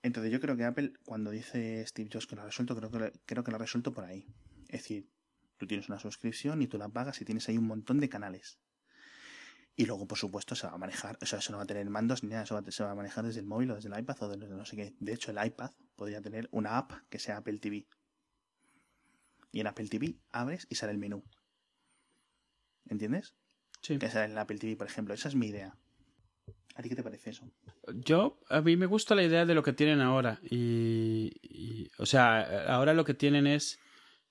Entonces 0.01 0.31
yo 0.31 0.39
creo 0.39 0.57
que 0.57 0.65
Apple, 0.65 0.93
cuando 1.05 1.31
dice 1.31 1.85
Steve 1.87 2.09
Jobs 2.11 2.27
que 2.27 2.35
lo 2.35 2.41
ha 2.41 2.45
resuelto, 2.45 2.75
creo 2.75 2.91
que, 2.91 3.19
creo 3.25 3.43
que 3.43 3.51
lo 3.51 3.55
ha 3.55 3.59
resuelto 3.59 3.93
por 3.93 4.03
ahí. 4.03 4.27
Es 4.67 4.81
decir, 4.81 5.09
tú 5.57 5.65
tienes 5.65 5.87
una 5.87 5.99
suscripción 5.99 6.61
y 6.61 6.67
tú 6.67 6.77
la 6.77 6.89
pagas 6.89 7.21
y 7.21 7.25
tienes 7.25 7.47
ahí 7.49 7.57
un 7.57 7.67
montón 7.67 7.99
de 7.99 8.09
canales. 8.09 8.59
Y 9.75 9.85
luego, 9.85 10.07
por 10.07 10.17
supuesto, 10.17 10.55
se 10.55 10.67
va 10.67 10.73
a 10.73 10.77
manejar, 10.77 11.17
o 11.21 11.25
sea, 11.25 11.39
eso 11.39 11.51
no 11.51 11.57
va 11.57 11.63
a 11.63 11.67
tener 11.67 11.89
mandos 11.89 12.23
ni 12.23 12.29
nada, 12.29 12.43
eso 12.43 12.61
se 12.69 12.83
va 12.83 12.91
a 12.91 12.95
manejar 12.95 13.25
desde 13.25 13.39
el 13.39 13.47
móvil 13.47 13.71
o 13.71 13.75
desde 13.75 13.89
el 13.89 13.99
iPad 13.99 14.21
o 14.21 14.29
desde 14.29 14.53
no 14.53 14.65
sé 14.65 14.75
qué. 14.75 14.95
De 14.99 15.13
hecho, 15.13 15.31
el 15.31 15.43
iPad 15.43 15.71
podría 15.95 16.21
tener 16.21 16.47
una 16.51 16.77
app 16.77 16.91
que 17.09 17.17
sea 17.17 17.37
Apple 17.37 17.57
TV. 17.57 17.87
Y 19.51 19.61
en 19.61 19.67
Apple 19.67 19.87
TV 19.87 20.19
abres 20.31 20.67
y 20.69 20.75
sale 20.75 20.91
el 20.91 20.99
menú. 20.99 21.23
¿Entiendes? 22.85 23.35
Sí. 23.83 23.99
Que 23.99 24.09
sale 24.09 24.31
en 24.31 24.37
Apple 24.37 24.57
TV, 24.57 24.75
por 24.75 24.87
ejemplo. 24.87 25.13
Esa 25.13 25.27
es 25.27 25.35
mi 25.35 25.47
idea. 25.47 25.75
¿A 26.75 26.81
ti 26.81 26.89
qué 26.89 26.95
te 26.95 27.03
parece 27.03 27.29
eso? 27.29 27.51
Yo, 27.93 28.39
a 28.49 28.61
mí 28.61 28.77
me 28.77 28.87
gusta 28.87 29.13
la 29.13 29.23
idea 29.23 29.45
de 29.45 29.53
lo 29.53 29.61
que 29.61 29.73
tienen 29.73 30.01
ahora. 30.01 30.39
Y, 30.41 31.91
o 31.99 32.05
sea, 32.05 32.65
ahora 32.73 32.93
lo 32.93 33.05
que 33.05 33.13
tienen 33.13 33.45
es, 33.45 33.77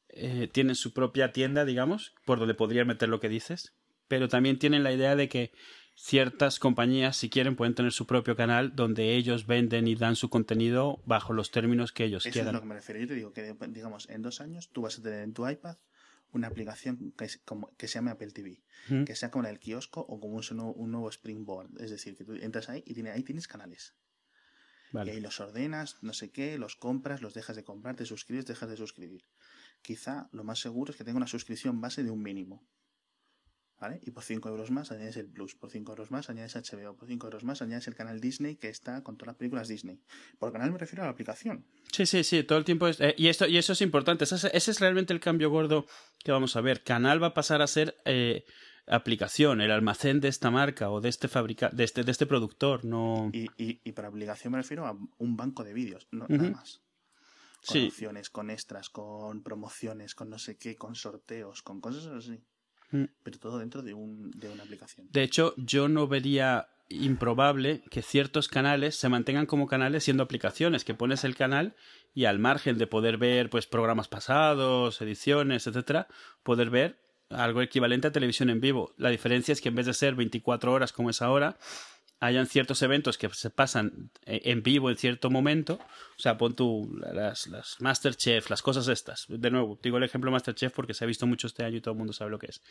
eh, 0.09 0.48
tienen 0.50 0.74
su 0.74 0.92
propia 0.92 1.32
tienda, 1.32 1.64
digamos, 1.64 2.14
por 2.24 2.40
donde 2.40 2.55
podrían 2.55 2.88
meter 2.88 3.09
lo 3.09 3.20
que 3.20 3.28
dices, 3.28 3.74
pero 4.09 4.28
también 4.28 4.59
tienen 4.59 4.82
la 4.82 4.92
idea 4.92 5.14
de 5.14 5.28
que 5.28 5.53
ciertas 5.94 6.59
compañías, 6.59 7.16
si 7.16 7.30
quieren, 7.30 7.55
pueden 7.55 7.74
tener 7.74 7.92
su 7.92 8.07
propio 8.07 8.34
canal 8.34 8.74
donde 8.74 9.14
ellos 9.14 9.46
venden 9.46 9.86
y 9.86 9.94
dan 9.94 10.16
su 10.16 10.30
contenido 10.30 11.00
bajo 11.05 11.32
los 11.34 11.50
términos 11.50 11.92
que 11.92 12.05
ellos 12.05 12.24
quieran. 12.24 12.40
Eso 12.40 12.48
es 12.48 12.55
lo 12.55 12.61
que 12.61 12.66
me 12.66 12.74
refiero. 12.74 13.00
Yo 13.00 13.07
te 13.07 13.14
digo 13.14 13.32
que, 13.32 13.55
digamos, 13.68 14.09
en 14.09 14.22
dos 14.22 14.40
años 14.40 14.70
tú 14.70 14.82
vas 14.82 14.98
a 14.98 15.03
tener 15.03 15.22
en 15.22 15.32
tu 15.32 15.48
iPad 15.48 15.76
una 16.32 16.48
aplicación 16.48 17.12
que, 17.12 17.28
como, 17.44 17.74
que 17.76 17.88
se 17.88 17.94
llame 17.94 18.10
Apple 18.10 18.30
TV, 18.32 18.62
que 19.06 19.14
sea 19.14 19.30
como 19.30 19.46
el 19.46 19.58
kiosco 19.58 20.00
o 20.00 20.20
como 20.20 20.36
un, 20.36 20.90
nuevo 20.90 21.08
Springboard. 21.08 21.80
Es 21.80 21.90
decir, 21.90 22.16
que 22.16 22.24
tú 22.24 22.34
entras 22.34 22.68
ahí 22.68 22.82
y 22.86 22.94
tiene, 22.94 23.10
ahí 23.10 23.22
tienes 23.22 23.46
canales. 23.46 23.94
Y 24.92 24.98
ahí 24.98 25.20
los 25.20 25.40
ordenas, 25.40 25.96
no 26.02 26.12
sé 26.12 26.30
qué, 26.30 26.58
los 26.58 26.76
compras, 26.76 27.22
los 27.22 27.32
dejas 27.32 27.56
de 27.56 27.64
comprar, 27.64 27.96
te 27.96 28.04
suscribes, 28.04 28.44
dejas 28.44 28.68
de 28.68 28.76
suscribir. 28.76 29.24
Quizá 29.80 30.28
lo 30.32 30.44
más 30.44 30.60
seguro 30.60 30.92
es 30.92 30.98
que 30.98 31.04
tenga 31.04 31.16
una 31.16 31.26
suscripción 31.26 31.80
base 31.80 32.04
de 32.04 32.10
un 32.10 32.22
mínimo. 32.22 32.66
¿Vale? 33.82 33.98
Y 34.04 34.12
por 34.12 34.22
5 34.22 34.48
euros 34.48 34.70
más 34.70 34.92
añades 34.92 35.16
el 35.16 35.26
Plus, 35.26 35.56
por 35.56 35.68
5 35.68 35.90
euros 35.90 36.12
más 36.12 36.30
añades 36.30 36.54
HBO, 36.54 36.94
por 36.94 37.08
5 37.08 37.26
euros 37.26 37.42
más 37.42 37.62
añades 37.62 37.88
el 37.88 37.96
canal 37.96 38.20
Disney 38.20 38.54
que 38.54 38.68
está 38.68 39.02
con 39.02 39.16
todas 39.16 39.32
las 39.32 39.36
películas 39.38 39.66
Disney. 39.66 39.98
Por 40.38 40.52
canal 40.52 40.70
me 40.70 40.78
refiero 40.78 41.02
a 41.02 41.06
la 41.06 41.10
aplicación. 41.10 41.64
Sí, 41.90 42.06
sí, 42.06 42.22
sí, 42.22 42.44
todo 42.44 42.58
el 42.58 42.64
tiempo 42.64 42.86
es... 42.86 43.00
Eh, 43.00 43.16
y, 43.18 43.26
esto, 43.26 43.48
y 43.48 43.58
eso 43.58 43.72
es 43.72 43.80
importante, 43.80 44.22
ese, 44.22 44.52
es 44.54 44.78
realmente 44.78 45.12
el 45.12 45.18
cambio 45.18 45.50
gordo 45.50 45.86
que 46.22 46.30
vamos 46.30 46.54
a 46.54 46.60
ver. 46.60 46.84
Canal 46.84 47.20
va 47.20 47.28
a 47.28 47.34
pasar 47.34 47.60
a 47.60 47.66
ser 47.66 48.00
eh, 48.04 48.44
aplicación, 48.86 49.60
el 49.60 49.72
almacén 49.72 50.20
de 50.20 50.28
esta 50.28 50.52
marca 50.52 50.88
o 50.88 51.00
de 51.00 51.08
este 51.08 51.26
fabrica 51.26 51.68
de 51.70 51.82
este, 51.82 52.04
de 52.04 52.12
este 52.12 52.26
productor, 52.26 52.84
no... 52.84 53.30
Y, 53.32 53.48
y, 53.56 53.80
y 53.82 53.90
por 53.90 54.04
aplicación 54.04 54.52
me 54.52 54.58
refiero 54.58 54.86
a 54.86 54.96
un 55.18 55.36
banco 55.36 55.64
de 55.64 55.72
vídeos, 55.72 56.06
no, 56.12 56.28
nada 56.28 56.50
más. 56.50 56.82
Con 57.66 57.84
opciones, 57.86 58.30
con 58.30 58.48
extras, 58.48 58.90
con 58.90 59.42
promociones, 59.42 60.14
con 60.14 60.30
no 60.30 60.38
sé 60.38 60.56
qué, 60.56 60.76
con 60.76 60.94
sorteos, 60.94 61.62
con 61.62 61.80
cosas 61.80 62.06
así. 62.06 62.44
Mm. 62.93 63.05
pero 63.22 63.38
todo 63.38 63.59
dentro 63.59 63.82
de, 63.82 63.95
un, 63.95 64.30
de 64.32 64.49
una 64.49 64.62
aplicación. 64.62 65.09
De 65.11 65.22
hecho, 65.22 65.55
yo 65.57 65.88
no 65.88 66.07
vería 66.07 66.68
improbable 66.90 67.82
que 67.90 68.03
ciertos 68.03 68.49
canales 68.49 68.97
se 68.97 69.09
mantengan 69.09 69.47
como 69.47 69.66
canales 69.66 70.05
siendo 70.05 70.22
aplicaciones, 70.22 70.84
que 70.84 70.95
pones 70.95 71.24
el 71.24 71.34
canal 71.34 71.74
y 72.14 72.26
al 72.26 72.38
margen 72.38 72.78
de 72.78 72.86
poder 72.86 73.16
ver 73.16 73.51
pues 73.51 73.66
programas 73.66 74.09
pasados, 74.09 75.01
ediciones, 75.01 75.66
etcétera, 75.66 76.07
poder 76.43 76.70
ver 76.70 76.99
algo 77.30 77.62
equivalente 77.62 78.09
a 78.09 78.12
televisión 78.12 78.51
en 78.51 78.61
vivo. 78.61 78.93
La 78.99 79.09
diferencia 79.09 79.53
es 79.53 79.61
que 79.61 79.70
en 79.70 79.74
vez 79.74 79.86
de 79.86 79.95
ser 79.95 80.14
24 80.14 80.70
horas 80.70 80.93
como 80.93 81.09
es 81.09 81.22
ahora, 81.22 81.57
hayan 82.22 82.46
ciertos 82.46 82.80
eventos 82.82 83.18
que 83.18 83.28
se 83.30 83.50
pasan 83.50 84.10
eh, 84.26 84.42
en 84.44 84.62
vivo 84.62 84.90
en 84.90 84.96
cierto 84.96 85.28
momento. 85.28 85.80
O 86.16 86.20
sea, 86.20 86.38
pon 86.38 86.54
tú 86.54 86.88
las, 87.12 87.48
las 87.48 87.80
Masterchef, 87.80 88.48
las 88.48 88.62
cosas 88.62 88.86
estas. 88.86 89.26
De 89.28 89.50
nuevo, 89.50 89.78
digo 89.82 89.96
el 89.98 90.04
ejemplo 90.04 90.30
Masterchef 90.30 90.72
porque 90.72 90.94
se 90.94 91.02
ha 91.02 91.08
visto 91.08 91.26
mucho 91.26 91.48
este 91.48 91.64
año 91.64 91.78
y 91.78 91.80
todo 91.80 91.92
el 91.92 91.98
mundo 91.98 92.12
sabe 92.12 92.30
lo 92.30 92.38
que 92.38 92.46
es. 92.46 92.62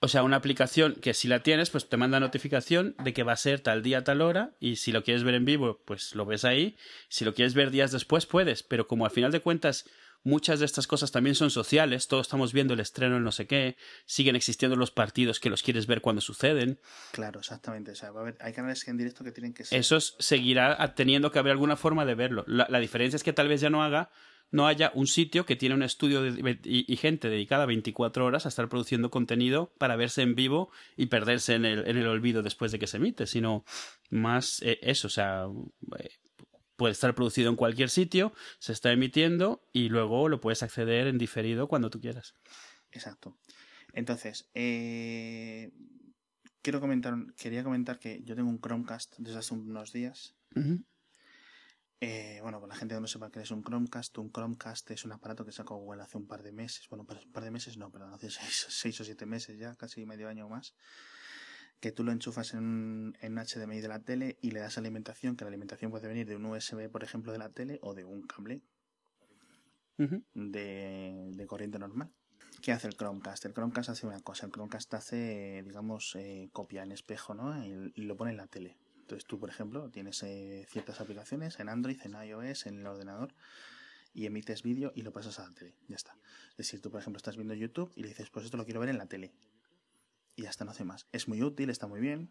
O 0.00 0.08
sea, 0.08 0.22
una 0.22 0.36
aplicación 0.36 0.94
que 0.94 1.12
si 1.12 1.28
la 1.28 1.42
tienes, 1.42 1.68
pues 1.68 1.90
te 1.90 1.98
manda 1.98 2.20
notificación 2.20 2.96
de 3.04 3.12
que 3.12 3.22
va 3.22 3.32
a 3.32 3.36
ser 3.36 3.60
tal 3.60 3.82
día, 3.82 4.02
tal 4.02 4.22
hora, 4.22 4.56
y 4.58 4.76
si 4.76 4.92
lo 4.92 5.04
quieres 5.04 5.22
ver 5.22 5.34
en 5.34 5.44
vivo, 5.44 5.82
pues 5.84 6.14
lo 6.14 6.24
ves 6.24 6.46
ahí. 6.46 6.78
Si 7.10 7.26
lo 7.26 7.34
quieres 7.34 7.52
ver 7.52 7.70
días 7.70 7.92
después, 7.92 8.24
puedes, 8.24 8.62
pero 8.62 8.88
como 8.88 9.04
al 9.04 9.10
final 9.10 9.30
de 9.30 9.40
cuentas 9.40 9.84
muchas 10.22 10.60
de 10.60 10.66
estas 10.66 10.86
cosas 10.86 11.12
también 11.12 11.34
son 11.34 11.50
sociales, 11.50 12.08
todos 12.08 12.26
estamos 12.26 12.52
viendo 12.52 12.74
el 12.74 12.80
estreno 12.80 13.16
en 13.16 13.24
no 13.24 13.32
sé 13.32 13.46
qué, 13.46 13.76
siguen 14.04 14.36
existiendo 14.36 14.76
los 14.76 14.90
partidos 14.90 15.40
que 15.40 15.50
los 15.50 15.62
quieres 15.62 15.86
ver 15.86 16.00
cuando 16.00 16.20
suceden. 16.20 16.80
Claro, 17.12 17.40
exactamente. 17.40 17.92
O 17.92 17.94
sea, 17.94 18.10
va 18.10 18.20
a 18.20 18.22
haber, 18.22 18.36
hay 18.40 18.52
canales 18.52 18.86
en 18.88 18.96
directo 18.96 19.24
que 19.24 19.32
tienen 19.32 19.54
que 19.54 19.64
ser. 19.64 19.78
Esos 19.78 20.16
seguirá 20.18 20.94
teniendo 20.94 21.30
que 21.30 21.38
haber 21.38 21.52
alguna 21.52 21.76
forma 21.76 22.04
de 22.04 22.14
verlo. 22.14 22.44
La, 22.46 22.80
diferencia 22.80 23.16
es 23.16 23.22
que 23.22 23.32
tal 23.32 23.48
vez 23.48 23.60
ya 23.60 23.70
no 23.70 23.82
haga 23.82 24.10
no 24.52 24.66
haya 24.66 24.90
un 24.94 25.06
sitio 25.06 25.46
que 25.46 25.54
tiene 25.54 25.76
un 25.76 25.84
estudio 25.84 26.26
y, 26.26 26.96
gente 26.96 27.28
dedicada 27.28 27.66
24 27.66 28.24
horas 28.24 28.46
a 28.46 28.48
estar 28.48 28.68
produciendo 28.68 29.08
contenido 29.08 29.72
para 29.78 29.94
verse 29.94 30.22
en 30.22 30.34
vivo 30.34 30.72
y 30.96 31.06
perderse 31.06 31.54
en 31.54 31.64
el, 31.64 31.86
en 31.86 31.96
el 31.96 32.08
olvido 32.08 32.42
después 32.42 32.72
de 32.72 32.80
que 32.80 32.88
se 32.88 32.96
emite, 32.96 33.28
sino 33.28 33.64
más 34.08 34.60
eh, 34.62 34.80
eso, 34.82 35.06
o 35.06 35.10
sea, 35.10 35.46
eh, 36.00 36.10
puede 36.80 36.92
estar 36.92 37.14
producido 37.14 37.50
en 37.50 37.56
cualquier 37.56 37.90
sitio, 37.90 38.32
se 38.58 38.72
está 38.72 38.90
emitiendo 38.90 39.68
y 39.70 39.90
luego 39.90 40.30
lo 40.30 40.40
puedes 40.40 40.62
acceder 40.62 41.08
en 41.08 41.18
diferido 41.18 41.68
cuando 41.68 41.90
tú 41.90 42.00
quieras. 42.00 42.34
Exacto. 42.90 43.36
Entonces, 43.92 44.48
eh, 44.54 45.72
quiero 46.62 46.80
comentar, 46.80 47.14
quería 47.36 47.62
comentar 47.62 47.98
que 47.98 48.22
yo 48.24 48.34
tengo 48.34 48.48
un 48.48 48.62
Chromecast 48.62 49.16
desde 49.18 49.40
hace 49.40 49.52
unos 49.52 49.92
días. 49.92 50.34
Eh, 52.00 52.38
bueno, 52.40 52.62
para 52.62 52.72
la 52.72 52.76
gente 52.76 52.94
que 52.94 53.00
no 53.02 53.06
sepa 53.06 53.30
qué 53.30 53.42
es 53.42 53.50
un 53.50 53.62
Chromecast, 53.62 54.16
un 54.16 54.32
Chromecast 54.32 54.90
es 54.92 55.04
un 55.04 55.12
aparato 55.12 55.44
que 55.44 55.52
sacó 55.52 55.76
Google 55.76 56.00
hace 56.00 56.16
un 56.16 56.26
par 56.26 56.42
de 56.42 56.52
meses. 56.52 56.88
Bueno, 56.88 57.06
un 57.06 57.30
par 57.30 57.44
de 57.44 57.50
meses 57.50 57.76
no, 57.76 57.90
perdón, 57.90 58.14
hace 58.14 58.30
seis, 58.70 58.98
o 59.02 59.04
siete 59.04 59.26
meses 59.26 59.58
ya, 59.58 59.76
casi 59.76 60.06
medio 60.06 60.30
año 60.30 60.46
o 60.46 60.48
más 60.48 60.74
que 61.80 61.92
tú 61.92 62.04
lo 62.04 62.12
enchufas 62.12 62.54
en, 62.54 63.16
en 63.20 63.36
HDMI 63.36 63.80
de 63.80 63.88
la 63.88 64.00
tele 64.00 64.38
y 64.42 64.50
le 64.50 64.60
das 64.60 64.76
alimentación, 64.78 65.36
que 65.36 65.44
la 65.44 65.48
alimentación 65.48 65.90
puede 65.90 66.08
venir 66.08 66.26
de 66.26 66.36
un 66.36 66.44
USB, 66.44 66.90
por 66.90 67.02
ejemplo, 67.02 67.32
de 67.32 67.38
la 67.38 67.48
tele 67.48 67.78
o 67.82 67.94
de 67.94 68.04
un 68.04 68.22
cable 68.22 68.62
de, 70.34 71.44
corriente 71.46 71.78
normal. 71.78 72.10
¿Qué 72.62 72.72
hace 72.72 72.86
el 72.86 72.94
Chromecast? 72.94 73.44
El 73.46 73.54
Chromecast 73.54 73.90
hace 73.90 74.06
una 74.06 74.20
cosa, 74.20 74.46
el 74.46 74.52
Chromecast 74.52 74.92
hace, 74.94 75.62
digamos, 75.64 76.14
eh, 76.16 76.50
copia 76.52 76.82
en 76.82 76.92
espejo, 76.92 77.34
¿no? 77.34 77.64
Y, 77.64 78.02
lo 78.02 78.16
pone 78.16 78.30
en 78.32 78.36
la 78.36 78.46
tele. 78.46 78.76
Entonces 79.00 79.26
tú, 79.26 79.38
por 79.38 79.48
ejemplo, 79.48 79.90
tienes 79.90 80.22
eh, 80.22 80.66
ciertas 80.68 81.00
aplicaciones 81.00 81.58
en 81.58 81.68
Android, 81.68 81.98
en 82.04 82.12
iOS, 82.12 82.66
en 82.66 82.80
el 82.80 82.86
ordenador 82.86 83.34
y 84.12 84.26
emites 84.26 84.62
vídeo 84.62 84.92
y 84.94 85.02
lo 85.02 85.12
pasas 85.12 85.38
a 85.38 85.48
la 85.48 85.54
tele. 85.54 85.74
Ya 85.88 85.96
está. 85.96 86.16
Es 86.50 86.56
decir, 86.58 86.80
tú, 86.80 86.90
por 86.90 87.00
ejemplo, 87.00 87.16
estás 87.16 87.36
viendo 87.36 87.54
YouTube 87.54 87.92
y 87.96 88.02
le 88.02 88.08
dices, 88.08 88.30
pues 88.30 88.44
esto 88.44 88.56
lo 88.56 88.64
quiero 88.64 88.80
ver 88.80 88.90
en 88.90 88.98
la 88.98 89.06
tele 89.06 89.32
y 90.40 90.46
hasta 90.46 90.64
no 90.64 90.70
hace 90.70 90.84
más. 90.84 91.06
Es 91.12 91.28
muy 91.28 91.42
útil, 91.42 91.70
está 91.70 91.86
muy 91.86 92.00
bien. 92.00 92.30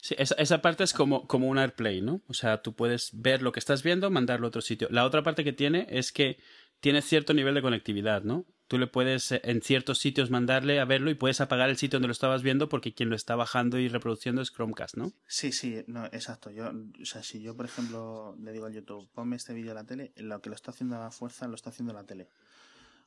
Sí, 0.00 0.14
esa, 0.18 0.62
parte 0.62 0.84
es 0.84 0.92
como, 0.92 1.26
como 1.26 1.48
un 1.48 1.58
AirPlay, 1.58 2.00
¿no? 2.00 2.22
O 2.28 2.34
sea, 2.34 2.62
tú 2.62 2.74
puedes 2.74 3.10
ver 3.12 3.42
lo 3.42 3.52
que 3.52 3.60
estás 3.60 3.82
viendo, 3.82 4.10
mandarlo 4.10 4.46
a 4.46 4.48
otro 4.48 4.62
sitio. 4.62 4.88
La 4.90 5.04
otra 5.04 5.22
parte 5.22 5.44
que 5.44 5.52
tiene 5.52 5.86
es 5.90 6.12
que 6.12 6.38
tiene 6.80 7.02
cierto 7.02 7.34
nivel 7.34 7.54
de 7.54 7.62
conectividad, 7.62 8.22
¿no? 8.22 8.46
Tú 8.68 8.78
le 8.78 8.86
puedes 8.86 9.30
eh, 9.32 9.40
en 9.44 9.62
ciertos 9.62 9.98
sitios 9.98 10.30
mandarle 10.30 10.80
a 10.80 10.84
verlo 10.84 11.10
y 11.10 11.14
puedes 11.14 11.40
apagar 11.40 11.70
el 11.70 11.76
sitio 11.76 11.98
donde 11.98 12.08
lo 12.08 12.12
estabas 12.12 12.42
viendo 12.42 12.68
porque 12.68 12.94
quien 12.94 13.10
lo 13.10 13.16
está 13.16 13.36
bajando 13.36 13.78
y 13.78 13.88
reproduciendo 13.88 14.42
es 14.42 14.50
Chromecast, 14.50 14.96
¿no? 14.96 15.12
Sí, 15.26 15.52
sí, 15.52 15.84
no, 15.86 16.06
exacto. 16.06 16.50
Yo, 16.50 16.70
o 17.00 17.04
sea, 17.04 17.22
si 17.22 17.40
yo, 17.40 17.56
por 17.56 17.66
ejemplo, 17.66 18.34
le 18.40 18.52
digo 18.52 18.66
al 18.66 18.74
YouTube, 18.74 19.08
ponme 19.12 19.36
este 19.36 19.54
vídeo 19.54 19.72
a 19.72 19.74
la 19.74 19.84
tele, 19.84 20.12
lo 20.16 20.40
que 20.40 20.48
lo 20.48 20.56
está 20.56 20.72
haciendo 20.72 20.96
a 20.96 21.00
la 21.00 21.10
fuerza 21.10 21.46
lo 21.46 21.54
está 21.54 21.70
haciendo 21.70 21.92
la 21.92 22.04
tele. 22.04 22.28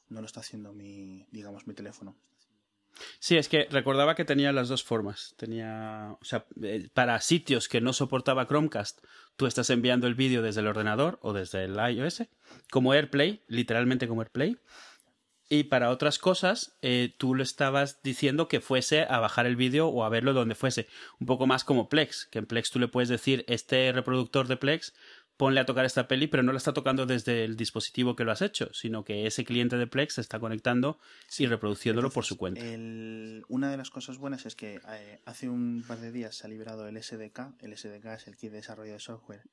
No 0.08 0.22
lo 0.22 0.26
está 0.26 0.40
haciendo 0.40 0.74
mi, 0.74 1.28
digamos, 1.32 1.68
mi 1.68 1.74
teléfono. 1.74 2.16
Sí, 3.20 3.38
es 3.38 3.50
que 3.50 3.68
recordaba 3.70 4.16
que 4.16 4.26
tenía 4.26 4.52
las 4.52 4.70
dos 4.70 4.84
formas. 4.84 5.34
Tenía, 5.38 6.18
o 6.22 6.26
sea, 6.26 6.46
eh, 6.62 6.90
para 6.94 7.20
sitios 7.22 7.68
que 7.68 7.82
no 7.82 7.94
soportaba 7.94 8.48
Chromecast, 8.48 9.00
tú 9.36 9.46
estás 9.46 9.70
enviando 9.70 10.08
el 10.08 10.16
vídeo 10.16 10.42
desde 10.42 10.62
el 10.62 10.68
ordenador 10.68 11.20
o 11.22 11.34
desde 11.34 11.66
el 11.66 11.76
iOS, 11.76 12.24
como 12.72 12.94
AirPlay, 12.94 13.44
literalmente 13.48 14.08
como 14.08 14.22
AirPlay. 14.22 14.58
Y 15.52 15.64
para 15.64 15.90
otras 15.90 16.20
cosas, 16.20 16.78
eh, 16.84 17.16
tú 17.18 17.34
le 17.34 17.42
estabas 17.42 18.04
diciendo 18.04 18.48
que 18.48 18.62
fuese 18.62 19.08
a 19.10 19.20
bajar 19.20 19.48
el 19.48 19.56
vídeo 19.56 19.88
o 19.88 20.04
a 20.04 20.10
verlo 20.10 20.34
donde 20.34 20.54
fuese. 20.54 20.88
Un 21.20 21.26
poco 21.26 21.48
más 21.48 21.64
como 21.64 21.90
Plex, 21.90 22.28
que 22.30 22.38
en 22.38 22.46
Plex 22.46 22.70
tú 22.70 22.78
le 22.78 22.88
puedes 22.88 23.10
decir, 23.10 23.46
este 23.48 23.92
reproductor 23.92 24.48
de 24.48 24.58
Plex 24.58 24.94
ponle 25.40 25.62
a 25.62 25.66
tocar 25.66 25.86
esta 25.86 26.10
peli, 26.10 26.28
pero 26.28 26.44
no 26.44 26.52
la 26.52 26.58
está 26.58 26.74
tocando 26.74 27.06
desde 27.06 27.46
el 27.46 27.56
dispositivo 27.56 28.14
que 28.14 28.26
lo 28.26 28.34
has 28.34 28.42
hecho, 28.42 28.74
sino 28.74 29.06
que 29.06 29.26
ese 29.26 29.46
cliente 29.46 29.78
de 29.78 29.88
Plex 29.88 30.16
se 30.16 30.22
está 30.22 30.38
conectando 30.38 31.00
y 31.38 31.46
reproduciéndolo 31.46 32.10
por 32.10 32.26
su 32.26 32.36
cuenta. 32.36 32.62
una 33.48 33.72
de 33.72 33.78
las 33.78 33.90
cosas 33.90 34.18
buenas 34.18 34.46
es 34.46 34.58
que 34.58 34.82
eh, 34.90 35.22
hace 35.24 35.48
un 35.48 35.86
par 35.88 36.02
de 36.02 36.12
días 36.12 36.36
se 36.36 36.46
ha 36.46 36.50
liberado 36.50 36.90
el 36.90 37.02
SDK. 37.02 37.54
El 37.62 37.78
SDK 37.78 38.06
es 38.18 38.28
el 38.28 38.36
kit 38.36 38.52
de 38.52 38.58
desarrollo 38.58 38.92
de 38.92 39.00
software 39.00 39.44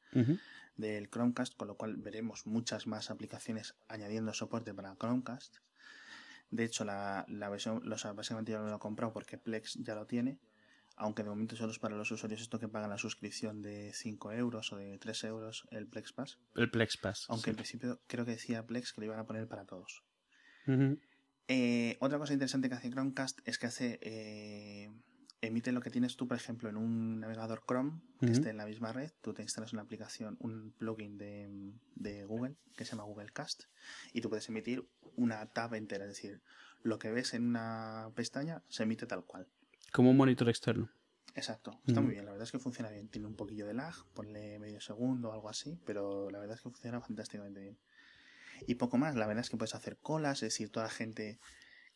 del 0.77 1.09
Chromecast, 1.09 1.57
con 1.57 1.69
lo 1.69 1.77
cual 1.77 1.95
veremos 1.99 2.47
muchas 2.47 2.89
más 2.89 3.13
aplicaciones 3.13 3.77
añadiendo 3.87 4.35
soporte 4.35 4.75
para 4.75 4.97
Chromecast. 4.97 5.59
De 6.51 6.65
hecho, 6.65 6.85
la, 6.85 7.25
la 7.29 7.49
versión, 7.49 7.83
los, 7.85 8.03
básicamente 8.03 8.51
yo 8.51 8.59
lo 8.59 8.75
he 8.75 8.79
comprado 8.81 9.13
porque 9.13 9.39
Plex 9.39 9.75
ya 9.75 9.95
lo 9.95 10.07
tiene 10.07 10.41
aunque 10.97 11.23
de 11.23 11.29
momento 11.29 11.57
solo 11.57 11.73
es 11.73 11.79
para 11.79 11.97
los 11.97 12.11
usuarios 12.11 12.41
esto 12.41 12.59
que 12.59 12.69
pagan 12.69 12.91
la 12.91 12.99
suscripción 12.99 13.63
de 13.63 13.93
5 13.93 14.33
euros 14.33 14.73
o 14.73 14.77
de 14.77 14.99
3 14.99 15.25
euros 15.25 15.67
el 15.71 15.87
Plex 15.87 16.13
Pass. 16.13 16.39
El 16.55 16.71
Plex 16.71 16.97
Pass. 16.97 17.27
Aunque 17.29 17.51
en 17.51 17.57
principio 17.57 18.01
creo 18.07 18.25
que 18.25 18.33
decía 18.33 18.67
Plex 18.67 18.93
que 18.93 19.03
lo 19.03 19.07
iban 19.07 19.19
a 19.19 19.27
poner 19.27 19.47
para 19.47 19.67
todos. 19.67 20.03
Eh, 21.49 21.97
otra 22.01 22.19
cosa 22.19 22.33
interesante 22.33 22.69
que 22.69 22.75
hace 22.75 22.91
Chromecast 22.91 23.41
es 23.45 23.59
que 23.59 23.67
hace 23.67 24.01
eh, 24.03 24.91
emite 25.41 25.71
lo 25.71 25.81
que 25.81 25.91
tienes 25.91 26.17
tú, 26.17 26.27
por 26.27 26.37
ejemplo, 26.37 26.69
en 26.69 26.77
un 26.77 27.21
navegador 27.21 27.63
Chrome 27.67 28.01
que 28.21 28.33
esté 28.33 28.51
en 28.51 28.57
la 28.57 28.67
misma 28.67 28.93
red. 28.93 29.13
Tú 29.21 29.35
te 29.35 29.43
instalas 29.43 29.73
una 29.73 29.83
aplicación, 29.83 30.37
un 30.41 30.73
plugin 30.73 31.19
de, 31.19 31.75
de 31.95 32.25
Google 32.25 32.57
que 32.75 32.85
se 32.85 32.93
llama 32.93 33.05
Google 33.05 33.31
Cast 33.33 33.65
y 34.13 34.23
tú 34.23 34.29
puedes 34.29 34.49
emitir 34.49 34.89
una 35.15 35.47
tab 35.53 35.75
entera. 35.75 36.05
Es 36.05 36.11
decir, 36.11 36.43
lo 36.83 36.99
que 36.99 37.11
ves 37.11 37.35
en 37.35 37.45
una 37.45 38.11
pestaña 38.15 38.63
se 38.69 38.85
emite 38.85 39.07
tal 39.07 39.25
cual. 39.25 39.47
Como 39.97 40.11
un 40.11 40.19
monitor 40.19 40.51
externo. 40.51 40.91
Exacto, 41.35 41.81
está 41.87 42.03
muy 42.03 42.11
bien, 42.11 42.27
la 42.27 42.33
verdad 42.33 42.45
es 42.45 42.53
que 42.53 42.59
funciona 42.59 42.91
bien. 42.91 43.09
Tiene 43.09 43.29
un 43.29 43.35
poquillo 43.35 43.67
de 43.67 43.73
lag, 43.73 43.95
ponle 44.13 44.59
medio 44.59 44.79
segundo 44.79 45.31
o 45.31 45.33
algo 45.33 45.49
así, 45.49 45.81
pero 45.87 46.29
la 46.31 46.39
verdad 46.39 46.57
es 46.57 46.61
que 46.61 46.69
funciona 46.69 47.01
fantásticamente 47.01 47.61
bien. 47.61 47.79
Y 48.67 48.75
poco 48.75 48.99
más, 48.99 49.17
la 49.17 49.27
verdad 49.27 49.43
es 49.43 49.49
que 49.49 49.57
puedes 49.57 49.75
hacer 49.75 49.97
colas, 49.97 50.43
es 50.43 50.53
decir, 50.53 50.69
toda 50.69 50.85
la 50.85 50.93
gente 50.93 51.39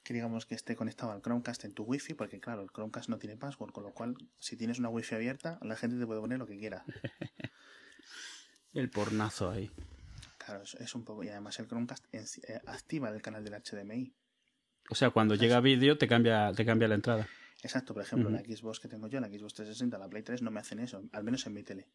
que 0.03 0.15
digamos 0.15 0.47
que 0.47 0.55
esté 0.55 0.77
conectado 0.77 1.13
al 1.13 1.21
Chromecast 1.21 1.67
en 1.67 1.75
tu 1.75 1.83
wifi, 1.83 2.15
porque 2.15 2.41
claro, 2.41 2.63
el 2.63 2.71
Chromecast 2.71 3.11
no 3.11 3.19
tiene 3.19 3.37
password, 3.37 3.71
con 3.71 3.85
lo 3.85 3.93
cual 3.93 4.15
si 4.39 4.57
tienes 4.57 4.79
una 4.79 4.89
wifi 4.89 5.17
abierta, 5.17 5.59
la 5.61 5.77
gente 5.77 5.99
te 5.99 6.07
puede 6.07 6.23
poner 6.23 6.39
lo 6.39 6.47
que 6.47 6.59
quiera. 6.59 6.87
el 8.73 8.89
pornazo 8.89 9.51
ahí. 9.51 9.71
Claro, 10.39 10.63
es, 10.63 10.95
un 10.95 11.05
poco, 11.05 11.23
y 11.23 11.29
además 11.29 11.59
el 11.59 11.67
Chromecast 11.67 12.07
eh, 12.15 12.25
activa 12.65 13.11
el 13.11 13.21
canal 13.21 13.45
del 13.45 13.63
HDMI. 13.63 14.15
O 14.89 14.95
sea, 14.95 15.11
cuando 15.11 15.35
llega 15.35 15.61
vídeo 15.61 15.99
te 15.99 16.09
cambia, 16.09 16.51
te 16.55 16.65
cambia 16.65 16.89
la 16.89 16.95
entrada. 16.95 17.29
Exacto, 17.63 17.93
por 17.93 18.03
ejemplo, 18.03 18.31
la 18.31 18.41
Xbox 18.41 18.81
que 18.81 18.89
tengo 18.89 19.07
yo, 19.09 19.21
la 19.21 19.29
Xbox 19.29 19.55
360, 19.55 19.99
la 19.99 20.09
Play 20.09 20.23
3, 20.23 20.43
no 20.43 20.51
me 20.51 20.61
hacen 20.61 20.79
eso, 20.79 21.03
al 21.13 21.25
menos 21.25 21.47
en 21.47 21.53
mi 21.53 21.63
tele. 21.63 21.89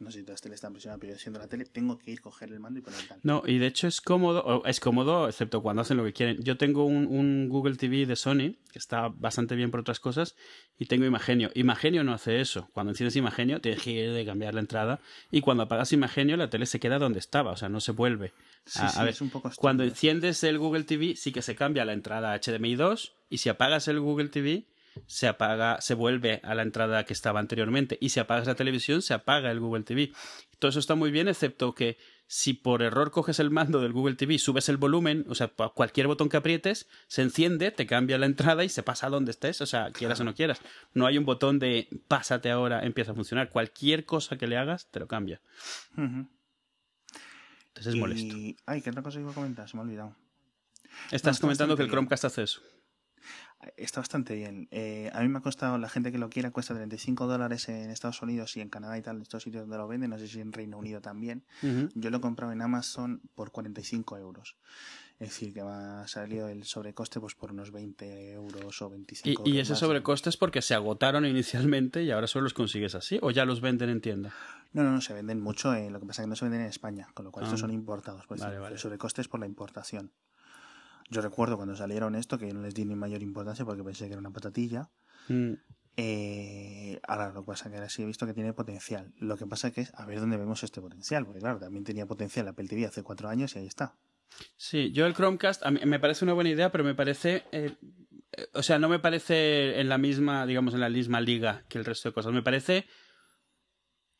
No 0.00 0.10
sé 0.10 0.18
si 0.18 0.24
todas 0.24 0.34
las 0.34 0.42
teles 0.42 0.54
están 0.56 0.72
presionadas, 0.72 1.00
pero 1.00 1.12
yo 1.12 1.18
siendo 1.18 1.40
la 1.40 1.48
tele 1.48 1.64
tengo 1.64 1.98
que 1.98 2.12
ir, 2.12 2.20
coger 2.20 2.52
el 2.52 2.60
mando 2.60 2.78
y 2.78 2.82
poner 2.82 3.00
tal. 3.08 3.18
No, 3.22 3.42
y 3.44 3.58
de 3.58 3.66
hecho 3.66 3.88
es 3.88 4.00
cómodo, 4.00 4.62
es 4.64 4.78
cómodo, 4.78 5.28
excepto 5.28 5.60
cuando 5.60 5.82
hacen 5.82 5.96
lo 5.96 6.04
que 6.04 6.12
quieren. 6.12 6.42
Yo 6.42 6.56
tengo 6.56 6.84
un, 6.84 7.48
Google 7.48 7.76
TV 7.76 8.06
de 8.06 8.14
Sony, 8.14 8.56
que 8.72 8.78
está 8.78 9.08
bastante 9.08 9.56
bien 9.56 9.70
por 9.70 9.80
otras 9.80 9.98
cosas, 9.98 10.36
y 10.78 10.86
tengo 10.86 11.04
Imagenio. 11.04 11.50
Imagenio 11.54 12.04
no 12.04 12.12
hace 12.12 12.40
eso. 12.40 12.68
Cuando 12.72 12.92
enciendes 12.92 13.16
Imagenio, 13.16 13.60
tienes 13.60 13.82
que 13.82 13.90
ir 13.90 14.12
de 14.12 14.24
cambiar 14.24 14.54
la 14.54 14.60
entrada, 14.60 15.00
y 15.30 15.40
cuando 15.40 15.64
apagas 15.64 15.92
Imagenio, 15.92 16.36
la 16.36 16.48
tele 16.48 16.66
se 16.66 16.78
queda 16.78 16.98
donde 16.98 17.18
estaba, 17.18 17.52
o 17.52 17.56
sea, 17.56 17.68
no 17.68 17.80
se 17.80 17.92
vuelve. 17.92 18.32
a, 18.76 19.04
ver, 19.04 19.16
un 19.20 19.30
poco 19.30 19.50
cuando 19.56 19.82
enciendes 19.82 20.44
el 20.44 20.58
Google 20.58 20.84
TV, 20.84 21.16
sí 21.16 21.32
que 21.32 21.42
se 21.42 21.56
cambia 21.56 21.84
la 21.84 21.92
entrada 21.92 22.38
HDMI 22.38 22.76
2, 22.76 23.14
y 23.30 23.38
si 23.38 23.48
apagas 23.48 23.88
el 23.88 23.98
Google 24.00 24.28
TV, 24.28 24.66
se 25.06 25.28
apaga, 25.28 25.80
se 25.80 25.94
vuelve 25.94 26.40
a 26.42 26.54
la 26.54 26.62
entrada 26.62 27.04
que 27.04 27.12
estaba 27.12 27.40
anteriormente. 27.40 27.98
Y 28.00 28.10
si 28.10 28.20
apagas 28.20 28.46
la 28.46 28.54
televisión, 28.54 29.02
se 29.02 29.14
apaga 29.14 29.50
el 29.50 29.60
Google 29.60 29.84
TV. 29.84 30.12
Todo 30.58 30.70
eso 30.70 30.80
está 30.80 30.94
muy 30.94 31.10
bien, 31.10 31.28
excepto 31.28 31.74
que 31.74 31.96
si 32.26 32.52
por 32.52 32.82
error 32.82 33.10
coges 33.10 33.40
el 33.40 33.50
mando 33.50 33.80
del 33.80 33.92
Google 33.92 34.16
TV, 34.16 34.38
subes 34.38 34.68
el 34.68 34.76
volumen, 34.76 35.24
o 35.28 35.34
sea, 35.34 35.48
cualquier 35.48 36.08
botón 36.08 36.28
que 36.28 36.36
aprietes, 36.36 36.86
se 37.06 37.22
enciende, 37.22 37.70
te 37.70 37.86
cambia 37.86 38.18
la 38.18 38.26
entrada 38.26 38.64
y 38.64 38.68
se 38.68 38.82
pasa 38.82 39.06
a 39.06 39.10
donde 39.10 39.30
estés, 39.30 39.60
o 39.62 39.66
sea, 39.66 39.90
quieras 39.92 40.20
o 40.20 40.24
no 40.24 40.34
quieras. 40.34 40.60
No 40.92 41.06
hay 41.06 41.16
un 41.16 41.24
botón 41.24 41.58
de 41.58 41.88
pásate 42.06 42.50
ahora, 42.50 42.84
empieza 42.84 43.12
a 43.12 43.14
funcionar. 43.14 43.48
Cualquier 43.48 44.04
cosa 44.04 44.36
que 44.36 44.46
le 44.46 44.58
hagas, 44.58 44.90
te 44.90 45.00
lo 45.00 45.08
cambia. 45.08 45.40
Entonces 45.96 46.34
es 47.86 47.94
molesto. 47.94 48.34
Ay, 48.66 48.82
¿qué 48.82 48.90
otra 48.90 49.02
cosa 49.02 49.20
iba 49.20 49.30
a 49.30 49.34
comentar? 49.34 49.68
Se 49.68 49.76
me 49.76 49.80
ha 49.80 49.84
olvidado. 49.84 50.14
Estás 51.10 51.40
comentando 51.40 51.76
que 51.76 51.82
el 51.82 51.88
Chromecast 51.88 52.26
hace 52.26 52.42
eso. 52.42 52.60
Está 53.76 54.00
bastante 54.00 54.36
bien. 54.36 54.68
Eh, 54.70 55.10
a 55.12 55.20
mí 55.20 55.28
me 55.28 55.38
ha 55.38 55.42
costado, 55.42 55.78
la 55.78 55.88
gente 55.88 56.12
que 56.12 56.18
lo 56.18 56.30
quiera, 56.30 56.52
cuesta 56.52 56.74
35 56.74 57.26
dólares 57.26 57.68
en 57.68 57.90
Estados 57.90 58.22
Unidos 58.22 58.56
y 58.56 58.60
en 58.60 58.68
Canadá 58.68 58.96
y 58.98 59.02
tal, 59.02 59.16
en 59.16 59.22
estos 59.22 59.42
sitios 59.42 59.62
donde 59.62 59.76
lo 59.76 59.88
venden, 59.88 60.10
no 60.10 60.18
sé 60.18 60.28
si 60.28 60.40
en 60.40 60.52
Reino 60.52 60.78
Unido 60.78 61.00
también. 61.00 61.42
Yo 61.94 62.10
lo 62.10 62.18
he 62.18 62.20
comprado 62.20 62.52
en 62.52 62.62
Amazon 62.62 63.20
por 63.34 63.50
45 63.50 64.16
euros. 64.18 64.56
Es 65.18 65.30
decir, 65.30 65.52
que 65.52 65.64
me 65.64 65.70
ha 65.70 66.06
salido 66.06 66.48
el 66.48 66.62
sobrecoste 66.62 67.18
pues 67.18 67.34
por 67.34 67.50
unos 67.50 67.72
20 67.72 68.34
euros 68.34 68.80
o 68.82 68.90
25 68.90 69.42
¿Y, 69.44 69.56
y 69.56 69.58
ese 69.58 69.74
sobrecoste 69.74 70.30
es 70.30 70.36
porque 70.36 70.62
se 70.62 70.74
agotaron 70.74 71.26
inicialmente 71.26 72.04
y 72.04 72.12
ahora 72.12 72.28
solo 72.28 72.44
los 72.44 72.54
consigues 72.54 72.94
así? 72.94 73.18
¿O 73.22 73.32
ya 73.32 73.44
los 73.44 73.60
venden 73.60 73.90
en 73.90 74.00
tienda? 74.00 74.32
No, 74.72 74.84
no, 74.84 74.92
no, 74.92 75.00
se 75.00 75.14
venden 75.14 75.40
mucho. 75.40 75.74
Eh, 75.74 75.90
lo 75.90 75.98
que 75.98 76.06
pasa 76.06 76.22
es 76.22 76.26
que 76.26 76.30
no 76.30 76.36
se 76.36 76.44
venden 76.44 76.60
en 76.60 76.68
España, 76.68 77.08
con 77.14 77.24
lo 77.24 77.32
cual 77.32 77.46
estos 77.46 77.58
ah. 77.58 77.62
son 77.62 77.72
importados. 77.72 78.26
Pues 78.28 78.40
El 78.42 78.78
sobrecoste 78.78 79.22
es 79.22 79.28
por 79.28 79.40
la 79.40 79.46
importación. 79.46 80.12
Yo 81.10 81.22
recuerdo 81.22 81.56
cuando 81.56 81.74
salieron 81.76 82.14
esto 82.14 82.38
que 82.38 82.52
no 82.52 82.60
les 82.60 82.74
di 82.74 82.84
ni 82.84 82.94
mayor 82.94 83.22
importancia 83.22 83.64
porque 83.64 83.82
pensé 83.82 84.06
que 84.06 84.12
era 84.12 84.20
una 84.20 84.30
patatilla. 84.30 84.90
Mm. 85.28 85.54
Eh, 85.96 87.00
ahora 87.08 87.32
lo 87.32 87.42
que 87.42 87.46
pasa 87.46 87.64
es 87.64 87.70
que 87.70 87.76
ahora 87.76 87.88
sí 87.88 88.02
he 88.02 88.06
visto 88.06 88.26
que 88.26 88.34
tiene 88.34 88.52
potencial. 88.52 89.12
Lo 89.18 89.36
que 89.36 89.46
pasa 89.46 89.72
que 89.72 89.80
es 89.80 89.92
a 89.94 90.06
ver 90.06 90.20
dónde 90.20 90.36
vemos 90.36 90.62
este 90.62 90.80
potencial, 90.80 91.24
porque 91.24 91.40
claro, 91.40 91.58
también 91.58 91.84
tenía 91.84 92.06
potencial 92.06 92.44
la 92.44 92.52
Apple 92.52 92.68
TV 92.68 92.86
hace 92.86 93.02
cuatro 93.02 93.28
años 93.28 93.56
y 93.56 93.58
ahí 93.58 93.66
está. 93.66 93.96
Sí, 94.56 94.92
yo 94.92 95.06
el 95.06 95.14
Chromecast 95.14 95.64
a 95.64 95.70
mí 95.70 95.80
me 95.84 95.98
parece 95.98 96.24
una 96.24 96.34
buena 96.34 96.50
idea, 96.50 96.70
pero 96.70 96.84
me 96.84 96.94
parece, 96.94 97.44
eh, 97.50 97.74
o 98.52 98.62
sea, 98.62 98.78
no 98.78 98.88
me 98.88 99.00
parece 99.00 99.80
en 99.80 99.88
la 99.88 99.98
misma, 99.98 100.46
digamos, 100.46 100.74
en 100.74 100.80
la 100.80 100.88
misma 100.88 101.20
liga 101.20 101.64
que 101.68 101.78
el 101.78 101.84
resto 101.84 102.10
de 102.10 102.12
cosas. 102.12 102.32
Me 102.32 102.42
parece 102.42 102.86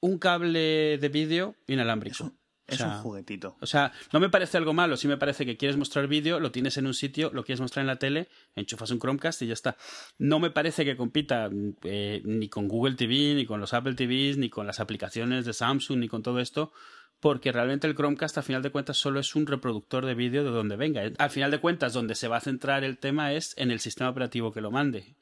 un 0.01 0.18
cable 0.18 0.99
de 0.99 1.09
vídeo 1.09 1.55
inalámbrico. 1.66 2.32
Es 2.68 2.80
un 2.80 2.90
juguetito. 2.98 3.56
O 3.60 3.66
sea, 3.66 3.92
no 4.12 4.20
me 4.20 4.28
parece 4.28 4.58
algo 4.58 4.74
malo. 4.74 4.98
Sí 4.98 5.08
me 5.08 5.16
parece 5.16 5.46
que 5.46 5.56
quieres 5.56 5.78
mostrar 5.78 6.06
vídeo, 6.06 6.38
lo 6.38 6.52
tienes 6.52 6.76
en 6.76 6.86
un 6.86 6.92
sitio, 6.92 7.30
lo 7.32 7.42
quieres 7.42 7.62
mostrar 7.62 7.82
en 7.82 7.86
la 7.86 7.96
tele, 7.96 8.28
enchufas 8.56 8.90
un 8.90 8.98
Chromecast 8.98 9.40
y 9.40 9.46
ya 9.46 9.54
está. 9.54 9.76
No 10.18 10.38
me 10.38 10.50
parece 10.50 10.84
que 10.84 10.96
compita 10.96 11.48
eh, 11.84 12.20
ni 12.24 12.48
con 12.50 12.68
Google 12.68 12.94
TV, 12.94 13.34
ni 13.34 13.46
con 13.46 13.58
los 13.58 13.72
Apple 13.72 13.94
TVs, 13.94 14.36
ni 14.36 14.50
con 14.50 14.66
las 14.66 14.80
aplicaciones 14.80 15.46
de 15.46 15.54
Samsung, 15.54 15.98
ni 15.98 16.08
con 16.08 16.22
todo 16.22 16.40
esto, 16.40 16.72
porque 17.20 17.52
realmente 17.52 17.86
el 17.86 17.94
Chromecast, 17.94 18.36
a 18.36 18.42
final 18.42 18.62
de 18.62 18.70
cuentas, 18.70 18.98
solo 18.98 19.18
es 19.18 19.34
un 19.34 19.46
reproductor 19.46 20.04
de 20.04 20.14
vídeo 20.14 20.44
de 20.44 20.50
donde 20.50 20.76
venga. 20.76 21.02
Al 21.16 21.30
final 21.30 21.50
de 21.50 21.60
cuentas, 21.60 21.94
donde 21.94 22.14
se 22.14 22.28
va 22.28 22.36
a 22.36 22.40
centrar 22.40 22.84
el 22.84 22.98
tema 22.98 23.32
es 23.32 23.54
en 23.56 23.70
el 23.70 23.80
sistema 23.80 24.10
operativo 24.10 24.52
que 24.52 24.60
lo 24.60 24.70
mande. 24.70 25.16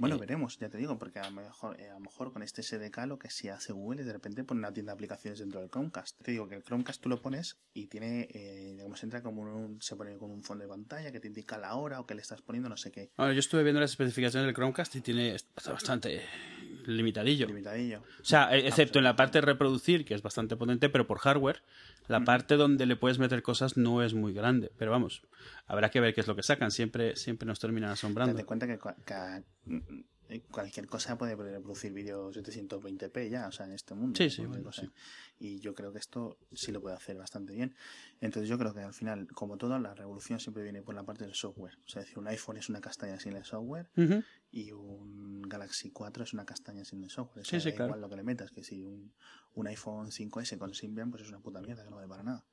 Bueno, 0.00 0.18
veremos, 0.18 0.58
ya 0.58 0.70
te 0.70 0.78
digo, 0.78 0.98
porque 0.98 1.18
a 1.18 1.24
lo, 1.24 1.30
mejor, 1.32 1.78
eh, 1.78 1.90
a 1.90 1.94
lo 1.94 2.00
mejor 2.00 2.32
con 2.32 2.42
este 2.42 2.62
SDK 2.62 3.06
lo 3.06 3.18
que 3.18 3.28
sí 3.28 3.48
hace 3.48 3.74
Google 3.74 4.00
es 4.00 4.06
de 4.06 4.14
repente 4.14 4.44
poner 4.44 4.60
una 4.60 4.72
tienda 4.72 4.92
de 4.92 4.94
aplicaciones 4.94 5.38
dentro 5.38 5.60
del 5.60 5.68
Chromecast. 5.68 6.22
Te 6.22 6.30
digo 6.30 6.48
que 6.48 6.54
el 6.54 6.62
Chromecast 6.62 7.02
tú 7.02 7.10
lo 7.10 7.20
pones 7.20 7.58
y 7.74 7.86
tiene, 7.86 8.28
eh, 8.32 8.72
digamos, 8.76 9.02
entra 9.02 9.22
como 9.22 9.42
un, 9.42 9.80
se 9.82 9.96
pone 9.96 10.16
con 10.16 10.30
un 10.30 10.42
fondo 10.42 10.64
de 10.64 10.68
pantalla 10.68 11.12
que 11.12 11.20
te 11.20 11.28
indica 11.28 11.58
la 11.58 11.74
hora 11.74 12.00
o 12.00 12.06
que 12.06 12.14
le 12.14 12.22
estás 12.22 12.40
poniendo, 12.40 12.70
no 12.70 12.78
sé 12.78 12.90
qué. 12.90 13.10
Bueno, 13.16 13.32
yo 13.32 13.40
estuve 13.40 13.62
viendo 13.62 13.80
las 13.80 13.90
especificaciones 13.90 14.46
del 14.46 14.54
Chromecast 14.54 14.96
y 14.96 15.00
tiene 15.02 15.36
bastante 15.66 16.22
limitadillo. 16.86 17.46
Limitadillo. 17.46 18.00
O 18.20 18.24
sea, 18.24 18.54
e, 18.54 18.66
excepto 18.66 18.98
en 18.98 19.04
la 19.04 19.16
parte 19.16 19.38
de 19.38 19.46
reproducir, 19.46 20.04
que 20.04 20.14
es 20.14 20.22
bastante 20.22 20.56
potente, 20.56 20.88
pero 20.88 21.06
por 21.06 21.18
hardware, 21.18 21.62
la 22.08 22.24
parte 22.24 22.56
donde 22.56 22.86
le 22.86 22.96
puedes 22.96 23.18
meter 23.18 23.42
cosas 23.42 23.76
no 23.76 24.02
es 24.02 24.14
muy 24.14 24.32
grande. 24.32 24.72
Pero 24.76 24.90
vamos, 24.90 25.22
habrá 25.66 25.90
que 25.90 26.00
ver 26.00 26.14
qué 26.14 26.20
es 26.20 26.26
lo 26.26 26.36
que 26.36 26.42
sacan. 26.42 26.70
Siempre, 26.70 27.16
siempre 27.16 27.46
nos 27.46 27.58
terminan 27.58 27.90
asombrando. 27.90 28.34
Date 28.34 28.46
cuenta 28.46 28.66
que, 28.66 28.78
que 28.78 29.42
cualquier 30.38 30.86
cosa 30.86 31.18
puede 31.18 31.34
reproducir 31.34 31.92
vídeo 31.92 32.30
720p 32.30 33.28
ya, 33.28 33.48
o 33.48 33.52
sea, 33.52 33.66
en 33.66 33.72
este 33.72 33.94
mundo. 33.94 34.16
Sí, 34.16 34.30
sí, 34.30 34.42
Y 35.38 35.58
yo 35.60 35.74
creo 35.74 35.92
que 35.92 35.98
esto 35.98 36.38
sí 36.52 36.70
lo 36.70 36.80
puede 36.80 36.94
hacer 36.94 37.16
bastante 37.16 37.52
bien. 37.52 37.74
Entonces 38.20 38.48
yo 38.48 38.58
creo 38.58 38.72
que 38.72 38.80
al 38.80 38.94
final, 38.94 39.26
como 39.28 39.56
todo, 39.56 39.78
la 39.78 39.94
revolución 39.94 40.38
siempre 40.38 40.62
viene 40.62 40.82
por 40.82 40.94
la 40.94 41.02
parte 41.02 41.24
del 41.24 41.34
software. 41.34 41.76
O 41.84 41.88
sea, 41.88 42.02
decir, 42.02 42.18
un 42.18 42.28
iPhone 42.28 42.56
es 42.58 42.68
una 42.68 42.80
castaña 42.80 43.18
sin 43.18 43.34
el 43.36 43.44
software 43.44 43.88
y 44.52 44.72
un 44.72 45.42
Galaxy 45.42 45.90
4 45.90 46.24
es 46.24 46.32
una 46.32 46.44
castaña 46.44 46.84
sin 46.84 47.02
el 47.02 47.10
software. 47.10 47.42
O 47.42 47.48
sea, 47.48 47.58
igual 47.86 48.00
lo 48.00 48.08
que 48.08 48.16
le 48.16 48.22
metas, 48.22 48.50
que 48.52 48.62
si 48.62 48.82
un, 48.82 49.12
un 49.54 49.66
iPhone 49.66 50.10
5S 50.10 50.58
con 50.58 50.74
Symbian, 50.74 51.10
pues 51.10 51.22
es 51.24 51.28
una 51.28 51.40
puta 51.40 51.60
mierda 51.60 51.82
que 51.84 51.90
no 51.90 51.96
vale 51.96 52.08
para 52.08 52.22
nada. 52.22 52.44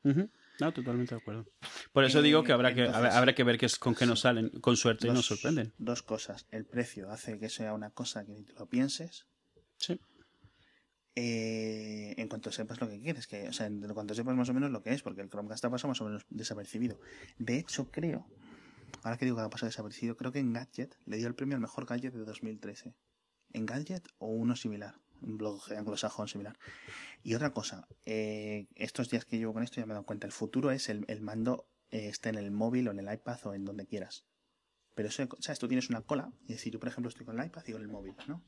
No, 0.59 0.73
totalmente 0.73 1.13
de 1.15 1.21
acuerdo. 1.21 1.45
Por 1.91 2.03
eso 2.03 2.21
digo 2.21 2.43
que 2.43 2.51
habrá 2.51 2.73
que 2.73 2.87
habrá 2.87 3.35
que 3.35 3.43
ver 3.43 3.57
qué 3.57 3.67
es, 3.67 3.77
con 3.77 3.93
qué 3.95 4.05
nos 4.05 4.21
salen, 4.21 4.49
con 4.61 4.75
suerte 4.75 5.07
y 5.07 5.11
nos 5.11 5.25
sorprenden. 5.25 5.73
Dos 5.77 6.03
cosas. 6.03 6.47
El 6.51 6.65
precio 6.65 7.11
hace 7.11 7.39
que 7.39 7.49
sea 7.49 7.73
una 7.73 7.91
cosa 7.91 8.25
que 8.25 8.33
ni 8.33 8.43
te 8.43 8.53
lo 8.53 8.67
pienses. 8.67 9.27
Sí. 9.77 9.99
Eh, 11.15 12.13
en 12.17 12.27
cuanto 12.27 12.51
sepas 12.51 12.79
lo 12.79 12.87
que 12.87 12.99
quieres, 12.99 13.25
que, 13.25 13.49
o 13.49 13.53
sea, 13.53 13.65
en 13.65 13.81
cuanto 13.93 14.13
sepas 14.13 14.35
más 14.35 14.49
o 14.49 14.53
menos 14.53 14.69
lo 14.71 14.83
que 14.83 14.93
es, 14.93 15.01
porque 15.01 15.21
el 15.21 15.29
Chromecast 15.29 15.65
ha 15.65 15.69
pasado 15.71 15.89
más 15.89 16.01
o 16.01 16.05
menos 16.05 16.25
desapercibido. 16.29 16.99
De 17.39 17.57
hecho, 17.57 17.89
creo, 17.89 18.27
ahora 19.03 19.17
que 19.17 19.25
digo 19.25 19.37
que 19.37 19.43
ha 19.43 19.49
pasado 19.49 19.67
desapercibido, 19.67 20.15
creo 20.15 20.31
que 20.31 20.39
en 20.39 20.53
Gadget 20.53 20.95
le 21.05 21.17
dio 21.17 21.27
el 21.27 21.33
premio 21.33 21.55
al 21.55 21.61
mejor 21.61 21.87
gadget 21.87 22.13
de 22.13 22.23
2013. 22.23 22.93
En 23.53 23.65
Gadget 23.65 24.07
o 24.19 24.27
uno 24.27 24.55
similar 24.55 24.99
un 25.22 25.38
blog 25.38 25.61
anglosajón 25.74 26.28
similar. 26.28 26.57
Y 27.24 27.36
otra 27.36 27.51
cosa, 27.51 27.88
eh, 28.05 28.68
estos 28.76 29.09
días 29.09 29.26
que 29.26 29.38
llevo 29.38 29.53
con 29.53 29.63
esto 29.63 29.78
ya 29.78 29.86
me 29.86 29.91
he 29.91 29.95
dado 29.95 30.05
cuenta, 30.05 30.28
el 30.28 30.34
futuro 30.34 30.72
es 30.72 30.89
el, 30.89 31.05
mando 31.22 31.68
eh, 31.91 32.07
esté 32.07 32.30
en 32.30 32.36
el 32.36 32.51
móvil 32.51 32.88
o 32.88 32.91
en 32.91 32.99
el 32.99 33.13
iPad 33.13 33.39
o 33.45 33.53
en 33.53 33.65
donde 33.65 33.86
quieras. 33.86 34.26
Pero 34.95 35.09
eso, 35.09 35.28
¿sabes? 35.39 35.59
Tú 35.59 35.68
tienes 35.68 35.89
una 35.89 36.01
cola, 36.01 36.32
y 36.47 36.53
decir, 36.53 36.74
yo 36.74 36.80
por 36.80 36.89
ejemplo 36.89 37.09
estoy 37.09 37.26
con 37.26 37.39
el 37.39 37.45
iPad 37.45 37.63
y 37.68 37.72
con 37.72 37.82
el 37.82 37.88
móvil, 37.88 38.15
¿no? 38.28 38.43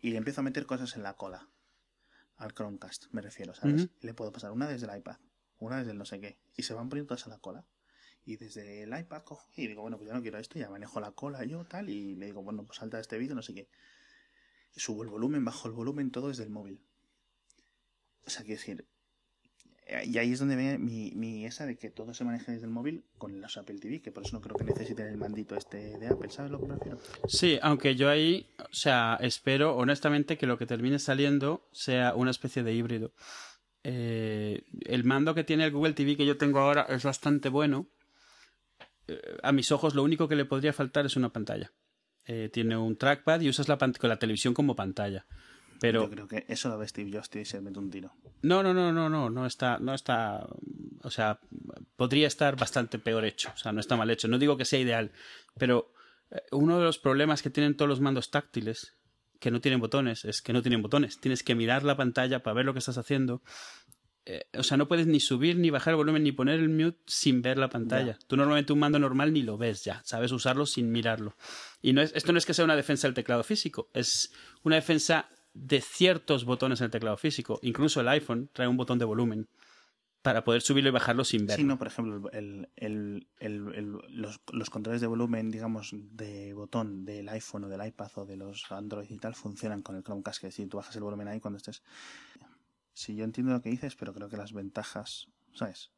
Y 0.00 0.10
le 0.10 0.16
empiezo 0.16 0.40
a 0.40 0.44
meter 0.44 0.64
cosas 0.64 0.96
en 0.96 1.02
la 1.02 1.14
cola. 1.14 1.48
Al 2.36 2.54
Chromecast, 2.54 3.06
me 3.12 3.20
refiero, 3.20 3.54
¿sabes? 3.54 3.90
Le 4.00 4.14
puedo 4.14 4.32
pasar 4.32 4.50
una 4.52 4.66
desde 4.66 4.90
el 4.90 4.96
iPad, 4.96 5.18
una 5.58 5.76
desde 5.76 5.90
el 5.90 5.98
no 5.98 6.06
sé 6.06 6.20
qué. 6.20 6.38
Y 6.56 6.62
se 6.62 6.72
van 6.72 6.88
poniendo 6.88 7.08
todas 7.08 7.26
a 7.26 7.30
la 7.30 7.38
cola. 7.38 7.66
Y 8.24 8.36
desde 8.36 8.84
el 8.84 8.98
iPad 8.98 9.22
cojo 9.24 9.46
y 9.56 9.66
digo, 9.66 9.82
bueno, 9.82 9.98
pues 9.98 10.08
ya 10.08 10.14
no 10.14 10.22
quiero 10.22 10.38
esto, 10.38 10.58
ya 10.58 10.70
manejo 10.70 11.00
la 11.00 11.12
cola 11.12 11.44
yo, 11.44 11.64
tal, 11.64 11.90
y 11.90 12.14
le 12.16 12.26
digo, 12.26 12.42
bueno, 12.42 12.64
pues 12.64 12.78
salta 12.78 12.98
este 12.98 13.18
vídeo, 13.18 13.34
no 13.34 13.42
sé 13.42 13.52
qué 13.52 13.68
subo 14.76 15.02
el 15.02 15.08
volumen, 15.08 15.44
bajo 15.44 15.68
el 15.68 15.74
volumen, 15.74 16.10
todo 16.10 16.28
desde 16.28 16.44
el 16.44 16.50
móvil. 16.50 16.80
O 18.26 18.30
sea, 18.30 18.44
quiero 18.44 18.58
decir, 18.60 18.86
y 20.06 20.18
ahí 20.18 20.32
es 20.32 20.38
donde 20.38 20.56
viene 20.56 20.78
mi, 20.78 21.10
mi, 21.12 21.44
esa 21.46 21.66
de 21.66 21.76
que 21.76 21.90
todo 21.90 22.14
se 22.14 22.24
maneja 22.24 22.52
desde 22.52 22.66
el 22.66 22.70
móvil 22.70 23.04
con 23.18 23.40
los 23.40 23.56
Apple 23.56 23.78
TV, 23.80 24.00
que 24.00 24.12
por 24.12 24.24
eso 24.24 24.36
no 24.36 24.40
creo 24.40 24.56
que 24.56 24.64
necesiten 24.64 25.08
el 25.08 25.16
mandito 25.16 25.56
este 25.56 25.98
de 25.98 26.06
Apple, 26.06 26.30
¿sabes 26.30 26.52
lo 26.52 26.60
que 26.60 26.66
me 26.66 26.74
refiero? 26.74 26.98
Sí, 27.26 27.58
aunque 27.60 27.96
yo 27.96 28.08
ahí, 28.08 28.48
o 28.58 28.72
sea, 28.72 29.18
espero 29.20 29.76
honestamente 29.76 30.38
que 30.38 30.46
lo 30.46 30.58
que 30.58 30.66
termine 30.66 30.98
saliendo 30.98 31.66
sea 31.72 32.14
una 32.14 32.30
especie 32.30 32.62
de 32.62 32.72
híbrido. 32.72 33.12
Eh, 33.82 34.62
el 34.84 35.04
mando 35.04 35.34
que 35.34 35.44
tiene 35.44 35.64
el 35.64 35.72
Google 35.72 35.94
TV 35.94 36.16
que 36.16 36.26
yo 36.26 36.36
tengo 36.36 36.60
ahora 36.60 36.86
es 36.88 37.02
bastante 37.02 37.48
bueno. 37.48 37.88
Eh, 39.08 39.20
a 39.42 39.52
mis 39.52 39.72
ojos 39.72 39.94
lo 39.94 40.04
único 40.04 40.28
que 40.28 40.36
le 40.36 40.44
podría 40.44 40.72
faltar 40.72 41.06
es 41.06 41.16
una 41.16 41.32
pantalla. 41.32 41.72
Eh, 42.26 42.50
tiene 42.52 42.76
un 42.76 42.96
trackpad 42.96 43.40
y 43.40 43.48
usas 43.48 43.68
la, 43.68 43.78
con 43.78 44.08
la 44.08 44.18
televisión 44.18 44.54
como 44.54 44.76
pantalla. 44.76 45.26
Pero... 45.80 46.02
Yo 46.02 46.10
creo 46.10 46.28
que 46.28 46.44
eso 46.48 46.68
lo 46.68 46.78
ve 46.78 46.86
Steve 46.86 47.10
Jobs 47.12 47.34
y 47.36 47.44
se 47.44 47.60
mete 47.60 47.78
un 47.78 47.90
tiro. 47.90 48.12
No, 48.42 48.62
no, 48.62 48.74
no, 48.74 48.92
no, 48.92 49.08
no, 49.08 49.30
no 49.30 49.46
está, 49.46 49.78
no 49.78 49.94
está, 49.94 50.46
o 51.02 51.10
sea, 51.10 51.40
podría 51.96 52.26
estar 52.26 52.56
bastante 52.56 52.98
peor 52.98 53.24
hecho, 53.24 53.50
o 53.54 53.56
sea, 53.56 53.72
no 53.72 53.80
está 53.80 53.96
mal 53.96 54.10
hecho. 54.10 54.28
No 54.28 54.38
digo 54.38 54.56
que 54.56 54.66
sea 54.66 54.78
ideal, 54.78 55.12
pero 55.58 55.92
eh, 56.30 56.42
uno 56.52 56.78
de 56.78 56.84
los 56.84 56.98
problemas 56.98 57.42
que 57.42 57.50
tienen 57.50 57.76
todos 57.76 57.88
los 57.88 58.00
mandos 58.00 58.30
táctiles 58.30 58.96
que 59.40 59.50
no 59.50 59.60
tienen 59.60 59.80
botones 59.80 60.24
es 60.26 60.42
que 60.42 60.52
no 60.52 60.62
tienen 60.62 60.82
botones. 60.82 61.18
Tienes 61.18 61.42
que 61.42 61.54
mirar 61.54 61.82
la 61.82 61.96
pantalla 61.96 62.42
para 62.42 62.54
ver 62.54 62.66
lo 62.66 62.74
que 62.74 62.78
estás 62.78 62.98
haciendo. 62.98 63.42
Eh, 64.32 64.46
o 64.56 64.62
sea, 64.62 64.76
no 64.76 64.86
puedes 64.86 65.08
ni 65.08 65.18
subir, 65.18 65.56
ni 65.56 65.70
bajar 65.70 65.90
el 65.90 65.96
volumen, 65.96 66.22
ni 66.22 66.30
poner 66.30 66.60
el 66.60 66.68
mute 66.68 67.00
sin 67.04 67.42
ver 67.42 67.58
la 67.58 67.68
pantalla. 67.68 68.16
Tú 68.28 68.36
normalmente 68.36 68.72
un 68.72 68.78
mando 68.78 69.00
normal 69.00 69.32
ni 69.32 69.42
lo 69.42 69.58
ves 69.58 69.82
ya, 69.82 70.02
sabes 70.04 70.30
usarlo 70.30 70.66
sin 70.66 70.92
mirarlo. 70.92 71.34
Y 71.82 71.92
no 71.92 72.00
es, 72.00 72.12
esto 72.14 72.30
no 72.30 72.38
es 72.38 72.46
que 72.46 72.54
sea 72.54 72.64
una 72.64 72.76
defensa 72.76 73.08
del 73.08 73.14
teclado 73.14 73.42
físico, 73.42 73.90
es 73.92 74.32
una 74.62 74.76
defensa 74.76 75.28
de 75.52 75.80
ciertos 75.80 76.44
botones 76.44 76.80
en 76.80 76.84
el 76.84 76.90
teclado 76.92 77.16
físico. 77.16 77.58
Incluso 77.62 78.00
el 78.00 78.08
iPhone 78.08 78.48
trae 78.52 78.68
un 78.68 78.76
botón 78.76 79.00
de 79.00 79.04
volumen 79.04 79.48
para 80.22 80.44
poder 80.44 80.62
subirlo 80.62 80.90
y 80.90 80.92
bajarlo 80.92 81.24
sin 81.24 81.46
ver. 81.46 81.56
Sí, 81.56 81.64
no, 81.64 81.76
por 81.76 81.88
ejemplo, 81.88 82.30
el, 82.30 82.68
el, 82.76 83.26
el, 83.40 83.98
los, 84.10 84.40
los, 84.52 84.70
controles 84.70 85.00
de 85.00 85.08
volumen, 85.08 85.50
digamos, 85.50 85.90
de 85.92 86.52
botón 86.54 87.04
del 87.04 87.28
iPhone 87.30 87.64
o 87.64 87.68
del 87.68 87.84
iPad 87.84 88.10
o 88.14 88.26
de 88.26 88.36
los 88.36 88.70
Android 88.70 89.10
y 89.10 89.18
tal 89.18 89.34
funcionan 89.34 89.82
con 89.82 89.96
el 89.96 90.04
Chromecast, 90.04 90.40
que 90.40 90.46
decir, 90.48 90.68
tú 90.68 90.76
bajas 90.76 90.94
el 90.94 91.02
volumen 91.02 91.26
ahí 91.26 91.40
cuando 91.40 91.56
estés... 91.56 91.82
Sí, 93.00 93.16
yo 93.16 93.24
entiendo 93.24 93.54
lo 93.54 93.62
que 93.62 93.70
dices, 93.70 93.96
pero 93.96 94.12
creo 94.12 94.28
que 94.28 94.36
las 94.36 94.52
ventajas, 94.52 95.28
¿sabes? 95.54 95.90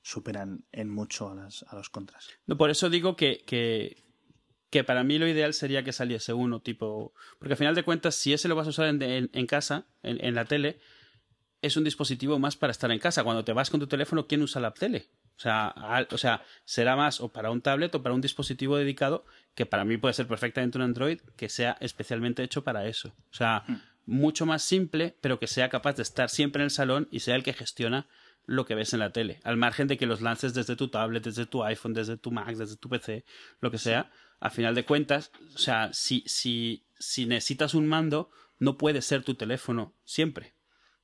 Superan 0.00 0.64
en 0.72 0.88
mucho 0.88 1.28
a, 1.28 1.34
las, 1.34 1.62
a 1.68 1.76
los 1.76 1.90
contras. 1.90 2.30
No, 2.46 2.56
por 2.56 2.70
eso 2.70 2.88
digo 2.88 3.16
que, 3.16 3.44
que, 3.44 4.02
que 4.70 4.82
para 4.82 5.04
mí 5.04 5.18
lo 5.18 5.28
ideal 5.28 5.52
sería 5.52 5.84
que 5.84 5.92
saliese 5.92 6.32
uno 6.32 6.62
tipo... 6.62 7.12
Porque 7.38 7.52
al 7.52 7.58
final 7.58 7.74
de 7.74 7.82
cuentas, 7.82 8.14
si 8.14 8.32
ese 8.32 8.48
lo 8.48 8.56
vas 8.56 8.66
a 8.66 8.70
usar 8.70 8.86
en, 8.86 9.28
en, 9.30 9.46
casa, 9.46 9.88
en, 10.02 10.24
en, 10.24 10.34
la 10.34 10.46
tele, 10.46 10.80
es 11.60 11.76
un 11.76 11.84
dispositivo 11.84 12.38
más 12.38 12.56
para 12.56 12.70
estar 12.70 12.90
en 12.90 12.98
casa. 12.98 13.24
Cuando 13.24 13.44
te 13.44 13.52
vas 13.52 13.68
con 13.68 13.80
tu 13.80 13.86
teléfono, 13.86 14.26
¿quién 14.26 14.40
usa 14.40 14.62
la 14.62 14.72
tele? 14.72 15.10
O 15.36 15.40
sea, 15.40 15.74
o 16.10 16.16
sea, 16.16 16.42
será 16.64 16.96
más 16.96 17.20
o 17.20 17.28
para 17.28 17.50
un 17.50 17.60
tablet 17.60 17.94
o 17.94 18.02
para 18.02 18.14
un 18.14 18.22
dispositivo 18.22 18.78
dedicado 18.78 19.26
que 19.54 19.66
para 19.66 19.84
mí 19.84 19.98
puede 19.98 20.14
ser 20.14 20.26
perfectamente 20.26 20.78
un 20.78 20.82
Android 20.82 21.20
que 21.36 21.50
sea 21.50 21.76
especialmente 21.80 22.42
hecho 22.42 22.64
para 22.64 22.86
eso. 22.86 23.14
O 23.30 23.34
sea, 23.34 23.64
hmm. 23.68 23.80
Mucho 24.08 24.46
más 24.46 24.62
simple, 24.62 25.16
pero 25.20 25.38
que 25.38 25.46
sea 25.46 25.68
capaz 25.68 25.96
de 25.96 26.02
estar 26.02 26.30
siempre 26.30 26.62
en 26.62 26.64
el 26.64 26.70
salón 26.70 27.08
y 27.10 27.20
sea 27.20 27.36
el 27.36 27.42
que 27.42 27.52
gestiona 27.52 28.08
lo 28.46 28.64
que 28.64 28.74
ves 28.74 28.94
en 28.94 29.00
la 29.00 29.12
tele. 29.12 29.40
Al 29.44 29.58
margen 29.58 29.86
de 29.86 29.98
que 29.98 30.06
los 30.06 30.22
lances 30.22 30.54
desde 30.54 30.76
tu 30.76 30.88
tablet, 30.88 31.22
desde 31.22 31.44
tu 31.44 31.62
iPhone, 31.62 31.92
desde 31.92 32.16
tu 32.16 32.30
Mac, 32.30 32.56
desde 32.56 32.76
tu 32.76 32.88
PC, 32.88 33.26
lo 33.60 33.70
que 33.70 33.76
sea 33.76 34.10
a 34.40 34.48
final 34.48 34.74
de 34.74 34.86
cuentas, 34.86 35.30
o 35.54 35.58
sea, 35.58 35.92
si, 35.92 36.24
si, 36.26 36.86
si 36.98 37.26
necesitas 37.26 37.74
un 37.74 37.86
mando, 37.86 38.30
no 38.58 38.78
puede 38.78 39.02
ser 39.02 39.22
tu 39.22 39.34
teléfono 39.34 39.92
siempre, 40.04 40.54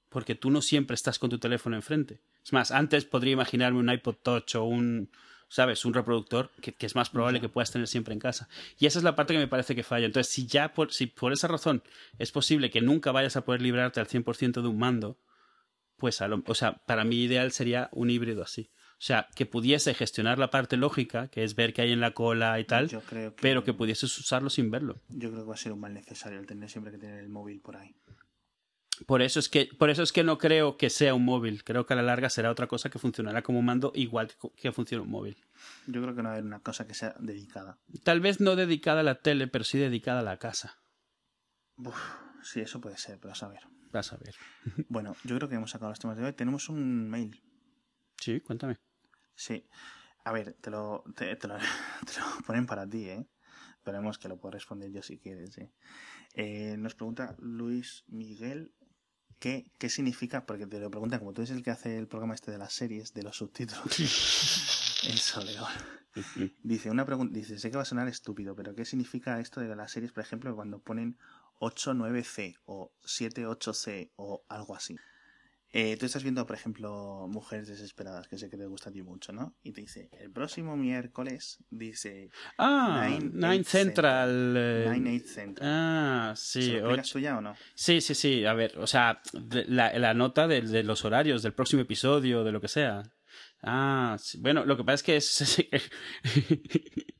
porque 0.08 0.34
tú 0.34 0.50
no 0.50 0.62
siempre 0.62 0.94
estás 0.94 1.18
con 1.18 1.28
tu 1.28 1.38
teléfono 1.38 1.76
enfrente. 1.76 2.22
Es 2.42 2.54
más, 2.54 2.70
antes 2.70 3.04
podría 3.04 3.34
imaginarme 3.34 3.80
un 3.80 3.90
iPod 3.90 4.16
Touch 4.22 4.54
o 4.54 4.64
un, 4.64 5.10
¿sabes? 5.54 5.84
Un 5.84 5.94
reproductor 5.94 6.50
que, 6.60 6.74
es 6.80 6.96
más 6.96 7.10
probable 7.10 7.40
que 7.40 7.48
puedas 7.48 7.70
tener 7.70 7.86
siempre 7.86 8.12
en 8.12 8.18
casa. 8.18 8.48
Y 8.76 8.86
esa 8.86 8.98
es 8.98 9.04
la 9.04 9.14
parte 9.14 9.34
que 9.34 9.38
me 9.38 9.46
parece 9.46 9.76
que 9.76 9.84
falla. 9.84 10.04
Entonces, 10.04 10.32
si 10.32 10.48
ya 10.48 10.74
por, 10.74 10.92
si 10.92 11.06
por 11.06 11.32
esa 11.32 11.46
razón 11.46 11.84
es 12.18 12.32
posible 12.32 12.72
que 12.72 12.80
nunca 12.80 13.12
vayas 13.12 13.36
a 13.36 13.44
poder 13.44 13.62
librarte 13.62 14.00
al 14.00 14.08
100% 14.08 14.62
de 14.62 14.66
un 14.66 14.78
mando, 14.80 15.16
pues, 15.96 16.20
o 16.20 16.54
sea, 16.56 16.82
para 16.86 17.04
mí 17.04 17.22
ideal 17.22 17.52
sería 17.52 17.88
un 17.92 18.10
híbrido 18.10 18.42
así. 18.42 18.72
O 18.94 19.06
sea, 19.06 19.28
que 19.36 19.46
pudiese 19.46 19.94
gestionar 19.94 20.40
la 20.40 20.50
parte 20.50 20.76
lógica, 20.76 21.28
que 21.28 21.44
es 21.44 21.54
ver 21.54 21.72
qué 21.72 21.82
hay 21.82 21.92
en 21.92 22.00
la 22.00 22.14
cola 22.14 22.58
y 22.58 22.64
tal, 22.64 22.90
pero 23.40 23.62
que 23.62 23.74
pudieses 23.74 24.18
usarlo 24.18 24.50
sin 24.50 24.72
verlo. 24.72 25.02
Yo 25.08 25.30
creo 25.30 25.44
que 25.44 25.48
va 25.50 25.54
a 25.54 25.58
ser 25.58 25.70
un 25.70 25.78
mal 25.78 25.94
necesario 25.94 26.40
el 26.40 26.46
tener 26.46 26.68
siempre 26.68 26.90
que 26.90 26.98
tener 26.98 27.20
el 27.20 27.28
móvil 27.28 27.60
por 27.60 27.76
ahí. 27.76 27.94
Por 29.06 29.22
eso 29.22 29.40
es 29.40 29.48
que, 29.48 29.68
por 29.78 29.90
eso 29.90 30.02
es 30.02 30.12
que 30.12 30.24
no 30.24 30.38
creo 30.38 30.76
que 30.76 30.90
sea 30.90 31.14
un 31.14 31.24
móvil. 31.24 31.64
Creo 31.64 31.86
que 31.86 31.94
a 31.94 31.96
la 31.96 32.02
larga 32.02 32.30
será 32.30 32.50
otra 32.50 32.66
cosa 32.66 32.90
que 32.90 32.98
funcionará 32.98 33.42
como 33.42 33.58
un 33.58 33.64
mando 33.64 33.92
igual 33.94 34.32
que, 34.56 34.72
funciona 34.72 35.02
un 35.02 35.10
móvil. 35.10 35.36
Yo 35.86 36.02
creo 36.02 36.14
que 36.14 36.22
no 36.22 36.28
va 36.28 36.30
a 36.30 36.32
haber 36.34 36.44
una 36.44 36.60
cosa 36.60 36.86
que 36.86 36.94
sea 36.94 37.14
dedicada. 37.18 37.78
Tal 38.02 38.20
vez 38.20 38.40
no 38.40 38.56
dedicada 38.56 39.00
a 39.00 39.04
la 39.04 39.20
tele, 39.20 39.48
pero 39.48 39.64
sí 39.64 39.78
dedicada 39.78 40.20
a 40.20 40.24
la 40.24 40.38
casa. 40.38 40.78
Uf, 41.76 41.96
sí, 42.42 42.60
eso 42.60 42.80
puede 42.80 42.96
ser, 42.96 43.18
pero 43.18 43.32
a 43.32 43.34
saber. 43.34 43.60
A 43.94 44.16
ver. 44.16 44.34
bueno, 44.88 45.14
yo 45.22 45.36
creo 45.36 45.48
que 45.48 45.54
hemos 45.54 45.70
sacado 45.70 45.90
los 45.90 46.00
temas 46.00 46.16
de 46.16 46.24
hoy. 46.24 46.32
Tenemos 46.32 46.68
un 46.68 47.08
mail. 47.08 47.40
Sí, 48.18 48.40
cuéntame. 48.40 48.76
Sí. 49.34 49.68
A 50.24 50.32
ver, 50.32 50.54
te 50.54 50.70
lo, 50.70 51.04
te, 51.14 51.36
lo, 51.48 51.58
ponen 52.46 52.66
para 52.66 52.88
ti, 52.88 53.08
¿eh? 53.08 53.28
Esperemos 53.76 54.18
que 54.18 54.28
lo 54.28 54.40
pueda 54.40 54.54
responder 54.54 54.90
yo 54.90 55.02
si 55.02 55.18
quieres, 55.18 55.58
¿eh? 55.58 55.70
¿eh? 56.34 56.76
Nos 56.78 56.94
pregunta 56.94 57.36
Luis 57.38 58.04
Miguel 58.08 58.74
¿Qué, 59.44 59.66
¿Qué 59.76 59.90
significa? 59.90 60.46
Porque 60.46 60.66
te 60.66 60.80
lo 60.80 60.90
preguntan, 60.90 61.18
como 61.18 61.34
tú 61.34 61.42
eres 61.42 61.50
el 61.50 61.62
que 61.62 61.70
hace 61.70 61.98
el 61.98 62.08
programa 62.08 62.34
este 62.34 62.50
de 62.50 62.56
las 62.56 62.72
series, 62.72 63.12
de 63.12 63.22
los 63.22 63.36
subtítulos. 63.36 63.84
el 65.06 65.18
soleón. 65.18 65.68
Dice, 66.62 66.90
una 66.90 67.04
pregunta, 67.04 67.34
dice, 67.34 67.58
sé 67.58 67.70
que 67.70 67.76
va 67.76 67.82
a 67.82 67.84
sonar 67.84 68.08
estúpido, 68.08 68.56
pero 68.56 68.74
¿qué 68.74 68.86
significa 68.86 69.38
esto 69.40 69.60
de 69.60 69.76
las 69.76 69.92
series, 69.92 70.12
por 70.12 70.24
ejemplo, 70.24 70.56
cuando 70.56 70.78
ponen 70.78 71.18
8-9C 71.60 72.56
o 72.64 72.90
7-8C 73.04 74.12
o 74.16 74.46
algo 74.48 74.74
así? 74.76 74.96
Eh, 75.76 75.96
tú 75.96 76.06
estás 76.06 76.22
viendo, 76.22 76.46
por 76.46 76.54
ejemplo, 76.54 77.26
Mujeres 77.28 77.66
Desesperadas, 77.66 78.28
que 78.28 78.38
sé 78.38 78.48
que 78.48 78.56
te 78.56 78.66
gusta 78.66 78.90
a 78.90 78.92
ti 78.92 79.02
mucho, 79.02 79.32
¿no? 79.32 79.56
Y 79.64 79.72
te 79.72 79.80
dice, 79.80 80.08
el 80.20 80.30
próximo 80.30 80.76
miércoles, 80.76 81.58
dice... 81.68 82.30
Ah, 82.58 83.08
Nine, 83.20 83.64
Central. 83.64 84.54
Eh, 84.56 84.88
Nine 84.92 85.10
Eight 85.10 85.26
Central. 85.26 85.68
Ah, 85.68 86.34
sí. 86.36 86.62
¿Se 86.62 87.12
tú 87.12 87.18
ya 87.18 87.38
o 87.38 87.40
no? 87.40 87.56
Sí, 87.74 88.00
sí, 88.00 88.14
sí. 88.14 88.46
A 88.46 88.54
ver, 88.54 88.78
o 88.78 88.86
sea, 88.86 89.20
la, 89.66 89.98
la 89.98 90.14
nota 90.14 90.46
de, 90.46 90.60
de, 90.60 90.84
los 90.84 91.04
horarios 91.04 91.42
del 91.42 91.54
próximo 91.54 91.82
episodio, 91.82 92.44
de 92.44 92.52
lo 92.52 92.60
que 92.60 92.68
sea. 92.68 93.02
Ah, 93.60 94.16
sí. 94.20 94.38
bueno, 94.40 94.64
lo 94.64 94.76
que 94.76 94.84
pasa 94.84 94.94
es 94.94 95.02
que 95.02 95.16
es... 95.16 95.66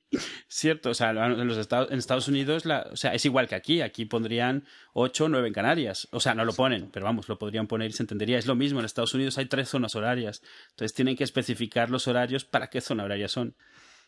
Cierto, 0.49 0.91
o 0.91 0.95
sea, 0.95 1.11
en 1.11 1.47
los 1.47 1.59
Estados, 1.59 1.91
en 1.91 1.99
Estados 1.99 2.29
Unidos, 2.29 2.65
la, 2.65 2.89
o 2.93 2.97
sea, 2.97 3.15
es 3.15 3.25
igual 3.25 3.49
que 3.49 3.55
aquí. 3.55 3.81
Aquí 3.81 4.05
pondrían 4.05 4.65
8 4.93 5.25
o 5.25 5.29
9 5.29 5.49
en 5.49 5.55
Canarias. 5.55 6.09
O 6.11 6.21
sea, 6.21 6.35
no 6.35 6.45
lo 6.45 6.53
ponen, 6.53 6.91
pero 6.93 7.05
vamos, 7.05 7.29
lo 7.29 7.39
podrían 7.39 7.67
poner 7.67 7.91
y 7.91 7.93
se 7.93 8.03
entendería. 8.03 8.39
Es 8.39 8.47
lo 8.47 8.55
mismo, 8.55 8.81
en 8.81 8.87
Estados 8.87 9.15
Unidos 9.15 9.39
hay 9.39 9.47
tres 9.47 9.69
zonas 9.69 9.95
horarias. 9.95 10.43
Entonces 10.71 10.95
tienen 10.95 11.17
que 11.17 11.25
especificar 11.25 11.91
los 11.91 12.09
horarios 12.09 12.45
para 12.45 12.69
qué 12.69 12.81
zona 12.81 13.05
horaria 13.05 13.29
son. 13.29 13.55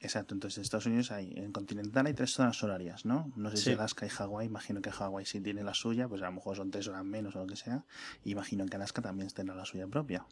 Exacto, 0.01 0.35
entonces 0.35 0.59
en 0.59 0.63
Estados 0.63 0.87
Unidos 0.87 1.11
hay, 1.11 1.33
en 1.37 1.53
continental 1.53 2.07
hay 2.07 2.13
tres 2.13 2.33
zonas 2.33 2.63
horarias, 2.63 3.07
¿no? 3.07 3.33
No 3.35 3.51
sé 3.51 3.57
si 3.57 3.73
Alaska 3.73 4.05
y 4.05 4.11
Hawái, 4.11 4.47
imagino 4.47 4.83
que 4.83 4.91
Hawái 4.91 5.25
sí 5.25 5.41
tiene 5.41 5.63
la 5.63 5.73
suya, 5.73 6.07
pues 6.07 6.21
a 6.23 6.27
lo 6.27 6.33
mejor 6.33 6.57
son 6.57 6.71
tres 6.71 6.87
horas 6.89 7.05
menos 7.05 7.35
o 7.35 7.41
lo 7.41 7.47
que 7.47 7.57
sea. 7.57 7.83
Imagino 8.25 8.67
que 8.67 8.77
Alaska 8.77 9.01
también 9.01 9.29
tendrá 9.31 9.57
la 9.57 9.65
suya 9.65 9.87
propia. 9.87 10.27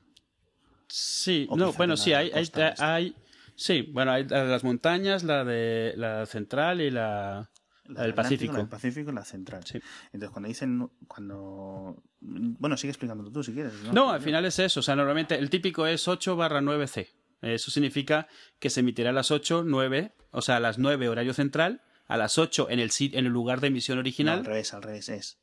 Sí, 0.87 1.49
no, 1.57 1.73
bueno, 1.73 1.97
sí, 1.97 2.13
hay, 2.13 2.31
hay, 2.31 2.51
hay, 2.79 3.17
Sí, 3.57 3.89
bueno, 3.93 4.13
hay 4.13 4.25
la 4.25 4.45
de 4.45 4.51
las 4.51 4.65
montañas, 4.65 5.25
la 5.25 5.45
de 5.45 5.95
la 5.97 6.27
central 6.27 6.81
y 6.81 6.91
la, 6.91 7.51
del 7.85 8.15
Pacífico. 8.15 8.53
La 8.53 8.59
del 8.61 8.69
Pacífico 8.69 9.11
y 9.11 9.15
la 9.15 9.25
central. 9.25 9.65
Sí. 9.65 9.79
Entonces, 10.07 10.31
cuando 10.31 10.49
dicen, 10.49 10.91
cuando... 11.07 12.03
Bueno, 12.21 12.77
sigue 12.77 12.91
explicándolo 12.91 13.31
tú 13.31 13.43
si 13.43 13.53
quieres. 13.53 13.73
No, 13.85 13.93
no 13.93 14.11
al 14.11 14.23
final 14.23 14.45
es 14.45 14.59
eso. 14.59 14.81
O 14.81 14.83
sea, 14.83 14.97
normalmente 14.97 15.37
el 15.37 15.51
típico 15.51 15.87
es 15.87 16.09
8 16.09 16.37
barra 16.37 16.61
9C. 16.61 17.09
Eso 17.43 17.71
significa 17.71 18.27
que 18.59 18.71
se 18.71 18.81
emitirá 18.81 19.11
a 19.11 19.13
las 19.13 19.31
8, 19.31 19.65
9, 19.67 20.15
o 20.31 20.41
sea, 20.41 20.57
a 20.57 20.61
las 20.61 20.79
9 20.79 21.09
horario 21.09 21.35
central, 21.35 21.83
a 22.07 22.17
las 22.17 22.39
8 22.39 22.69
en 22.71 22.81
el, 22.81 22.91
en 22.99 23.27
el 23.27 23.33
lugar 23.33 23.61
de 23.61 23.67
emisión 23.67 23.99
original. 23.99 24.39
al 24.39 24.45
revés, 24.47 24.73
al 24.73 24.83
revés, 24.83 25.09
es 25.11 25.39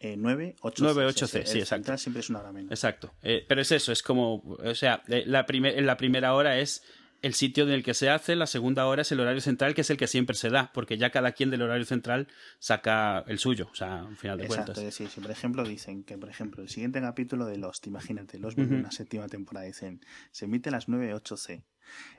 9, 0.00 0.56
8, 0.60 0.84
9, 0.84 1.06
8 1.06 1.26
C, 1.26 1.46
sí, 1.46 1.58
exacto. 1.58 1.96
siempre 1.96 2.20
es 2.20 2.30
una 2.30 2.40
hora 2.40 2.52
menos. 2.52 2.72
Exacto. 2.72 3.14
Eh, 3.22 3.44
pero 3.46 3.60
es 3.60 3.70
eso, 3.72 3.92
es 3.92 4.02
como, 4.02 4.36
o 4.36 4.74
sea, 4.74 5.02
eh, 5.08 5.24
la, 5.26 5.46
primer, 5.46 5.80
la 5.82 5.96
primera 5.96 6.34
hora 6.34 6.58
es 6.58 6.82
el 7.22 7.34
sitio 7.34 7.64
en 7.64 7.70
el 7.70 7.82
que 7.84 7.94
se 7.94 8.10
hace, 8.10 8.34
la 8.34 8.46
segunda 8.46 8.86
hora 8.86 9.02
es 9.02 9.12
el 9.12 9.20
horario 9.20 9.40
central, 9.40 9.74
que 9.74 9.82
es 9.82 9.90
el 9.90 9.96
que 9.96 10.08
siempre 10.08 10.36
se 10.36 10.50
da, 10.50 10.72
porque 10.74 10.98
ya 10.98 11.10
cada 11.10 11.32
quien 11.32 11.50
del 11.50 11.62
horario 11.62 11.84
central 11.84 12.26
saca 12.58 13.24
el 13.28 13.38
suyo, 13.38 13.68
o 13.70 13.74
sea, 13.74 14.00
al 14.00 14.16
final 14.16 14.38
de 14.38 14.44
Exacto, 14.44 14.72
cuentas. 14.72 14.94
Sí, 14.94 15.06
si 15.06 15.20
por 15.20 15.30
ejemplo 15.30 15.64
dicen 15.64 16.02
que, 16.02 16.18
por 16.18 16.28
ejemplo, 16.28 16.62
el 16.62 16.68
siguiente 16.68 17.00
capítulo 17.00 17.46
de 17.46 17.58
Lost, 17.58 17.86
imagínate, 17.86 18.38
Lost 18.38 18.58
uh 18.58 18.62
una 18.62 18.90
séptima 18.90 19.28
temporada, 19.28 19.66
dicen, 19.66 20.00
se 20.30 20.46
emite 20.46 20.70
a 20.70 20.72
las 20.72 20.88
9.8 20.88 21.36
C. 21.36 21.64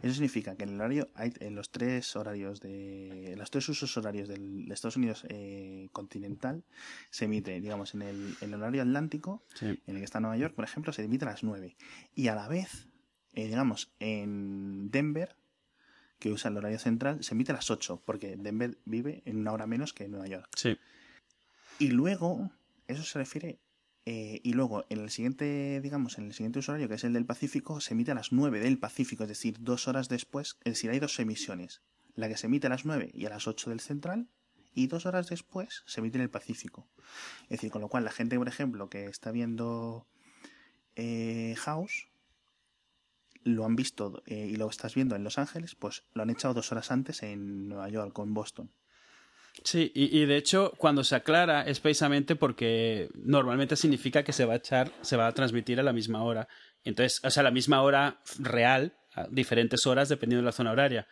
Eso 0.01 0.13
significa 0.13 0.55
que 0.55 0.63
en 0.63 0.69
el 0.69 0.75
horario, 0.75 1.09
hay, 1.15 1.33
en 1.39 1.55
los 1.55 1.71
tres 1.71 2.15
horarios 2.15 2.61
de, 2.61 3.33
en 3.33 3.39
los 3.39 3.49
tres 3.49 3.67
usos 3.69 3.97
horarios 3.97 4.29
del, 4.29 4.67
de 4.67 4.73
Estados 4.73 4.97
Unidos 4.97 5.25
eh, 5.29 5.89
continental, 5.91 6.63
se 7.09 7.25
emite, 7.25 7.59
digamos, 7.59 7.93
en 7.95 8.03
el, 8.03 8.35
en 8.41 8.53
el 8.53 8.61
horario 8.61 8.83
atlántico, 8.83 9.43
en 9.61 9.79
el 9.87 9.97
que 9.97 10.03
está 10.03 10.19
Nueva 10.19 10.37
York, 10.37 10.53
por 10.53 10.65
ejemplo, 10.65 10.93
se 10.93 11.03
emite 11.03 11.25
a 11.25 11.29
las 11.29 11.43
9. 11.43 11.75
Y 12.15 12.27
a 12.27 12.35
la 12.35 12.47
vez, 12.47 12.87
eh, 13.33 13.47
digamos, 13.47 13.91
en 13.99 14.91
Denver, 14.91 15.35
que 16.19 16.31
usa 16.31 16.49
el 16.49 16.57
horario 16.57 16.79
central, 16.79 17.23
se 17.23 17.33
emite 17.33 17.51
a 17.51 17.55
las 17.55 17.69
8, 17.69 18.01
porque 18.05 18.37
Denver 18.37 18.77
vive 18.85 19.23
en 19.25 19.37
una 19.37 19.51
hora 19.51 19.67
menos 19.67 19.93
que 19.93 20.07
Nueva 20.07 20.27
York. 20.27 20.49
Sí. 20.55 20.77
Y 21.79 21.89
luego, 21.89 22.51
eso 22.87 23.03
se 23.03 23.19
refiere, 23.19 23.59
eh, 24.05 24.39
y 24.43 24.53
luego 24.53 24.85
en 24.89 24.99
el 24.99 25.09
siguiente, 25.09 25.81
digamos, 25.81 26.17
en 26.17 26.25
el 26.25 26.33
siguiente 26.33 26.59
usuario, 26.59 26.87
que 26.87 26.95
es 26.95 27.03
el 27.03 27.13
del 27.13 27.25
Pacífico, 27.25 27.81
se 27.81 27.93
emite 27.93 28.11
a 28.11 28.15
las 28.15 28.31
9 28.31 28.59
del 28.59 28.77
Pacífico, 28.77 29.23
es 29.23 29.29
decir, 29.29 29.57
dos 29.59 29.87
horas 29.87 30.09
después, 30.09 30.57
es 30.63 30.73
decir, 30.73 30.91
hay 30.91 30.99
dos 30.99 31.19
emisiones. 31.19 31.81
La 32.15 32.29
que 32.29 32.37
se 32.37 32.47
emite 32.47 32.67
a 32.67 32.69
las 32.69 32.85
9 32.85 33.11
y 33.13 33.25
a 33.25 33.29
las 33.29 33.47
8 33.47 33.71
del 33.71 33.79
central, 33.79 34.27
y 34.75 34.87
dos 34.87 35.05
horas 35.05 35.27
después 35.27 35.83
se 35.85 35.99
emite 35.99 36.17
en 36.17 36.23
el 36.23 36.29
Pacífico. 36.29 36.87
Es 37.43 37.49
decir, 37.49 37.71
con 37.71 37.81
lo 37.81 37.89
cual 37.89 38.03
la 38.03 38.11
gente, 38.11 38.37
por 38.37 38.47
ejemplo, 38.47 38.89
que 38.89 39.05
está 39.05 39.31
viendo 39.31 40.07
eh, 40.95 41.55
House, 41.59 42.07
lo 43.43 43.65
han 43.65 43.75
visto 43.75 44.23
eh, 44.25 44.47
y 44.51 44.55
lo 44.55 44.69
estás 44.69 44.95
viendo 44.95 45.15
en 45.15 45.23
Los 45.23 45.37
Ángeles, 45.37 45.75
pues 45.75 46.03
lo 46.13 46.23
han 46.23 46.29
echado 46.29 46.53
dos 46.53 46.71
horas 46.71 46.91
antes 46.91 47.23
en 47.23 47.69
Nueva 47.69 47.89
York 47.89 48.17
o 48.17 48.23
en 48.23 48.33
Boston. 48.33 48.71
Sí, 49.63 49.91
y, 49.93 50.25
de 50.25 50.35
hecho, 50.35 50.73
cuando 50.77 51.03
se 51.03 51.15
aclara 51.15 51.61
es 51.61 51.79
precisamente 51.79 52.35
porque 52.35 53.09
normalmente 53.13 53.75
significa 53.75 54.23
que 54.23 54.33
se 54.33 54.45
va 54.45 54.53
a 54.53 54.57
echar, 54.57 54.91
se 55.01 55.15
va 55.15 55.27
a 55.27 55.31
transmitir 55.31 55.79
a 55.79 55.83
la 55.83 55.93
misma 55.93 56.23
hora. 56.23 56.47
Entonces, 56.83 57.21
o 57.23 57.29
sea, 57.29 57.41
a 57.41 57.43
la 57.43 57.51
misma 57.51 57.81
hora 57.83 58.19
real, 58.39 58.95
a 59.13 59.27
diferentes 59.29 59.85
horas 59.85 60.09
dependiendo 60.09 60.41
de 60.41 60.47
la 60.47 60.53
zona 60.53 60.71
horaria. 60.71 61.07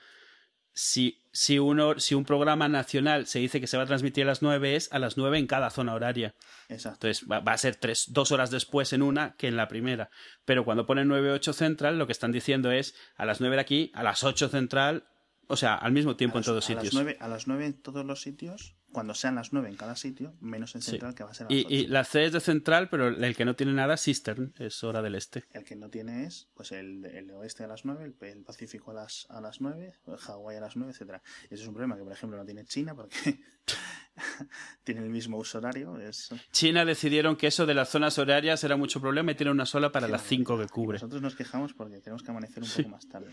Si, 0.73 1.23
si, 1.31 1.59
uno, 1.59 1.99
si 1.99 2.15
un 2.15 2.23
programa 2.23 2.69
nacional 2.69 3.27
se 3.27 3.39
dice 3.39 3.59
que 3.59 3.67
se 3.67 3.77
va 3.77 3.83
a 3.83 3.87
transmitir 3.87 4.23
a 4.23 4.27
las 4.27 4.41
9, 4.41 4.75
es 4.75 4.91
a 4.93 4.99
las 4.99 5.17
9 5.17 5.37
en 5.37 5.47
cada 5.47 5.69
zona 5.69 5.93
horaria. 5.93 6.33
Exacto. 6.69 7.07
Entonces 7.07 7.29
va, 7.29 7.39
va 7.39 7.53
a 7.53 7.57
ser 7.57 7.75
tres, 7.75 8.05
dos 8.09 8.31
horas 8.31 8.51
después 8.51 8.93
en 8.93 9.01
una 9.01 9.35
que 9.35 9.47
en 9.47 9.57
la 9.57 9.67
primera. 9.67 10.09
Pero 10.45 10.63
cuando 10.63 10.85
ponen 10.85 11.09
9-8 11.09 11.53
central, 11.53 11.97
lo 11.97 12.05
que 12.05 12.13
están 12.13 12.31
diciendo 12.31 12.71
es 12.71 12.95
a 13.15 13.25
las 13.25 13.41
9 13.41 13.55
de 13.55 13.61
aquí, 13.61 13.91
a 13.93 14.03
las 14.03 14.23
8 14.23 14.49
central, 14.49 15.05
o 15.51 15.57
sea, 15.57 15.75
al 15.75 15.91
mismo 15.91 16.15
tiempo 16.15 16.37
en 16.37 16.43
todos 16.43 16.63
a 16.63 16.67
sitios. 16.67 16.85
Las 16.85 16.93
9, 16.93 17.17
a 17.19 17.27
las 17.27 17.47
9 17.47 17.65
en 17.65 17.73
todos 17.73 18.05
los 18.05 18.21
sitios, 18.21 18.75
cuando 18.91 19.13
sean 19.13 19.35
las 19.35 19.53
9 19.53 19.69
en 19.69 19.75
cada 19.75 19.95
sitio, 19.95 20.33
menos 20.39 20.75
en 20.75 20.81
central, 20.81 21.11
sí. 21.11 21.17
que 21.17 21.23
va 21.23 21.31
a 21.31 21.33
ser 21.33 21.47
a 21.47 21.49
las 21.49 21.57
y, 21.57 21.65
8. 21.65 21.73
y, 21.73 21.87
la 21.87 22.03
C 22.03 22.25
es 22.25 22.31
de 22.31 22.39
central, 22.39 22.89
pero 22.89 23.09
el 23.09 23.35
que 23.35 23.45
no 23.45 23.55
tiene 23.55 23.73
nada, 23.73 23.97
Sistern, 23.97 24.53
es 24.57 24.83
hora 24.83 25.01
del 25.01 25.15
este. 25.15 25.43
El 25.51 25.63
que 25.63 25.75
no 25.75 25.89
tiene 25.89 26.25
es 26.25 26.49
pues 26.53 26.71
el, 26.71 27.05
el 27.05 27.29
oeste 27.31 27.63
a 27.63 27.67
las 27.67 27.85
9, 27.85 28.03
el, 28.05 28.27
el, 28.27 28.43
Pacífico 28.43 28.91
a 28.91 28.93
las, 28.93 29.27
a 29.29 29.41
las 29.41 29.61
9, 29.61 29.93
Hawái 30.17 30.57
a 30.57 30.61
las 30.61 30.75
9, 30.75 30.91
etcétera 30.91 31.21
Ese 31.45 31.61
es 31.61 31.67
un 31.67 31.73
problema 31.73 31.97
que, 31.97 32.03
por 32.03 32.13
ejemplo, 32.13 32.37
no 32.37 32.45
tiene 32.45 32.65
China 32.65 32.95
porque 32.95 33.39
tiene 34.83 35.01
el 35.01 35.09
mismo 35.09 35.37
uso 35.37 35.57
horario. 35.57 35.99
Es... 35.99 36.29
China 36.51 36.85
decidieron 36.85 37.35
que 37.35 37.47
eso 37.47 37.65
de 37.65 37.73
las 37.73 37.89
zonas 37.89 38.17
horarias 38.17 38.63
era 38.63 38.77
mucho 38.77 39.01
problema 39.01 39.31
y 39.31 39.35
tiene 39.35 39.51
una 39.51 39.65
sola 39.65 39.91
para 39.91 40.07
las 40.07 40.23
5 40.23 40.57
que 40.57 40.67
cubre. 40.67 40.95
Nosotros 40.95 41.21
nos 41.21 41.35
quejamos 41.35 41.73
porque 41.73 41.99
tenemos 41.99 42.23
que 42.23 42.31
amanecer 42.31 42.63
un 42.63 42.69
sí. 42.69 42.83
poco 42.83 42.95
más 42.95 43.07
tarde. 43.07 43.31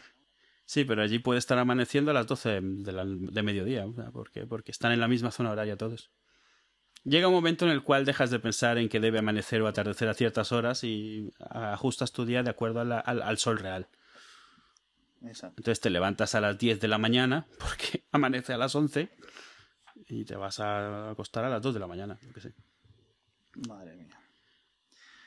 Sí, 0.69 0.85
pero 0.85 1.01
allí 1.01 1.19
puede 1.19 1.39
estar 1.39 1.57
amaneciendo 1.59 2.11
a 2.11 2.15
las 2.15 2.27
12 2.27 2.61
de, 2.61 2.93
la, 2.93 3.03
de 3.07 3.43
mediodía, 3.43 3.87
porque, 4.13 4.47
porque 4.47 4.71
están 4.71 4.93
en 4.93 5.01
la 5.01 5.09
misma 5.09 5.31
zona 5.31 5.51
horaria 5.51 5.79
todos. 5.79 6.11
Llega 7.05 7.27
un 7.27 7.33
momento 7.33 7.65
en 7.65 7.71
el 7.71 7.83
cual 7.83 8.05
dejas 8.05 8.31
de 8.31 8.39
pensar 8.39 8.77
en 8.77 8.91
que 8.91 9.01
debe 9.01 9.21
amanecer 9.21 9.63
o 9.63 9.67
atardecer 9.67 10.11
a 10.11 10.13
ciertas 10.15 10.53
horas 10.53 10.85
y 10.85 11.33
ajustas 11.41 12.13
tu 12.13 12.27
día 12.27 12.43
de 12.43 12.51
acuerdo 12.51 12.81
a 12.81 12.85
la, 12.85 12.99
al, 12.99 13.23
al, 13.23 13.39
sol 13.39 13.59
real. 13.59 13.89
Exacto. 15.23 15.55
Entonces 15.57 15.81
te 15.81 15.89
levantas 15.89 16.35
a 16.35 16.43
las 16.43 16.59
10 16.59 16.81
de 16.81 16.89
la 16.89 16.99
mañana 16.99 17.47
porque 17.59 18.05
amanece 18.13 18.53
a 18.53 18.59
las 18.59 18.75
11 18.75 19.09
y 20.11 20.27
te 20.27 20.37
vas 20.37 20.61
a 20.61 21.13
acostar 21.13 21.47
a 21.47 21.49
las 21.49 21.63
2 21.63 21.73
de 21.73 21.81
la 21.81 21.87
mañana. 21.87 22.19
Que 22.35 22.43
sé. 22.43 22.53
Madre 23.67 23.97
mía. 23.97 24.18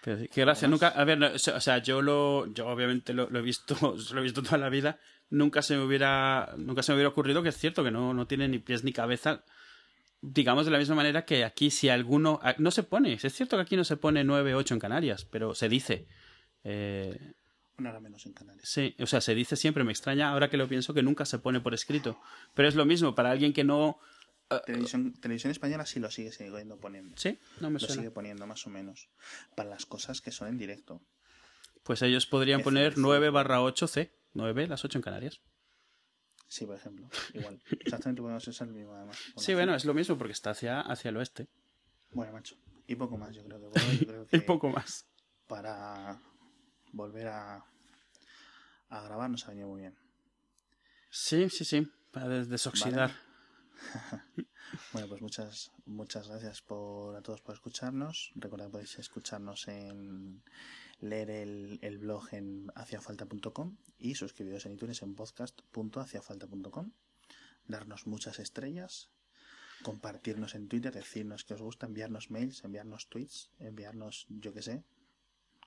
Pero 0.04 0.18
sí, 0.18 0.28
qué 0.28 0.42
gracia. 0.42 0.68
Nunca, 0.68 0.90
a 0.90 1.04
ver, 1.04 1.18
no, 1.18 1.28
o 1.28 1.38
sea, 1.38 1.78
yo 1.78 2.02
lo, 2.02 2.52
yo 2.54 2.68
obviamente 2.68 3.14
lo, 3.14 3.30
lo, 3.30 3.40
he 3.40 3.42
visto, 3.42 3.76
lo 4.14 4.20
he 4.20 4.24
visto 4.24 4.42
toda 4.42 4.58
la 4.58 4.70
vida. 4.70 5.00
Nunca 5.30 5.62
se 5.62 5.78
me 5.78 5.84
hubiera, 5.84 6.54
nunca 6.58 6.84
se 6.84 6.92
me 6.92 6.98
hubiera 6.98 7.10
ocurrido 7.10 7.44
que 7.44 7.50
es 7.50 7.58
cierto 7.58 7.84
que 7.84 7.92
no, 7.92 8.14
no 8.14 8.28
tiene 8.28 8.48
ni 8.48 8.60
pies 8.60 8.84
ni 8.84 8.92
cabeza. 8.92 9.44
Digamos 10.22 10.66
de 10.66 10.72
la 10.72 10.78
misma 10.78 10.96
manera 10.96 11.26
que 11.26 11.46
aquí 11.46 11.72
si 11.72 11.90
alguno 11.90 12.40
no 12.58 12.72
se 12.72 12.84
pone, 12.84 13.14
es 13.14 13.34
cierto 13.34 13.56
que 13.58 13.64
aquí 13.64 13.76
no 13.76 13.84
se 13.84 13.98
pone 13.98 14.24
9, 14.24 14.54
8 14.54 14.74
en 14.74 14.80
Canarias, 14.80 15.26
pero 15.26 15.56
se 15.56 15.70
dice. 15.70 16.08
Eh, 16.64 17.34
Una 17.78 17.90
hora 17.90 18.00
menos 18.00 18.26
en 18.26 18.34
Canarias. 18.34 18.68
Sí, 18.68 18.96
o 19.00 19.08
sea, 19.08 19.22
se 19.22 19.34
dice 19.34 19.56
siempre, 19.56 19.84
me 19.84 19.92
extraña 19.92 20.30
ahora 20.30 20.50
que 20.50 20.58
lo 20.58 20.68
pienso 20.68 20.94
que 20.94 21.02
nunca 21.02 21.26
se 21.26 21.40
pone 21.40 21.60
por 21.60 21.74
escrito. 21.74 22.20
Pero 22.54 22.68
es 22.68 22.76
lo 22.76 22.86
mismo 22.86 23.16
para 23.16 23.32
alguien 23.32 23.54
que 23.54 23.64
no. 23.64 24.00
Televisión, 24.60 25.14
televisión 25.14 25.52
española 25.52 25.86
sí 25.86 26.00
lo 26.00 26.12
sigue 26.12 26.32
siguiendo 26.32 26.78
poniendo. 26.78 27.16
Sí, 27.18 27.40
no 27.60 27.70
me 27.70 27.74
lo 27.74 27.80
suena. 27.80 27.96
sigue 27.96 28.12
poniendo 28.12 28.46
más 28.48 28.66
o 28.68 28.70
menos. 28.70 29.10
Para 29.56 29.70
las 29.70 29.86
cosas 29.86 30.22
que 30.22 30.32
son 30.32 30.50
en 30.50 30.58
directo. 30.58 31.02
Pues 31.84 32.02
ellos 32.02 32.26
podrían 32.26 32.62
poner 32.62 32.92
decir, 32.92 33.02
9 33.02 33.30
barra 33.30 33.62
8 33.62 33.88
C. 33.88 34.14
9, 34.34 34.68
las 34.68 34.86
8 34.86 34.98
en 34.98 35.02
Canarias. 35.02 35.42
Sí, 36.48 36.66
por 36.66 36.76
ejemplo. 36.76 37.10
Igual. 37.34 37.62
Exactamente 37.80 38.22
podemos 38.22 38.48
usar 38.48 38.68
el 38.68 38.74
mismo 38.74 38.94
además. 38.94 39.18
Sí, 39.38 39.54
bueno, 39.54 39.74
es 39.74 39.86
lo 39.86 39.94
mismo 39.94 40.18
porque 40.18 40.34
está 40.34 40.52
hacia, 40.52 40.82
hacia 40.82 41.10
el 41.10 41.18
oeste. 41.18 41.48
Bueno, 42.12 42.34
macho. 42.34 42.56
Y 42.88 42.96
poco 42.96 43.18
más, 43.18 43.34
yo 43.36 43.44
creo 43.44 43.60
que. 43.60 43.68
Bueno, 43.68 43.94
yo 43.94 44.08
creo 44.08 44.26
que 44.28 44.38
y 44.38 44.42
poco 44.42 44.70
más. 44.70 45.08
Para 45.48 46.22
volver 46.92 47.28
a, 47.28 47.66
a 48.90 49.02
grabar 49.02 49.30
nos 49.30 49.46
ha 49.46 49.50
venido 49.50 49.70
muy 49.70 49.82
bien. 49.82 49.96
Sí, 51.10 51.50
sí, 51.50 51.66
sí. 51.66 51.88
Para 52.12 52.28
des 52.28 52.50
desoxidar. 52.50 53.10
Vale. 53.10 53.31
bueno, 54.94 55.08
pues 55.08 55.22
muchas, 55.22 55.72
muchas 55.86 56.28
gracias 56.28 56.62
por, 56.62 57.16
a 57.16 57.22
todos 57.22 57.42
por 57.42 57.56
escucharnos. 57.56 58.32
Recordad 58.36 58.66
que 58.66 58.72
podéis 58.72 59.00
escucharnos 59.00 59.68
en 59.68 60.44
leer 61.00 61.30
el, 61.32 61.80
el 61.82 61.98
blog 61.98 62.34
en 62.34 62.72
haciafalta.com 62.76 63.78
y 63.98 64.16
suscribiros 64.16 64.66
en 64.66 64.74
iTunes 64.74 65.02
en 65.02 65.16
podcast.haciafalta.com. 65.16 66.92
Darnos 67.68 68.08
muchas 68.08 68.40
estrellas, 68.40 69.10
compartirnos 69.84 70.56
en 70.56 70.68
Twitter, 70.68 70.94
decirnos 70.94 71.44
que 71.44 71.54
os 71.54 71.62
gusta, 71.62 71.86
enviarnos 71.86 72.32
mails, 72.32 72.64
enviarnos 72.64 73.08
tweets, 73.08 73.52
enviarnos, 73.60 74.26
yo 74.30 74.54
que 74.54 74.62
sé, 74.62 74.84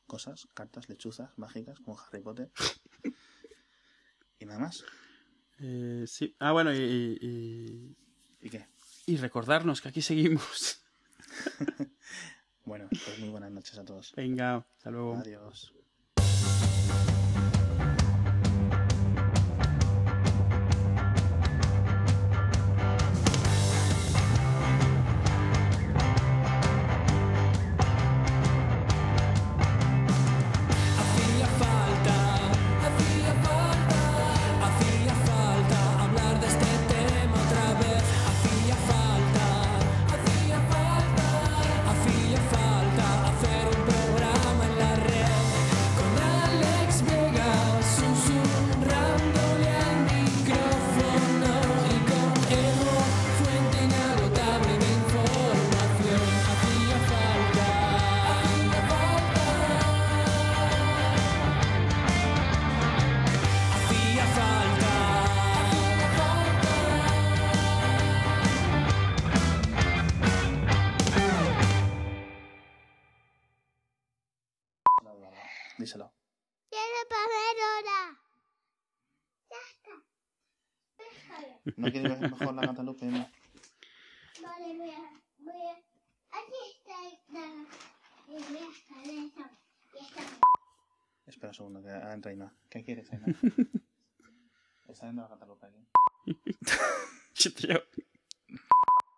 cosas, 0.06 0.48
cartas, 0.54 0.88
lechuzas 0.88 1.36
mágicas 1.38 1.78
como 1.80 1.98
Harry 1.98 2.20
Potter. 2.20 2.50
y 4.38 4.44
nada 4.44 4.60
más. 4.60 4.84
Eh, 5.58 6.04
sí. 6.06 6.34
Ah, 6.40 6.52
bueno, 6.52 6.74
y, 6.74 6.78
y, 7.20 7.94
¿Y 8.03 8.03
qué? 8.50 8.66
Y 9.06 9.16
recordarnos 9.16 9.80
que 9.80 9.88
aquí 9.88 10.02
seguimos. 10.02 10.82
bueno, 12.64 12.88
pues 12.90 13.18
muy 13.18 13.28
buenas 13.28 13.50
noches 13.50 13.78
a 13.78 13.84
todos. 13.84 14.12
Venga, 14.16 14.64
hasta 14.76 14.90
luego. 14.90 15.16
Adiós. 15.16 15.74
¿No 81.76 81.90
quieres 81.90 82.20
ver 82.20 82.30
mejor 82.30 82.54
la 82.54 82.62
Catalupe? 82.62 83.06
No. 83.06 83.28
Vale, 84.42 84.76
voy 84.76 84.90
a, 84.90 85.22
voy 85.38 85.62
a. 85.68 85.72
Aquí 86.30 86.60
está 86.76 86.96
la. 87.32 87.66
Y 88.28 88.42
voy 88.42 88.58
a 88.58 88.70
escalar 88.70 89.26
esa. 89.26 89.50
Y 89.94 90.04
esta. 90.04 90.22
Espera 91.26 91.48
un 91.48 91.54
segundo, 91.54 91.82
que 91.82 91.90
ahora 91.90 92.14
entra 92.14 92.30
Aina. 92.30 92.54
¿Qué 92.68 92.84
quieres, 92.84 93.10
Aina? 93.12 93.26
Está 94.88 95.06
viendo 95.06 95.22
la 95.22 95.28
Catalupe 95.28 95.66
aquí. 95.66 95.88
Tío. 97.56 97.82